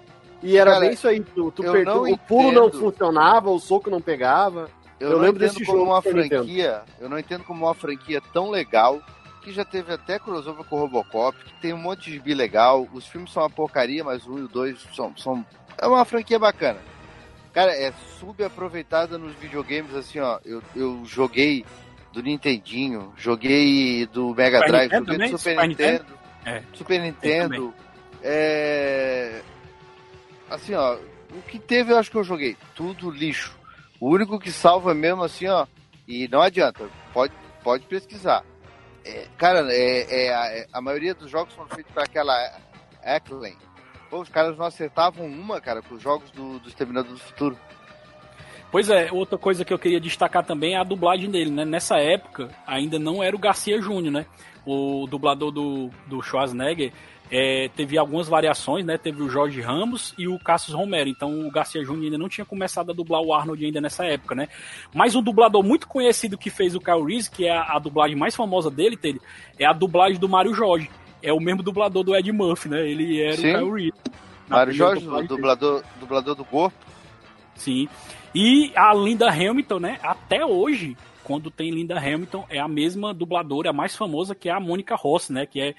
E 0.43 0.57
era 0.57 0.70
Cara, 0.73 0.85
bem 0.85 0.93
isso 0.95 1.09
aí, 1.09 1.20
tu, 1.20 1.51
tu 1.51 1.65
eu 1.65 1.73
per- 1.73 1.85
não 1.85 2.03
o 2.05 2.16
pulo 2.19 2.53
não 2.53 2.66
entendo. 2.69 2.81
funcionava, 2.81 3.51
o 3.51 3.59
soco 3.59 3.90
não 3.90 4.01
pegava. 4.01 4.69
Eu, 5.01 5.11
Eu 5.12 5.19
lembro 5.19 5.45
entendo 5.45 5.55
desse 5.59 5.65
como 5.66 5.78
jogo 5.78 5.90
uma 5.90 6.03
franquia. 6.03 6.82
Eu 7.01 7.09
não 7.09 7.19
entendo 7.19 7.45
como 7.45 7.65
uma 7.66 7.74
franquia 7.74 8.20
tão 8.32 8.51
legal 8.51 9.01
que 9.48 9.54
já 9.54 9.64
teve 9.64 9.92
até 9.92 10.18
crossover 10.18 10.64
com 10.64 10.76
o 10.76 10.80
Robocop, 10.80 11.36
que 11.42 11.54
tem 11.54 11.72
um 11.72 11.78
monte 11.78 12.10
de 12.10 12.20
bi 12.20 12.34
legal. 12.34 12.86
Os 12.92 13.06
filmes 13.06 13.32
são 13.32 13.42
uma 13.42 13.50
porcaria, 13.50 14.04
mas 14.04 14.26
1 14.26 14.38
e 14.38 14.42
o 14.42 14.48
2 14.48 14.86
são, 14.94 15.16
são. 15.16 15.46
É 15.78 15.86
uma 15.86 16.04
franquia 16.04 16.38
bacana. 16.38 16.78
Cara, 17.52 17.72
é 17.72 17.92
subaproveitada 18.20 19.16
nos 19.16 19.34
videogames, 19.36 19.94
assim, 19.94 20.20
ó. 20.20 20.38
Eu, 20.44 20.62
eu 20.76 21.02
joguei 21.06 21.64
do 22.12 22.22
Nintendinho, 22.22 23.12
joguei 23.16 24.06
do 24.06 24.34
Mega 24.34 24.58
Super 24.58 24.70
Drive, 24.70 24.92
Nintendo 24.92 25.12
joguei 25.12 25.28
do 25.28 25.38
Super, 25.38 25.54
Super 25.54 25.68
Nintendo. 25.68 26.04
Nintendo? 26.04 26.18
É. 26.44 26.62
Super 26.74 27.00
Nintendo. 27.00 27.74
É. 28.22 29.42
Assim, 30.50 30.74
ó. 30.74 30.98
O 31.30 31.42
que 31.42 31.58
teve 31.58 31.92
eu 31.92 31.98
acho 31.98 32.10
que 32.10 32.16
eu 32.16 32.24
joguei. 32.24 32.56
Tudo 32.74 33.10
lixo. 33.10 33.56
O 33.98 34.10
único 34.10 34.38
que 34.38 34.50
salva 34.50 34.94
mesmo, 34.94 35.22
assim, 35.22 35.46
ó. 35.46 35.66
E 36.06 36.28
não 36.28 36.40
adianta. 36.40 36.88
Pode, 37.12 37.32
pode 37.62 37.84
pesquisar. 37.84 38.44
É, 39.09 39.26
cara, 39.39 39.66
é, 39.72 40.26
é, 40.26 40.35
a, 40.35 40.47
é- 40.48 40.66
a 40.70 40.80
maioria 40.82 41.14
dos 41.14 41.30
jogos 41.30 41.55
foram 41.55 41.70
feitos 41.70 41.90
para 41.93 42.02
aquela 42.05 42.60
Acklen. 43.02 43.56
Pô, 44.10 44.20
os 44.20 44.28
caras 44.28 44.56
não 44.59 44.66
acertavam 44.66 45.26
uma, 45.26 45.60
cara, 45.62 45.80
com 45.80 45.94
os 45.94 46.02
jogos 46.02 46.30
do, 46.30 46.59
do 46.59 46.68
Exterminador 46.68 47.12
do 47.12 47.18
Futuro. 47.18 47.59
Pois 48.70 48.90
é, 48.90 49.10
outra 49.10 49.39
coisa 49.39 49.64
que 49.64 49.72
eu 49.72 49.78
queria 49.78 49.98
destacar 50.01 50.44
também 50.44 50.74
é 50.74 50.78
a 50.78 50.85
dublagem 50.85 51.30
dele, 51.30 51.51
né? 51.51 51.64
Nessa 51.64 51.97
época, 51.98 52.51
ainda 52.66 52.98
não 52.98 53.22
era 53.22 53.35
o 53.35 53.39
Garcia 53.39 53.80
Júnior, 53.80 54.12
né? 54.12 54.26
O 54.66 55.06
dublador 55.06 55.51
do, 55.51 55.89
do 56.06 56.22
Schwarzenegger 56.22 56.93
é, 57.30 57.68
teve 57.76 57.98
algumas 57.98 58.28
variações, 58.28 58.84
né? 58.84 58.96
Teve 58.96 59.22
o 59.22 59.28
Jorge 59.28 59.60
Ramos 59.60 60.14
e 60.18 60.26
o 60.26 60.38
Cassius 60.38 60.76
Romero. 60.76 61.09
Então 61.09 61.46
o 61.46 61.50
Garcia 61.50 61.84
Júnior 61.84 62.06
ainda 62.06 62.18
não 62.18 62.28
tinha 62.28 62.44
começado 62.44 62.90
a 62.90 62.94
dublar 62.94 63.20
o 63.20 63.34
Arnold 63.34 63.64
ainda 63.64 63.80
nessa 63.80 64.05
época, 64.05 64.34
né? 64.34 64.48
Mas 64.94 65.14
um 65.14 65.22
dublador 65.22 65.62
muito 65.62 65.86
conhecido 65.86 66.38
que 66.38 66.50
fez 66.50 66.74
o 66.74 66.80
Kyle 66.80 67.05
Reese, 67.05 67.30
que 67.30 67.46
é 67.46 67.56
a, 67.56 67.76
a 67.76 67.78
dublagem 67.78 68.16
mais 68.16 68.34
famosa 68.34 68.70
dele, 68.70 68.98
é 69.59 69.66
a 69.66 69.72
dublagem 69.72 70.18
do 70.18 70.28
Mário 70.28 70.55
Jorge. 70.55 70.90
É 71.22 71.32
o 71.32 71.40
mesmo 71.40 71.62
dublador 71.62 72.05
do 72.05 72.16
Ed 72.16 72.30
Murphy, 72.30 72.68
né? 72.68 72.88
Ele 72.88 73.20
era 73.20 73.36
Sim. 73.36 73.55
o 73.55 73.59
Kyle 73.59 73.72
Reese. 73.72 73.92
Mário 74.48 74.72
Jorge, 74.72 75.06
dele. 75.06 75.26
dublador, 75.26 75.82
dublador 76.00 76.34
do 76.34 76.44
corpo. 76.44 76.76
Sim. 77.55 77.88
E 78.34 78.72
a 78.74 78.94
Linda 78.94 79.28
Hamilton, 79.28 79.78
né? 79.80 79.98
Até 80.02 80.44
hoje, 80.44 80.96
quando 81.24 81.50
tem 81.50 81.70
Linda 81.70 81.98
Hamilton, 81.98 82.46
é 82.48 82.59
a 82.59 82.68
mesma 82.68 83.12
dubladora, 83.12 83.70
a 83.70 83.72
mais 83.72 83.94
famosa, 83.94 84.34
que 84.34 84.48
é 84.48 84.52
a 84.52 84.60
Mônica 84.60 84.94
Rossi, 84.94 85.32
né? 85.32 85.44
Que 85.44 85.60
é, 85.60 85.74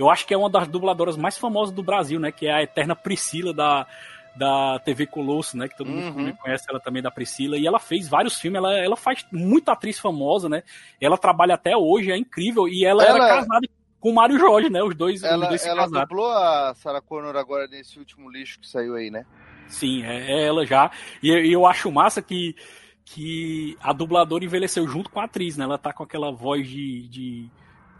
eu 0.00 0.10
acho 0.10 0.26
que 0.26 0.32
é 0.34 0.36
uma 0.36 0.50
das 0.50 0.66
dubladoras 0.68 1.16
mais 1.16 1.36
famosas 1.38 1.74
do 1.74 1.82
Brasil, 1.82 2.18
né? 2.18 2.32
Que 2.32 2.46
é 2.46 2.52
a 2.54 2.62
eterna 2.62 2.96
Priscila 2.96 3.52
da, 3.52 3.86
da 4.34 4.78
TV 4.80 5.06
Colosso, 5.06 5.56
né? 5.56 5.68
Que 5.68 5.76
todo 5.76 5.90
mundo 5.90 6.04
Uhum. 6.06 6.14
também 6.14 6.36
conhece 6.36 6.64
ela 6.68 6.80
também 6.80 7.02
da 7.02 7.10
Priscila. 7.10 7.56
E 7.58 7.66
ela 7.66 7.78
fez 7.78 8.08
vários 8.08 8.38
filmes, 8.40 8.58
ela, 8.58 8.72
ela 8.78 8.96
faz 8.96 9.26
muita 9.30 9.72
atriz 9.72 9.98
famosa, 9.98 10.48
né? 10.48 10.62
Ela 11.00 11.18
trabalha 11.18 11.54
até 11.54 11.76
hoje, 11.76 12.10
é 12.10 12.16
incrível. 12.16 12.66
E 12.68 12.84
ela, 12.84 13.04
Ela- 13.04 13.24
era 13.26 13.36
casada 13.40 13.68
com 14.00 14.10
o 14.10 14.14
Mário 14.14 14.38
Jorge, 14.38 14.70
né? 14.70 14.82
Os 14.82 14.94
dois, 14.94 15.22
os 15.22 15.28
Ela, 15.28 15.46
dois 15.48 15.60
se 15.60 15.68
ela 15.68 15.82
casaram. 15.82 16.06
dublou 16.08 16.30
a 16.30 16.72
Sarah 16.74 17.02
Connor 17.02 17.36
agora 17.36 17.66
nesse 17.66 17.98
último 17.98 18.30
lixo 18.30 18.58
que 18.58 18.66
saiu 18.66 18.94
aí, 18.94 19.10
né? 19.10 19.26
Sim, 19.68 20.02
é, 20.04 20.32
é 20.32 20.46
ela 20.46 20.64
já. 20.64 20.90
E 21.22 21.28
eu- 21.28 21.44
e 21.44 21.52
eu 21.52 21.66
acho 21.66 21.92
massa 21.92 22.22
que, 22.22 22.56
que 23.04 23.76
a 23.82 23.92
dubladora 23.92 24.44
envelheceu 24.44 24.86
junto 24.88 25.10
com 25.10 25.20
a 25.20 25.24
atriz, 25.24 25.56
né? 25.56 25.64
Ela 25.64 25.76
tá 25.78 25.92
com 25.92 26.02
aquela 26.02 26.32
voz 26.32 26.66
de, 26.66 27.06
de 27.08 27.50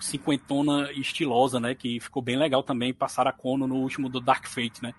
cinquentona 0.00 0.90
estilosa, 0.92 1.60
né? 1.60 1.74
Que 1.74 2.00
ficou 2.00 2.22
bem 2.22 2.36
legal 2.36 2.62
também. 2.62 2.92
Passar 2.92 3.26
a 3.26 3.32
Kono 3.32 3.66
no 3.66 3.76
último 3.76 4.08
do 4.08 4.20
Dark 4.20 4.46
Fate, 4.46 4.82
né? 4.82 4.94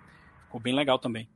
Ficou 0.45 0.59
bem 0.59 0.73
legal 0.73 0.99
também. 0.99 1.27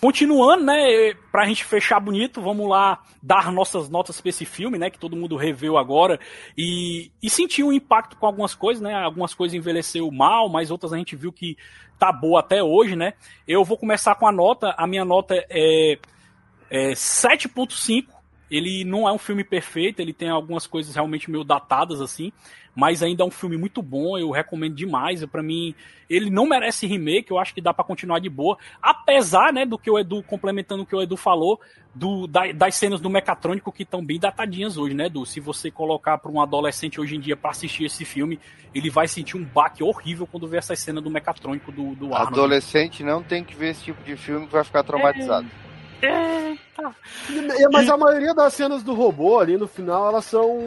Continuando, 0.00 0.64
né, 0.64 1.14
pra 1.30 1.44
gente 1.46 1.64
fechar 1.64 2.00
bonito, 2.00 2.40
vamos 2.40 2.68
lá 2.68 3.02
dar 3.22 3.52
nossas 3.52 3.90
notas 3.90 4.20
pra 4.20 4.30
esse 4.30 4.46
filme, 4.46 4.78
né, 4.78 4.88
que 4.88 4.98
todo 4.98 5.16
mundo 5.16 5.36
reveu 5.36 5.76
agora 5.76 6.18
e, 6.56 7.10
e 7.22 7.28
sentiu 7.28 7.68
um 7.68 7.72
impacto 7.72 8.16
com 8.16 8.26
algumas 8.26 8.54
coisas, 8.54 8.82
né, 8.82 8.94
algumas 8.94 9.34
coisas 9.34 9.54
envelheceu 9.54 10.10
mal, 10.10 10.48
mas 10.48 10.70
outras 10.70 10.92
a 10.92 10.96
gente 10.96 11.16
viu 11.16 11.32
que 11.32 11.56
tá 11.98 12.10
boa 12.12 12.40
até 12.40 12.62
hoje, 12.62 12.96
né. 12.96 13.12
Eu 13.46 13.62
vou 13.62 13.76
começar 13.76 14.14
com 14.14 14.26
a 14.26 14.32
nota, 14.32 14.74
a 14.78 14.86
minha 14.86 15.04
nota 15.04 15.34
é, 15.50 15.98
é 16.70 16.92
7.5, 16.92 18.06
ele 18.50 18.84
não 18.84 19.06
é 19.06 19.12
um 19.12 19.18
filme 19.18 19.44
perfeito, 19.44 20.00
ele 20.00 20.14
tem 20.14 20.30
algumas 20.30 20.66
coisas 20.66 20.94
realmente 20.94 21.30
meio 21.30 21.44
datadas, 21.44 22.00
assim, 22.00 22.32
mas 22.74 23.02
ainda 23.02 23.22
é 23.22 23.26
um 23.26 23.30
filme 23.30 23.56
muito 23.56 23.82
bom, 23.82 24.16
eu 24.18 24.30
recomendo 24.30 24.74
demais. 24.74 25.24
Para 25.26 25.42
mim, 25.42 25.74
ele 26.08 26.30
não 26.30 26.46
merece 26.48 26.86
remake, 26.86 27.30
eu 27.30 27.38
acho 27.38 27.52
que 27.54 27.60
dá 27.60 27.74
para 27.74 27.84
continuar 27.84 28.18
de 28.20 28.28
boa. 28.28 28.56
Apesar, 28.80 29.52
né, 29.52 29.64
do 29.66 29.78
que 29.78 29.90
o 29.90 29.98
Edu, 29.98 30.22
complementando 30.22 30.82
o 30.82 30.86
que 30.86 30.94
o 30.94 31.02
Edu 31.02 31.16
falou, 31.16 31.60
do, 31.94 32.26
da- 32.26 32.52
das 32.52 32.76
cenas 32.76 33.00
do 33.00 33.10
Mecatrônico 33.10 33.72
que 33.72 33.82
estão 33.82 34.04
bem 34.04 34.18
datadinhas 34.18 34.76
hoje, 34.76 34.94
né, 34.94 35.06
Edu? 35.06 35.26
Se 35.26 35.40
você 35.40 35.70
colocar 35.70 36.18
para 36.18 36.30
um 36.30 36.40
adolescente 36.40 37.00
hoje 37.00 37.16
em 37.16 37.20
dia 37.20 37.36
para 37.36 37.50
assistir 37.50 37.84
esse 37.84 38.04
filme, 38.04 38.38
ele 38.74 38.88
vai 38.90 39.08
sentir 39.08 39.36
um 39.36 39.44
baque 39.44 39.82
horrível 39.82 40.26
quando 40.26 40.46
ver 40.46 40.58
essa 40.58 40.74
cena 40.76 41.00
do 41.00 41.10
Mecatrônico 41.10 41.72
do, 41.72 41.94
do 41.96 42.14
Arnold. 42.14 42.32
Adolescente 42.38 43.02
não 43.02 43.22
tem 43.22 43.42
que 43.42 43.56
ver 43.56 43.70
esse 43.70 43.84
tipo 43.84 44.02
de 44.04 44.16
filme 44.16 44.46
que 44.46 44.52
vai 44.52 44.62
ficar 44.64 44.84
traumatizado. 44.84 45.48
Eita. 46.02 46.94
E- 47.28 47.68
Mas 47.72 47.88
a 47.88 47.96
maioria 47.96 48.34
das 48.34 48.52
cenas 48.54 48.82
do 48.82 48.94
robô 48.94 49.38
ali 49.38 49.56
no 49.56 49.66
final, 49.68 50.08
elas 50.08 50.24
são. 50.24 50.58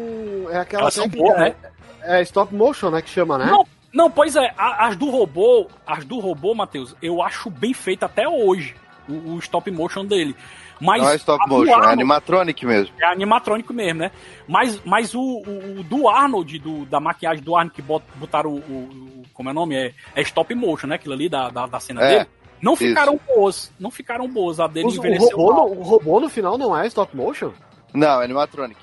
É 0.50 0.58
aquela 0.58 0.84
Elas 0.84 0.94
são 0.94 1.08
boas, 1.08 1.38
né? 1.38 1.56
É 2.04 2.22
stop 2.22 2.54
motion, 2.54 2.90
né? 2.90 3.02
Que 3.02 3.10
chama, 3.10 3.38
né? 3.38 3.46
Não, 3.46 3.66
não, 3.94 4.12
pois 4.12 4.36
é, 4.36 4.54
as 4.58 4.96
do 4.96 5.10
robô, 5.10 5.68
as 5.88 6.04
do 6.06 6.20
robô, 6.20 6.54
Matheus, 6.54 6.96
eu 7.02 7.22
acho 7.22 7.50
bem 7.50 7.74
feita 7.74 8.06
até 8.06 8.28
hoje, 8.28 8.76
o, 9.08 9.34
o 9.34 9.40
stop 9.40 9.70
motion 9.72 10.06
dele. 10.06 10.36
Mas 10.82 11.02
não 11.02 11.10
é 11.10 11.16
stop 11.16 11.48
motion, 11.48 11.70
é 11.70 11.74
Arnold- 11.76 11.94
animatronic 11.94 12.66
mesmo. 12.66 12.94
é 13.00 13.06
animatrônico 13.06 13.74
mesmo, 13.74 14.00
né? 14.02 14.12
Mas, 14.48 14.82
mas 14.84 15.14
o, 15.16 15.22
o- 15.22 15.80
o 15.80 15.84
do 15.84 16.10
Arnold, 16.10 16.60
do, 16.60 16.86
da 16.86 17.00
maquiagem 17.00 17.42
do 17.44 17.56
Arnold 17.56 17.74
que 17.76 17.82
bot- 17.82 18.04
botaram 18.16 18.52
o- 18.56 19.24
Como 19.34 19.48
é 19.50 19.52
o 19.52 19.56
nome? 19.56 19.76
É, 19.76 19.94
é 20.16 20.22
stop 20.24 20.54
motion, 20.54 20.88
né? 20.88 20.96
Aquilo 20.96 21.14
ali 21.14 21.30
da, 21.30 21.50
da, 21.50 21.66
da 21.68 21.80
cena 21.80 22.04
É, 22.04 22.10
dele. 22.10 22.30
Não 22.64 22.74
isso. 22.74 22.86
ficaram 22.88 23.20
boas. 23.28 23.72
Não 23.80 23.92
ficaram 23.92 24.28
boas. 24.28 24.60
A 24.60 24.68
dele 24.68 24.88
Os- 24.88 24.96
o, 24.96 25.00
envelheceu 25.00 25.38
robô, 25.38 25.54
mal. 25.54 25.70
no, 25.70 25.80
o 25.80 25.84
robô 25.84 26.20
no 26.20 26.30
final 26.30 26.58
não 26.58 26.76
é 26.78 26.88
stop 26.88 27.16
motion? 27.16 27.52
Não, 27.94 28.22
é 28.22 28.26
animatronic. 28.26 28.80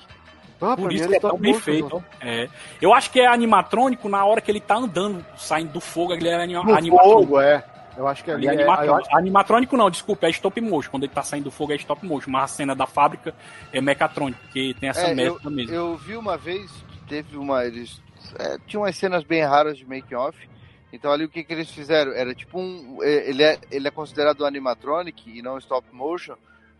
Ah, 0.61 0.77
Por 0.77 0.93
isso 0.93 1.03
era 1.05 1.09
que 1.11 1.17
é 1.17 1.19
tão 1.19 1.29
stop 1.31 1.41
bem 1.41 1.53
motion, 1.53 1.63
feito. 1.65 2.03
É. 2.21 2.47
Eu 2.79 2.93
acho 2.93 3.09
que 3.11 3.19
é 3.19 3.25
animatrônico 3.25 4.07
na 4.07 4.23
hora 4.23 4.39
que 4.39 4.51
ele 4.51 4.59
tá 4.59 4.75
andando, 4.75 5.25
saindo 5.35 5.73
do 5.73 5.81
fogo, 5.81 6.13
ele 6.13 6.29
é 6.29 6.35
anima, 6.35 6.63
No 6.63 6.75
animatrônico. 6.75 7.21
fogo, 7.21 7.41
é. 7.41 7.63
Eu 7.97 8.07
acho 8.07 8.23
que 8.23 8.31
ali 8.31 8.47
Ali 8.47 8.57
é 8.59 8.61
é. 8.61 8.63
animatrônico. 8.63 9.07
acho- 9.09 9.17
Animatrônico 9.17 9.77
não, 9.77 9.89
desculpa, 9.89 10.27
é 10.27 10.29
stop 10.29 10.61
motion. 10.61 10.91
Quando 10.91 11.03
ele 11.03 11.11
tá 11.11 11.23
saindo 11.23 11.45
do 11.45 11.51
fogo 11.51 11.73
é 11.73 11.75
stop 11.77 12.05
motion, 12.05 12.29
mas 12.29 12.43
a 12.43 12.47
cena 12.47 12.75
da 12.75 12.85
fábrica 12.85 13.33
é 13.73 13.81
mecatrônico, 13.81 14.39
porque 14.43 14.75
tem 14.79 14.89
essa 14.89 15.07
É, 15.07 15.13
mescla 15.15 15.49
mesmo. 15.51 15.73
Eu 15.73 15.97
vi 15.97 16.15
uma 16.15 16.37
vez, 16.37 16.71
teve 17.09 17.35
uma. 17.37 17.65
Eles. 17.65 17.99
É, 18.39 18.57
tinha 18.67 18.79
umas 18.79 18.95
cenas 18.95 19.23
bem 19.23 19.43
raras 19.43 19.77
de 19.77 19.85
making 19.85 20.15
off. 20.15 20.37
Então 20.91 21.11
ali 21.11 21.23
o 21.25 21.29
que, 21.29 21.43
que 21.43 21.53
eles 21.53 21.69
fizeram? 21.71 22.11
Era 22.13 22.33
tipo 22.35 22.59
um. 22.59 23.01
é, 23.01 23.29
Ele 23.29 23.43
é, 23.43 23.59
ele 23.71 23.87
é 23.87 23.91
considerado 23.91 24.45
animatronic 24.45 25.29
e 25.29 25.41
não 25.41 25.57
stop 25.57 25.87
motion, 25.91 26.35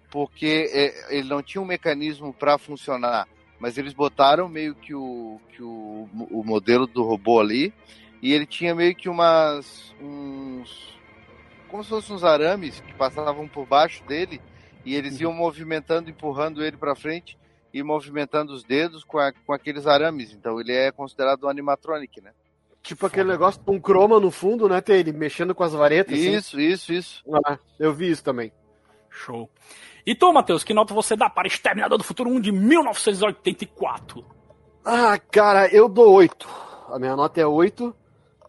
porque 0.10 0.70
é, 0.74 1.18
ele 1.18 1.28
não 1.30 1.42
tinha 1.42 1.62
um 1.62 1.66
mecanismo 1.66 2.34
para 2.34 2.58
funcionar. 2.58 3.28
Mas 3.60 3.78
eles 3.78 3.94
botaram 3.94 4.50
meio 4.50 4.74
que 4.76 4.94
o, 4.94 5.40
que 5.54 5.62
o, 5.62 6.10
o 6.32 6.44
modelo 6.44 6.88
do 6.88 7.04
robô 7.04 7.40
ali. 7.40 7.74
E 8.22 8.34
ele 8.34 8.46
tinha 8.46 8.74
meio 8.76 8.96
que 8.96 9.08
umas. 9.10 9.94
uns. 10.02 11.00
como 11.70 11.84
se 11.84 11.90
fossem 11.90 12.16
uns 12.16 12.24
arames 12.24 12.80
que 12.82 12.94
passavam 12.96 13.48
por 13.48 13.66
baixo 13.66 14.04
dele. 14.06 14.42
E 14.84 14.96
eles 14.96 15.20
iam 15.22 15.32
movimentando, 15.32 16.10
empurrando 16.10 16.64
ele 16.64 16.76
para 16.76 16.96
frente 16.96 17.38
e 17.72 17.84
movimentando 17.84 18.52
os 18.52 18.64
dedos 18.64 19.04
com, 19.04 19.20
a- 19.20 19.32
com 19.46 19.54
aqueles 19.54 19.86
arames. 19.86 20.34
Então 20.34 20.60
ele 20.60 20.74
é 20.74 20.92
considerado 20.92 21.44
um 21.46 21.50
animatronic, 21.50 22.20
né? 22.20 22.32
Tipo 22.84 23.06
aquele 23.06 23.30
negócio 23.30 23.62
com 23.64 23.76
um 23.76 23.80
croma 23.80 24.20
no 24.20 24.32
fundo, 24.32 24.68
né? 24.68 24.82
Tem 24.82 24.98
ele 24.98 25.12
mexendo 25.14 25.53
com 25.53 25.64
as 25.64 25.72
varetas. 25.74 26.14
assim. 26.18 26.34
Isso, 26.36 26.60
isso, 26.60 26.91
isso. 26.94 27.24
Ah, 27.45 27.58
eu 27.80 27.94
vi 27.94 28.10
isso 28.10 28.24
também. 28.24 28.52
Show. 29.10 29.49
E 30.06 30.16
tu, 30.16 30.34
Matheus, 30.34 30.64
que 30.64 30.74
nota 30.74 30.94
você 30.94 31.16
dá 31.16 31.30
para 31.30 31.48
Exterminador 31.48 31.98
do 31.98 32.03
Futuro 32.03 32.30
1 32.32 32.40
de 32.41 32.52
1984? 32.52 34.26
Ah, 34.84 35.20
cara, 35.30 35.68
eu 35.68 35.88
dou 35.88 36.12
8. 36.14 36.48
A 36.91 36.98
minha 36.98 37.16
nota 37.16 37.40
é 37.40 37.45
8. 37.45 37.95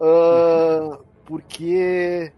ah, 0.00 0.98
porque 1.26 2.32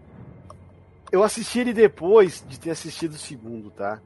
eu 1.11 1.23
assisti 1.23 1.59
ele 1.59 1.73
depois 1.73 2.43
de 2.47 2.59
ter 2.59 2.71
assistido 2.71 3.13
o 3.13 3.17
segundo, 3.17 3.71
tá? 3.71 3.99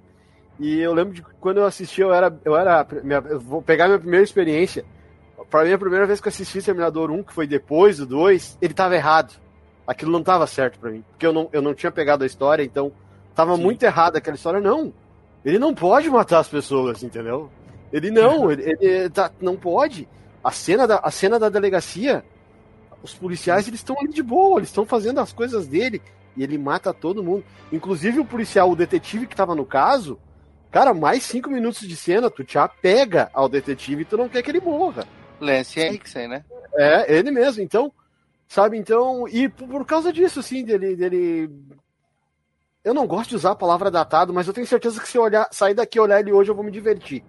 E 0.60 0.80
eu 0.80 0.94
lembro 0.94 1.14
de 1.14 1.22
que 1.24 1.30
quando 1.40 1.58
eu 1.58 1.66
assisti, 1.66 2.02
eu 2.02 2.14
era. 2.14 2.38
Eu 2.46 2.56
era. 2.56 2.86
minha- 3.04 3.24
eu 3.30 3.40
vou 3.40 3.62
pegar 3.62 3.88
minha 3.88 4.00
primeira 4.00 4.24
experiência. 4.24 4.86
Pra 5.50 5.64
mim, 5.64 5.72
a 5.74 5.78
primeira 5.80 6.06
vez 6.06 6.22
que 6.22 6.28
eu 6.28 6.30
assisti 6.32 6.62
Terminador 6.62 7.10
1, 7.10 7.24
que 7.24 7.34
foi 7.34 7.48
depois 7.48 7.98
do 7.98 8.06
2, 8.06 8.58
ele 8.62 8.74
tava 8.74 8.96
errado. 8.96 9.34
Aquilo 9.88 10.12
não 10.12 10.22
tava 10.22 10.46
certo 10.46 10.78
pra 10.80 10.92
mim. 10.92 11.04
Porque 11.10 11.26
eu 11.26 11.34
não, 11.34 11.50
eu 11.52 11.62
não 11.62 11.74
tinha 11.74 11.92
pegado 11.92 12.24
a 12.24 12.28
história, 12.28 12.64
então 12.64 12.92
tava 13.34 13.56
Sim. 13.56 13.64
muito 13.64 13.82
errado 13.84 14.16
aquela 14.18 14.36
história. 14.36 14.60
Não. 14.60 14.94
Ele 15.44 15.58
não 15.58 15.74
pode 15.74 16.10
matar 16.10 16.40
as 16.40 16.48
pessoas, 16.48 17.02
entendeu? 17.02 17.50
Ele 17.92 18.12
não, 18.12 18.52
ele, 18.52 18.78
ele 18.80 19.10
tá- 19.10 19.32
não 19.42 19.56
pode. 19.56 20.08
A 20.44 20.52
cena, 20.52 20.86
da, 20.86 20.98
a 20.98 21.10
cena 21.10 21.40
da 21.40 21.50
delegacia, 21.50 22.24
os 23.02 23.14
policiais 23.16 23.68
eles 23.68 23.80
estão 23.80 23.98
ali 24.00 24.10
de 24.10 24.22
boa, 24.22 24.60
eles 24.60 24.70
estão 24.70 24.86
fazendo 24.86 25.20
as 25.20 25.34
coisas 25.34 25.66
dele. 25.68 26.00
e 26.38 26.44
ele 26.44 26.58
mata 26.60 26.94
todo 26.94 27.24
mundo. 27.24 27.44
Inclusive 27.72 28.20
o 28.20 28.26
policial, 28.26 28.70
o 28.70 28.76
detetive 28.76 29.26
que 29.26 29.36
tava 29.36 29.56
no 29.56 29.66
caso, 29.66 30.20
cara, 30.70 30.94
mais 30.94 31.24
cinco 31.24 31.50
minutos 31.50 31.88
de 31.88 31.96
cena, 31.96 32.30
tu 32.30 32.44
te 32.44 32.60
apega 32.60 33.30
ao 33.34 33.50
detetive 33.50 34.04
e 34.04 34.06
tu 34.06 34.16
não 34.16 34.30
quer 34.30 34.44
que 34.44 34.52
ele 34.52 34.62
morra. 34.62 35.08
Lance 35.40 35.80
Henriksen, 35.80 36.28
né? 36.28 36.44
É, 36.76 37.14
ele 37.18 37.32
mesmo. 37.32 37.64
Então, 37.64 37.92
sabe, 38.48 38.78
então, 38.78 39.28
e 39.28 39.50
por, 39.50 39.86
causa 39.86 40.12
disso, 40.12 40.40
assim, 40.40 40.64
dele, 40.64 40.96
dele. 40.96 41.50
Eu 42.84 42.94
não 42.94 43.06
gosto 43.06 43.30
de 43.32 43.36
usar 43.36 43.52
a 43.52 43.56
palavra 43.56 43.92
datado, 43.92 44.34
mas 44.34 44.48
eu 44.48 44.54
tenho 44.54 44.66
certeza 44.66 45.02
que 45.02 45.08
se 45.08 45.18
eu 45.18 45.24
olhar, 45.24 45.48
sair 45.52 45.74
daqui 45.74 45.98
e 45.98 46.02
olhar 46.02 46.20
ele 46.20 46.32
hoje, 46.32 46.50
eu 46.50 46.56
vou 46.56 46.64
me 46.64 46.72
divertir. 46.72 47.24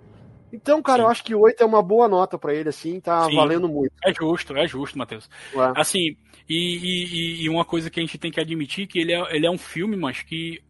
Então, 0.52 0.82
cara, 0.82 0.98
Sim. 0.98 1.04
eu 1.04 1.10
acho 1.10 1.24
que 1.24 1.34
8 1.34 1.62
é 1.62 1.66
uma 1.66 1.82
boa 1.82 2.08
nota 2.08 2.36
pra 2.36 2.54
ele, 2.54 2.68
assim, 2.68 3.00
tá 3.00 3.24
Sim. 3.24 3.36
valendo 3.36 3.68
muito. 3.68 3.92
É 4.04 4.12
justo, 4.12 4.56
é 4.56 4.66
justo, 4.66 4.98
Matheus. 4.98 5.28
Ué. 5.54 5.72
Assim, 5.76 6.16
e, 6.48 6.56
e- 6.56 7.04
e- 7.04 7.42
e 7.44 7.48
uma 7.48 7.64
coisa 7.64 7.88
que 7.88 8.00
a 8.00 8.02
gente 8.02 8.18
tem 8.18 8.30
que 8.32 8.40
admitir 8.40 8.86
que 8.86 8.98
ele 8.98 9.12
é, 9.12 9.36
ele 9.36 9.46
é 9.46 9.50
um 9.50 9.58
filme, 9.58 9.96
mas 9.96 10.22
que 10.22 10.60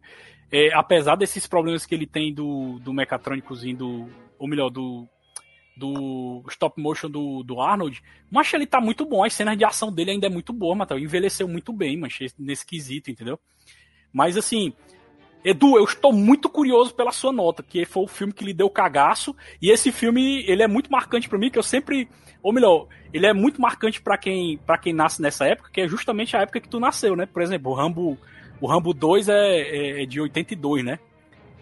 é, 0.51 0.73
apesar 0.73 1.15
desses 1.15 1.47
problemas 1.47 1.85
que 1.85 1.95
ele 1.95 2.05
tem 2.05 2.33
do, 2.33 2.77
do 2.79 2.93
mecatrônicozinho 2.93 3.77
do. 3.77 4.09
Ou 4.37 4.47
melhor, 4.47 4.69
do. 4.69 5.07
Do 5.75 6.43
stop 6.49 6.79
motion 6.81 7.09
do, 7.09 7.43
do 7.43 7.61
Arnold, 7.61 8.01
mas 8.29 8.53
ele 8.53 8.65
tá 8.67 8.79
muito 8.81 9.05
bom, 9.05 9.23
as 9.23 9.33
cenas 9.33 9.57
de 9.57 9.63
ação 9.65 9.91
dele 9.91 10.11
ainda 10.11 10.27
é 10.27 10.29
muito 10.29 10.51
boa, 10.53 10.75
Matheus. 10.75 11.01
Envelheceu 11.01 11.47
muito 11.47 11.71
bem, 11.73 11.97
mas 11.97 12.17
nesse 12.37 12.65
quesito, 12.65 13.09
entendeu? 13.09 13.39
Mas 14.13 14.35
assim, 14.37 14.73
Edu, 15.43 15.77
eu 15.77 15.83
estou 15.83 16.13
muito 16.13 16.47
curioso 16.49 16.93
pela 16.93 17.11
sua 17.11 17.31
nota, 17.31 17.63
que 17.63 17.83
foi 17.85 18.03
o 18.03 18.07
filme 18.07 18.31
que 18.33 18.45
lhe 18.45 18.53
deu 18.53 18.69
cagaço, 18.69 19.35
e 19.61 19.71
esse 19.71 19.91
filme, 19.91 20.43
ele 20.47 20.61
é 20.61 20.67
muito 20.67 20.91
marcante 20.91 21.27
pra 21.27 21.39
mim, 21.39 21.49
que 21.49 21.57
eu 21.57 21.63
sempre, 21.63 22.07
ou 22.43 22.53
melhor, 22.53 22.87
ele 23.11 23.25
é 23.25 23.33
muito 23.33 23.59
marcante 23.59 24.01
pra 24.01 24.17
quem, 24.17 24.57
para 24.59 24.77
quem 24.77 24.93
nasce 24.93 25.21
nessa 25.21 25.45
época, 25.45 25.71
que 25.73 25.81
é 25.81 25.87
justamente 25.87 26.37
a 26.37 26.41
época 26.41 26.59
que 26.59 26.69
tu 26.69 26.79
nasceu, 26.79 27.15
né? 27.15 27.25
Por 27.25 27.41
exemplo, 27.41 27.71
o 27.71 27.75
Rambo, 27.75 28.17
o 28.59 28.67
Rambo 28.67 28.93
2 28.93 29.29
é, 29.29 29.33
é- 29.33 30.03
é 30.03 30.05
de 30.05 30.21
82, 30.21 30.83
né? 30.85 30.99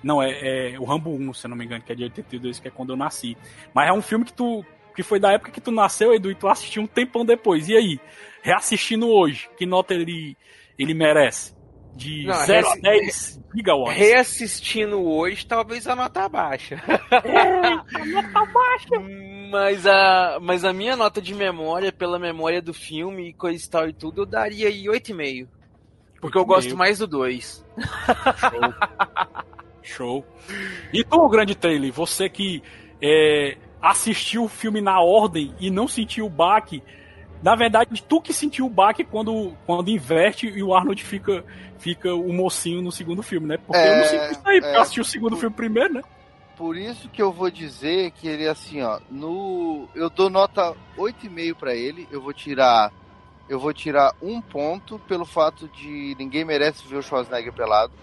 Não, 0.03 0.21
é, 0.23 0.73
é 0.73 0.79
o 0.79 0.83
Rambo 0.85 1.11
1, 1.11 1.33
se 1.33 1.45
eu 1.45 1.49
não 1.49 1.57
me 1.57 1.65
engano, 1.65 1.83
que 1.83 1.91
é 1.91 1.95
de 1.95 2.03
82, 2.03 2.59
que 2.59 2.67
é 2.67 2.71
quando 2.71 2.91
eu 2.93 2.97
nasci. 2.97 3.37
Mas 3.73 3.89
é 3.89 3.93
um 3.93 4.01
filme 4.01 4.25
que 4.25 4.33
tu 4.33 4.65
que 4.95 5.03
foi 5.03 5.19
da 5.19 5.31
época 5.31 5.51
que 5.51 5.61
tu 5.61 5.71
nasceu, 5.71 6.13
Edu, 6.13 6.29
e 6.29 6.35
tu 6.35 6.47
assistiu 6.47 6.81
um 6.83 6.87
tempão 6.87 7.23
depois. 7.23 7.69
E 7.69 7.75
aí, 7.77 7.99
reassistindo 8.41 9.07
hoje, 9.09 9.49
que 9.57 9.65
nota 9.65 9.93
ele 9.93 10.35
ele 10.77 10.93
merece? 10.93 11.57
De 11.95 12.25
Não, 12.25 12.33
0 12.45 12.67
a 12.67 12.73
reassi- 12.75 12.81
10 12.81 13.41
gigawatts. 13.55 13.97
Reassistindo 13.97 15.01
hoje, 15.01 15.45
talvez 15.45 15.87
a 15.87 15.95
nota 15.95 16.27
baixa. 16.29 16.81
Mas 19.51 19.85
a, 19.87 20.37
mas 20.41 20.63
a 20.63 20.71
minha 20.71 20.95
nota 20.95 21.19
de 21.19 21.33
memória, 21.33 21.91
pela 21.91 22.19
memória 22.19 22.61
do 22.61 22.71
filme 22.73 23.29
e 23.29 23.33
coisa 23.33 23.65
e 23.65 23.69
tal 23.69 23.89
e 23.89 23.93
tudo, 23.93 24.21
eu 24.21 24.25
daria 24.25 24.67
aí 24.67 24.83
8,5. 24.85 25.47
Porque 26.21 26.37
eu 26.37 26.43
8,5. 26.43 26.45
gosto 26.45 26.77
mais 26.77 26.99
do 26.99 27.07
2. 27.07 27.65
Show. 29.89 30.25
E 30.93 31.03
tu, 31.03 31.27
grande 31.29 31.55
Taylor, 31.55 31.91
você 31.91 32.29
que 32.29 32.63
é, 33.01 33.57
assistiu 33.81 34.43
o 34.43 34.49
filme 34.49 34.81
na 34.81 34.99
ordem 35.01 35.53
e 35.59 35.69
não 35.69 35.87
sentiu 35.87 36.25
o 36.25 36.29
baque, 36.29 36.83
na 37.41 37.55
verdade, 37.55 38.03
tu 38.07 38.21
que 38.21 38.33
sentiu 38.33 38.65
o 38.65 38.69
baque 38.69 39.03
quando, 39.03 39.53
quando 39.65 39.89
inverte 39.89 40.47
e 40.47 40.61
o 40.61 40.73
Arnold 40.73 41.03
fica, 41.03 41.43
fica 41.77 42.13
o 42.13 42.33
mocinho 42.33 42.81
no 42.81 42.91
segundo 42.91 43.23
filme, 43.23 43.47
né? 43.47 43.57
Porque 43.57 43.81
eu 43.81 43.95
não 43.95 44.01
É, 44.01 44.03
senti 44.03 44.31
isso 44.31 44.41
aí, 44.45 44.59
porque 44.59 44.75
é. 44.75 44.77
eu 44.77 44.81
assisti 44.81 45.01
o 45.01 45.05
segundo 45.05 45.37
filme 45.37 45.55
primeiro, 45.55 45.93
né? 45.93 46.01
Por 46.57 46.75
isso 46.75 47.07
que 47.07 47.21
eu 47.21 47.31
vou 47.31 47.49
dizer 47.49 48.11
que 48.11 48.27
ele 48.27 48.45
assim, 48.45 48.81
ó, 48.81 48.99
no 49.09 49.87
eu 49.95 50.09
dou 50.09 50.29
nota 50.29 50.75
8,5 50.97 51.55
pra 51.55 51.73
ele, 51.73 52.05
eu 52.11 52.21
vou 52.21 52.33
tirar 52.33 52.91
eu 53.47 53.57
vou 53.57 53.73
tirar 53.73 54.13
um 54.21 54.41
ponto 54.41 54.99
pelo 55.07 55.25
fato 55.25 55.69
de 55.69 56.15
ninguém 56.19 56.43
merece 56.43 56.85
ver 56.87 56.97
o 56.97 57.01
Schwarzenegger 57.01 57.53
pelado. 57.53 57.93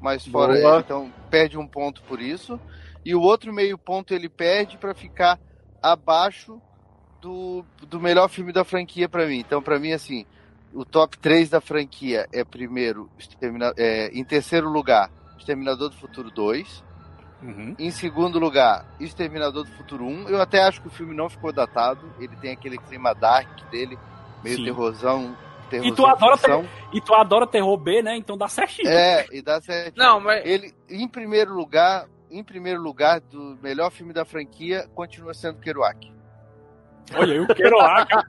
Mas 0.00 0.26
fora 0.26 0.54
Boa. 0.60 0.80
então 0.80 1.12
perde 1.30 1.58
um 1.58 1.66
ponto 1.66 2.02
por 2.02 2.20
isso. 2.20 2.60
E 3.04 3.14
o 3.14 3.20
outro 3.20 3.52
meio 3.52 3.78
ponto 3.78 4.14
ele 4.14 4.28
perde 4.28 4.76
pra 4.76 4.94
ficar 4.94 5.38
abaixo 5.82 6.60
do, 7.20 7.64
do 7.86 8.00
melhor 8.00 8.28
filme 8.28 8.52
da 8.52 8.64
franquia 8.64 9.08
pra 9.08 9.26
mim. 9.26 9.38
Então 9.38 9.62
pra 9.62 9.78
mim 9.78 9.92
assim, 9.92 10.26
o 10.72 10.84
top 10.84 11.18
3 11.18 11.50
da 11.50 11.60
franquia 11.60 12.28
é 12.32 12.44
primeiro, 12.44 13.10
é, 13.76 14.10
em 14.12 14.24
terceiro 14.24 14.68
lugar, 14.68 15.10
Exterminador 15.38 15.88
do 15.90 15.96
Futuro 15.96 16.30
2. 16.30 16.84
Uhum. 17.42 17.74
Em 17.78 17.90
segundo 17.90 18.38
lugar, 18.38 18.84
Exterminador 18.98 19.64
do 19.64 19.70
Futuro 19.70 20.04
1. 20.04 20.28
Eu 20.28 20.40
até 20.40 20.62
acho 20.62 20.80
que 20.80 20.88
o 20.88 20.90
filme 20.90 21.14
não 21.14 21.28
ficou 21.28 21.52
datado. 21.52 22.12
Ele 22.18 22.34
tem 22.36 22.50
aquele 22.50 22.78
clima 22.78 23.14
dark 23.14 23.70
dele, 23.70 23.96
meio 24.42 24.56
Sim. 24.56 24.64
terrorzão. 24.64 25.36
E 25.72 25.92
tu 25.92 26.06
adora 26.06 26.36
ficção. 26.36 26.68
E 26.92 27.00
tu 27.00 27.14
adora 27.14 27.46
terror 27.46 27.76
B, 27.76 28.02
né? 28.02 28.16
Então 28.16 28.36
dá 28.36 28.48
certinho. 28.48 28.88
É, 28.88 29.26
e 29.30 29.42
dá 29.42 29.60
certo. 29.60 29.96
Não, 29.96 30.20
mas 30.20 30.44
Ele, 30.44 30.72
em 30.88 31.06
primeiro 31.06 31.52
lugar, 31.54 32.06
em 32.30 32.42
primeiro 32.42 32.80
lugar 32.80 33.20
do 33.20 33.58
melhor 33.62 33.90
filme 33.90 34.12
da 34.12 34.24
franquia, 34.24 34.88
continua 34.94 35.34
sendo 35.34 35.58
Kerouac. 35.58 36.12
Olha, 37.14 37.34
eu 37.34 37.46
quero 37.46 37.76
lá, 37.76 38.04
cara. 38.04 38.26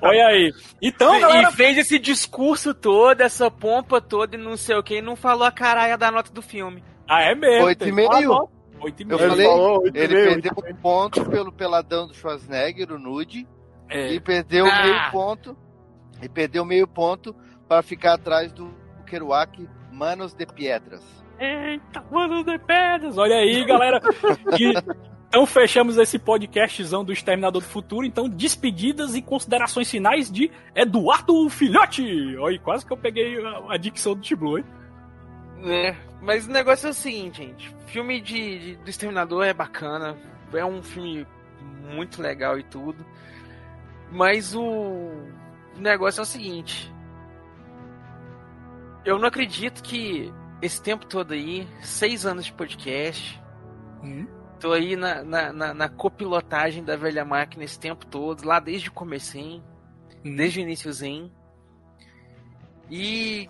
Olha 0.00 0.26
aí. 0.28 0.52
Então, 0.80 1.20
galera, 1.20 1.50
e 1.50 1.52
fez 1.52 1.78
esse 1.78 1.98
discurso 1.98 2.72
todo, 2.72 3.20
essa 3.20 3.50
pompa 3.50 4.00
toda 4.00 4.36
e 4.36 4.38
não 4.38 4.56
sei 4.56 4.76
o 4.76 4.82
que, 4.82 4.98
e 4.98 5.02
não 5.02 5.16
falou 5.16 5.44
a 5.44 5.52
caralho 5.52 5.98
da 5.98 6.10
nota 6.10 6.32
do 6.32 6.40
filme. 6.40 6.82
Ah, 7.08 7.22
é 7.22 7.34
mesmo. 7.34 7.66
Oito 7.66 7.88
e 7.88 7.92
meio. 7.92 8.48
Oito 8.80 9.02
e 9.02 9.04
Eu 9.04 9.08
meio. 9.08 9.20
Ele 9.20 9.30
falei, 9.30 9.46
falou 9.46 9.82
oito 9.82 9.96
e 9.96 10.00
Ele 10.00 10.14
meio, 10.14 10.28
perdeu 10.28 10.52
um 10.56 10.74
ponto 10.76 11.24
pelo 11.26 11.52
peladão 11.52 12.06
do 12.06 12.14
Schwarzenegger, 12.14 12.92
o 12.92 12.98
Nude, 12.98 13.46
É. 13.88 14.12
e 14.12 14.20
perdeu 14.20 14.66
Ah. 14.66 14.82
meio 14.82 15.10
ponto. 15.10 15.56
E 16.22 16.28
perdeu 16.28 16.64
meio 16.64 16.86
ponto 16.86 17.34
para 17.68 17.82
ficar 17.82 18.14
atrás 18.14 18.52
do 18.52 18.74
Kerouac 19.06 19.68
Manos 19.92 20.34
de 20.34 20.44
Piedras. 20.46 21.02
Eita, 21.38 22.04
mano 22.10 22.42
de 22.44 22.58
pedras. 22.58 23.16
Olha 23.16 23.36
aí, 23.36 23.64
galera. 23.64 24.00
E- 24.58 24.72
então 25.28 25.46
fechamos 25.46 25.96
esse 25.96 26.18
podcastzão 26.18 27.04
do 27.04 27.12
Exterminador 27.12 27.62
do 27.62 27.68
Futuro. 27.68 28.04
Então, 28.04 28.28
despedidas 28.28 29.14
e 29.14 29.22
considerações 29.22 29.88
finais 29.88 30.30
de 30.30 30.50
Eduardo 30.74 31.48
Filhote. 31.48 32.36
Olha, 32.38 32.58
quase 32.58 32.84
que 32.84 32.92
eu 32.92 32.96
peguei 32.96 33.40
a, 33.44 33.74
a 33.74 33.76
dicção 33.76 34.14
do 34.14 34.20
T-Blue, 34.22 34.58
hein? 34.58 34.64
É, 35.64 35.94
mas 36.20 36.46
o 36.46 36.50
negócio 36.50 36.88
é 36.88 36.90
o 36.90 36.94
seguinte, 36.94 37.38
gente. 37.42 37.74
Filme 37.86 38.20
de, 38.20 38.58
de- 38.58 38.76
do 38.76 38.90
Exterminador 38.90 39.44
é 39.44 39.52
bacana. 39.54 40.16
É 40.52 40.64
um 40.64 40.82
filme 40.82 41.24
muito 41.94 42.20
legal 42.20 42.58
e 42.58 42.62
tudo. 42.64 43.04
Mas 44.10 44.54
o, 44.54 45.10
negócio 45.76 46.20
é 46.20 46.22
o 46.22 46.26
seguinte. 46.26 46.92
Eu 49.04 49.18
não 49.18 49.28
acredito 49.28 49.82
que 49.82 50.32
esse 50.60 50.82
tempo 50.82 51.06
todo 51.06 51.32
aí, 51.32 51.66
seis 51.82 52.26
anos 52.26 52.46
de 52.46 52.52
podcast, 52.52 53.40
Hum. 54.02 54.26
tô 54.60 54.72
aí 54.72 54.96
na, 54.96 55.22
na, 55.22 55.52
na, 55.52 55.74
na 55.74 55.88
copilotagem 55.88 56.84
da 56.84 56.96
velha 56.96 57.24
máquina 57.24 57.64
esse 57.64 57.78
tempo 57.78 58.06
todo, 58.06 58.46
lá 58.46 58.60
desde 58.60 58.88
o 58.88 58.92
comecinho, 58.92 59.62
Hum. 60.24 60.34
desde 60.36 60.60
o 60.60 60.62
iníciozinho. 60.62 61.32
E 62.90 63.48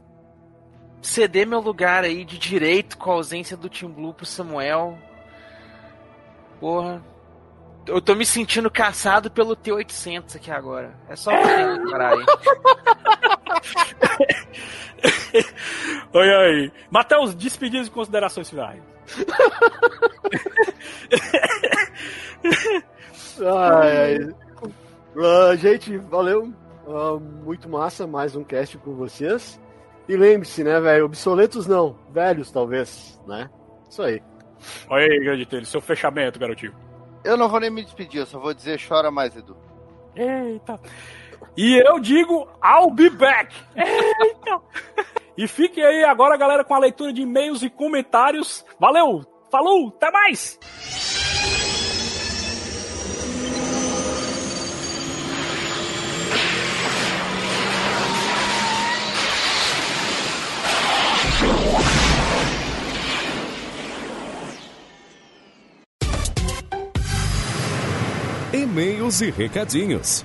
ceder 1.00 1.46
meu 1.46 1.60
lugar 1.60 2.04
aí 2.04 2.24
de 2.24 2.38
direito 2.38 2.98
com 2.98 3.10
a 3.10 3.14
ausência 3.14 3.56
do 3.56 3.68
Team 3.68 3.90
Blue 3.92 4.12
pro 4.12 4.26
Samuel. 4.26 4.98
Porra. 6.60 7.02
Eu 7.88 8.00
tô 8.02 8.14
me 8.14 8.26
sentindo 8.26 8.70
caçado 8.70 9.30
pelo 9.30 9.56
T-800 9.56 10.36
aqui 10.36 10.50
agora. 10.50 10.94
É 11.08 11.16
só 11.16 11.30
você, 11.30 11.90
caralho. 11.90 12.26
Olha 16.12 16.38
aí. 16.38 16.70
Matheus, 16.90 17.34
despedidas 17.34 17.86
e 17.86 17.90
considerações 17.90 18.50
finais. 18.50 18.82
Ai, 23.40 23.96
ai. 23.96 24.18
Ah, 25.16 25.56
gente, 25.56 25.96
valeu. 25.96 26.52
Ah, 26.86 27.18
muito 27.18 27.70
massa, 27.70 28.06
mais 28.06 28.36
um 28.36 28.44
cast 28.44 28.76
com 28.78 28.94
vocês. 28.94 29.58
E 30.06 30.14
lembre-se, 30.14 30.62
né, 30.62 30.78
velho? 30.78 31.06
Obsoletos 31.06 31.66
não, 31.66 31.98
velhos 32.10 32.50
talvez, 32.50 33.18
né? 33.26 33.48
Isso 33.88 34.02
aí. 34.02 34.22
Olha 34.90 35.04
aí, 35.04 35.20
grande 35.20 35.46
Taylor, 35.46 35.66
seu 35.66 35.80
fechamento, 35.80 36.38
garotinho. 36.38 36.74
Eu 37.28 37.36
não 37.36 37.46
vou 37.46 37.60
nem 37.60 37.68
me 37.68 37.84
despedir, 37.84 38.20
eu 38.20 38.26
só 38.26 38.38
vou 38.38 38.54
dizer 38.54 38.80
chora 38.88 39.10
mais, 39.10 39.36
Edu. 39.36 39.54
Eita. 40.16 40.80
E 41.54 41.76
eu 41.86 42.00
digo, 42.00 42.48
I'll 42.64 42.90
be 42.90 43.10
back. 43.10 43.54
Eita. 43.76 44.62
E 45.36 45.46
fiquem 45.46 45.84
aí 45.84 46.04
agora, 46.04 46.38
galera, 46.38 46.64
com 46.64 46.74
a 46.74 46.78
leitura 46.78 47.12
de 47.12 47.20
e-mails 47.20 47.62
e 47.62 47.68
comentários. 47.68 48.64
Valeu, 48.80 49.26
falou, 49.50 49.88
até 49.88 50.10
mais. 50.10 50.58
e-mails 68.68 69.22
e 69.22 69.30
recadinhos. 69.30 70.22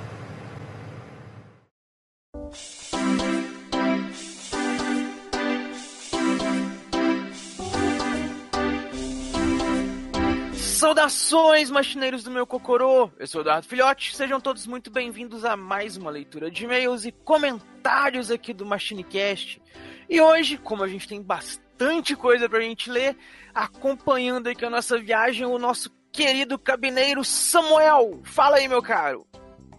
Saudações, 10.58 11.72
machineiros 11.72 12.22
do 12.22 12.32
meu 12.32 12.46
cocorô! 12.46 13.10
Eu 13.18 13.26
sou 13.28 13.40
o 13.40 13.44
Eduardo 13.44 13.66
Filhote, 13.66 14.14
sejam 14.14 14.42
todos 14.42 14.68
muito 14.68 14.92
bem-vindos 14.92 15.46
a 15.46 15.56
mais 15.56 15.96
uma 15.96 16.12
leitura 16.12 16.52
de 16.52 16.66
e-mails 16.66 17.06
e 17.06 17.14
comentários 17.14 18.30
aqui 18.30 18.54
do 18.54 18.66
MachineCast. 18.66 19.62
E 20.10 20.20
hoje, 20.20 20.58
como 20.58 20.84
a 20.84 20.88
gente 20.90 21.08
tem 21.08 21.22
bastante 21.22 22.14
coisa 22.14 22.50
pra 22.50 22.60
gente 22.60 22.92
ler, 22.92 23.16
acompanhando 23.56 24.48
aqui 24.48 24.66
a 24.66 24.70
nossa 24.70 25.00
viagem, 25.00 25.46
o 25.46 25.58
nosso 25.58 25.90
querido 26.14 26.60
cabineiro 26.60 27.26
Samuel. 27.26 28.22
Fala 28.24 28.58
aí, 28.58 28.68
meu 28.68 28.82
caro! 28.82 29.26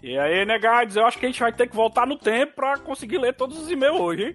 E 0.02 0.19
aí, 0.19 0.44
negados, 0.44 0.97
eu 0.97 1.06
acho 1.06 1.19
que 1.19 1.24
a 1.24 1.28
gente 1.31 1.40
vai 1.40 1.52
ter 1.52 1.66
que 1.66 1.74
voltar 1.74 2.06
no 2.06 2.19
tempo 2.19 2.56
pra 2.56 2.77
conseguir 2.77 3.16
ler 3.16 3.35
todos 3.35 3.59
os 3.59 3.70
e-mails 3.70 3.98
hoje, 3.98 4.24
hein? 4.24 4.35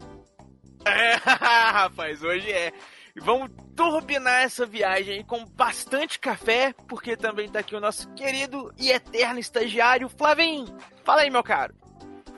É, 0.85 1.13
rapaz, 1.21 2.23
hoje 2.23 2.51
é. 2.51 2.73
Vamos 3.17 3.51
turbinar 3.75 4.43
essa 4.43 4.65
viagem 4.65 5.15
aí 5.15 5.23
com 5.23 5.45
bastante 5.45 6.17
café, 6.17 6.73
porque 6.87 7.17
também 7.17 7.49
tá 7.49 7.59
aqui 7.59 7.75
o 7.75 7.79
nosso 7.79 8.11
querido 8.13 8.73
e 8.79 8.89
eterno 8.89 9.39
estagiário 9.39 10.09
Flavinho. 10.09 10.65
Fala 11.03 11.21
aí, 11.21 11.29
meu 11.29 11.43
caro. 11.43 11.75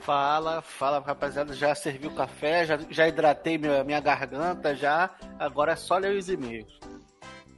Fala, 0.02 0.62
fala, 0.62 1.00
rapaziada. 1.00 1.54
Já 1.54 1.76
servi 1.76 2.08
o 2.08 2.16
café, 2.16 2.66
já, 2.66 2.80
já 2.90 3.08
hidratei 3.08 3.58
minha, 3.58 3.84
minha 3.84 4.00
garganta, 4.00 4.76
já. 4.76 5.12
Agora 5.40 5.74
é 5.74 5.76
só 5.76 5.98
ler 5.98 6.18
os 6.18 6.28
e-mails. 6.28 6.80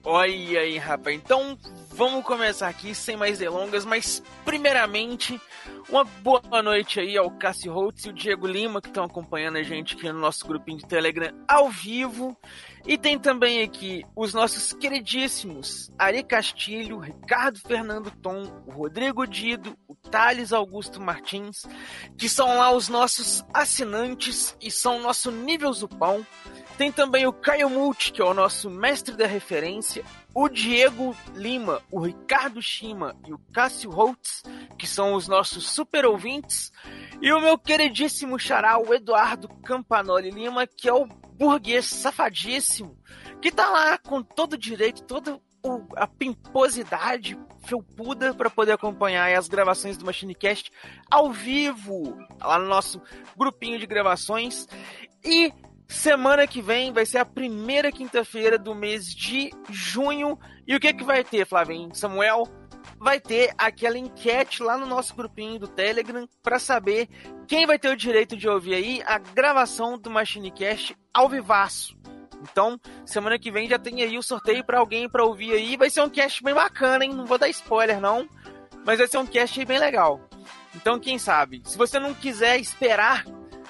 Olha 0.03 0.59
aí, 0.59 0.77
rapaz. 0.77 1.15
Então 1.15 1.57
vamos 1.93 2.25
começar 2.25 2.67
aqui 2.67 2.95
sem 2.95 3.15
mais 3.15 3.37
delongas, 3.37 3.85
mas 3.85 4.21
primeiramente, 4.43 5.39
uma 5.87 6.03
boa 6.03 6.61
noite 6.63 6.99
aí 6.99 7.15
ao 7.15 7.29
Cássio 7.29 7.71
Holtz 7.71 8.05
e 8.05 8.09
o 8.09 8.13
Diego 8.13 8.47
Lima 8.47 8.81
que 8.81 8.87
estão 8.87 9.05
acompanhando 9.05 9.57
a 9.57 9.63
gente 9.63 9.95
aqui 9.95 10.11
no 10.11 10.19
nosso 10.19 10.45
grupinho 10.47 10.79
de 10.79 10.85
Telegram 10.85 11.31
ao 11.47 11.69
vivo. 11.69 12.37
E 12.85 12.97
tem 12.97 13.17
também 13.17 13.61
aqui 13.61 14.03
os 14.15 14.33
nossos 14.33 14.73
queridíssimos 14.73 15.89
Ari 15.97 16.23
Castilho, 16.23 16.97
Ricardo 16.97 17.59
Fernando 17.59 18.11
Tom, 18.21 18.63
o 18.65 18.71
Rodrigo 18.71 19.25
Dido, 19.25 19.77
o 19.87 19.95
Thales 19.95 20.51
Augusto 20.51 20.99
Martins, 20.99 21.65
que 22.17 22.27
são 22.27 22.57
lá 22.57 22.71
os 22.71 22.89
nossos 22.89 23.45
assinantes 23.53 24.57
e 24.59 24.69
são 24.69 24.99
nosso 24.99 25.31
nível 25.31 25.71
Zupão. 25.71 26.25
Tem 26.77 26.91
também 26.91 27.27
o 27.27 27.31
Caio 27.31 27.69
Multi, 27.69 28.11
que 28.11 28.21
é 28.21 28.25
o 28.25 28.33
nosso 28.33 28.67
mestre 28.69 29.15
da 29.15 29.27
referência, 29.27 30.03
o 30.33 30.49
Diego 30.49 31.15
Lima, 31.35 31.81
o 31.91 31.99
Ricardo 31.99 32.61
Shima 32.61 33.15
e 33.27 33.33
o 33.33 33.39
Cássio 33.53 33.91
Holtz, 33.91 34.43
que 34.77 34.87
são 34.87 35.13
os 35.13 35.27
nossos 35.27 35.69
super 35.69 36.05
ouvintes, 36.05 36.71
e 37.21 37.31
o 37.31 37.39
meu 37.39 37.57
queridíssimo 37.57 38.39
xará, 38.39 38.77
o 38.77 38.93
Eduardo 38.93 39.47
Campanoli 39.63 40.31
Lima, 40.31 40.65
que 40.65 40.89
é 40.89 40.93
o 40.93 41.05
burguês 41.05 41.85
safadíssimo, 41.85 42.97
que 43.41 43.51
tá 43.51 43.69
lá 43.69 43.97
com 43.97 44.23
todo 44.23 44.53
o 44.53 44.57
direito, 44.57 45.03
toda 45.03 45.39
a 45.95 46.07
pimposidade 46.07 47.37
felpuda 47.65 48.33
para 48.33 48.49
poder 48.49 48.73
acompanhar 48.73 49.33
as 49.37 49.47
gravações 49.47 49.97
do 49.97 50.05
MachineCast 50.05 50.71
ao 51.09 51.31
vivo, 51.31 52.17
lá 52.41 52.59
no 52.59 52.67
nosso 52.67 53.01
grupinho 53.37 53.79
de 53.79 53.85
gravações. 53.85 54.67
E 55.23 55.53
Semana 55.93 56.47
que 56.47 56.61
vem 56.61 56.91
vai 56.91 57.05
ser 57.05 57.19
a 57.19 57.25
primeira 57.25 57.91
quinta-feira 57.91 58.57
do 58.57 58.75
mês 58.75 59.05
de 59.13 59.51
junho. 59.69 60.37
E 60.67 60.75
o 60.75 60.79
que 60.79 60.91
que 60.91 61.03
vai 61.03 61.23
ter, 61.23 61.45
Flavinho? 61.45 61.95
Samuel? 61.95 62.43
Vai 62.97 63.21
ter 63.21 63.53
aquela 63.57 63.97
enquete 63.97 64.61
lá 64.61 64.75
no 64.75 64.85
nosso 64.85 65.15
grupinho 65.15 65.59
do 65.59 65.67
Telegram 65.67 66.27
para 66.41 66.59
saber 66.59 67.07
quem 67.47 67.65
vai 67.65 67.79
ter 67.79 67.89
o 67.89 67.95
direito 67.95 68.35
de 68.35 68.49
ouvir 68.49 68.73
aí 68.73 69.03
a 69.05 69.17
gravação 69.17 69.97
do 69.97 70.09
MachineCast 70.09 70.97
ao 71.13 71.29
vivaço. 71.29 71.95
Então, 72.41 72.77
semana 73.05 73.39
que 73.39 73.51
vem 73.51 73.69
já 73.69 73.79
tem 73.79 74.01
aí 74.01 74.17
o 74.17 74.23
sorteio 74.23 74.65
para 74.65 74.79
alguém 74.79 75.07
para 75.07 75.23
ouvir 75.23 75.53
aí. 75.53 75.77
Vai 75.77 75.89
ser 75.89 76.01
um 76.01 76.09
cast 76.09 76.43
bem 76.43 76.55
bacana, 76.55 77.05
hein? 77.05 77.13
Não 77.13 77.25
vou 77.25 77.37
dar 77.37 77.47
spoiler 77.49 78.01
não, 78.01 78.27
mas 78.85 78.97
vai 78.97 79.07
ser 79.07 79.19
um 79.19 79.27
cast 79.27 79.63
bem 79.63 79.79
legal. 79.79 80.19
Então, 80.75 80.99
quem 80.99 81.17
sabe? 81.17 81.61
Se 81.63 81.77
você 81.77 81.99
não 81.99 82.13
quiser 82.13 82.59
esperar 82.59 83.23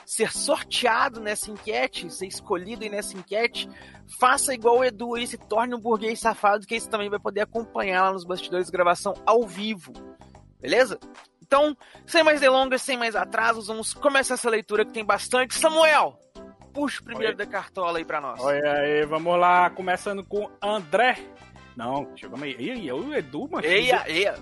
ser 0.05 0.31
sorteado 0.31 1.19
nessa 1.19 1.49
enquete, 1.51 2.09
ser 2.13 2.27
escolhido 2.27 2.87
nessa 2.89 3.17
enquete, 3.17 3.69
faça 4.19 4.53
igual 4.53 4.79
o 4.79 4.83
Edu 4.83 5.17
e 5.17 5.25
se 5.27 5.37
torne 5.37 5.75
um 5.75 5.79
burguês 5.79 6.19
safado, 6.19 6.65
que 6.65 6.79
você 6.79 6.89
também 6.89 7.09
vai 7.09 7.19
poder 7.19 7.41
acompanhar 7.41 8.03
lá 8.03 8.13
nos 8.13 8.25
bastidores 8.25 8.67
de 8.67 8.71
gravação 8.71 9.13
ao 9.25 9.47
vivo. 9.47 9.93
Beleza? 10.59 10.99
Então, 11.41 11.75
sem 12.05 12.23
mais 12.23 12.39
delongas, 12.39 12.81
sem 12.81 12.97
mais 12.97 13.15
atrasos, 13.15 13.67
vamos 13.67 13.93
começar 13.93 14.35
essa 14.35 14.49
leitura 14.49 14.85
que 14.85 14.93
tem 14.93 15.05
bastante. 15.05 15.53
Samuel, 15.53 16.17
puxa 16.73 17.01
o 17.01 17.03
primeiro 17.03 17.33
Oi. 17.33 17.37
da 17.37 17.45
cartola 17.45 17.97
aí 17.97 18.05
pra 18.05 18.19
nós. 18.19 18.39
Olha 18.39 18.73
aí, 18.73 19.05
vamos 19.05 19.39
lá, 19.39 19.69
começando 19.69 20.23
com 20.23 20.49
André. 20.61 21.17
Não, 21.75 22.15
chegou 22.15 22.41
aí. 22.41 22.55
Ei, 22.57 22.91
o 22.91 23.13
Edu, 23.13 23.47
mano. 23.49 23.65
Eia, 23.65 24.03
eia. 24.07 24.35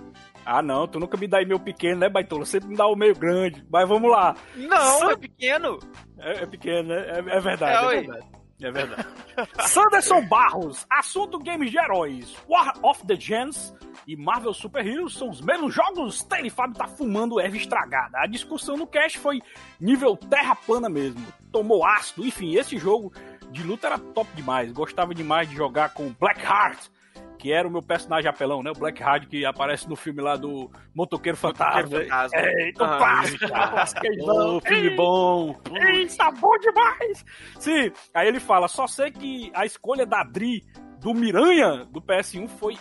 Ah, 0.44 0.62
não, 0.62 0.86
tu 0.86 0.98
nunca 0.98 1.16
me 1.16 1.28
dá 1.28 1.40
e-mail 1.40 1.60
pequeno, 1.60 2.00
né, 2.00 2.08
Baitola? 2.08 2.44
Sempre 2.44 2.70
me 2.70 2.76
dá 2.76 2.86
o 2.86 2.96
meio 2.96 3.14
grande. 3.14 3.64
Mas 3.70 3.88
vamos 3.88 4.10
lá. 4.10 4.34
Não, 4.56 4.98
San... 4.98 5.12
é 5.12 5.16
pequeno. 5.16 5.78
É, 6.18 6.42
é 6.42 6.46
pequeno, 6.46 6.88
né? 6.88 7.06
É, 7.10 7.18
é 7.18 7.40
verdade. 7.40 7.86
É, 7.86 7.98
é 7.98 8.00
verdade. 8.00 8.26
É 8.60 8.70
verdade. 8.70 9.06
Sanderson 9.66 10.22
Barros, 10.22 10.86
assunto 10.88 11.38
games 11.38 11.70
de 11.70 11.78
heróis. 11.78 12.36
War 12.48 12.74
of 12.82 13.04
the 13.06 13.16
Gens 13.18 13.74
e 14.06 14.16
Marvel 14.16 14.54
Super 14.54 14.86
Heroes 14.86 15.14
são 15.14 15.30
os 15.30 15.40
mesmos 15.40 15.74
jogos? 15.74 16.22
Tele 16.22 16.50
Fábio 16.50 16.76
tá 16.76 16.86
fumando 16.86 17.40
erva 17.40 17.56
estragada. 17.56 18.18
A 18.18 18.26
discussão 18.26 18.76
no 18.76 18.86
cast 18.86 19.18
foi 19.18 19.40
nível 19.80 20.16
terra 20.16 20.54
plana 20.54 20.88
mesmo. 20.88 21.24
Tomou 21.50 21.84
ácido, 21.84 22.26
enfim, 22.26 22.54
esse 22.54 22.78
jogo 22.78 23.12
de 23.50 23.62
luta 23.62 23.88
era 23.88 23.98
top 23.98 24.30
demais. 24.34 24.72
Gostava 24.72 25.14
demais 25.14 25.48
de 25.48 25.56
jogar 25.56 25.92
com 25.92 26.12
Blackheart 26.12 26.88
que 27.42 27.52
era 27.52 27.66
o 27.66 27.70
meu 27.72 27.82
personagem 27.82 28.30
apelão, 28.30 28.62
né? 28.62 28.70
O 28.70 28.78
Black 28.78 29.02
Hard 29.02 29.26
que 29.26 29.44
aparece 29.44 29.88
no 29.88 29.96
filme 29.96 30.22
lá 30.22 30.36
do 30.36 30.70
Motoqueiro 30.94 31.36
Fantasma. 31.36 31.82
Motoqueiro 31.82 32.08
Fantasma. 32.08 32.38
É, 32.38 32.68
então 32.68 32.86
ah, 32.94 32.98
clássico. 32.98 34.06
oh, 34.20 34.60
filme 34.60 34.90
Ei, 34.90 34.94
bom. 34.94 35.60
Isso, 35.92 36.18
tá 36.18 36.30
bom 36.30 36.56
demais. 36.58 37.24
Sim, 37.58 37.90
aí 38.14 38.28
ele 38.28 38.38
fala, 38.38 38.68
só 38.68 38.86
sei 38.86 39.10
que 39.10 39.50
a 39.54 39.66
escolha 39.66 40.06
da 40.06 40.22
Dri 40.22 40.64
do 41.00 41.12
Miranha 41.12 41.84
do 41.86 42.00
PS1 42.00 42.46
foi 42.46 42.78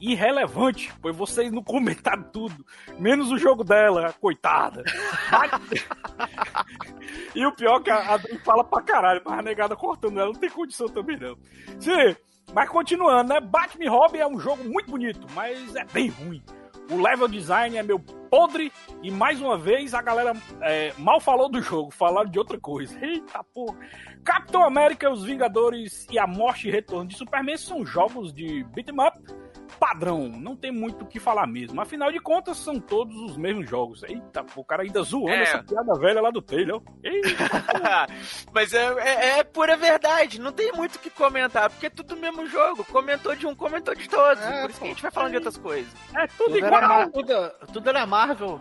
irrelevante, 0.00 0.92
pois 1.00 1.14
vocês 1.14 1.52
não 1.52 1.62
comentaram 1.62 2.24
tudo, 2.24 2.66
menos 2.98 3.30
o 3.30 3.38
jogo 3.38 3.62
dela, 3.62 4.12
coitada. 4.20 4.82
e 7.32 7.46
o 7.46 7.54
pior 7.54 7.78
é 7.78 7.82
que 7.84 7.90
a 7.92 8.14
Adri 8.14 8.40
fala 8.40 8.64
pra 8.64 8.82
caralho, 8.82 9.22
mas 9.24 9.38
a 9.38 9.42
negada 9.42 9.76
cortando 9.76 10.18
ela 10.18 10.32
não 10.32 10.40
tem 10.40 10.50
condição 10.50 10.88
também 10.88 11.16
não. 11.16 11.36
Sim, 11.78 12.16
mas 12.52 12.68
continuando, 12.68 13.32
né? 13.32 13.40
Batman 13.40 13.90
Robin 13.90 14.18
é 14.18 14.26
um 14.26 14.38
jogo 14.38 14.64
muito 14.64 14.90
bonito, 14.90 15.26
mas 15.34 15.74
é 15.74 15.84
bem 15.84 16.08
ruim. 16.08 16.42
O 16.90 17.00
level 17.00 17.26
design 17.28 17.76
é 17.76 17.82
meu 17.82 17.98
podre 17.98 18.70
e 19.02 19.10
mais 19.10 19.40
uma 19.40 19.56
vez 19.56 19.94
a 19.94 20.02
galera 20.02 20.34
é, 20.60 20.92
mal 20.98 21.18
falou 21.18 21.48
do 21.48 21.62
jogo, 21.62 21.90
falaram 21.90 22.28
de 22.28 22.38
outra 22.38 22.58
coisa. 22.60 22.94
Eita 23.04 23.42
porra. 23.42 23.78
Capitão 24.22 24.64
América, 24.64 25.10
os 25.10 25.24
Vingadores 25.24 26.06
e 26.10 26.18
a 26.18 26.26
Morte 26.26 26.68
e 26.68 26.70
Retorno 26.70 27.08
de 27.08 27.16
Superman 27.16 27.56
são 27.56 27.86
jogos 27.86 28.32
de 28.32 28.64
beat'em 28.74 28.94
up 29.00 29.43
padrão, 29.78 30.28
não 30.28 30.56
tem 30.56 30.70
muito 30.70 31.04
o 31.04 31.06
que 31.06 31.20
falar 31.20 31.46
mesmo. 31.46 31.80
Afinal 31.80 32.10
de 32.10 32.18
contas, 32.20 32.56
são 32.56 32.80
todos 32.80 33.16
os 33.16 33.36
mesmos 33.36 33.68
jogos. 33.68 34.02
Eita, 34.04 34.44
o 34.56 34.64
cara 34.64 34.82
ainda 34.82 35.02
zoando 35.02 35.30
é. 35.30 35.42
essa 35.42 35.62
piada 35.62 35.94
velha 35.98 36.20
lá 36.20 36.30
do 36.30 36.40
Taylor. 36.42 36.82
Mas 38.52 38.72
é, 38.72 38.86
é, 38.98 39.38
é, 39.38 39.44
pura 39.44 39.76
verdade, 39.76 40.40
não 40.40 40.52
tem 40.52 40.72
muito 40.72 40.96
o 40.96 40.98
que 40.98 41.10
comentar, 41.10 41.70
porque 41.70 41.86
é 41.86 41.90
tudo 41.90 42.14
o 42.14 42.18
mesmo 42.18 42.46
jogo. 42.46 42.84
Comentou 42.84 43.34
de 43.34 43.46
um, 43.46 43.54
comentou 43.54 43.94
de 43.94 44.08
todos. 44.08 44.42
É, 44.42 44.62
por 44.62 44.70
isso 44.70 44.78
que 44.80 44.86
a 44.86 44.88
gente 44.88 45.02
vai 45.02 45.10
falando 45.10 45.30
de 45.30 45.36
outras 45.36 45.58
coisas. 45.58 45.92
É 46.14 46.26
tudo, 46.26 46.44
tudo 46.46 46.58
igual. 46.58 46.82
Era, 46.82 47.08
tudo, 47.08 47.50
tudo 47.72 47.88
era 47.88 48.06
Marvel. 48.06 48.60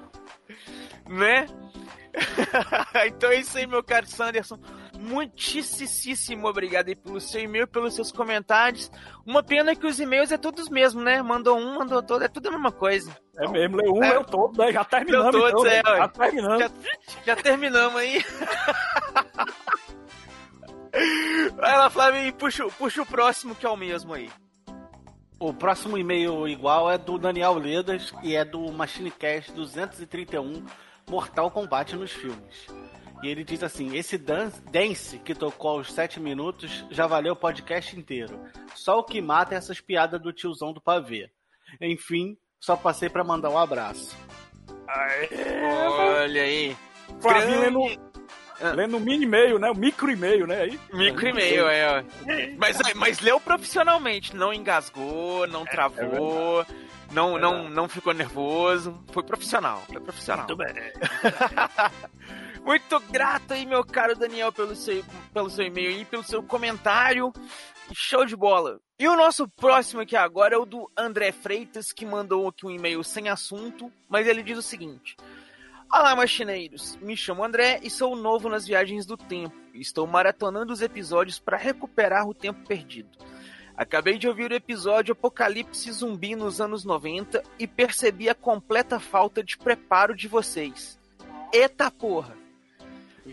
Né? 1.07 1.47
então 3.07 3.31
é 3.31 3.37
isso 3.37 3.57
aí, 3.57 3.65
meu 3.65 3.83
caro 3.83 4.05
Sanderson 4.05 4.59
muitíssimo 5.03 6.47
obrigado 6.47 6.87
aí 6.87 6.95
pelo 6.95 7.19
seu 7.19 7.41
e-mail, 7.41 7.67
pelos 7.67 7.93
seus 7.93 8.11
comentários. 8.11 8.89
Uma 9.25 9.43
pena 9.43 9.75
que 9.75 9.85
os 9.85 9.99
e-mails 9.99 10.31
é 10.31 10.37
todos 10.37 10.69
mesmo, 10.69 11.01
né? 11.01 11.21
Mandou 11.21 11.57
um, 11.57 11.77
mandou 11.79 12.01
todo, 12.01 12.23
é 12.23 12.27
tudo 12.27 12.47
a 12.47 12.51
mesma 12.51 12.71
coisa. 12.71 13.15
É 13.37 13.47
mesmo, 13.47 13.77
leu 13.77 13.93
um, 13.93 14.03
é, 14.03 14.11
leu 14.11 14.23
todo, 14.23 14.57
né? 14.57 14.71
Já 14.71 14.83
terminamos. 14.85 15.31
Todos, 15.31 15.49
então, 15.49 15.65
é, 15.65 15.83
né? 15.83 15.97
já 15.97 16.07
terminamos. 16.07 16.59
Já, 16.59 16.71
já 17.25 17.35
terminamos 17.35 17.99
aí. 17.99 18.23
Vai 21.55 21.77
lá, 21.77 21.89
Flávio, 21.89 22.33
puxa, 22.35 22.65
puxa 22.77 23.01
o 23.01 23.05
próximo 23.05 23.55
que 23.55 23.65
é 23.65 23.69
o 23.69 23.75
mesmo 23.75 24.13
aí. 24.13 24.29
O 25.39 25.53
próximo 25.53 25.97
e-mail 25.97 26.47
igual 26.47 26.89
é 26.89 26.97
do 26.97 27.17
Daniel 27.17 27.55
Ledas 27.55 28.13
e 28.23 28.35
é 28.35 28.45
do 28.45 28.71
MachineCast 28.71 29.51
231 29.51 30.63
Mortal 31.09 31.51
Kombat 31.51 31.95
nos 31.95 32.11
filmes. 32.11 32.67
E 33.23 33.27
ele 33.29 33.43
diz 33.43 33.63
assim: 33.63 33.95
esse 33.95 34.17
dance 34.17 35.17
que 35.19 35.33
tocou 35.33 35.71
aos 35.71 35.93
7 35.93 36.19
minutos 36.19 36.85
já 36.91 37.07
valeu 37.07 37.33
o 37.33 37.37
podcast 37.37 37.97
inteiro. 37.97 38.37
Só 38.75 38.99
o 38.99 39.03
que 39.03 39.21
mata 39.21 39.55
é 39.55 39.57
essas 39.57 39.79
piadas 39.79 40.21
do 40.21 40.33
tiozão 40.33 40.73
do 40.73 40.81
pavê. 40.81 41.31
Enfim, 41.79 42.37
só 42.59 42.75
passei 42.75 43.09
para 43.09 43.23
mandar 43.23 43.49
um 43.49 43.57
abraço. 43.57 44.15
Aê, 44.87 45.29
Olha 46.21 46.41
aí. 46.43 46.77
Flavinho 47.21 47.61
lendo, 47.61 47.79
Lendo 48.75 48.97
o 48.97 48.99
mini 48.99 49.25
e-mail, 49.25 49.57
né? 49.57 49.71
O 49.71 49.75
micro 49.75 50.11
e-mail, 50.11 50.45
né? 50.45 50.61
Aí. 50.61 50.79
Micro 50.93 51.27
e-mail, 51.27 51.67
é. 51.67 51.99
ó. 51.99 52.03
Mas, 52.57 52.77
mas 52.95 53.19
leu 53.19 53.39
profissionalmente, 53.39 54.35
não 54.35 54.53
engasgou, 54.53 55.47
não 55.47 55.65
travou, 55.65 56.65
não, 57.11 57.37
não, 57.37 57.69
não 57.69 57.89
ficou 57.89 58.13
nervoso. 58.13 59.03
Foi 59.11 59.23
profissional, 59.23 59.81
foi 59.87 60.01
profissional. 60.01 60.45
Muito 60.45 60.57
bem. 60.57 60.73
Muito 62.65 62.97
grato 63.11 63.53
aí, 63.53 63.65
meu 63.65 63.83
caro 63.83 64.15
Daniel, 64.15 64.51
pelo 64.51 64.73
seu, 64.73 65.03
pelo 65.33 65.49
seu 65.49 65.65
e-mail 65.65 65.91
e 65.91 66.05
pelo 66.05 66.23
seu 66.23 66.41
comentário. 66.41 67.33
Show 67.93 68.25
de 68.25 68.37
bola. 68.37 68.79
E 68.97 69.07
o 69.07 69.17
nosso 69.17 69.49
próximo 69.49 70.01
aqui 70.01 70.15
agora 70.15 70.55
é 70.55 70.57
o 70.57 70.65
do 70.65 70.89
André 70.97 71.33
Freitas, 71.33 71.91
que 71.91 72.05
mandou 72.05 72.47
aqui 72.47 72.65
um 72.65 72.71
e-mail 72.71 73.03
sem 73.03 73.27
assunto, 73.27 73.91
mas 74.07 74.27
ele 74.27 74.41
diz 74.41 74.57
o 74.57 74.61
seguinte: 74.61 75.17
Olá, 75.91 76.15
machineiros. 76.15 76.95
Me 77.01 77.17
chamo 77.17 77.43
André 77.43 77.81
e 77.83 77.89
sou 77.89 78.15
novo 78.15 78.47
nas 78.47 78.65
viagens 78.65 79.05
do 79.05 79.17
tempo. 79.17 79.55
Estou 79.73 80.07
maratonando 80.07 80.71
os 80.71 80.81
episódios 80.81 81.37
para 81.39 81.57
recuperar 81.57 82.27
o 82.27 82.33
tempo 82.33 82.65
perdido. 82.65 83.09
Acabei 83.75 84.17
de 84.17 84.27
ouvir 84.27 84.51
o 84.51 84.55
episódio 84.55 85.11
Apocalipse 85.11 85.91
Zumbi 85.91 86.35
nos 86.35 86.61
anos 86.61 86.85
90 86.85 87.43
e 87.59 87.67
percebi 87.67 88.29
a 88.29 88.35
completa 88.35 88.99
falta 88.99 89.43
de 89.43 89.57
preparo 89.57 90.15
de 90.15 90.27
vocês. 90.27 90.97
Eita 91.51 91.91
porra! 91.91 92.42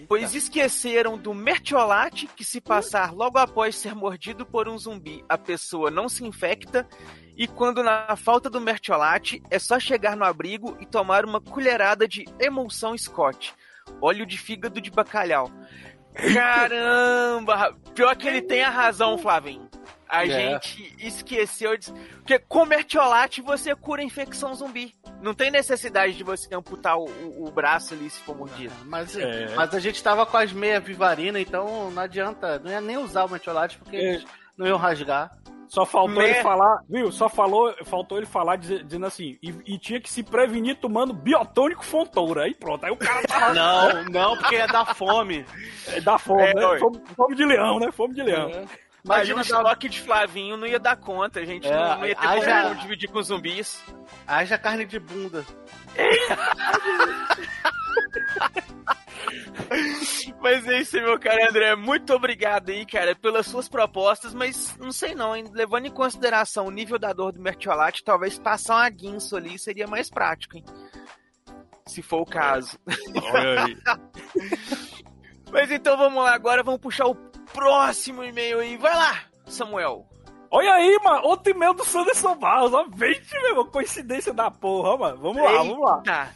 Pois 0.06 0.34
esqueceram 0.34 1.18
do 1.18 1.34
mertiolate 1.34 2.28
que 2.28 2.44
se 2.44 2.60
passar 2.60 3.12
logo 3.12 3.38
após 3.38 3.76
ser 3.76 3.94
mordido 3.94 4.46
por 4.46 4.68
um 4.68 4.78
zumbi, 4.78 5.24
a 5.28 5.36
pessoa 5.36 5.90
não 5.90 6.08
se 6.08 6.24
infecta 6.24 6.88
e 7.36 7.48
quando 7.48 7.82
na 7.82 8.14
falta 8.16 8.48
do 8.48 8.60
mertiolate 8.60 9.42
é 9.50 9.58
só 9.58 9.80
chegar 9.80 10.16
no 10.16 10.24
abrigo 10.24 10.76
e 10.80 10.86
tomar 10.86 11.24
uma 11.24 11.40
colherada 11.40 12.06
de 12.06 12.24
emulsão 12.38 12.96
Scott, 12.96 13.54
óleo 14.00 14.24
de 14.24 14.38
fígado 14.38 14.80
de 14.80 14.90
bacalhau. 14.90 15.50
Caramba! 16.14 17.76
Pior 17.94 18.14
que 18.16 18.28
ele 18.28 18.42
tem 18.42 18.62
a 18.62 18.70
razão, 18.70 19.16
Flavinho. 19.16 19.68
A 20.10 20.26
É. 20.26 20.28
gente 20.30 20.94
esqueceu 20.98 21.76
de. 21.76 21.92
Porque 21.92 22.38
com 22.38 22.64
mertiolate 22.66 23.40
você 23.40 23.74
cura 23.76 24.02
a 24.02 24.04
infecção 24.04 24.52
zumbi. 24.54 24.92
Não 25.22 25.32
tem 25.34 25.50
necessidade 25.50 26.14
de 26.14 26.24
você 26.24 26.52
amputar 26.54 26.96
o, 26.98 27.04
o- 27.04 27.46
o 27.48 27.50
braço 27.52 27.94
ali 27.94 28.10
se 28.10 28.18
for 28.20 28.36
mordido. 28.36 28.74
Mas, 28.86 29.16
É. 29.16 29.54
mas 29.54 29.74
a 29.74 29.78
gente 29.78 30.02
tava 30.02 30.26
com 30.26 30.36
as 30.36 30.52
meias 30.52 30.82
vivarinas, 30.82 31.40
então 31.42 31.90
não 31.90 32.02
adianta, 32.02 32.58
não 32.58 32.70
ia 32.70 32.80
nem 32.80 32.96
usar 32.96 33.24
o 33.24 33.28
metiolate 33.30 33.78
porque 33.78 33.96
É. 33.96 34.00
eles 34.14 34.24
não 34.56 34.66
iam 34.66 34.78
rasgar. 34.78 35.30
Só 35.68 35.86
faltou 35.86 36.16
Né? 36.20 36.30
ele 36.30 36.42
falar, 36.42 36.80
viu? 36.88 37.12
Só 37.12 37.28
falou, 37.28 37.72
faltou 37.84 38.18
ele 38.18 38.26
falar 38.26 38.56
dize- 38.56 38.82
dizendo 38.82 39.06
assim, 39.06 39.38
e, 39.40 39.54
e 39.74 39.78
tinha 39.78 40.00
que 40.00 40.10
se 40.10 40.20
prevenir 40.24 40.74
tomando 40.80 41.12
biotônico 41.14 41.84
fontoura. 41.84 42.42
Aí 42.42 42.54
pronto, 42.54 42.84
aí 42.84 42.90
o 42.90 42.96
cara 42.96 43.22
tá 43.22 43.54
Não, 43.54 44.04
não, 44.06 44.36
porque 44.36 44.56
ia 44.56 44.66
dar 44.66 44.92
fome. 44.96 45.46
dá 46.02 46.18
fome, 46.18 46.42
É, 46.42 46.54
né? 46.54 46.78
Fome, 46.80 47.00
fome 47.14 47.36
de 47.36 47.44
leão, 47.44 47.78
né? 47.78 47.92
Fome 47.92 48.12
de 48.14 48.22
leão. 48.24 48.50
Imagina 49.04 49.04
o 49.04 49.06
Imagina 49.06 49.36
dar- 49.36 49.42
estoque 49.70 49.88
de 49.88 50.00
Flavinho 50.00 50.56
não 50.56 50.66
ia 50.66 50.78
dar 50.78 50.96
conta, 50.96 51.40
a 51.40 51.44
gente 51.44 51.66
É, 51.66 51.74
não, 51.74 51.98
não 51.98 52.06
ia 52.06 52.14
ter 52.14 52.26
aí 52.26 52.62
como 52.62 52.74
dividir 52.76 53.10
com 53.10 53.22
zumbis. 53.22 53.82
Haja 54.26 54.58
carne 54.58 54.84
de 54.84 54.98
bunda. 54.98 55.44
Mas 60.40 60.66
é 60.66 60.80
isso 60.80 60.96
aí, 60.96 61.02
meu 61.02 61.18
caro 61.18 61.48
André. 61.48 61.74
Muito 61.76 62.12
obrigado 62.14 62.70
aí, 62.70 62.84
cara, 62.86 63.14
pelas 63.14 63.46
suas 63.46 63.68
propostas, 63.68 64.32
mas 64.34 64.76
não 64.78 64.90
sei 64.92 65.14
não, 65.14 65.36
hein? 65.36 65.44
Levando 65.52 65.86
em 65.86 65.90
consideração 65.90 66.66
o 66.66 66.70
nível 66.70 66.98
da 66.98 67.12
dor 67.12 67.32
do 67.32 67.40
mertiolate, 67.40 68.02
talvez 68.02 68.38
passar 68.38 68.76
uma 68.76 68.88
guinso 68.90 69.36
ali 69.36 69.58
seria 69.58 69.86
mais 69.86 70.10
prático, 70.10 70.56
hein? 70.56 70.64
Se 71.86 72.02
for 72.02 72.22
o 72.22 72.26
caso. 72.26 72.78
Olha 73.32 73.64
aí. 73.64 73.76
Mas 75.52 75.70
então 75.70 75.96
vamos 75.96 76.22
lá, 76.22 76.32
agora 76.34 76.62
vamos 76.62 76.80
puxar 76.80 77.06
o 77.06 77.14
próximo 77.52 78.22
e-mail 78.24 78.60
aí. 78.60 78.76
Vai 78.76 78.94
lá, 78.94 79.20
Samuel. 79.46 80.06
Olha 80.50 80.72
aí, 80.72 80.98
mano, 81.04 81.26
outro 81.26 81.52
e-mail 81.52 81.72
do 81.74 81.84
Sanderson 81.84 82.34
Barros, 82.34 82.74
ó. 82.74 82.84
Vente, 82.92 83.32
meu 83.34 83.50
irmão, 83.50 83.66
coincidência 83.66 84.32
da 84.32 84.50
porra, 84.50 84.96
mano. 84.96 85.18
Vamos 85.18 85.42
lá, 85.42 85.52
vamos 85.52 85.80
lá. 85.80 86.32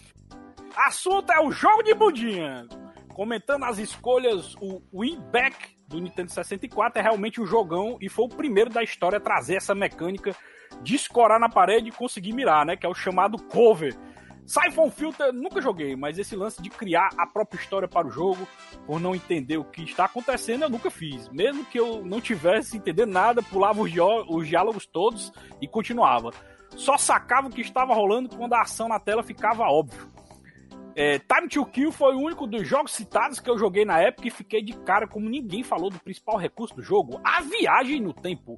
Assunto 0.76 1.32
é 1.32 1.40
o 1.40 1.50
jogo 1.50 1.82
de 1.82 1.94
budinha. 1.94 2.66
Comentando 3.12 3.64
as 3.64 3.78
escolhas, 3.78 4.54
o 4.60 4.80
Winback 4.92 5.76
do 5.88 6.00
Nintendo 6.00 6.30
64 6.30 6.98
é 6.98 7.02
realmente 7.02 7.40
um 7.40 7.46
jogão 7.46 7.96
e 8.00 8.08
foi 8.08 8.24
o 8.24 8.28
primeiro 8.28 8.70
da 8.70 8.82
história 8.82 9.18
a 9.18 9.20
trazer 9.20 9.56
essa 9.56 9.74
mecânica 9.74 10.34
de 10.82 10.96
escorar 10.96 11.38
na 11.38 11.48
parede 11.48 11.88
e 11.88 11.92
conseguir 11.92 12.32
mirar, 12.32 12.64
né? 12.66 12.76
Que 12.76 12.86
é 12.86 12.88
o 12.88 12.94
chamado 12.94 13.40
cover. 13.44 13.96
Siphon 14.46 14.90
Filter 14.90 15.32
nunca 15.32 15.60
joguei, 15.60 15.96
mas 15.96 16.18
esse 16.18 16.36
lance 16.36 16.60
de 16.60 16.68
criar 16.68 17.08
a 17.16 17.26
própria 17.26 17.58
história 17.58 17.88
para 17.88 18.06
o 18.06 18.10
jogo, 18.10 18.46
por 18.86 19.00
não 19.00 19.14
entender 19.14 19.56
o 19.56 19.64
que 19.64 19.82
está 19.82 20.04
acontecendo, 20.04 20.62
eu 20.62 20.70
nunca 20.70 20.90
fiz. 20.90 21.28
Mesmo 21.30 21.64
que 21.64 21.78
eu 21.78 22.04
não 22.04 22.20
tivesse 22.20 22.76
entender 22.76 23.06
nada, 23.06 23.42
pulava 23.42 23.80
os, 23.80 23.90
os 24.28 24.46
diálogos 24.46 24.86
todos 24.86 25.32
e 25.60 25.66
continuava. 25.66 26.30
Só 26.76 26.98
sacava 26.98 27.48
o 27.48 27.50
que 27.50 27.60
estava 27.60 27.94
rolando 27.94 28.36
quando 28.36 28.52
a 28.54 28.62
ação 28.62 28.88
na 28.88 28.98
tela 28.98 29.22
ficava 29.22 29.64
óbvio. 29.64 30.12
É, 30.96 31.18
Time 31.18 31.48
to 31.48 31.66
Kill 31.66 31.90
foi 31.90 32.14
o 32.14 32.20
único 32.20 32.46
dos 32.46 32.68
jogos 32.68 32.92
citados 32.92 33.40
que 33.40 33.50
eu 33.50 33.58
joguei 33.58 33.84
na 33.84 33.98
época 33.98 34.28
e 34.28 34.30
fiquei 34.30 34.62
de 34.62 34.74
cara 34.74 35.08
como 35.08 35.28
ninguém 35.28 35.62
falou 35.62 35.90
do 35.90 35.98
principal 35.98 36.36
recurso 36.36 36.76
do 36.76 36.82
jogo, 36.82 37.20
a 37.24 37.40
viagem 37.40 38.00
no 38.00 38.12
tempo. 38.12 38.56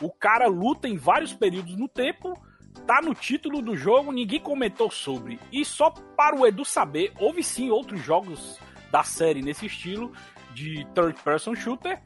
O 0.00 0.10
cara 0.10 0.48
luta 0.48 0.88
em 0.88 0.96
vários 0.96 1.32
períodos 1.32 1.76
no 1.76 1.88
tempo, 1.88 2.34
tá 2.86 3.00
no 3.02 3.14
título 3.14 3.60
do 3.60 3.76
jogo, 3.76 4.12
ninguém 4.12 4.40
comentou 4.40 4.90
sobre. 4.90 5.38
E 5.52 5.64
só 5.64 5.90
para 5.90 6.36
o 6.36 6.46
Edu 6.46 6.64
saber, 6.64 7.12
houve 7.18 7.42
sim 7.42 7.70
outros 7.70 8.00
jogos 8.02 8.58
da 8.90 9.02
série 9.02 9.42
nesse 9.42 9.66
estilo 9.66 10.12
de 10.54 10.86
third 10.94 11.20
person 11.22 11.54
shooter. 11.54 12.00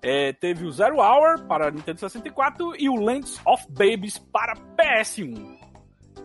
É, 0.00 0.32
teve 0.32 0.64
o 0.64 0.70
Zero 0.70 0.98
Hour 0.98 1.44
para 1.46 1.70
Nintendo 1.70 1.98
64 1.98 2.74
e 2.78 2.88
o 2.88 2.94
Lands 2.94 3.40
of 3.44 3.66
Babies 3.68 4.18
para 4.18 4.54
PS1. 4.54 5.58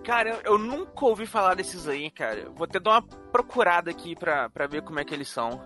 Cara, 0.04 0.42
eu, 0.44 0.58
nunca 0.58 1.06
ouvi 1.06 1.26
falar 1.26 1.56
desses 1.56 1.88
aí, 1.88 2.12
cara. 2.12 2.50
Vou 2.50 2.66
até 2.66 2.80
dar 2.80 2.92
uma 2.92 3.02
procurada 3.02 3.90
aqui 3.90 4.16
pra, 4.16 4.50
pra 4.50 4.68
ver 4.68 4.84
como 4.84 5.00
é 5.00 5.06
que 5.06 5.14
eles 5.14 5.30
são. 5.30 5.62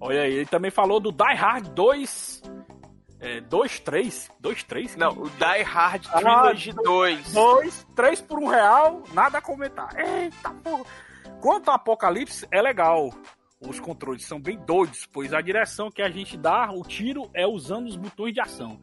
Olha 0.00 0.22
aí, 0.22 0.32
ele 0.32 0.46
também 0.46 0.70
falou 0.70 0.98
do 0.98 1.12
Die 1.12 1.34
Hard 1.34 1.68
2. 1.68 2.42
É, 3.18 3.40
2, 3.40 3.80
3? 3.80 4.30
2, 4.40 4.62
3? 4.64 4.96
Não, 4.96 5.12
o 5.12 5.30
Die 5.30 5.62
Hard 5.62 6.06
Ah, 6.12 6.18
Trilogy 6.18 6.72
2. 6.72 7.32
2, 7.32 7.86
3 7.96 8.20
por 8.22 8.38
um 8.38 8.46
real, 8.46 9.02
nada 9.12 9.38
a 9.38 9.42
comentar. 9.42 9.88
Eita 9.98 10.50
porra. 10.50 10.84
Quanto 11.40 11.68
ao 11.68 11.76
Apocalipse, 11.76 12.46
é 12.50 12.60
legal. 12.60 13.10
Os 13.60 13.80
controles 13.80 14.26
são 14.26 14.38
bem 14.38 14.58
doidos, 14.58 15.06
pois 15.06 15.32
a 15.32 15.40
direção 15.40 15.90
que 15.90 16.02
a 16.02 16.10
gente 16.10 16.36
dá, 16.36 16.70
o 16.70 16.82
tiro, 16.82 17.30
é 17.34 17.46
usando 17.46 17.86
os 17.86 17.96
botões 17.96 18.34
de 18.34 18.40
ação. 18.40 18.78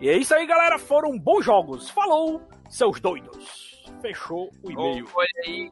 E 0.00 0.08
é 0.08 0.16
isso 0.16 0.34
aí, 0.34 0.44
galera. 0.46 0.78
Foram 0.78 1.16
bons 1.18 1.44
jogos. 1.44 1.88
Falou, 1.90 2.42
seus 2.68 3.00
doidos. 3.00 3.84
Fechou 4.00 4.50
o 4.62 4.70
e-mail. 4.70 5.08
Olha 5.14 5.28
aí. 5.46 5.70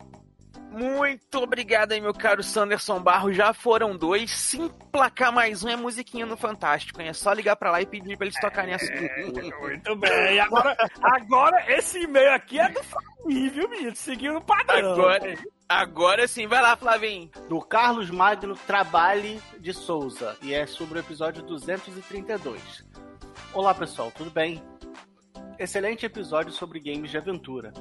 Muito 0.71 1.39
obrigado 1.39 1.93
aí, 1.93 2.01
meu 2.01 2.13
caro 2.13 2.43
Sanderson 2.43 3.01
Barro. 3.01 3.33
Já 3.33 3.53
foram 3.55 3.97
dois. 3.97 4.31
Se 4.31 4.61
emplacar 4.61 5.33
mais 5.33 5.65
um 5.65 5.69
é 5.69 5.77
musiquinha 5.77 6.27
no 6.27 6.37
Fantástico, 6.37 7.01
hein? 7.01 7.09
É 7.09 7.13
só 7.13 7.33
ligar 7.33 7.57
pra 7.57 7.71
lá 7.71 7.81
e 7.81 7.87
pedir 7.87 8.17
pra 8.17 8.27
eles 8.27 8.39
tocarem 8.41 8.75
as 8.75 8.83
Muito 9.61 9.97
bem. 9.97 10.39
Agora, 10.41 10.77
agora 11.03 11.73
esse 11.73 12.03
e-mail 12.03 12.33
aqui 12.33 12.59
é 12.59 12.69
do 12.69 12.83
Flavinho, 12.83 13.51
viu, 13.53 13.69
menino? 13.69 13.97
Seguindo 13.97 14.39
o 14.39 14.45
padrão. 14.45 14.93
Agora, 14.93 15.35
agora 15.69 16.29
sim, 16.29 16.47
vai 16.47 16.61
lá, 16.61 16.77
Flavinho. 16.77 17.31
Do 17.49 17.61
Carlos 17.61 18.11
Magno 18.11 18.55
Trabalhe 18.67 19.41
de 19.59 19.73
Souza. 19.73 20.37
E 20.43 20.53
é 20.53 20.67
sobre 20.67 20.99
o 20.99 21.01
episódio 21.01 21.43
232. 21.43 22.85
Olá 23.55 23.75
pessoal, 23.75 24.11
tudo 24.11 24.31
bem? 24.31 24.63
Excelente 25.59 26.05
episódio 26.05 26.53
sobre 26.53 26.79
games 26.79 27.11
de 27.11 27.17
aventura. 27.17 27.73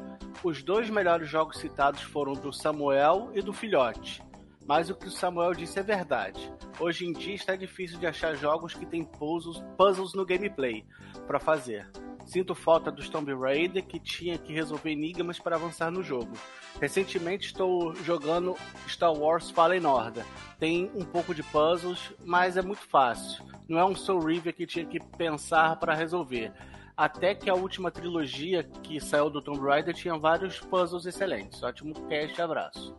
Os 0.41 0.63
dois 0.63 0.89
melhores 0.89 1.27
jogos 1.29 1.57
citados 1.57 2.01
foram 2.01 2.31
do 2.31 2.53
Samuel 2.53 3.31
e 3.33 3.41
do 3.41 3.51
Filhote. 3.51 4.23
Mas 4.65 4.89
o 4.89 4.95
que 4.95 5.07
o 5.07 5.11
Samuel 5.11 5.53
disse 5.53 5.77
é 5.77 5.83
verdade. 5.83 6.49
Hoje 6.79 7.05
em 7.05 7.11
dia 7.11 7.35
está 7.35 7.53
difícil 7.53 7.99
de 7.99 8.07
achar 8.07 8.33
jogos 8.33 8.73
que 8.73 8.85
têm 8.85 9.03
puzzles, 9.03 9.61
puzzles 9.77 10.13
no 10.13 10.25
gameplay 10.25 10.85
para 11.27 11.37
fazer. 11.37 11.85
Sinto 12.25 12.55
falta 12.55 12.89
dos 12.89 13.09
Tomb 13.09 13.33
Raider 13.33 13.85
que 13.85 13.99
tinha 13.99 14.37
que 14.37 14.53
resolver 14.53 14.91
enigmas 14.91 15.37
para 15.37 15.57
avançar 15.57 15.91
no 15.91 16.01
jogo. 16.01 16.31
Recentemente 16.79 17.47
estou 17.47 17.93
jogando 17.93 18.55
Star 18.87 19.13
Wars 19.13 19.51
Fallen 19.51 19.85
Order. 19.85 20.25
Tem 20.57 20.89
um 20.95 21.03
pouco 21.03 21.35
de 21.35 21.43
puzzles, 21.43 22.13
mas 22.23 22.55
é 22.55 22.61
muito 22.61 22.87
fácil. 22.87 23.43
Não 23.67 23.77
é 23.77 23.83
um 23.83 23.95
Soul 23.95 24.21
River 24.21 24.55
que 24.55 24.65
tinha 24.65 24.85
que 24.85 24.99
pensar 25.17 25.75
para 25.75 25.93
resolver. 25.93 26.53
Até 26.97 27.35
que 27.35 27.49
a 27.49 27.53
última 27.53 27.91
trilogia 27.91 28.63
que 28.63 28.99
saiu 29.01 29.29
do 29.29 29.41
Tomb 29.41 29.59
Raider 29.59 29.93
tinha 29.93 30.17
vários 30.17 30.59
puzzles 30.59 31.05
excelentes. 31.05 31.61
Ótimo 31.61 31.93
cast, 32.07 32.41
abraço. 32.41 32.95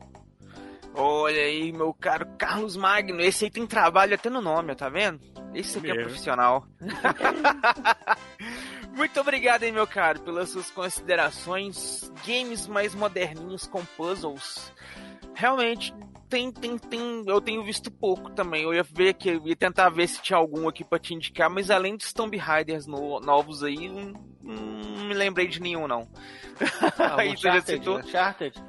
Olha 0.95 1.41
aí, 1.43 1.73
meu 1.73 1.93
caro 1.95 2.27
Carlos 2.39 2.77
Magno. 2.77 3.21
Esse 3.21 3.47
aí 3.47 3.51
tem 3.51 3.67
trabalho 3.67 4.15
até 4.15 4.31
no 4.31 4.41
nome, 4.41 4.75
tá 4.75 4.89
vendo? 4.89 5.21
Esse 5.55 5.79
aqui 5.79 5.91
é 5.91 5.95
Mesmo. 5.95 6.09
profissional. 6.09 6.67
Muito 8.95 9.21
obrigado 9.21 9.63
aí, 9.63 9.73
meu 9.73 9.87
caro, 9.87 10.21
pelas 10.21 10.51
suas 10.51 10.71
considerações. 10.71 12.11
Games 12.27 12.67
mais 12.67 12.95
moderninhos 12.95 13.67
com 13.67 13.85
puzzles. 13.85 14.73
Realmente, 15.35 15.95
tem, 16.29 16.51
tem, 16.51 16.79
tem, 16.79 17.25
eu 17.27 17.41
tenho 17.41 17.63
visto 17.65 17.91
pouco 17.91 18.31
também. 18.31 18.63
Eu 18.63 18.75
ia 18.75 18.83
ver 18.83 19.15
que 19.15 19.31
eu 19.31 19.47
ia 19.47 19.57
tentar 19.57 19.89
ver 19.89 20.09
se 20.09 20.21
tinha 20.21 20.37
algum 20.37 20.69
aqui 20.69 20.85
pra 20.85 20.99
te 20.99 21.15
indicar, 21.15 21.49
mas 21.51 21.71
além 21.71 21.97
dos 21.97 22.13
Tomb 22.13 22.37
Raiders 22.37 22.87
no, 22.87 23.21
novos 23.21 23.63
aí, 23.63 23.89
não, 23.89 24.13
não 24.43 25.07
me 25.07 25.15
lembrei 25.15 25.47
de 25.47 25.61
nenhum, 25.61 25.87
não. 25.87 26.09
Ah, 26.99 27.17
Aí 27.21 27.37
você 27.37 27.49
já 27.49 27.61
citou? 27.61 27.99
Uncharted. 27.99 28.63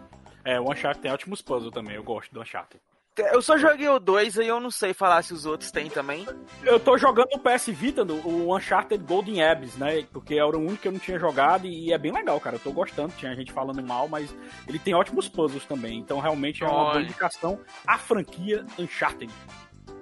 É, 0.43 0.59
o 0.59 0.71
Uncharted 0.71 1.01
tem 1.01 1.11
ótimos 1.11 1.41
puzzles 1.41 1.73
também, 1.73 1.95
eu 1.95 2.03
gosto 2.03 2.33
do 2.33 2.41
Uncharted. 2.41 2.81
Eu 3.31 3.41
só 3.41 3.57
joguei 3.57 3.87
o 3.89 3.99
2 3.99 4.37
aí 4.39 4.47
eu 4.47 4.59
não 4.59 4.69
sei 4.71 4.93
falar 4.93 5.21
se 5.23 5.33
os 5.33 5.45
outros 5.45 5.71
têm 5.71 5.89
também. 5.89 6.25
Eu 6.63 6.79
tô 6.79 6.97
jogando 6.97 7.29
o 7.33 7.39
PS 7.39 7.67
Vita, 7.71 8.05
no- 8.05 8.15
o 8.27 8.55
Uncharted 8.55 9.03
Golden 9.03 9.43
Abyss, 9.43 9.75
né? 9.75 10.05
Porque 10.11 10.35
era 10.35 10.45
o 10.55 10.59
único 10.59 10.77
que 10.77 10.87
eu 10.87 10.91
não 10.91 10.99
tinha 10.99 11.19
jogado 11.19 11.65
e 11.67 11.91
é 11.91 11.97
bem 11.97 12.11
legal, 12.11 12.39
cara. 12.39 12.55
Eu 12.55 12.59
tô 12.59 12.71
gostando. 12.71 13.13
Tinha 13.17 13.35
gente 13.35 13.51
falando 13.51 13.81
mal, 13.83 14.07
mas 14.07 14.33
ele 14.67 14.79
tem 14.79 14.93
ótimos 14.93 15.27
puzzles 15.27 15.65
também. 15.65 15.97
Então 15.99 16.19
realmente 16.19 16.63
é 16.63 16.67
uma 16.67 16.75
boa 16.75 16.93
Olha. 16.95 17.03
indicação 17.03 17.59
à 17.85 17.97
franquia 17.97 18.65
Uncharted. 18.77 19.31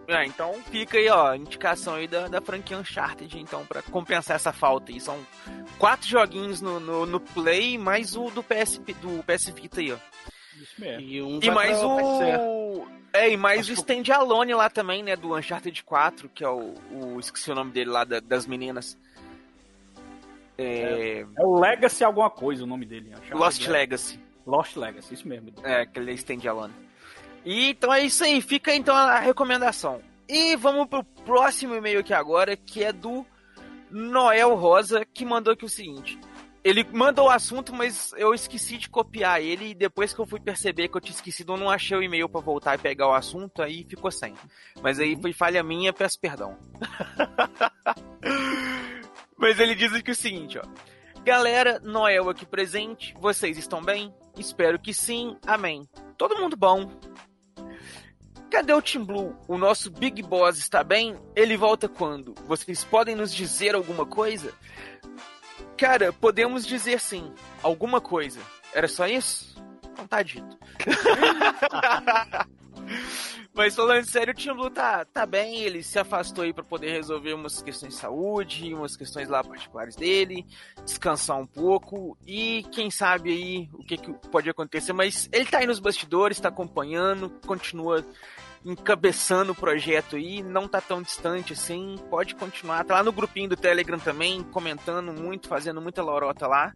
É, 0.08 0.24
então 0.24 0.54
fica 0.70 1.00
aí, 1.00 1.10
ó, 1.10 1.34
indicação 1.34 1.96
aí 1.96 2.08
da, 2.08 2.28
da 2.28 2.40
franquia 2.40 2.78
Uncharted, 2.78 3.40
então, 3.40 3.66
pra 3.66 3.82
compensar 3.82 4.36
essa 4.36 4.54
falta 4.54 4.92
aí. 4.92 5.00
São 5.02 5.18
quatro 5.80 6.08
joguinhos 6.08 6.62
no, 6.62 6.80
no, 6.80 7.06
no 7.08 7.20
Play, 7.20 7.76
mais 7.78 8.16
o 8.16 8.30
do 8.30 8.44
PS, 8.44 8.78
do 9.02 9.24
PS 9.24 9.50
Vita 9.50 9.80
aí, 9.80 9.92
ó. 9.92 9.98
Isso 10.62 10.74
mesmo. 10.80 11.02
E, 11.02 11.22
um 11.24 11.40
E 11.42 11.50
mais 11.50 11.82
o. 11.84 12.88
É, 13.16 13.30
e 13.32 13.38
mais 13.38 13.62
Acho 13.62 13.72
o 13.74 13.76
que- 13.86 13.94
Stand 13.94 14.14
Alone 14.14 14.54
lá 14.54 14.70
também, 14.70 15.02
né? 15.04 15.16
Do 15.16 15.36
Uncharted 15.36 15.84
4, 15.84 16.30
que 16.30 16.44
é 16.44 16.50
o. 16.50 16.74
o 16.92 17.20
esqueci 17.20 17.52
o 17.52 17.56
nome 17.56 17.72
dele 17.72 17.90
lá, 17.90 18.04
da- 18.04 18.20
das 18.20 18.46
meninas. 18.46 18.98
É. 20.58 21.26
É 21.38 21.44
o 21.44 21.60
Legacy 21.60 22.04
alguma 22.04 22.30
coisa 22.30 22.64
o 22.64 22.68
nome 22.68 22.86
dele. 22.86 23.10
Uncharted 23.10 23.34
Lost 23.36 23.62
Le- 23.66 23.72
Legacy. 23.74 24.20
Lost 24.46 24.76
Legacy, 24.78 25.14
isso 25.14 25.28
mesmo. 25.28 25.52
É, 25.64 25.82
aquele 25.82 26.14
Stand 26.14 26.48
Alone. 26.48 26.74
E 27.44 27.70
então 27.72 27.94
é 27.94 28.04
isso 28.04 28.24
aí, 28.24 28.42
fica 28.42 28.74
então 28.74 28.96
a 28.96 29.20
recomendação. 29.20 30.02
E 30.28 30.56
vamos 30.56 30.88
pro 30.88 31.04
próximo 31.04 31.76
e-mail 31.76 32.00
aqui 32.00 32.14
agora, 32.14 32.56
que 32.56 32.84
é 32.84 32.92
do 32.92 33.26
Noel 33.92 34.56
Rosa, 34.56 35.06
que 35.14 35.24
mandou 35.26 35.54
aqui 35.54 35.66
o 35.66 35.70
seguinte. 35.70 36.20
Ele 36.66 36.84
mandou 36.92 37.28
o 37.28 37.30
assunto, 37.30 37.72
mas 37.72 38.12
eu 38.18 38.34
esqueci 38.34 38.80
de 38.80 38.90
copiar 38.90 39.40
ele, 39.40 39.70
e 39.70 39.76
depois 39.76 40.16
que 40.16 40.20
eu 40.20 40.26
fui 40.26 40.40
perceber 40.40 40.88
que 40.88 40.98
eu 40.98 41.02
tinha 41.02 41.14
esquecido, 41.14 41.54
eu 41.54 41.58
não 41.58 41.70
achei 41.70 41.96
o 41.96 42.02
e-mail 42.02 42.28
pra 42.28 42.42
voltar 42.42 42.74
e 42.74 42.82
pegar 42.82 43.08
o 43.08 43.14
assunto, 43.14 43.62
aí 43.62 43.86
ficou 43.88 44.10
sem. 44.10 44.34
Mas 44.82 45.00
aí 45.00 45.16
foi 45.16 45.32
falha 45.32 45.62
minha, 45.62 45.94
peço 45.94 46.20
perdão. 46.20 46.58
mas 49.38 49.60
ele 49.60 49.76
diz 49.76 49.94
aqui 49.94 50.10
o 50.10 50.16
seguinte, 50.16 50.58
ó. 50.58 50.64
Galera, 51.24 51.80
Noel 51.84 52.32
aqui 52.32 52.48
presente, 52.48 53.14
vocês 53.20 53.60
estão 53.60 53.84
bem? 53.84 54.12
Espero 54.36 54.80
que 54.80 54.92
sim, 54.92 55.38
amém. 55.46 55.88
Todo 56.18 56.36
mundo 56.36 56.58
bom. 56.58 56.90
Cadê 58.50 58.74
o 58.74 58.82
Team 58.82 59.06
Blue? 59.06 59.36
O 59.48 59.58
nosso 59.58 59.92
Big 59.92 60.24
Boss 60.24 60.58
está 60.58 60.84
bem? 60.84 61.16
Ele 61.36 61.58
volta 61.58 61.88
quando? 61.88 62.34
Vocês 62.48 62.84
podem 62.84 63.16
nos 63.16 63.34
dizer 63.34 63.76
alguma 63.76 64.06
coisa? 64.06 64.54
Cara, 65.78 66.14
podemos 66.14 66.66
dizer 66.66 67.00
sim. 67.00 67.32
Alguma 67.62 68.00
coisa. 68.00 68.40
Era 68.74 68.88
só 68.88 69.08
isso? 69.08 69.56
Não 69.98 70.08
tá 70.08 70.22
dito. 70.22 70.58
Mas 73.56 73.74
falando 73.74 74.04
sério, 74.04 74.34
o 74.34 74.36
Team 74.36 74.54
Blue 74.54 74.70
tá, 74.70 75.06
tá 75.06 75.26
bem, 75.26 75.62
ele 75.62 75.82
se 75.82 75.98
afastou 75.98 76.44
aí 76.44 76.52
pra 76.52 76.62
poder 76.62 76.92
resolver 76.92 77.34
umas 77.34 77.62
questões 77.62 77.94
de 77.94 78.00
saúde, 78.02 78.74
umas 78.74 78.98
questões 78.98 79.30
lá 79.30 79.42
particulares 79.42 79.96
dele, 79.96 80.46
descansar 80.84 81.38
um 81.38 81.46
pouco 81.46 82.18
e 82.28 82.64
quem 82.74 82.92
sabe 82.92 83.32
aí 83.32 83.70
o 83.72 83.82
que, 83.82 83.96
que 83.96 84.12
pode 84.30 84.50
acontecer. 84.50 84.92
Mas 84.92 85.30
ele 85.32 85.46
tá 85.46 85.60
aí 85.60 85.66
nos 85.66 85.80
bastidores, 85.80 86.38
tá 86.38 86.50
acompanhando, 86.50 87.30
continua 87.48 88.06
encabeçando 88.64 89.52
o 89.52 89.56
projeto 89.56 90.16
aí, 90.16 90.42
não 90.42 90.68
tá 90.68 90.80
tão 90.80 91.02
distante 91.02 91.54
assim, 91.54 91.96
pode 92.10 92.36
continuar. 92.36 92.84
Tá 92.86 92.96
lá 92.96 93.04
no 93.04 93.12
grupinho 93.12 93.50
do 93.50 93.56
Telegram 93.56 94.00
também, 94.00 94.44
comentando 94.44 95.14
muito, 95.14 95.48
fazendo 95.48 95.82
muita 95.82 96.02
lorota 96.02 96.48
lá. 96.48 96.74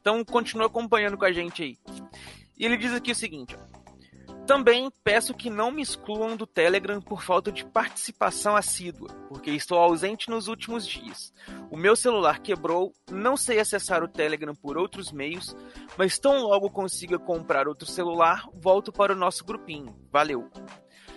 Então 0.00 0.24
continua 0.24 0.66
acompanhando 0.66 1.16
com 1.16 1.24
a 1.24 1.32
gente 1.32 1.62
aí. 1.62 1.78
E 2.58 2.64
ele 2.64 2.76
diz 2.76 2.92
aqui 2.92 3.12
o 3.12 3.14
seguinte, 3.14 3.56
ó. 3.58 3.76
Também 4.46 4.88
peço 5.02 5.34
que 5.34 5.50
não 5.50 5.72
me 5.72 5.82
excluam 5.82 6.36
do 6.36 6.46
Telegram 6.46 7.00
por 7.00 7.20
falta 7.20 7.50
de 7.50 7.64
participação 7.64 8.54
assídua, 8.54 9.08
porque 9.28 9.50
estou 9.50 9.76
ausente 9.76 10.30
nos 10.30 10.46
últimos 10.46 10.86
dias. 10.86 11.32
O 11.68 11.76
meu 11.76 11.96
celular 11.96 12.38
quebrou, 12.38 12.92
não 13.10 13.36
sei 13.36 13.58
acessar 13.58 14.04
o 14.04 14.08
Telegram 14.08 14.54
por 14.54 14.78
outros 14.78 15.10
meios, 15.10 15.56
mas 15.98 16.16
tão 16.16 16.44
logo 16.44 16.70
consiga 16.70 17.18
comprar 17.18 17.66
outro 17.66 17.86
celular, 17.86 18.48
volto 18.54 18.92
para 18.92 19.14
o 19.14 19.16
nosso 19.16 19.44
grupinho. 19.44 19.96
Valeu! 20.12 20.48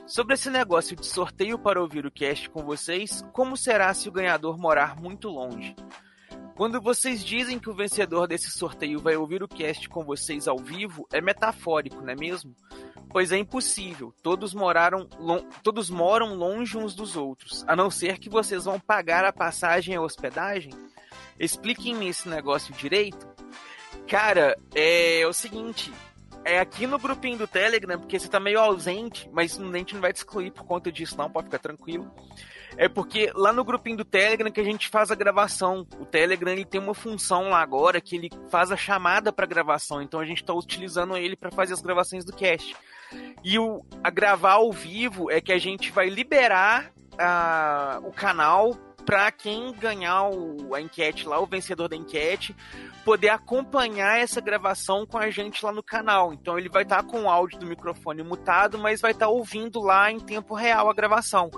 Sobre 0.10 0.34
esse 0.34 0.50
negócio 0.50 0.96
de 0.96 1.06
sorteio 1.06 1.60
para 1.60 1.80
ouvir 1.80 2.04
o 2.04 2.10
cast 2.10 2.50
com 2.50 2.64
vocês, 2.64 3.24
como 3.32 3.56
será 3.56 3.94
se 3.94 4.10
o 4.10 4.12
ganhador 4.12 4.58
morar 4.58 5.00
muito 5.00 5.30
longe? 5.30 5.76
Quando 6.56 6.82
vocês 6.82 7.24
dizem 7.24 7.60
que 7.60 7.70
o 7.70 7.76
vencedor 7.76 8.28
desse 8.28 8.50
sorteio 8.50 9.00
vai 9.00 9.16
ouvir 9.16 9.44
o 9.44 9.48
cast 9.48 9.88
com 9.88 10.04
vocês 10.04 10.48
ao 10.48 10.58
vivo, 10.58 11.08
é 11.14 11.22
metafórico, 11.22 12.02
não 12.02 12.10
é 12.10 12.16
mesmo? 12.16 12.56
Pois 13.12 13.32
é 13.32 13.38
impossível. 13.38 14.12
Todos 14.24 14.52
moraram, 14.52 15.08
todos 15.62 15.92
moram 15.92 16.34
longe 16.34 16.76
uns 16.76 16.96
dos 16.96 17.16
outros, 17.16 17.64
a 17.68 17.76
não 17.76 17.92
ser 17.92 18.18
que 18.18 18.32
vocês 18.32 18.66
vão 18.66 18.80
pagar 18.80 19.24
a 19.24 19.32
passagem 19.32 19.94
e 19.94 19.98
a 19.98 20.02
hospedagem. 20.02 20.74
Expliquem-me 21.40 22.08
esse 22.08 22.28
negócio 22.28 22.74
direito. 22.74 23.28
Cara, 24.08 24.58
é 24.74 25.24
o 25.28 25.34
seguinte, 25.34 25.94
é 26.44 26.60
aqui 26.60 26.88
no 26.88 26.98
grupinho 26.98 27.38
do 27.38 27.48
Telegram, 27.48 28.00
porque 28.00 28.20
você 28.20 28.28
tá 28.28 28.40
meio 28.40 28.60
ausente, 28.60 29.30
mas 29.32 29.60
a 29.60 29.78
gente 29.78 29.94
não 29.94 30.02
vai 30.02 30.14
te 30.14 30.18
excluir 30.18 30.52
por 30.52 30.66
conta 30.66 30.92
disso, 30.92 31.18
não, 31.18 31.30
pode 31.30 31.46
ficar 31.46 31.60
tranquilo. 31.60 32.12
É 32.78 32.88
porque 32.88 33.32
lá 33.36 33.52
no 33.52 33.64
grupinho 33.64 33.98
do 33.98 34.06
Telegram 34.06 34.52
que 34.52 34.62
a 34.62 34.64
gente 34.64 34.88
faz 34.88 35.12
a 35.12 35.16
gravação. 35.16 35.86
O 36.00 36.06
Telegram 36.06 36.52
ele 36.52 36.64
tem 36.64 36.80
uma 36.80 36.94
função 36.94 37.50
lá 37.50 37.62
agora 37.62 38.00
que 38.00 38.16
ele 38.16 38.30
faz 38.50 38.72
a 38.72 38.78
chamada 38.78 39.34
para 39.34 39.46
gravação, 39.46 40.02
então 40.02 40.20
a 40.20 40.26
gente 40.26 40.44
tá 40.44 40.54
utilizando 40.54 41.18
ele 41.18 41.36
para 41.36 41.52
fazer 41.52 41.74
as 41.74 41.82
gravações 41.82 42.24
do 42.24 42.34
cast. 42.34 42.76
E 43.44 43.58
o 43.58 43.84
a 44.04 44.10
gravar 44.10 44.54
ao 44.54 44.72
vivo 44.72 45.32
é 45.32 45.42
que 45.42 45.52
a 45.52 45.58
gente 45.58 45.92
vai 45.92 46.10
liberar 46.10 46.92
ah, 47.18 48.00
o 48.04 48.12
canal 48.12 48.78
para 49.10 49.32
quem 49.32 49.74
ganhar 49.74 50.30
o- 50.30 50.76
a 50.76 50.80
enquete 50.80 51.28
lá, 51.28 51.40
o 51.40 51.46
vencedor 51.48 51.88
da 51.90 51.96
enquete, 51.96 52.56
poder 53.04 53.30
acompanhar 53.30 54.20
essa 54.20 54.40
gravação 54.40 55.04
com 55.04 55.18
a 55.18 55.32
gente 55.32 55.66
lá 55.66 55.72
no 55.72 55.82
canal. 55.82 56.32
Então 56.32 56.60
ele 56.60 56.70
vai 56.70 56.84
estar 56.84 57.02
com 57.02 57.24
o 57.24 57.28
áudio 57.30 57.58
do 57.58 57.66
microfone 57.66 58.22
mutado, 58.22 58.78
mas 58.78 59.02
vai 59.02 59.10
estar 59.10 59.28
ouvindo 59.28 59.80
lá 59.82 60.12
em 60.12 60.20
tempo 60.20 60.54
real 60.54 60.88
a 60.92 60.94
gravação. 60.94 61.50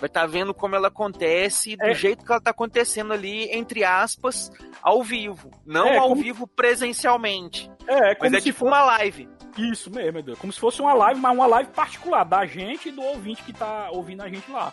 Vai 0.00 0.06
estar 0.06 0.24
vendo 0.26 0.54
como 0.54 0.76
ela 0.76 0.86
acontece, 0.86 1.76
do 1.76 1.86
É. 1.86 1.94
jeito 1.94 2.24
que 2.24 2.30
ela 2.30 2.38
está 2.38 2.52
acontecendo 2.52 3.12
ali, 3.12 3.50
entre 3.50 3.82
aspas, 3.82 4.52
ao 4.80 5.02
vivo. 5.02 5.50
Não 5.66 5.88
É, 5.88 5.96
ao 5.98 6.10
como- 6.10 6.22
vivo 6.22 6.46
presencialmente. 6.46 7.68
É, 7.88 8.12
é 8.12 8.14
como 8.14 8.30
Mas 8.30 8.34
é 8.34 8.38
se 8.40 8.52
tipo 8.52 8.64
uma 8.64 8.82
live. 8.84 9.28
Isso 9.58 9.90
mesmo, 9.90 10.20
Edu. 10.20 10.36
Como 10.36 10.52
se 10.52 10.60
fosse 10.60 10.80
uma 10.80 10.94
live, 10.94 11.20
mas 11.20 11.34
uma 11.34 11.46
live 11.48 11.70
particular 11.72 12.22
da 12.22 12.46
gente 12.46 12.88
e 12.88 12.92
do 12.92 13.02
ouvinte 13.02 13.42
que 13.42 13.52
tá 13.52 13.88
ouvindo 13.90 14.22
a 14.22 14.28
gente 14.28 14.48
lá. 14.48 14.72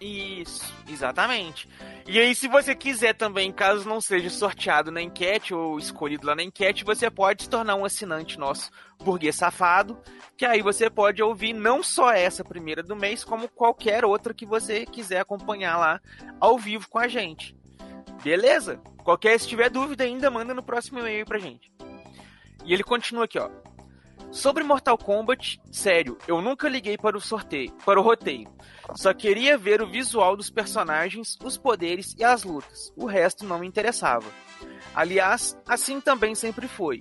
Isso, 0.00 0.74
exatamente. 0.88 1.65
E 2.08 2.20
aí, 2.20 2.34
se 2.36 2.46
você 2.46 2.74
quiser 2.74 3.14
também, 3.14 3.50
caso 3.50 3.88
não 3.88 4.00
seja 4.00 4.30
sorteado 4.30 4.92
na 4.92 5.02
enquete 5.02 5.52
ou 5.52 5.76
escolhido 5.76 6.26
lá 6.26 6.36
na 6.36 6.42
enquete, 6.42 6.84
você 6.84 7.10
pode 7.10 7.42
se 7.42 7.50
tornar 7.50 7.74
um 7.74 7.84
assinante 7.84 8.38
nosso 8.38 8.70
burguês 9.02 9.34
safado, 9.34 10.00
que 10.36 10.44
aí 10.44 10.62
você 10.62 10.88
pode 10.88 11.20
ouvir 11.20 11.52
não 11.52 11.82
só 11.82 12.12
essa 12.12 12.44
primeira 12.44 12.82
do 12.82 12.94
mês, 12.94 13.24
como 13.24 13.48
qualquer 13.48 14.04
outra 14.04 14.32
que 14.32 14.46
você 14.46 14.86
quiser 14.86 15.18
acompanhar 15.18 15.76
lá 15.78 16.00
ao 16.38 16.56
vivo 16.56 16.88
com 16.88 16.98
a 16.98 17.08
gente. 17.08 17.56
Beleza? 18.22 18.80
Qualquer, 19.02 19.38
se 19.40 19.48
tiver 19.48 19.68
dúvida 19.68 20.04
ainda, 20.04 20.30
manda 20.30 20.54
no 20.54 20.62
próximo 20.62 21.00
e-mail 21.00 21.26
pra 21.26 21.38
gente. 21.38 21.72
E 22.64 22.72
ele 22.72 22.84
continua 22.84 23.24
aqui, 23.24 23.38
ó. 23.38 23.50
Sobre 24.30 24.62
Mortal 24.62 24.98
Kombat, 24.98 25.60
sério, 25.72 26.18
eu 26.26 26.40
nunca 26.40 26.68
liguei 26.68 26.96
para 26.96 27.16
o 27.16 27.20
sorteio, 27.20 27.72
para 27.84 27.98
o 27.98 28.02
roteiro. 28.02 28.50
Só 28.94 29.12
queria 29.12 29.58
ver 29.58 29.82
o 29.82 29.90
visual 29.90 30.36
dos 30.36 30.50
personagens, 30.50 31.36
os 31.42 31.58
poderes 31.58 32.14
e 32.16 32.24
as 32.24 32.44
lutas. 32.44 32.92
O 32.96 33.06
resto 33.06 33.44
não 33.44 33.58
me 33.58 33.66
interessava. 33.66 34.26
Aliás, 34.94 35.58
assim 35.66 36.00
também 36.00 36.34
sempre 36.34 36.68
foi. 36.68 37.00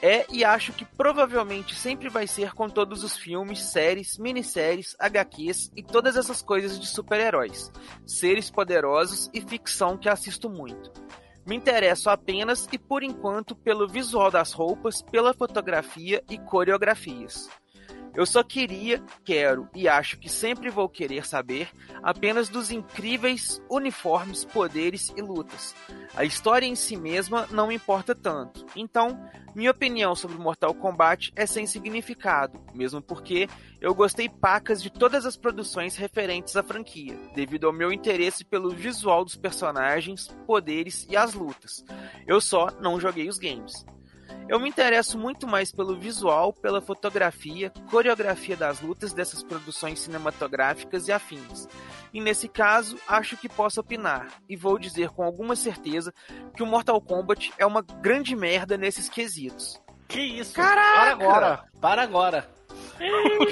É 0.00 0.26
e 0.30 0.44
acho 0.44 0.72
que 0.72 0.84
provavelmente 0.84 1.74
sempre 1.74 2.08
vai 2.08 2.26
ser 2.26 2.52
com 2.52 2.68
todos 2.68 3.04
os 3.04 3.16
filmes, 3.16 3.60
séries, 3.60 4.18
minisséries, 4.18 4.96
HQs 4.98 5.70
e 5.76 5.82
todas 5.82 6.16
essas 6.16 6.40
coisas 6.40 6.78
de 6.78 6.86
super-heróis, 6.86 7.70
seres 8.06 8.50
poderosos 8.50 9.28
e 9.32 9.40
ficção 9.40 9.96
que 9.96 10.08
assisto 10.08 10.48
muito. 10.48 10.92
Me 11.46 11.54
interesso 11.54 12.08
apenas 12.08 12.66
e 12.72 12.78
por 12.78 13.02
enquanto 13.02 13.54
pelo 13.54 13.86
visual 13.86 14.30
das 14.30 14.52
roupas, 14.52 15.02
pela 15.02 15.34
fotografia 15.34 16.22
e 16.30 16.38
coreografias. 16.38 17.50
Eu 18.14 18.24
só 18.24 18.44
queria, 18.44 19.02
quero 19.24 19.68
e 19.74 19.88
acho 19.88 20.18
que 20.18 20.28
sempre 20.28 20.70
vou 20.70 20.88
querer 20.88 21.26
saber 21.26 21.68
apenas 22.02 22.48
dos 22.48 22.70
incríveis 22.70 23.60
uniformes, 23.68 24.44
poderes 24.44 25.12
e 25.16 25.20
lutas. 25.20 25.74
A 26.14 26.24
história 26.24 26.64
em 26.64 26.76
si 26.76 26.96
mesma 26.96 27.48
não 27.50 27.72
importa 27.72 28.14
tanto. 28.14 28.64
Então, 28.76 29.18
minha 29.54 29.70
opinião 29.70 30.14
sobre 30.14 30.36
Mortal 30.36 30.74
Kombat 30.74 31.32
é 31.34 31.44
sem 31.44 31.66
significado, 31.66 32.60
mesmo 32.72 33.02
porque 33.02 33.48
eu 33.80 33.92
gostei 33.94 34.28
pacas 34.28 34.80
de 34.80 34.90
todas 34.90 35.26
as 35.26 35.36
produções 35.36 35.96
referentes 35.96 36.56
à 36.56 36.62
franquia, 36.62 37.18
devido 37.34 37.66
ao 37.66 37.72
meu 37.72 37.92
interesse 37.92 38.44
pelo 38.44 38.70
visual 38.70 39.24
dos 39.24 39.36
personagens, 39.36 40.28
poderes 40.46 41.04
e 41.10 41.16
as 41.16 41.34
lutas. 41.34 41.84
Eu 42.26 42.40
só 42.40 42.68
não 42.80 43.00
joguei 43.00 43.28
os 43.28 43.38
games. 43.38 43.84
Eu 44.46 44.60
me 44.60 44.68
interesso 44.68 45.18
muito 45.18 45.46
mais 45.46 45.72
pelo 45.72 45.96
visual, 45.96 46.52
pela 46.52 46.80
fotografia, 46.80 47.72
coreografia 47.90 48.56
das 48.56 48.80
lutas 48.80 49.12
dessas 49.12 49.42
produções 49.42 50.00
cinematográficas 50.00 51.08
e 51.08 51.12
afins. 51.12 51.66
E 52.12 52.20
nesse 52.20 52.46
caso, 52.46 52.98
acho 53.08 53.38
que 53.38 53.48
posso 53.48 53.80
opinar, 53.80 54.28
e 54.48 54.54
vou 54.54 54.78
dizer 54.78 55.08
com 55.08 55.22
alguma 55.22 55.56
certeza 55.56 56.12
que 56.54 56.62
o 56.62 56.66
Mortal 56.66 57.00
Kombat 57.00 57.52
é 57.58 57.64
uma 57.64 57.82
grande 57.82 58.36
merda 58.36 58.76
nesses 58.76 59.08
quesitos. 59.08 59.80
Que 60.06 60.20
isso? 60.20 60.54
Caraca! 60.54 61.00
Para 61.00 61.10
agora! 61.10 61.64
Para 61.80 62.02
agora! 62.02 62.54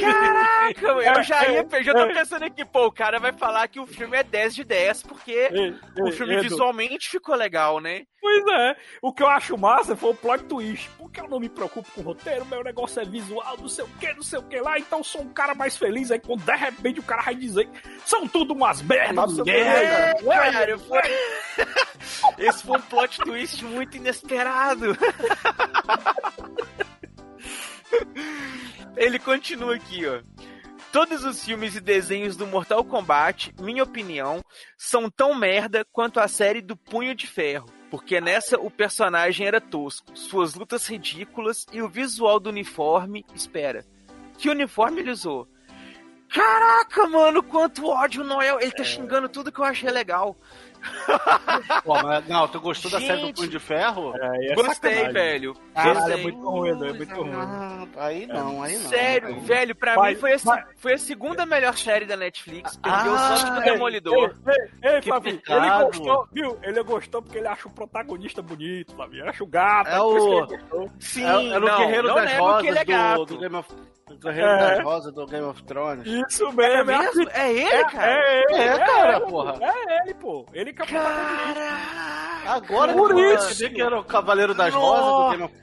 Caraca, 0.01 0.86
eu 0.86 1.23
já 1.23 1.48
ia, 1.48 1.66
já 1.82 1.94
tô 1.94 2.06
pensando 2.09 2.44
aqui, 2.44 2.64
pô, 2.64 2.86
o 2.86 2.93
cara 2.93 3.19
vai 3.19 3.32
falar 3.32 3.69
que 3.69 3.81
o 3.81 3.86
filme 3.86 4.16
é 4.16 4.23
10 4.23 4.55
de 4.55 4.64
10 4.64 5.02
porque 5.02 5.51
o 6.01 6.12
filme 6.12 6.35
Edu. 6.35 6.43
visualmente 6.43 7.09
ficou 7.09 7.35
legal, 7.35 7.81
né? 7.81 8.02
Pois 8.20 8.44
é. 8.47 8.77
O 9.02 9.12
que 9.12 9.23
eu 9.23 9.27
acho 9.27 9.59
massa 9.59 9.97
foi 9.97 10.10
o 10.10 10.14
plot 10.14 10.44
twist. 10.44 10.89
Porque 10.97 11.20
eu 11.20 11.28
não 11.28 11.40
me 11.40 11.48
preocupo 11.48 11.90
com 11.93 12.01
o 12.01 12.05
roteiro, 12.05 12.47
meu 12.47 12.62
negócio 12.62 13.02
é 13.02 13.05
visual, 13.05 13.56
não 13.59 13.69
sei 13.69 13.85
o 13.85 13.89
que, 13.98 14.14
não 14.14 14.23
sei 14.23 14.39
o 14.39 14.43
que 14.43 14.60
lá. 14.60 14.78
Então 14.78 15.01
eu 15.01 15.05
sou 15.05 15.23
um 15.23 15.32
cara 15.32 15.55
mais 15.55 15.77
feliz. 15.77 16.10
Aí 16.10 16.20
quando 16.20 16.43
de 16.43 16.55
repente 16.55 17.01
o 17.01 17.02
cara 17.02 17.23
vai 17.23 17.35
dizer 17.35 17.69
são 18.06 18.28
tudo 18.28 18.55
umas 18.55 18.81
merdas, 18.81 19.39
o 19.39 19.44
que. 19.44 19.51
É, 19.51 20.14
Ué, 20.23 20.52
cara, 20.52 20.78
foi... 20.78 21.01
Esse 22.39 22.64
foi 22.64 22.78
um 22.78 22.82
plot 22.82 23.19
twist 23.19 23.64
muito 23.64 23.97
inesperado. 23.97 24.97
Ele 28.97 29.19
continua 29.19 29.74
aqui, 29.77 30.06
ó. 30.06 30.20
Todos 30.93 31.24
os 31.24 31.43
filmes 31.43 31.74
e 31.74 31.81
desenhos 31.81 32.36
do 32.36 32.47
Mortal 32.47 32.85
Kombat, 32.85 33.55
minha 33.60 33.82
opinião, 33.82 34.44
são 34.77 35.09
tão 35.09 35.35
merda 35.35 35.86
quanto 35.90 36.20
a 36.20 36.28
série 36.28 36.60
do 36.60 36.77
Punho 36.77 37.14
de 37.14 37.27
Ferro. 37.27 37.66
Porque 37.90 38.20
nessa 38.20 38.59
o 38.59 38.70
personagem 38.70 39.47
era 39.47 39.60
tosco, 39.60 40.16
suas 40.16 40.55
lutas 40.55 40.86
ridículas 40.86 41.66
e 41.73 41.81
o 41.81 41.89
visual 41.89 42.39
do 42.39 42.51
uniforme. 42.51 43.24
Espera, 43.35 43.86
que 44.36 44.51
uniforme 44.51 45.01
ele 45.01 45.10
usou? 45.10 45.48
Caraca, 46.28 47.06
mano, 47.06 47.43
quanto 47.43 47.86
ódio 47.86 48.23
o 48.23 48.27
Noel. 48.27 48.59
Ele 48.60 48.73
tá 48.73 48.82
xingando 48.82 49.28
tudo 49.28 49.52
que 49.52 49.60
eu 49.60 49.64
achei 49.64 49.90
legal. 49.90 50.36
Pô, 51.84 51.94
mas, 52.02 52.26
não, 52.28 52.48
tu 52.48 52.60
gostou 52.60 52.90
da 52.90 53.00
série 53.00 53.20
do 53.20 53.26
Gente. 53.26 53.36
Punho 53.36 53.48
de 53.50 53.59
Ferro? 53.59 54.12
É, 54.16 54.52
é 54.52 54.54
Gostei, 54.54 54.90
sacanagem. 54.94 55.12
velho. 55.12 55.56
Caralho, 55.74 55.98
é 55.98 56.00
Gostei. 56.02 56.22
muito 56.22 56.50
ruim, 56.50 56.68
é 56.70 56.92
muito 56.92 57.14
ruim. 57.14 57.32
Ah, 57.34 57.86
aí 57.96 58.26
não, 58.26 58.62
aí 58.62 58.74
não. 58.78 58.88
Sério, 58.90 59.28
Aí- 59.28 59.40
velho, 59.40 59.74
pra 59.74 59.94
Vai, 59.94 60.14
mim 60.14 60.20
foi 60.20 60.32
a, 60.34 60.36
vai. 60.38 60.64
foi 60.76 60.92
a 60.94 60.98
segunda 60.98 61.46
melhor 61.46 61.76
série 61.76 62.04
da 62.04 62.16
Netflix. 62.16 62.76
Perdeu 62.76 63.14
Ah, 63.14 63.36
só 63.36 63.50
do 63.50 63.56
Ei, 63.59 63.72
Demolidor. 63.72 64.34
Ei, 64.82 64.90
ei, 64.94 65.02
Flavinho, 65.02 65.36
pecado. 65.38 65.64
ele 65.66 65.84
gostou, 65.84 66.28
viu? 66.32 66.59
Ele 66.62 66.82
gostou 66.82 67.22
porque 67.22 67.38
ele 67.38 67.48
acha 67.48 67.68
o 67.68 67.70
protagonista 67.72 68.42
bonito, 68.42 68.94
Flavinho. 68.94 69.28
Acha 69.28 69.44
o 69.44 69.46
gato, 69.46 69.88
É 69.88 70.00
o- 70.00 70.44
ele. 70.44 70.90
Sim, 70.98 71.24
É, 71.24 71.46
é 71.54 71.59
no 71.59 71.66
não, 71.66 71.78
Guerreiro 71.78 72.09
não 72.09 72.14
das 72.16 72.32
Rosas 72.34 72.62
que 72.62 72.68
ele 72.68 72.78
é 72.78 72.84
do, 72.84 72.90
gato. 72.92 73.24
do 73.26 73.38
Game 73.38 73.56
of 73.56 73.68
Guerreiro 74.18 74.48
É. 74.48 74.74
das 74.76 74.84
Rosas 74.84 75.12
do 75.14 75.26
Game 75.26 75.44
of 75.47 75.62
Thrones. 75.64 76.06
Isso 76.06 76.47
É 76.47 76.52
mesmo, 76.52 76.90
é, 76.90 76.98
mesmo? 76.98 77.30
É 77.30 77.52
ele, 77.52 77.60
É, 77.68 77.84
cara? 77.84 78.06
é 78.12 78.43
ele, 78.43 78.55
É, 78.62 78.78
cara, 78.78 79.16
ele, 79.16 79.26
porra. 79.26 79.55
É 79.60 80.02
ele, 80.05 80.14
pô. 80.14 80.47
Ele 80.52 80.72
que 80.72 80.82
é. 80.82 80.86
Caraca! 80.86 82.51
Agora 82.52 82.93
Por 82.93 83.14
que 83.14 83.20
eu 83.20 83.34
isso. 83.34 83.47
percebi 83.47 83.74
que 83.76 83.82
era 83.82 83.98
o 84.01 84.05
Cavaleiro 84.05 84.55
das 84.55 84.74
Nossa. 84.74 85.01
Rosas 85.02 85.24
do 85.24 85.30
Game 85.30 85.43
of 85.44 85.62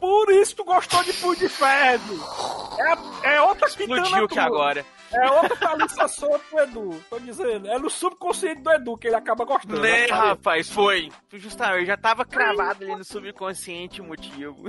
Por 0.00 0.32
isso 0.32 0.56
tu 0.56 0.64
gostou 0.64 1.02
de 1.04 1.12
Punho 1.14 1.36
de 1.36 1.48
Ferro. 1.48 2.18
É, 3.22 3.34
é 3.34 3.40
outra 3.42 3.68
Explodiu 3.68 4.26
que 4.28 4.38
agora. 4.38 4.84
É 5.14 5.30
outra 5.30 5.56
caliçação 5.56 6.28
do 6.50 6.60
Edu. 6.60 7.04
Tô 7.08 7.18
dizendo. 7.18 7.68
É 7.68 7.78
no 7.78 7.88
subconsciente 7.90 8.60
do 8.62 8.70
Edu 8.72 8.96
que 8.98 9.06
ele 9.08 9.16
acaba 9.16 9.44
gostando. 9.44 9.80
Né, 9.80 10.06
rapaz, 10.06 10.68
foi. 10.70 11.08
Justamente, 11.32 11.86
já 11.86 11.96
tava 11.96 12.24
cravado 12.24 12.84
ali 12.84 12.96
no 12.96 13.04
subconsciente 13.04 14.00
o 14.00 14.04
motivo. 14.04 14.64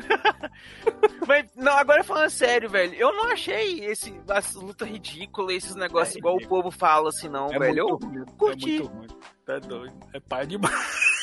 Mas, 1.28 1.46
não, 1.56 1.74
agora 1.74 2.04
falando 2.04 2.30
sério, 2.30 2.70
velho, 2.70 2.94
eu 2.96 3.12
não 3.14 3.32
achei 3.32 3.84
esse, 3.86 4.20
as 4.30 4.54
lutas 4.54 4.88
ridículas, 4.88 5.56
esses 5.58 5.76
negócios 5.76 6.16
É 6.16 6.20
igual 6.20 6.36
o 6.38 6.48
povo 6.48 6.70
fala 6.72 7.10
assim, 7.10 7.28
não, 7.30 7.48
É 7.52 7.58
velho. 7.60 7.88
muito 7.88 8.06
Eu, 8.06 8.10
ruim. 8.10 8.26
curti. 8.38 8.76
É 8.76 8.80
muito 8.84 8.88
ruim. 8.90 9.08
É 9.48 9.60
doido. 9.60 9.96
É 10.14 10.20
pai 10.20 10.46
demais. 10.48 11.15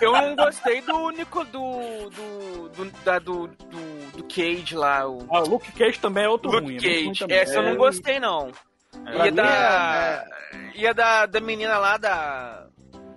Eu 0.00 0.12
não 0.12 0.36
gostei 0.36 0.80
do 0.82 0.96
único 0.96 1.44
do. 1.44 2.10
do. 2.10 2.68
do, 2.70 2.90
da, 3.04 3.18
do, 3.18 3.46
do, 3.48 4.16
do 4.16 4.24
Cage 4.24 4.74
lá, 4.74 5.08
o. 5.08 5.26
Ah, 5.30 5.40
o 5.42 5.48
Luke 5.48 5.70
Cage 5.72 5.98
também 5.98 6.24
é 6.24 6.28
outro 6.28 6.50
Luke 6.50 6.64
ruim. 6.64 6.76
é 6.76 6.78
ruim 7.04 7.12
Cage. 7.14 7.32
Essa 7.32 7.54
eu 7.56 7.62
É, 7.62 7.70
não 7.70 7.76
gostei, 7.76 8.18
não. 8.20 8.50
Pra 9.04 9.14
Ia 9.16 9.24
mim 9.24 9.32
da. 9.34 10.26
é- 10.54 10.78
Ia 10.78 10.94
da, 10.94 11.26
da 11.26 11.40
menina 11.40 11.78
lá 11.78 11.96
da. 11.96 12.66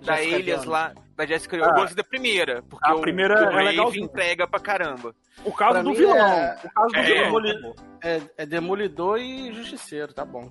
Da 0.02 0.16
Jessica 0.16 0.36
Elias 0.36 0.56
Jones. 0.62 0.70
lá. 0.70 0.92
Da 1.16 1.26
Jessica 1.26 1.56
Eu 1.56 1.64
Ah. 1.64 1.72
gostei 1.74 1.96
da 1.96 2.04
primeira. 2.04 2.62
Porque 2.62 2.90
A 2.90 2.94
o, 2.94 3.00
primeira 3.02 3.34
o 3.52 3.58
é 3.58 3.62
legalzinha. 3.64 4.04
entrega 4.06 4.46
pra 4.46 4.58
caramba. 4.58 5.14
Por 5.44 5.54
causa 5.56 5.74
Pra 5.74 5.82
do 5.82 5.94
vilão. 5.94 6.16
é- 6.16 6.56
Por 6.62 6.72
causa 6.72 6.94
do 6.94 7.00
é 7.00 7.18
acabou. 7.20 7.76
É, 8.02 8.20
é 8.38 8.46
Demolidor 8.46 9.18
e 9.18 9.52
Justiceiro, 9.52 10.12
tá 10.14 10.24
bom. 10.24 10.50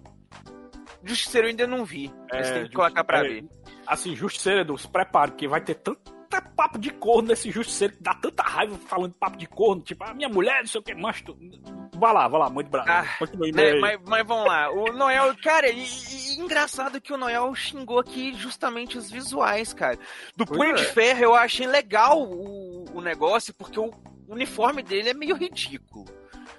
Justiceiro 1.03 1.47
eu 1.47 1.49
ainda 1.51 1.65
não 1.65 1.83
vi. 1.85 2.13
Mas 2.31 2.47
É, 2.49 2.53
tem 2.53 2.67
que 2.69 2.75
colocar 2.75 3.03
pra 3.03 3.21
ver. 3.21 3.43
Assim, 3.89 4.15
Justiceiro, 4.15 4.61
Edu, 4.61 4.77
se 4.77 4.87
prepare, 4.87 5.31
que 5.31 5.47
vai 5.47 5.59
ter 5.61 5.75
tanto 5.75 6.17
papo 6.55 6.77
de 6.77 6.91
corno 6.91 7.29
nesse 7.29 7.49
Justiceiro 7.49 7.95
que 7.95 8.03
dá 8.03 8.13
tanta 8.13 8.43
raiva 8.43 8.77
falando 8.87 9.13
papo 9.13 9.37
de 9.37 9.47
corno. 9.47 9.81
Tipo, 9.81 10.03
a 10.03 10.13
minha 10.13 10.27
mulher, 10.29 10.59
não 10.59 10.67
sei 10.67 10.79
o 10.79 10.83
que, 10.83 10.93
mas 10.93 11.21
tu... 11.21 11.35
Vai 11.95 12.13
lá, 12.13 12.27
vai 12.27 12.39
lá, 12.39 12.49
muito 12.49 12.69
bravo. 12.69 12.89
Ah, 12.89 13.05
Né, 13.53 13.75
mas, 13.79 13.99
mas 14.05 14.27
vamos 14.27 14.45
lá. 14.45 14.69
O 14.71 14.91
Noel, 14.91 15.35
cara, 15.41 15.69
e, 15.69 15.79
e- 15.83 16.39
engraçado 16.39 17.01
que 17.01 17.13
o 17.13 17.17
Noel 17.17 17.53
xingou 17.55 17.97
aqui 17.99 18.33
justamente 18.33 18.97
os 18.97 19.09
visuais, 19.09 19.73
cara. 19.73 19.97
Do 20.35 20.45
Punho 20.45 20.71
é. 20.71 20.73
de 20.73 20.85
Ferro 20.85 21.23
eu 21.23 21.35
achei 21.35 21.65
legal 21.65 22.21
o, 22.21 22.85
o 22.93 23.01
negócio, 23.01 23.53
porque 23.53 23.79
o 23.79 23.91
uniforme 24.27 24.83
dele 24.83 25.09
é 25.09 25.13
meio 25.13 25.35
ridículo. 25.35 26.05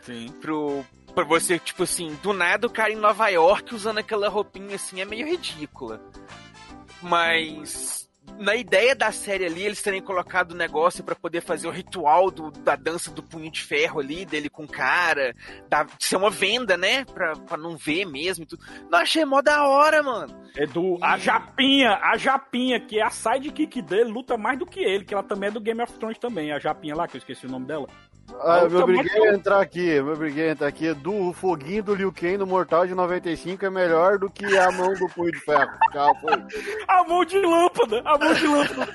Sim. 0.03 0.29
Pro, 0.41 0.85
pra 1.15 1.25
você, 1.25 1.59
tipo 1.59 1.83
assim, 1.85 2.19
do 2.23 2.33
nada 2.33 2.67
o 2.67 2.71
cara 2.71 2.91
em 2.93 2.97
Nova 2.97 3.29
York 3.29 3.75
usando 3.75 3.99
aquela 3.99 4.29
roupinha 4.29 4.77
assim 4.77 5.01
é 5.01 5.05
meio 5.05 5.27
ridícula. 5.27 6.01
Mas 7.03 8.01
na 8.39 8.55
ideia 8.55 8.95
da 8.95 9.13
série 9.13 9.45
ali, 9.45 9.63
eles 9.63 9.83
terem 9.83 10.01
colocado 10.01 10.53
o 10.53 10.57
negócio 10.57 11.05
pra 11.05 11.15
poder 11.15 11.43
fazer 11.43 11.69
o 11.69 11.71
ritual 11.71 12.31
do, 12.31 12.51
da 12.51 12.75
dança 12.77 13.11
do 13.11 13.23
punho 13.23 13.51
de 13.51 13.63
ferro 13.63 14.01
ali, 14.01 14.25
dele 14.25 14.49
com 14.49 14.65
o 14.65 14.69
cara, 14.69 15.35
da, 15.69 15.87
ser 15.99 16.17
uma 16.17 16.31
venda, 16.31 16.77
né? 16.77 17.05
Pra, 17.05 17.35
pra 17.35 17.57
não 17.57 17.77
ver 17.77 18.05
mesmo 18.07 18.45
e 18.45 18.47
tudo. 18.47 18.65
Não 18.91 18.99
achei 18.99 19.25
mó 19.25 19.43
da 19.43 19.67
hora, 19.67 20.03
mano. 20.03 20.35
Edu, 20.57 20.99
a 21.03 21.19
Japinha, 21.19 21.99
a 22.03 22.17
Japinha, 22.17 22.81
que 22.81 22.99
é 22.99 23.03
a 23.03 23.11
sidekick 23.11 23.83
dele, 23.83 24.11
luta 24.11 24.37
mais 24.37 24.59
do 24.59 24.67
que 24.67 24.81
ele, 24.81 25.05
que 25.05 25.15
ela 25.15 25.23
também 25.23 25.49
é 25.49 25.53
do 25.53 25.61
Game 25.61 25.83
of 25.83 25.93
Thrones 25.95 26.19
também. 26.19 26.53
A 26.53 26.59
Japinha 26.59 26.95
lá, 26.95 27.07
que 27.07 27.17
eu 27.17 27.19
esqueci 27.19 27.47
o 27.47 27.51
nome 27.51 27.67
dela. 27.67 27.89
Ah, 28.43 28.61
eu 28.63 28.71
me 28.71 28.77
obriguei 28.77 29.29
a 29.29 29.35
entrar 29.35 29.61
aqui, 29.61 29.87
eu 29.89 30.05
me 30.05 30.13
obriguei 30.13 30.49
a 30.49 30.53
entrar 30.53 30.69
aqui. 30.69 30.93
Do 30.95 31.29
o 31.29 31.33
foguinho 31.33 31.83
do 31.83 31.95
Liu 31.95 32.13
Kang 32.13 32.39
no 32.39 32.47
Mortal 32.47 32.87
de 32.87 32.95
95 32.95 33.65
é 33.65 33.71
melhor 33.71 34.19
do 34.19 34.31
que 34.31 34.57
a 34.57 34.71
mão 34.73 34.93
do 34.95 35.09
Punho 35.09 35.33
de 35.33 35.41
Ferro. 35.41 35.71
A 36.89 37.05
mão 37.05 37.25
de 37.25 37.39
lâmpada, 37.39 38.03
a 38.05 38.19
mão 38.19 38.35
de 38.35 38.47
lâmpada. 38.47 38.93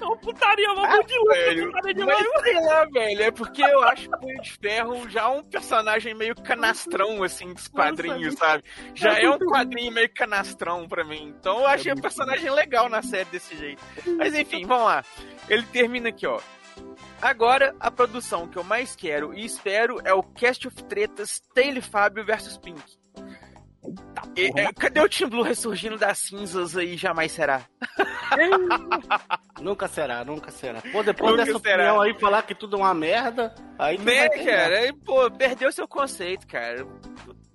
É 0.00 0.04
uma 0.04 0.16
putaria, 0.16 0.72
uma 0.72 0.88
mão 0.88 1.02
de 1.02 1.14
velho. 1.28 1.66
lâmpada. 1.66 1.88
putaria 1.88 2.06
Mas 2.06 2.16
demais. 2.18 2.42
sei 2.42 2.66
lá, 2.66 2.84
velho, 2.86 3.22
é 3.22 3.30
porque 3.30 3.62
eu 3.62 3.82
acho 3.84 4.08
o 4.08 4.18
Punho 4.18 4.42
de 4.42 4.52
Ferro 4.52 5.08
já 5.08 5.28
um 5.28 5.42
personagem 5.42 6.14
meio 6.14 6.34
canastrão, 6.34 7.22
assim, 7.22 7.52
dos 7.52 7.68
quadrinhos, 7.68 8.34
sabe? 8.34 8.64
Já 8.94 9.18
é 9.18 9.24
é 9.24 9.30
um 9.30 9.38
quadrinho 9.38 9.92
meio 9.92 10.12
canastrão 10.12 10.88
pra 10.88 11.04
mim. 11.04 11.34
Então 11.38 11.60
eu 11.60 11.66
achei 11.66 11.92
o 11.92 11.94
muito 11.94 12.02
personagem 12.02 12.50
legal 12.50 12.88
na 12.88 13.02
série 13.02 13.26
desse 13.26 13.56
jeito. 13.56 13.82
Mas 14.16 14.34
enfim, 14.34 14.66
vamos 14.66 14.86
lá. 14.86 15.04
Ele 15.48 15.62
termina 15.64 16.08
aqui, 16.08 16.26
ó. 16.26 16.40
Agora, 17.20 17.74
a 17.80 17.90
produção 17.90 18.46
que 18.46 18.56
eu 18.56 18.64
mais 18.64 18.94
quero 18.94 19.34
e 19.34 19.44
espero 19.44 20.00
é 20.04 20.12
o 20.12 20.22
Cast 20.22 20.68
of 20.68 20.84
Tretas 20.84 21.40
Taylor 21.54 21.82
Fábio 21.82 22.24
vs 22.24 22.56
Pink. 22.58 22.80
E, 24.36 24.52
é, 24.54 24.72
cadê 24.72 25.00
o 25.00 25.08
Team 25.08 25.30
Blue 25.30 25.42
ressurgindo 25.42 25.96
das 25.96 26.18
cinzas 26.18 26.76
aí? 26.76 26.96
Jamais 26.96 27.32
será. 27.32 27.62
Nunca 29.60 29.88
será, 29.88 30.24
nunca 30.24 30.50
será. 30.52 30.80
Pô, 30.92 31.02
depois 31.02 31.32
Nunca 31.32 31.44
dessa 31.44 31.58
será. 31.58 31.74
opinião 31.74 32.00
aí, 32.00 32.14
falar 32.20 32.42
que 32.42 32.54
tudo 32.54 32.76
é 32.76 32.80
uma 32.80 32.94
merda, 32.94 33.52
aí 33.78 33.98
Né, 33.98 34.28
cara? 34.28 34.78
Aí, 34.78 34.92
pô, 34.92 35.28
perdeu 35.30 35.72
seu 35.72 35.88
conceito, 35.88 36.46
cara. 36.46 36.86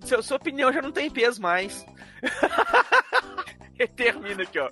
Seu, 0.02 0.22
sua 0.22 0.36
opinião 0.38 0.74
já 0.74 0.82
não 0.82 0.92
tem 0.92 1.10
peso 1.10 1.42
mais. 1.42 1.86
E 3.80 3.88
Termina 3.88 4.44
aqui, 4.44 4.60
ó. 4.60 4.70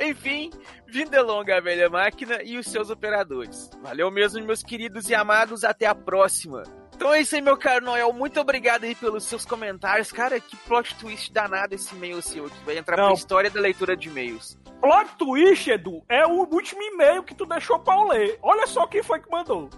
Enfim, 0.00 0.50
vida 0.86 1.22
longa 1.22 1.56
a 1.56 1.60
velha 1.60 1.88
máquina 1.88 2.42
e 2.42 2.58
os 2.58 2.66
seus 2.66 2.90
operadores. 2.90 3.70
Valeu 3.82 4.10
mesmo, 4.10 4.44
meus 4.44 4.62
queridos 4.62 5.08
e 5.08 5.14
amados. 5.14 5.64
Até 5.64 5.86
a 5.86 5.94
próxima. 5.94 6.62
Então 6.94 7.12
é 7.12 7.20
isso 7.20 7.34
aí, 7.34 7.42
meu 7.42 7.56
caro 7.58 7.84
Noel. 7.84 8.12
Muito 8.12 8.40
obrigado 8.40 8.84
aí 8.84 8.94
pelos 8.94 9.24
seus 9.24 9.44
comentários. 9.44 10.10
Cara, 10.10 10.40
que 10.40 10.56
plot 10.56 10.94
twist 10.96 11.30
danado 11.32 11.74
esse 11.74 11.94
e-mail 11.94 12.22
seu 12.22 12.48
que 12.48 12.64
vai 12.64 12.78
entrar 12.78 12.96
Não. 12.96 13.06
pra 13.06 13.14
história 13.14 13.50
da 13.50 13.60
leitura 13.60 13.96
de 13.96 14.08
e-mails. 14.08 14.58
Plot 14.80 15.10
twist, 15.18 15.70
Edu, 15.70 16.02
é 16.08 16.26
o 16.26 16.46
último 16.50 16.82
e-mail 16.82 17.22
que 17.22 17.34
tu 17.34 17.44
deixou 17.44 17.78
pra 17.78 17.94
eu 17.94 18.08
ler. 18.08 18.38
Olha 18.42 18.66
só 18.66 18.86
quem 18.86 19.02
foi 19.02 19.20
que 19.20 19.30
mandou. 19.30 19.68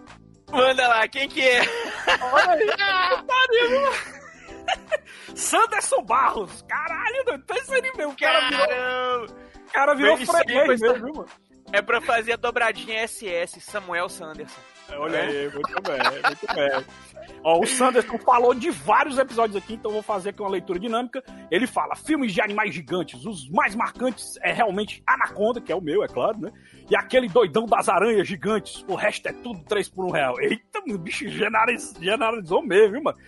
Manda 0.50 0.86
lá, 0.88 1.06
quem 1.08 1.28
que 1.28 1.42
é? 1.42 1.60
Olha 2.32 2.52
aí. 2.52 4.14
Sanderson 5.34 6.02
Barros. 6.02 6.62
Caralho, 6.68 7.24
doido. 7.24 7.44
Terceiro 7.44 7.86
e-mail. 7.94 8.10
O 8.10 8.16
cara 8.16 8.48
virou, 8.48 8.66
Caramba! 8.66 9.34
o 9.68 9.72
cara 9.72 9.94
virou 9.94 10.16
freguês 10.16 10.80
mesmo, 10.80 11.04
viu, 11.06 11.14
mano? 11.14 11.28
É 11.72 11.82
pra 11.82 12.00
fazer 12.00 12.32
a 12.32 12.36
dobradinha 12.36 13.06
SS, 13.06 13.60
Samuel 13.60 14.08
Sanderson. 14.08 14.60
Olha 14.96 15.20
aí, 15.20 15.50
muito 15.52 15.82
bem, 15.82 16.22
muito 16.24 16.54
bem. 16.54 16.84
Ó, 17.44 17.60
o 17.60 17.66
Sanderson 17.66 18.18
falou 18.18 18.52
de 18.54 18.70
vários 18.70 19.18
episódios 19.18 19.56
aqui, 19.56 19.74
então 19.74 19.90
vou 19.92 20.02
fazer 20.02 20.30
aqui 20.30 20.40
uma 20.40 20.50
leitura 20.50 20.78
dinâmica. 20.78 21.22
Ele 21.50 21.66
fala: 21.66 21.94
filmes 21.94 22.32
de 22.32 22.40
animais 22.40 22.74
gigantes, 22.74 23.24
os 23.24 23.48
mais 23.50 23.74
marcantes 23.74 24.36
é 24.42 24.52
realmente 24.52 25.02
Anaconda, 25.06 25.60
que 25.60 25.70
é 25.70 25.76
o 25.76 25.80
meu, 25.80 26.02
é 26.02 26.08
claro, 26.08 26.38
né? 26.38 26.50
E 26.90 26.96
aquele 26.96 27.28
doidão 27.28 27.66
das 27.66 27.88
aranhas 27.88 28.26
gigantes, 28.26 28.84
o 28.88 28.94
resto 28.94 29.28
é 29.28 29.32
tudo 29.32 29.60
3 29.64 29.88
por 29.90 30.06
1 30.06 30.10
real. 30.10 30.40
Eita, 30.40 30.80
o 30.88 30.98
bicho 30.98 31.28
generaliz- 31.28 31.94
generalizou 32.00 32.62
mesmo, 32.62 32.92
viu, 32.92 33.02
mano? 33.02 33.18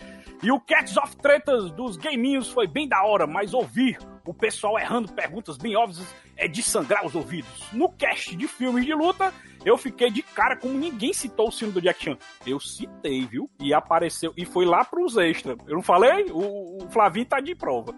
E 0.42 0.50
o 0.50 0.58
Cats 0.58 0.96
of 0.96 1.14
Tretas 1.16 1.70
dos 1.72 1.96
gaminhos 1.98 2.50
foi 2.50 2.66
bem 2.66 2.88
da 2.88 3.02
hora, 3.04 3.26
mas 3.26 3.52
ouvir 3.52 3.98
o 4.26 4.32
pessoal 4.32 4.78
errando 4.78 5.12
perguntas 5.12 5.58
bem 5.58 5.76
óbvias 5.76 6.02
é 6.36 6.48
de 6.48 6.62
sangrar 6.62 7.04
os 7.04 7.14
ouvidos. 7.14 7.66
No 7.72 7.90
cast 7.92 8.34
de 8.34 8.48
filmes 8.48 8.86
de 8.86 8.94
luta, 8.94 9.32
eu 9.64 9.76
fiquei 9.76 10.10
de 10.10 10.22
cara 10.22 10.56
como 10.56 10.78
ninguém 10.78 11.12
citou 11.12 11.48
o 11.48 11.52
filme 11.52 11.72
do 11.72 11.80
Jack 11.80 12.04
Chan. 12.04 12.18
Eu 12.46 12.58
citei, 12.58 13.26
viu? 13.26 13.50
E 13.60 13.74
apareceu, 13.74 14.32
e 14.36 14.44
foi 14.44 14.64
lá 14.64 14.84
pros 14.84 15.16
extras. 15.16 15.56
Eu 15.66 15.74
não 15.74 15.82
falei? 15.82 16.26
O, 16.30 16.84
o 16.84 16.90
Flavinho 16.90 17.26
tá 17.26 17.40
de 17.40 17.54
prova. 17.54 17.94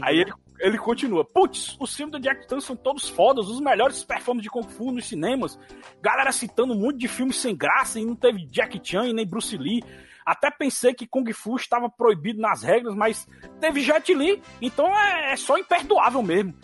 Aí 0.00 0.20
ele, 0.20 0.32
ele 0.60 0.78
continua. 0.78 1.24
Putz, 1.24 1.76
os 1.80 1.94
filmes 1.94 2.12
do 2.12 2.20
Jack 2.20 2.48
Chan 2.48 2.60
são 2.60 2.76
todos 2.76 3.08
fodas, 3.08 3.48
os 3.48 3.60
melhores 3.60 4.04
performances 4.04 4.44
de 4.44 4.50
Kung 4.50 4.68
Fu 4.68 4.92
nos 4.92 5.08
cinemas. 5.08 5.58
Galera 6.00 6.30
citando 6.30 6.72
um 6.72 6.78
monte 6.78 6.98
de 6.98 7.08
filmes 7.08 7.36
sem 7.36 7.56
graça 7.56 7.98
e 7.98 8.04
não 8.04 8.14
teve 8.14 8.46
Jack 8.46 8.80
Chan 8.82 9.06
e 9.06 9.12
nem 9.12 9.26
Bruce 9.26 9.56
Lee. 9.56 9.82
Até 10.24 10.50
pensei 10.50 10.94
que 10.94 11.06
Kung 11.06 11.30
Fu 11.32 11.56
estava 11.56 11.90
proibido 11.90 12.40
nas 12.40 12.62
regras, 12.62 12.94
mas 12.94 13.28
teve 13.60 13.80
Jet 13.80 14.14
Li, 14.14 14.40
então 14.60 14.86
é, 14.86 15.32
é 15.32 15.36
só 15.36 15.58
imperdoável 15.58 16.22
mesmo. 16.22 16.54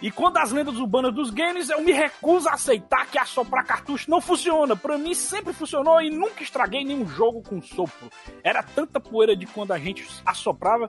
E 0.00 0.10
quando 0.10 0.38
as 0.38 0.52
lendas 0.52 0.78
urbanas 0.78 1.14
dos 1.14 1.30
games, 1.30 1.70
eu 1.70 1.82
me 1.82 1.92
recuso 1.92 2.48
a 2.48 2.54
aceitar 2.54 3.06
que 3.06 3.18
assoprar 3.18 3.64
cartucho 3.64 4.10
não 4.10 4.20
funciona. 4.20 4.76
Pra 4.76 4.98
mim 4.98 5.14
sempre 5.14 5.52
funcionou 5.52 6.00
e 6.00 6.10
nunca 6.10 6.42
estraguei 6.42 6.84
nenhum 6.84 7.06
jogo 7.06 7.42
com 7.42 7.60
sopro. 7.62 8.10
Era 8.42 8.62
tanta 8.62 9.00
poeira 9.00 9.36
de 9.36 9.46
quando 9.46 9.72
a 9.72 9.78
gente 9.78 10.06
assoprava 10.24 10.88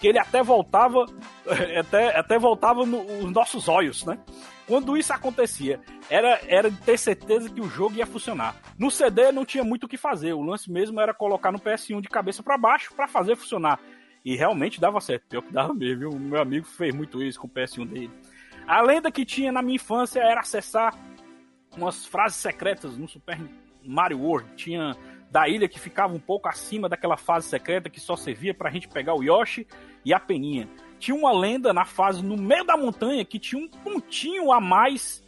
que 0.00 0.06
ele 0.06 0.18
até 0.18 0.42
voltava, 0.42 1.06
até, 1.78 2.18
até 2.18 2.38
voltava 2.38 2.84
nos 2.84 3.32
nossos 3.32 3.68
olhos, 3.68 4.04
né? 4.04 4.18
Quando 4.66 4.96
isso 4.96 5.12
acontecia, 5.12 5.80
era, 6.08 6.40
era 6.46 6.70
de 6.70 6.76
ter 6.82 6.96
certeza 6.96 7.50
que 7.50 7.60
o 7.60 7.68
jogo 7.68 7.96
ia 7.96 8.06
funcionar. 8.06 8.54
No 8.78 8.88
CD 8.88 9.32
não 9.32 9.44
tinha 9.44 9.64
muito 9.64 9.84
o 9.84 9.88
que 9.88 9.96
fazer, 9.96 10.32
o 10.32 10.42
lance 10.42 10.70
mesmo 10.70 11.00
era 11.00 11.12
colocar 11.12 11.50
no 11.50 11.58
PS1 11.58 12.00
de 12.00 12.08
cabeça 12.08 12.40
para 12.40 12.56
baixo 12.56 12.94
para 12.94 13.08
fazer 13.08 13.34
funcionar. 13.34 13.80
E 14.24 14.36
realmente 14.36 14.80
dava 14.80 15.00
certo, 15.00 15.24
pior 15.28 15.42
que 15.42 15.52
dava 15.52 15.72
mesmo? 15.72 16.10
O 16.10 16.20
meu 16.20 16.40
amigo 16.40 16.66
fez 16.66 16.94
muito 16.94 17.22
isso 17.22 17.40
com 17.40 17.46
o 17.46 17.50
PS1 17.50 17.86
dele. 17.86 18.10
A 18.66 18.82
lenda 18.82 19.10
que 19.10 19.24
tinha 19.24 19.50
na 19.50 19.62
minha 19.62 19.76
infância 19.76 20.20
era 20.20 20.40
acessar 20.40 20.94
umas 21.76 22.04
frases 22.06 22.38
secretas 22.38 22.96
no 22.96 23.08
Super 23.08 23.38
Mario 23.84 24.20
World. 24.20 24.48
Tinha 24.56 24.96
da 25.30 25.48
ilha 25.48 25.68
que 25.68 25.78
ficava 25.78 26.12
um 26.12 26.18
pouco 26.18 26.48
acima 26.48 26.88
daquela 26.88 27.16
fase 27.16 27.48
secreta 27.48 27.88
que 27.88 28.00
só 28.00 28.16
servia 28.16 28.52
pra 28.52 28.70
gente 28.70 28.88
pegar 28.88 29.14
o 29.14 29.22
Yoshi 29.22 29.66
e 30.04 30.12
a 30.12 30.20
Peninha. 30.20 30.68
Tinha 30.98 31.16
uma 31.16 31.32
lenda 31.32 31.72
na 31.72 31.84
fase 31.84 32.22
no 32.22 32.36
meio 32.36 32.64
da 32.64 32.76
montanha 32.76 33.24
que 33.24 33.38
tinha 33.38 33.62
um 33.62 33.68
pontinho 33.68 34.52
a 34.52 34.60
mais. 34.60 35.22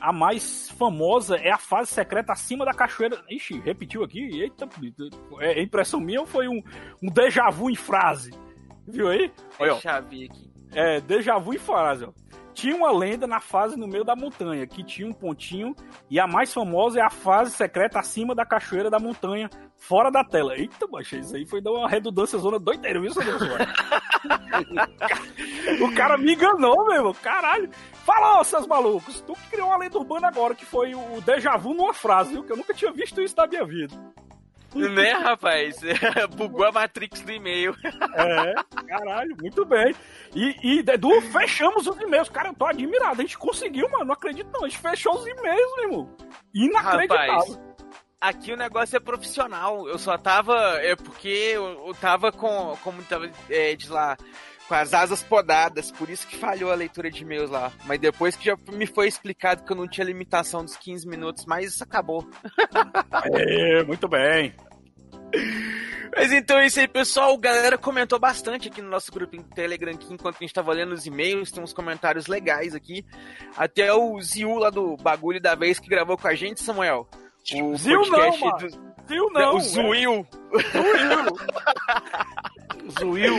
A 0.00 0.12
mais 0.12 0.70
famosa 0.70 1.36
é 1.36 1.50
a 1.50 1.58
fase 1.58 1.90
secreta 1.90 2.32
acima 2.32 2.64
da 2.64 2.72
cachoeira. 2.72 3.22
Ixi, 3.28 3.60
repetiu 3.60 4.02
aqui? 4.02 4.40
Eita, 4.40 4.68
é 5.40 5.62
impressão 5.62 6.00
minha 6.00 6.20
ou 6.20 6.26
foi 6.26 6.48
um, 6.48 6.62
um 7.02 7.10
déjà 7.10 7.50
vu 7.50 7.70
em 7.70 7.76
frase? 7.76 8.30
Viu 8.88 9.08
aí? 9.08 9.30
Olha. 9.58 9.72
Deixa 9.72 9.98
eu 9.98 10.02
ver 10.04 10.24
aqui. 10.24 10.50
É, 10.72 11.00
déjà 11.00 11.38
vu 11.38 11.54
em 11.54 11.58
frase, 11.58 12.04
ó. 12.04 12.12
Tinha 12.60 12.76
uma 12.76 12.92
lenda 12.92 13.26
na 13.26 13.40
fase 13.40 13.74
no 13.74 13.88
meio 13.88 14.04
da 14.04 14.14
montanha, 14.14 14.66
que 14.66 14.84
tinha 14.84 15.08
um 15.08 15.14
pontinho, 15.14 15.74
e 16.10 16.20
a 16.20 16.26
mais 16.26 16.52
famosa 16.52 17.00
é 17.00 17.02
a 17.02 17.08
fase 17.08 17.52
secreta 17.52 17.98
acima 17.98 18.34
da 18.34 18.44
cachoeira 18.44 18.90
da 18.90 18.98
montanha, 18.98 19.48
fora 19.78 20.10
da 20.10 20.22
tela. 20.22 20.54
Eita, 20.54 20.86
macho, 20.86 21.16
isso 21.16 21.34
aí 21.34 21.46
foi 21.46 21.62
dar 21.62 21.70
uma 21.70 21.88
redundância 21.88 22.38
zona 22.38 22.58
doideira, 22.58 23.00
viu, 23.00 23.14
seu? 23.14 23.22
O 25.80 25.94
cara 25.94 26.18
me 26.18 26.34
enganou, 26.34 26.84
meu 26.84 26.96
irmão. 26.96 27.14
Caralho. 27.14 27.70
Fala, 28.04 28.40
ô, 28.40 28.44
seus 28.44 28.66
malucos. 28.66 29.22
Tu 29.22 29.32
que 29.32 29.50
criou 29.52 29.68
uma 29.68 29.78
lenda 29.78 29.96
urbana 29.96 30.28
agora, 30.28 30.54
que 30.54 30.66
foi 30.66 30.94
o 30.94 31.22
déjà 31.22 31.56
vu 31.56 31.72
numa 31.72 31.94
frase, 31.94 32.32
viu? 32.32 32.44
Que 32.44 32.52
eu 32.52 32.58
nunca 32.58 32.74
tinha 32.74 32.92
visto 32.92 33.22
isso 33.22 33.34
na 33.38 33.46
minha 33.46 33.64
vida. 33.64 33.96
Né, 34.74 35.12
rapaz? 35.12 35.80
Bugou 36.36 36.66
a 36.66 36.72
Matrix 36.72 37.20
do 37.22 37.32
e-mail. 37.32 37.74
É, 38.14 38.54
caralho, 38.86 39.36
muito 39.40 39.64
bem. 39.64 39.94
E, 40.34 40.56
e 40.62 40.78
Edu, 40.78 41.20
fechamos 41.22 41.86
os 41.86 41.98
e-mails. 41.98 42.28
Cara, 42.28 42.48
eu 42.50 42.54
tô 42.54 42.66
admirado. 42.66 43.20
A 43.20 43.24
gente 43.24 43.38
conseguiu, 43.38 43.88
mano. 43.90 44.04
Não 44.04 44.14
acredito, 44.14 44.50
não. 44.52 44.64
A 44.64 44.68
gente 44.68 44.78
fechou 44.78 45.14
os 45.14 45.26
e-mails, 45.26 45.76
meu 45.76 45.84
irmão. 45.84 46.16
Inacreditável. 46.54 47.34
Rapaz, 47.34 47.60
aqui 48.20 48.52
o 48.52 48.56
negócio 48.56 48.96
é 48.96 49.00
profissional. 49.00 49.88
Eu 49.88 49.98
só 49.98 50.16
tava. 50.16 50.54
É 50.80 50.94
porque 50.94 51.28
eu, 51.28 51.86
eu 51.88 51.94
tava 51.94 52.30
com. 52.30 52.76
Como 52.82 53.02
tava 53.02 53.30
é, 53.48 53.74
de 53.74 53.88
lá. 53.88 54.16
Com 54.70 54.74
as 54.76 54.94
asas 54.94 55.20
podadas, 55.20 55.90
por 55.90 56.08
isso 56.08 56.24
que 56.28 56.36
falhou 56.36 56.70
a 56.70 56.76
leitura 56.76 57.10
de 57.10 57.22
e-mails 57.24 57.50
lá. 57.50 57.72
Mas 57.86 57.98
depois 57.98 58.36
que 58.36 58.44
já 58.44 58.56
me 58.72 58.86
foi 58.86 59.08
explicado 59.08 59.64
que 59.64 59.72
eu 59.72 59.76
não 59.76 59.88
tinha 59.88 60.04
limitação 60.06 60.64
dos 60.64 60.76
15 60.76 61.08
minutos, 61.08 61.44
mas 61.44 61.72
isso 61.74 61.82
acabou. 61.82 62.24
É, 63.34 63.82
muito 63.82 64.06
bem. 64.06 64.54
Mas 66.14 66.30
então 66.32 66.56
é 66.56 66.66
isso 66.66 66.78
aí, 66.78 66.86
pessoal. 66.86 67.34
A 67.34 67.38
galera 67.40 67.76
comentou 67.76 68.16
bastante 68.20 68.68
aqui 68.68 68.80
no 68.80 68.88
nosso 68.88 69.10
grupo 69.10 69.34
em 69.34 69.42
Telegram 69.42 69.90
aqui, 69.92 70.06
enquanto 70.14 70.36
a 70.36 70.44
gente 70.44 70.54
tava 70.54 70.72
lendo 70.72 70.92
os 70.92 71.04
e-mails. 71.04 71.50
Tem 71.50 71.60
uns 71.64 71.72
comentários 71.72 72.28
legais 72.28 72.72
aqui. 72.72 73.04
Até 73.56 73.92
o 73.92 74.20
Ziu 74.22 74.54
lá 74.54 74.70
do 74.70 74.96
Bagulho 74.98 75.40
da 75.40 75.56
Vez 75.56 75.80
que 75.80 75.88
gravou 75.88 76.16
com 76.16 76.28
a 76.28 76.34
gente, 76.36 76.62
Samuel. 76.62 77.08
O 77.60 77.76
Ziu 77.76 78.02
não, 78.02 78.38
mano. 78.38 78.58
do- 78.68 78.90
Viu, 79.08 79.28
não. 79.32 79.56
o 79.56 79.60
Zuil. 79.60 80.26
Zuil. 83.00 83.34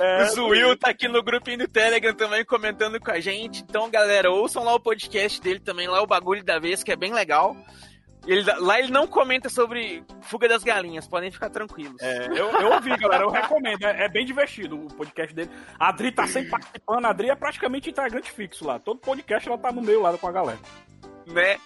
É, 0.00 0.22
o 0.22 0.26
Zuil 0.30 0.76
tá 0.76 0.90
aqui 0.90 1.06
no 1.08 1.22
grupinho 1.22 1.58
do 1.58 1.68
Telegram 1.68 2.14
também 2.14 2.44
comentando 2.44 2.98
com 2.98 3.10
a 3.10 3.20
gente. 3.20 3.62
Então, 3.62 3.90
galera, 3.90 4.30
ouçam 4.30 4.64
lá 4.64 4.74
o 4.74 4.80
podcast 4.80 5.40
dele 5.40 5.60
também, 5.60 5.86
lá 5.88 6.02
o 6.02 6.06
Bagulho 6.06 6.42
da 6.42 6.58
Vez, 6.58 6.82
que 6.82 6.90
é 6.90 6.96
bem 6.96 7.12
legal. 7.12 7.54
Ele, 8.26 8.42
lá 8.58 8.78
ele 8.78 8.90
não 8.90 9.06
comenta 9.06 9.48
sobre 9.48 10.04
fuga 10.22 10.46
das 10.46 10.62
galinhas, 10.62 11.08
podem 11.08 11.30
ficar 11.30 11.48
tranquilos. 11.48 12.00
É, 12.02 12.26
eu, 12.28 12.50
eu 12.50 12.72
ouvi, 12.72 12.94
galera, 12.96 13.24
eu 13.24 13.30
recomendo. 13.30 13.82
É, 13.84 14.04
é 14.04 14.08
bem 14.08 14.26
divertido 14.26 14.76
o 14.76 14.94
podcast 14.94 15.34
dele. 15.34 15.50
A 15.78 15.88
Adri 15.88 16.12
tá 16.12 16.26
sempre 16.26 16.50
participando, 16.50 17.06
a 17.06 17.10
Adri 17.10 17.30
é 17.30 17.34
praticamente 17.34 17.88
integrante 17.90 18.30
fixo 18.30 18.66
lá. 18.66 18.78
Todo 18.78 19.00
podcast 19.00 19.48
ela 19.48 19.56
tá 19.58 19.72
no 19.72 19.80
meio 19.80 20.02
lá 20.02 20.16
com 20.18 20.28
a 20.28 20.32
galera. 20.32 20.58
né? 21.26 21.58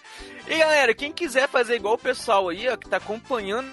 E 0.47 0.57
galera, 0.57 0.93
quem 0.93 1.11
quiser 1.11 1.47
fazer 1.49 1.75
igual 1.75 1.95
o 1.95 1.97
pessoal 1.97 2.47
aí, 2.49 2.69
ó, 2.69 2.77
que 2.77 2.87
tá 2.89 2.97
acompanhando 2.97 3.69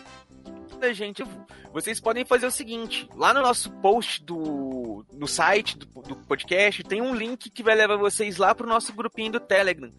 a 0.80 0.92
gente, 0.92 1.24
vocês 1.72 2.00
podem 2.00 2.24
fazer 2.24 2.46
o 2.46 2.50
seguinte: 2.50 3.08
lá 3.14 3.32
no 3.32 3.40
nosso 3.40 3.70
post 3.80 4.22
do, 4.24 5.04
do 5.12 5.26
site 5.26 5.78
do, 5.78 5.86
do 6.02 6.16
podcast 6.16 6.84
tem 6.84 7.00
um 7.00 7.14
link 7.14 7.50
que 7.50 7.62
vai 7.62 7.74
levar 7.74 7.96
vocês 7.96 8.36
lá 8.36 8.54
pro 8.54 8.68
nosso 8.68 8.92
grupinho 8.92 9.32
do 9.32 9.40
Telegram. 9.40 9.92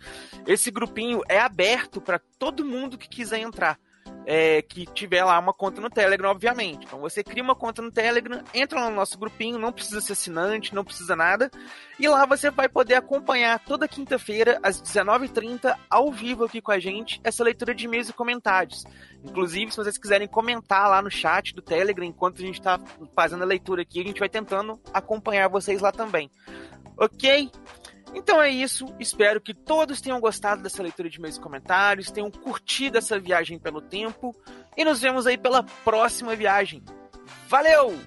Esse 0.45 0.69
grupinho 0.69 1.21
é 1.27 1.39
aberto 1.39 1.99
para 1.99 2.19
todo 2.37 2.65
mundo 2.65 2.97
que 2.97 3.09
quiser 3.09 3.39
entrar. 3.39 3.79
É, 4.25 4.61
que 4.61 4.85
tiver 4.85 5.23
lá 5.23 5.37
uma 5.39 5.53
conta 5.53 5.81
no 5.81 5.89
Telegram, 5.89 6.29
obviamente. 6.29 6.85
Então 6.85 6.99
você 6.99 7.23
cria 7.23 7.43
uma 7.43 7.55
conta 7.55 7.81
no 7.81 7.91
Telegram, 7.91 8.41
entra 8.53 8.89
no 8.89 8.95
nosso 8.95 9.17
grupinho, 9.17 9.59
não 9.59 9.71
precisa 9.71 10.01
ser 10.01 10.13
assinante, 10.13 10.73
não 10.73 10.83
precisa 10.83 11.15
nada. 11.15 11.51
E 11.99 12.07
lá 12.07 12.25
você 12.25 12.49
vai 12.49 12.67
poder 12.69 12.95
acompanhar 12.95 13.59
toda 13.59 13.87
quinta-feira, 13.87 14.59
às 14.63 14.81
19h30, 14.81 15.75
ao 15.89 16.11
vivo 16.11 16.45
aqui 16.45 16.61
com 16.61 16.71
a 16.71 16.79
gente, 16.79 17.19
essa 17.23 17.43
leitura 17.43 17.75
de 17.75 17.85
e-mails 17.85 18.09
e 18.09 18.13
comentários. 18.13 18.83
Inclusive, 19.23 19.71
se 19.71 19.77
vocês 19.77 19.97
quiserem 19.97 20.27
comentar 20.27 20.89
lá 20.89 21.01
no 21.01 21.11
chat 21.11 21.53
do 21.53 21.61
Telegram, 21.61 22.05
enquanto 22.05 22.41
a 22.41 22.45
gente 22.45 22.59
está 22.59 22.79
fazendo 23.15 23.43
a 23.43 23.47
leitura 23.47 23.81
aqui, 23.81 24.01
a 24.01 24.03
gente 24.03 24.19
vai 24.19 24.29
tentando 24.29 24.79
acompanhar 24.93 25.47
vocês 25.47 25.81
lá 25.81 25.91
também. 25.91 26.29
Ok? 26.97 27.49
Então 28.13 28.41
é 28.41 28.49
isso. 28.49 28.85
Espero 28.99 29.41
que 29.41 29.53
todos 29.53 30.01
tenham 30.01 30.19
gostado 30.19 30.61
dessa 30.61 30.83
leitura 30.83 31.09
de 31.09 31.19
e 31.19 31.37
comentários, 31.37 32.11
tenham 32.11 32.29
curtido 32.29 32.97
essa 32.97 33.19
viagem 33.19 33.57
pelo 33.57 33.81
tempo. 33.81 34.35
E 34.77 34.85
nos 34.85 35.01
vemos 35.01 35.25
aí 35.27 35.37
pela 35.37 35.63
próxima 35.63 36.35
viagem. 36.35 36.83
Valeu! 37.47 37.99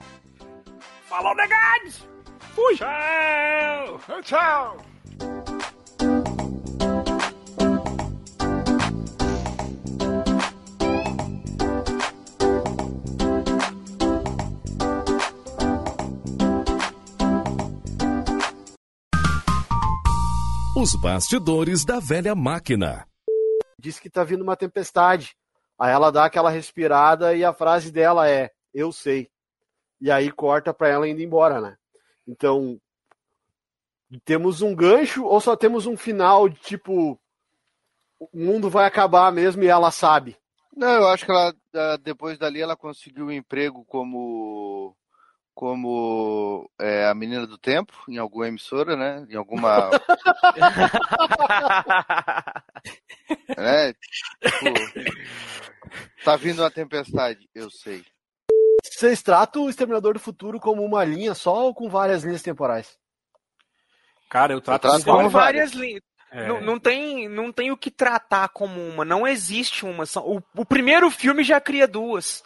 Falou, 1.09 1.35
negades! 1.35 2.07
Fui! 2.55 2.77
Tchau! 2.77 4.01
Tchau! 4.23 4.95
Os 20.78 20.94
bastidores 20.94 21.86
da 21.86 21.98
velha 21.98 22.35
máquina. 22.35 23.09
Diz 23.78 23.98
que 23.98 24.11
tá 24.11 24.23
vindo 24.23 24.43
uma 24.43 24.55
tempestade. 24.55 25.35
Aí 25.78 25.90
ela 25.90 26.12
dá 26.12 26.27
aquela 26.27 26.51
respirada 26.51 27.35
e 27.35 27.43
a 27.43 27.55
frase 27.55 27.90
dela 27.90 28.28
é: 28.28 28.53
Eu 28.74 28.93
sei. 28.93 29.31
E 29.98 30.11
aí 30.11 30.31
corta 30.31 30.74
pra 30.74 30.89
ela 30.89 31.09
indo 31.09 31.23
embora, 31.23 31.62
né? 31.62 31.78
Então, 32.28 32.78
temos 34.23 34.61
um 34.61 34.74
gancho 34.74 35.24
ou 35.24 35.40
só 35.40 35.57
temos 35.57 35.86
um 35.86 35.97
final 35.97 36.47
de 36.47 36.61
tipo: 36.61 37.19
O 38.20 38.28
mundo 38.35 38.69
vai 38.69 38.85
acabar 38.85 39.32
mesmo 39.32 39.62
e 39.62 39.69
ela 39.69 39.90
sabe? 39.90 40.36
Não, 40.77 40.90
eu 40.90 41.09
acho 41.09 41.24
que 41.24 41.31
ela, 41.31 41.55
depois 42.03 42.39
dali, 42.39 42.61
ela 42.61 42.77
conseguiu 42.77 43.28
um 43.28 43.32
emprego 43.32 43.82
como 43.86 44.94
como 45.57 46.70
é, 46.78 47.07
a 47.07 47.15
menina 47.15 47.47
do 47.47 47.57
tempo 47.57 47.95
em 48.11 48.19
alguma 48.19 48.47
emissora, 48.47 48.95
né? 48.95 49.27
Em 49.31 49.37
alguma. 49.37 49.91
né? 53.57 53.95
Tipo, 53.95 54.74
tá 56.23 56.37
vindo 56.37 56.61
uma 56.61 56.70
tempestade, 56.70 57.49
eu 57.55 57.70
sei. 57.70 58.05
Vocês 58.85 59.23
tratam 59.23 59.65
o 59.65 59.70
Exterminador 59.70 60.12
do 60.12 60.20
Futuro 60.20 60.61
como 60.61 60.85
uma 60.85 61.03
linha 61.03 61.33
só 61.33 61.65
ou 61.65 61.74
com 61.74 61.89
várias 61.89 62.23
linhas 62.23 62.43
temporais? 62.43 62.99
Cara, 64.28 64.53
eu 64.53 64.61
trato, 64.61 64.77
Eu 64.77 64.91
trato 64.91 64.97
assim 64.97 65.07
como 65.07 65.31
várias 65.31 65.73
linhas. 65.73 66.03
É. 66.31 66.49
Não, 66.49 66.61
não 66.61 66.78
tem, 66.78 67.31
não 67.31 67.51
tem 67.51 67.70
o 67.70 67.78
que 67.78 67.91
tratar 67.91 68.51
como 68.51 68.78
uma. 68.78 69.07
Não 69.07 69.27
existe 69.27 69.87
uma. 69.87 70.05
O, 70.16 70.43
o 70.55 70.66
primeiro 70.66 71.11
filme 71.11 71.43
já 71.43 71.59
cria 71.59 71.89
duas. 71.89 72.45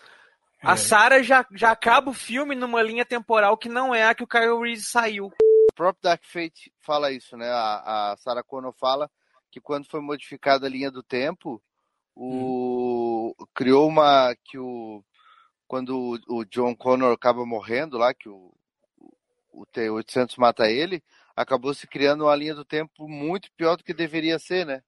A 0.62 0.72
É. 0.72 0.76
Sarah 0.76 1.22
já, 1.22 1.46
já 1.52 1.70
acaba 1.70 2.10
o 2.10 2.14
filme 2.14 2.54
numa 2.54 2.82
linha 2.82 3.04
temporal 3.04 3.56
que 3.56 3.68
não 3.68 3.94
é 3.94 4.04
a 4.04 4.14
que 4.14 4.22
o 4.22 4.26
Kyle 4.26 4.58
Reese 4.60 4.84
saiu. 4.84 5.26
O 5.26 5.74
próprio 5.74 6.02
Dark 6.02 6.22
Fate 6.24 6.72
fala 6.80 7.10
isso, 7.10 7.36
né? 7.36 7.48
A, 7.48 8.12
a 8.12 8.16
Sarah 8.18 8.42
Connor 8.42 8.72
fala 8.72 9.10
que 9.50 9.60
quando 9.60 9.88
foi 9.88 10.00
modificada 10.00 10.66
a 10.66 10.70
linha 10.70 10.90
do 10.90 11.02
tempo, 11.02 11.62
o 12.14 13.34
criou 13.54 13.88
uma 13.88 14.34
que 14.44 14.58
o 14.58 15.02
quando 15.66 15.96
o, 16.28 16.40
o 16.40 16.44
John 16.44 16.74
Connor 16.74 17.12
acaba 17.12 17.46
morrendo 17.46 17.96
lá, 17.96 18.12
que 18.12 18.28
o, 18.28 18.52
o 19.52 19.64
T800 19.66 20.34
mata 20.36 20.68
ele, 20.68 21.00
acabou 21.34 21.72
se 21.72 21.86
criando 21.86 22.24
uma 22.24 22.34
linha 22.34 22.54
do 22.54 22.64
tempo 22.64 23.08
muito 23.08 23.50
pior 23.56 23.76
do 23.76 23.84
que 23.84 23.94
deveria 23.94 24.36
ser, 24.38 24.66
né? 24.66 24.82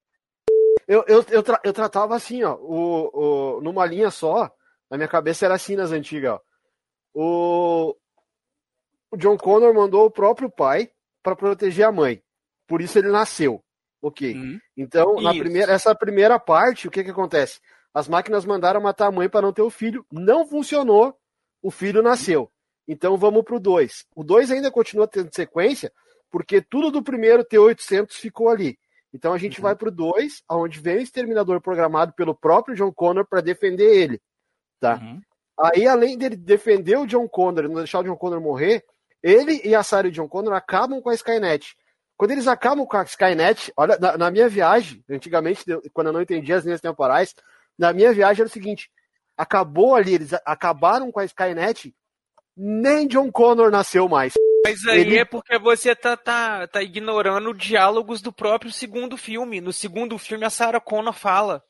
Eu, 0.89 1.05
eu, 1.07 1.25
eu, 1.29 1.43
tra- 1.43 1.61
eu 1.65 1.73
tratava 1.73 2.17
assim, 2.17 2.43
ó, 2.43 2.57
o, 2.57 3.11
o, 3.59 3.61
numa 3.61 3.87
linha 3.87 4.11
só, 4.11 4.51
na 4.93 4.99
minha 4.99 5.09
cabeça 5.09 5.47
era 5.47 5.55
assim 5.55 5.75
nas 5.75 5.91
antigas, 5.91 6.33
ó. 6.33 6.41
O, 7.15 7.97
o 9.11 9.17
John 9.17 9.39
Connor 9.39 9.73
mandou 9.73 10.05
o 10.05 10.11
próprio 10.11 10.51
pai 10.51 10.91
para 11.23 11.35
proteger 11.35 11.87
a 11.87 11.91
mãe. 11.91 12.23
Por 12.67 12.83
isso 12.83 12.99
ele 12.99 13.09
nasceu. 13.09 13.65
Ok. 14.03 14.35
Uhum. 14.35 14.61
Então, 14.77 15.15
na 15.15 15.31
primeira, 15.31 15.73
essa 15.73 15.95
primeira 15.95 16.39
parte, 16.39 16.89
o 16.89 16.91
que 16.91 17.03
que 17.03 17.11
acontece? 17.11 17.59
As 17.95 18.07
máquinas 18.07 18.45
mandaram 18.45 18.83
matar 18.83 19.07
a 19.07 19.11
mãe 19.11 19.31
para 19.31 19.41
não 19.41 19.53
ter 19.53 19.63
o 19.63 19.71
filho. 19.71 20.05
Não 20.13 20.47
funcionou. 20.47 21.17
O 21.63 21.71
filho 21.71 22.03
nasceu. 22.03 22.53
Então 22.87 23.17
vamos 23.17 23.45
pro 23.45 23.59
2. 23.59 24.05
O 24.15 24.23
2 24.23 24.51
ainda 24.51 24.71
continua 24.71 25.09
tendo 25.09 25.35
sequência, 25.35 25.91
porque 26.31 26.61
tudo 26.61 26.91
do 26.91 27.03
primeiro 27.03 27.43
T800 27.47 28.13
ficou 28.13 28.51
ali. 28.51 28.79
Então 29.11 29.33
a 29.33 29.39
gente 29.39 29.59
vai 29.59 29.75
pro 29.75 29.91
2, 29.91 30.43
onde 30.51 30.81
vem 30.81 30.97
o 30.97 31.01
exterminador 31.01 31.63
programado 31.63 32.13
pelo 32.13 32.35
próprio 32.35 32.77
John 32.77 32.93
Connor 32.93 33.27
para 33.27 33.41
defender 33.41 33.97
ele. 33.97 34.21
Tá? 34.83 34.97
Uhum. 34.97 35.21
Aí, 35.61 35.87
além 35.87 36.19
dele 36.19 36.35
defender 36.35 36.97
o 36.97 37.07
John 37.07 37.29
Connor, 37.29 37.69
não 37.69 37.77
deixar 37.77 38.01
o 38.01 38.03
John 38.03 38.17
Connor 38.17 38.41
morrer, 38.41 38.85
ele 39.23 39.61
e 39.65 39.77
a 39.77 39.83
Sarah 39.85 40.09
e 40.09 40.11
o 40.11 40.13
John 40.13 40.29
Connor 40.29 40.53
acabam 40.55 41.01
com 41.01 41.09
a 41.09 41.15
Skynet. 41.15 41.77
Quando 42.17 42.33
eles 42.33 42.49
acabam 42.49 42.85
com 42.85 42.97
a 42.97 43.05
Skynet, 43.05 43.73
olha, 43.77 43.97
na, 44.01 44.19
na 44.19 44.29
minha 44.29 44.49
viagem, 44.49 45.05
antigamente, 45.09 45.65
quando 45.93 46.09
eu 46.09 46.13
não 46.13 46.21
entendia 46.21 46.57
as 46.57 46.65
linhas 46.65 46.81
temporais, 46.81 47.33
na 47.79 47.93
minha 47.93 48.13
viagem 48.13 48.41
era 48.41 48.49
o 48.49 48.53
seguinte: 48.53 48.91
acabou 49.37 49.95
ali, 49.95 50.15
eles 50.15 50.33
acabaram 50.45 51.13
com 51.13 51.21
a 51.21 51.25
Skynet, 51.25 51.95
nem 52.57 53.07
John 53.07 53.31
Connor 53.31 53.71
nasceu 53.71 54.09
mais. 54.09 54.35
Mas 54.67 54.85
aí 54.87 55.01
Ele- 55.03 55.19
é 55.19 55.25
porque 55.25 55.57
você 55.61 55.95
tá, 55.95 56.17
tá, 56.17 56.67
tá 56.67 56.83
ignorando 56.83 57.55
diálogos 57.55 58.21
do 58.21 58.33
próprio 58.33 58.73
segundo 58.73 59.17
filme. 59.17 59.61
No 59.61 59.73
segundo 59.73 60.19
filme, 60.19 60.45
a 60.45 60.51
Sarah 60.51 60.81
Connor 60.81 61.13
fala 61.13 61.63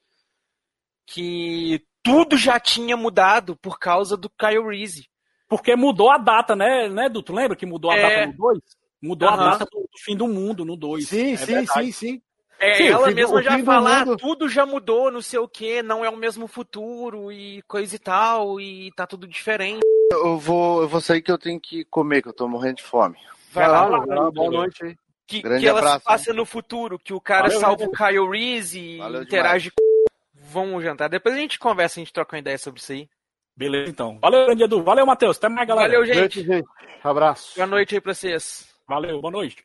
que 1.07 1.83
tudo 2.03 2.37
já 2.37 2.59
tinha 2.59 2.97
mudado 2.97 3.57
por 3.57 3.79
causa 3.79 4.17
do 4.17 4.29
Kyle 4.31 4.67
Reese. 4.69 5.09
Porque 5.49 5.77
mudou 5.77 6.11
a 6.11 6.19
data, 6.19 6.57
né, 6.57 6.89
né, 6.89 7.09
Duto? 7.09 7.33
Lembra 7.33 7.57
que 7.57 7.67
mudou 7.67 7.91
a 7.91 7.97
É. 7.97 8.03
data 8.03 8.27
no 8.27 8.33
2? 8.33 8.59
Mudou 9.03 9.29
Aham. 9.29 9.47
a 9.47 9.51
data 9.51 9.65
do, 9.71 9.81
do 9.81 9.99
fim 9.99 10.17
do 10.17 10.27
mundo 10.29 10.65
no 10.65 10.77
2. 10.77 11.09
Sim, 11.09 11.37
sim, 11.37 11.67
sim, 11.67 11.93
sim. 11.93 12.23
É, 12.59 12.75
Sim, 12.77 12.87
ela 12.89 13.11
mesma 13.11 13.43
já 13.43 13.59
fala, 13.65 13.97
"Ah, 13.97 13.99
mundo- 14.07 14.17
tudo 14.17 14.49
já 14.49 14.65
mudou, 14.65 15.11
não 15.11 15.21
sei 15.21 15.39
o 15.41 15.49
que, 15.49 15.83
não 15.83 16.05
é 16.05 16.09
o 16.09 16.17
mesmo 16.17 16.47
futuro 16.47 17.33
e 17.33 17.61
coisa 17.63 17.97
e 17.97 17.99
tal, 17.99 18.61
e 18.61 18.93
tá 18.93 19.05
tudo 19.05 19.27
diferente. 19.27 19.81
Eu 20.13 20.39
vou, 20.39 20.83
eu 20.83 20.89
vou 20.89 21.01
sair 21.01 21.21
que 21.23 21.33
eu 21.33 21.39
tenho 21.39 21.59
que 21.61 21.85
comer, 21.87 22.23
que 22.23 22.29
eu 22.29 22.33
tô 22.33 22.47
morrendo 22.47 22.77
de 22.77 22.85
fome. 22.85 23.17
Vai 23.51 23.69
lá, 23.69 23.85
Vai 23.89 24.07
lá, 24.17 24.31
boa 24.31 24.51
noite 24.51 24.85
aí. 24.85 24.97
que, 25.27 25.43
Grande 25.43 25.63
que 25.65 25.69
ela 25.69 25.81
abraço, 25.81 25.99
se 25.99 26.05
passa 26.05 26.33
no 26.33 26.47
futuro, 26.47 26.99
que 27.01 27.13
o 27.13 27.21
cara 27.21 27.49
Valeu, 27.49 27.61
salva 27.61 27.85
o 27.85 27.91
Kyle 27.91 28.29
Reese 28.31 28.79
e 28.79 28.99
Valeu 28.99 29.23
interage 29.23 29.71
com. 29.71 29.92
Vamos 30.53 30.83
jantar. 30.83 31.09
Depois 31.09 31.35
a 31.35 31.39
gente 31.39 31.59
conversa, 31.59 31.99
a 31.99 32.03
gente 32.03 32.13
troca 32.13 32.37
uma 32.37 32.41
ideia 32.41 32.59
sobre 32.59 32.81
isso 32.81 32.93
aí. 32.93 33.09
Beleza, 33.57 33.91
então. 33.91 34.19
Valeu, 34.21 34.47
grande 34.47 34.65
Edu. 34.65 34.83
Valeu, 34.83 35.07
Matheus. 35.07 35.37
Até 35.37 35.49
mais, 35.49 35.67
galera. 35.67 35.89
Valeu, 35.89 36.07
gente. 36.07 36.41
Gente, 36.41 36.47
gente. 36.47 36.69
Abraço. 37.03 37.55
Boa 37.57 37.67
noite 37.67 37.95
aí 37.95 38.01
pra 38.01 38.15
vocês. 38.15 38.73
Valeu, 38.89 39.21
boa 39.21 39.33
noite. 39.33 39.65